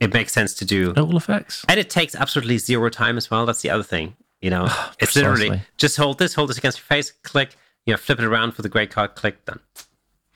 it 0.00 0.12
makes 0.12 0.32
sense 0.32 0.54
to 0.54 0.64
do 0.64 0.92
all 0.96 1.16
effects, 1.16 1.64
and 1.68 1.78
it 1.78 1.90
takes 1.90 2.14
absolutely 2.14 2.58
zero 2.58 2.88
time 2.88 3.16
as 3.16 3.30
well. 3.30 3.46
That's 3.46 3.60
the 3.62 3.70
other 3.70 3.82
thing. 3.82 4.16
You 4.40 4.50
know, 4.50 4.68
it's 4.98 5.14
literally 5.14 5.62
just 5.76 5.96
hold 5.96 6.18
this, 6.18 6.34
hold 6.34 6.50
this 6.50 6.58
against 6.58 6.78
your 6.78 6.84
face, 6.84 7.12
click. 7.22 7.56
You 7.86 7.94
know, 7.94 7.98
flip 7.98 8.18
it 8.18 8.24
around 8.24 8.52
for 8.52 8.62
the 8.62 8.68
great 8.68 8.90
card, 8.90 9.14
click, 9.14 9.44
done, 9.44 9.60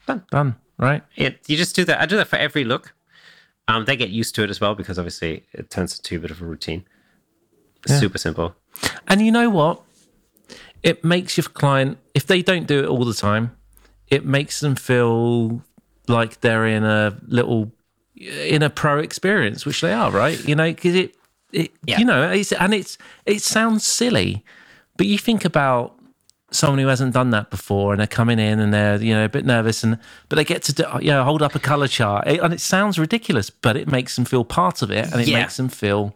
done, 0.06 0.24
done. 0.30 0.56
Right? 0.78 1.02
It, 1.14 1.40
you 1.46 1.56
just 1.56 1.76
do 1.76 1.84
that. 1.84 2.00
I 2.00 2.06
do 2.06 2.16
that 2.16 2.28
for 2.28 2.36
every 2.36 2.64
look. 2.64 2.94
Um, 3.68 3.84
they 3.84 3.96
get 3.96 4.10
used 4.10 4.34
to 4.34 4.42
it 4.42 4.50
as 4.50 4.60
well 4.60 4.74
because 4.74 4.98
obviously 4.98 5.44
it 5.52 5.70
turns 5.70 5.98
into 5.98 6.16
a 6.16 6.18
bit 6.18 6.30
of 6.30 6.42
a 6.42 6.44
routine. 6.44 6.84
Yeah. 7.88 7.98
Super 7.98 8.18
simple. 8.18 8.54
And 9.06 9.22
you 9.22 9.30
know 9.30 9.48
what? 9.48 9.82
It 10.82 11.04
makes 11.04 11.36
your 11.36 11.44
client, 11.44 11.98
if 12.14 12.26
they 12.26 12.42
don't 12.42 12.66
do 12.66 12.82
it 12.82 12.86
all 12.86 13.04
the 13.04 13.14
time, 13.14 13.56
it 14.08 14.24
makes 14.24 14.60
them 14.60 14.74
feel 14.74 15.62
like 16.08 16.40
they're 16.40 16.66
in 16.66 16.84
a 16.84 17.18
little 17.26 17.72
in 18.16 18.62
a 18.62 18.70
pro 18.70 18.98
experience, 18.98 19.66
which 19.66 19.80
they 19.80 19.92
are, 19.92 20.10
right? 20.10 20.42
You 20.46 20.54
know, 20.54 20.70
because 20.70 20.94
it, 20.94 21.16
it 21.52 21.72
yeah. 21.84 21.98
you 21.98 22.04
know, 22.04 22.30
it's, 22.30 22.52
and 22.52 22.74
it's 22.74 22.98
it 23.26 23.42
sounds 23.42 23.84
silly, 23.84 24.44
but 24.96 25.06
you 25.06 25.18
think 25.18 25.44
about 25.44 25.98
someone 26.50 26.78
who 26.78 26.86
hasn't 26.86 27.12
done 27.12 27.30
that 27.30 27.50
before 27.50 27.92
and 27.92 27.98
they're 27.98 28.06
coming 28.06 28.38
in 28.38 28.60
and 28.60 28.72
they're 28.72 29.02
you 29.02 29.12
know 29.12 29.24
a 29.24 29.28
bit 29.28 29.44
nervous 29.44 29.82
and 29.82 29.98
but 30.28 30.36
they 30.36 30.44
get 30.44 30.62
to 30.62 30.72
do, 30.72 30.84
you 31.00 31.10
know 31.10 31.24
hold 31.24 31.42
up 31.42 31.56
a 31.56 31.58
color 31.58 31.88
chart 31.88 32.28
it, 32.28 32.38
and 32.38 32.54
it 32.54 32.60
sounds 32.60 32.96
ridiculous 32.96 33.50
but 33.50 33.76
it 33.76 33.88
makes 33.88 34.14
them 34.14 34.24
feel 34.24 34.44
part 34.44 34.80
of 34.80 34.88
it 34.88 35.10
and 35.10 35.20
it 35.20 35.26
yeah. 35.26 35.40
makes 35.40 35.56
them 35.56 35.68
feel 35.68 36.14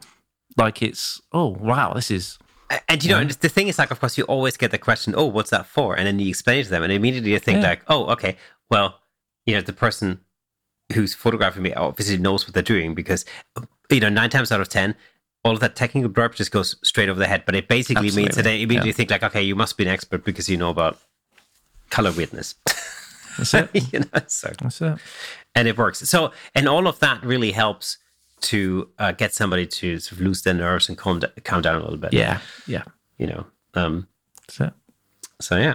like 0.57 0.81
it's 0.81 1.21
oh 1.33 1.49
wow, 1.49 1.93
this 1.93 2.11
is 2.11 2.39
and 2.89 3.03
you 3.03 3.11
know, 3.11 3.21
yeah. 3.21 3.33
the 3.41 3.49
thing 3.49 3.69
is, 3.69 3.79
like, 3.79 3.91
of 3.91 4.01
course, 4.01 4.19
you 4.19 4.25
always 4.25 4.57
get 4.57 4.71
the 4.71 4.79
question, 4.79 5.15
"Oh, 5.17 5.25
what's 5.25 5.51
that 5.51 5.67
for?" 5.67 5.97
And 5.97 6.07
then 6.07 6.19
you 6.19 6.29
explain 6.29 6.61
it 6.61 6.65
to 6.65 6.71
them, 6.71 6.83
and 6.83 6.93
immediately 6.93 7.31
you 7.31 7.39
think, 7.39 7.63
yeah. 7.63 7.69
like, 7.71 7.83
"Oh, 7.89 8.07
okay, 8.13 8.37
well, 8.71 9.01
you 9.47 9.55
know, 9.55 9.63
the 9.63 9.73
person 9.73 10.21
who's 10.93 11.15
photographing 11.15 11.63
me 11.63 11.75
obviously 11.75 12.19
knows 12.19 12.47
what 12.47 12.55
they're 12.55 12.63
doing 12.63 12.95
because, 12.95 13.25
you 13.91 14.01
know, 14.01 14.09
nine 14.09 14.31
times 14.31 14.51
out 14.51 14.61
of 14.61 14.69
ten, 14.69 14.95
all 15.45 15.53
of 15.53 15.61
that 15.61 15.77
technical 15.77 16.11
blurb 16.11 16.35
just 16.35 16.51
goes 16.51 16.77
straight 16.83 17.09
over 17.09 17.19
the 17.19 17.27
head. 17.27 17.45
But 17.47 17.55
it 17.55 17.69
basically 17.69 18.07
Absolutely. 18.07 18.23
means 18.23 18.37
that 18.37 18.43
they 18.43 18.63
immediately 18.63 18.91
yeah. 18.91 18.95
think, 18.95 19.11
like, 19.11 19.23
okay, 19.23 19.43
you 19.43 19.55
must 19.55 19.77
be 19.77 19.85
an 19.85 19.91
expert 19.91 20.25
because 20.25 20.49
you 20.49 20.57
know 20.57 20.71
about 20.71 20.99
color 21.91 22.13
weirdness. 22.13 22.55
That's 23.37 23.55
it. 23.55 23.71
you 23.93 24.01
know, 24.01 24.21
so 24.27 24.53
that's 24.61 24.81
it. 24.81 24.99
And 25.55 25.69
it 25.69 25.77
works. 25.77 26.01
So, 26.01 26.33
and 26.55 26.69
all 26.69 26.87
of 26.87 26.99
that 27.01 27.25
really 27.25 27.53
helps 27.53 27.99
to 28.41 28.89
uh, 28.99 29.13
get 29.13 29.35
somebody 29.35 29.67
to 29.67 29.99
sort 29.99 30.21
of 30.21 30.27
lose 30.27 30.43
their 30.43 30.55
nerves 30.55 30.89
and 30.89 30.97
calm, 30.97 31.21
calm 31.45 31.63
down 31.63 31.77
a 31.77 31.81
little 31.81 31.97
bit. 31.97 32.13
Yeah, 32.13 32.41
yeah. 32.67 32.85
You 33.19 33.27
know. 33.29 33.47
Um, 33.75 34.09
so, 34.49 34.71
so 35.41 35.57
yeah. 35.57 35.75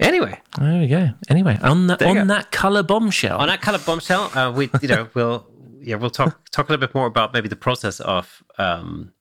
Anyway, 0.00 0.40
there 0.58 0.80
we 0.80 0.86
go. 0.86 1.10
Anyway, 1.28 1.58
on 1.62 1.88
that 1.88 2.02
on 2.02 2.26
that 2.28 2.52
color 2.52 2.82
bombshell, 2.82 3.38
on 3.38 3.48
that 3.48 3.60
color 3.60 3.78
bombshell, 3.78 4.30
uh, 4.36 4.52
we 4.52 4.70
you 4.80 4.88
know 4.88 5.08
we'll 5.14 5.46
yeah 5.80 5.96
we'll 5.96 6.10
talk 6.10 6.40
talk 6.50 6.68
a 6.68 6.72
little 6.72 6.86
bit 6.86 6.94
more 6.94 7.06
about 7.06 7.32
maybe 7.32 7.48
the 7.48 7.56
process 7.56 7.98
of 8.00 8.42
um 8.58 9.12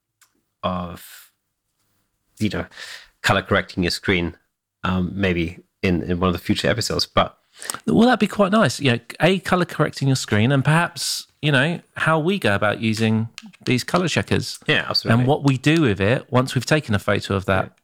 of 0.63 1.31
you 2.39 2.49
know 2.49 2.65
color 3.21 3.41
correcting 3.41 3.83
your 3.83 3.91
screen 3.91 4.37
um 4.83 5.11
maybe 5.15 5.59
in 5.81 6.03
in 6.03 6.19
one 6.19 6.27
of 6.27 6.33
the 6.33 6.39
future 6.39 6.69
episodes, 6.69 7.05
but 7.07 7.37
well 7.87 8.05
that'd 8.05 8.19
be 8.19 8.27
quite 8.27 8.51
nice. 8.51 8.79
You 8.79 8.91
know, 8.93 8.99
a 9.19 9.39
color 9.39 9.65
correcting 9.65 10.07
your 10.07 10.15
screen 10.15 10.51
and 10.51 10.63
perhaps 10.63 11.27
you 11.41 11.51
know, 11.51 11.79
how 11.95 12.19
we 12.19 12.39
go 12.39 12.55
about 12.55 12.81
using 12.81 13.29
these 13.65 13.83
color 13.83 14.07
checkers. 14.07 14.59
Yeah, 14.67 14.85
absolutely. 14.89 15.21
And 15.21 15.27
what 15.27 15.43
we 15.43 15.57
do 15.57 15.81
with 15.81 16.01
it 16.01 16.31
once 16.31 16.55
we've 16.55 16.65
taken 16.65 16.95
a 16.95 16.99
photo 16.99 17.35
of 17.35 17.45
that. 17.45 17.77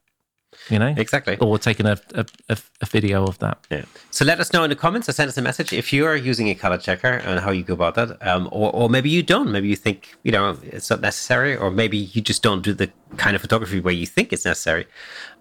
You 0.69 0.79
know, 0.79 0.93
exactly, 0.95 1.37
or 1.37 1.57
taking 1.59 1.85
a, 1.85 1.97
a, 2.15 2.25
a, 2.49 2.85
video 2.85 3.25
of 3.25 3.37
that. 3.39 3.57
Yeah. 3.69 3.83
So 4.11 4.23
let 4.23 4.39
us 4.39 4.53
know 4.53 4.63
in 4.63 4.69
the 4.69 4.75
comments 4.75 5.09
or 5.09 5.11
send 5.11 5.27
us 5.27 5.37
a 5.37 5.41
message 5.41 5.73
if 5.73 5.91
you 5.91 6.05
are 6.05 6.15
using 6.15 6.47
a 6.49 6.55
color 6.55 6.77
checker 6.77 7.07
and 7.07 7.39
how 7.41 7.51
you 7.51 7.63
go 7.63 7.73
about 7.73 7.95
that. 7.95 8.25
Um, 8.25 8.47
or, 8.51 8.73
or 8.73 8.89
maybe 8.89 9.09
you 9.09 9.23
don't. 9.23 9.51
Maybe 9.51 9.67
you 9.67 9.75
think 9.75 10.15
you 10.23 10.31
know 10.31 10.57
it's 10.63 10.89
not 10.89 11.01
necessary, 11.01 11.57
or 11.57 11.69
maybe 11.69 11.97
you 11.97 12.21
just 12.21 12.43
don't 12.43 12.61
do 12.61 12.73
the 12.73 12.89
kind 13.17 13.35
of 13.35 13.41
photography 13.41 13.81
where 13.81 13.93
you 13.93 14.05
think 14.05 14.31
it's 14.31 14.45
necessary. 14.45 14.87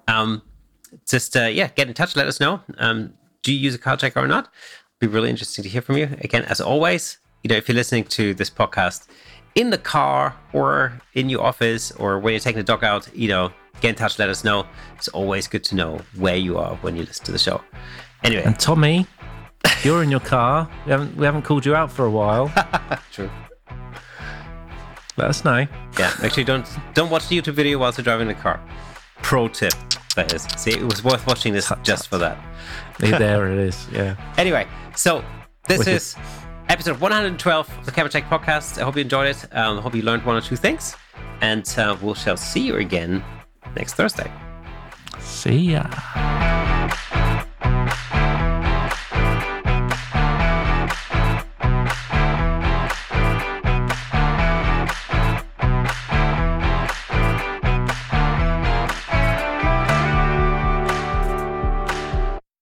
Um, 0.09 0.43
just 1.09 1.37
uh, 1.37 1.43
yeah, 1.43 1.68
get 1.68 1.89
in 1.89 1.95
touch. 1.95 2.16
Let 2.16 2.27
us 2.27 2.41
know. 2.41 2.61
Um, 2.79 3.14
do 3.43 3.53
you 3.53 3.59
use 3.59 3.75
a 3.75 3.79
color 3.79 3.97
checker 3.97 4.20
or 4.20 4.29
not? 4.29 4.53
Be 4.99 5.07
really 5.07 5.31
interesting 5.31 5.62
to 5.62 5.68
hear 5.68 5.83
from 5.83 5.99
you. 5.99 6.16
Again, 6.20 6.45
as 6.45 6.61
always, 6.61 7.18
you 7.43 7.49
know, 7.49 7.57
if 7.57 7.68
you're 7.68 7.77
listening 7.77 8.05
to 8.05 8.35
this 8.35 8.51
podcast 8.51 9.09
in 9.55 9.70
the 9.70 9.78
car 9.78 10.34
or 10.53 11.00
in 11.14 11.28
your 11.28 11.42
office 11.42 11.92
or 11.92 12.18
when 12.18 12.32
you're 12.32 12.40
taking 12.40 12.59
the 12.59 12.64
dog 12.64 12.84
out, 12.84 13.09
you 13.14 13.28
know, 13.28 13.53
get 13.80 13.90
in 13.90 13.94
touch, 13.94 14.18
let 14.18 14.28
us 14.28 14.44
know. 14.44 14.66
It's 14.96 15.09
always 15.09 15.46
good 15.46 15.64
to 15.64 15.74
know 15.74 16.00
where 16.16 16.36
you 16.36 16.59
are 16.59 16.76
when 16.76 16.96
you 16.96 17.05
listen 17.05 17.24
to 17.26 17.32
the 17.32 17.38
show. 17.38 17.61
Anyway. 18.24 18.42
And 18.44 18.59
Tommy, 18.59 19.07
you're 19.82 20.03
in 20.03 20.11
your 20.11 20.20
car. 20.20 20.68
We 20.86 20.92
haven't 20.92 21.16
we 21.16 21.26
haven't 21.26 21.42
called 21.42 21.66
you 21.66 21.74
out 21.74 21.90
for 21.90 22.05
a 22.05 22.11
while. 22.11 22.53
True. 23.12 23.30
Let 25.16 25.28
us 25.28 25.44
know. 25.44 25.66
Yeah, 25.98 26.14
actually 26.22 26.44
don't 26.44 26.66
don't 26.94 27.11
watch 27.11 27.28
the 27.28 27.40
YouTube 27.40 27.55
video 27.55 27.78
whilst 27.78 27.98
you're 27.98 28.05
driving 28.05 28.28
the 28.28 28.34
car. 28.34 28.61
Pro 29.22 29.48
tip. 29.48 29.74
That 30.16 30.32
is. 30.32 30.42
See, 30.57 30.72
it 30.72 30.82
was 30.82 31.03
worth 31.03 31.26
watching 31.26 31.53
this 31.53 31.72
just 31.82 32.09
for 32.09 32.18
that. 32.18 32.38
there 32.98 33.50
it 33.53 33.59
is. 33.59 33.86
Yeah. 33.90 34.16
Anyway, 34.36 34.66
so 34.94 35.24
this 35.68 35.86
is 35.86 36.16
episode 36.69 37.01
112 37.01 37.79
of 37.79 37.87
the 37.87 37.93
Camera 37.93 38.11
Tech 38.11 38.25
podcast. 38.29 38.79
I 38.81 38.85
hope 38.85 38.97
you 38.97 39.03
enjoyed 39.03 39.29
it. 39.29 39.45
Um, 39.55 39.79
I 39.79 39.81
hope 39.83 39.95
you 39.95 40.03
learned 40.03 40.25
one 40.25 40.37
or 40.37 40.41
two 40.41 40.57
things. 40.57 40.97
And 41.41 41.67
uh, 41.77 41.97
we 42.01 42.15
shall 42.15 42.37
see 42.37 42.61
you 42.61 42.77
again 42.77 43.25
next 43.77 43.95
Thursday. 43.95 44.31
See 45.19 45.73
ya. 45.73 46.62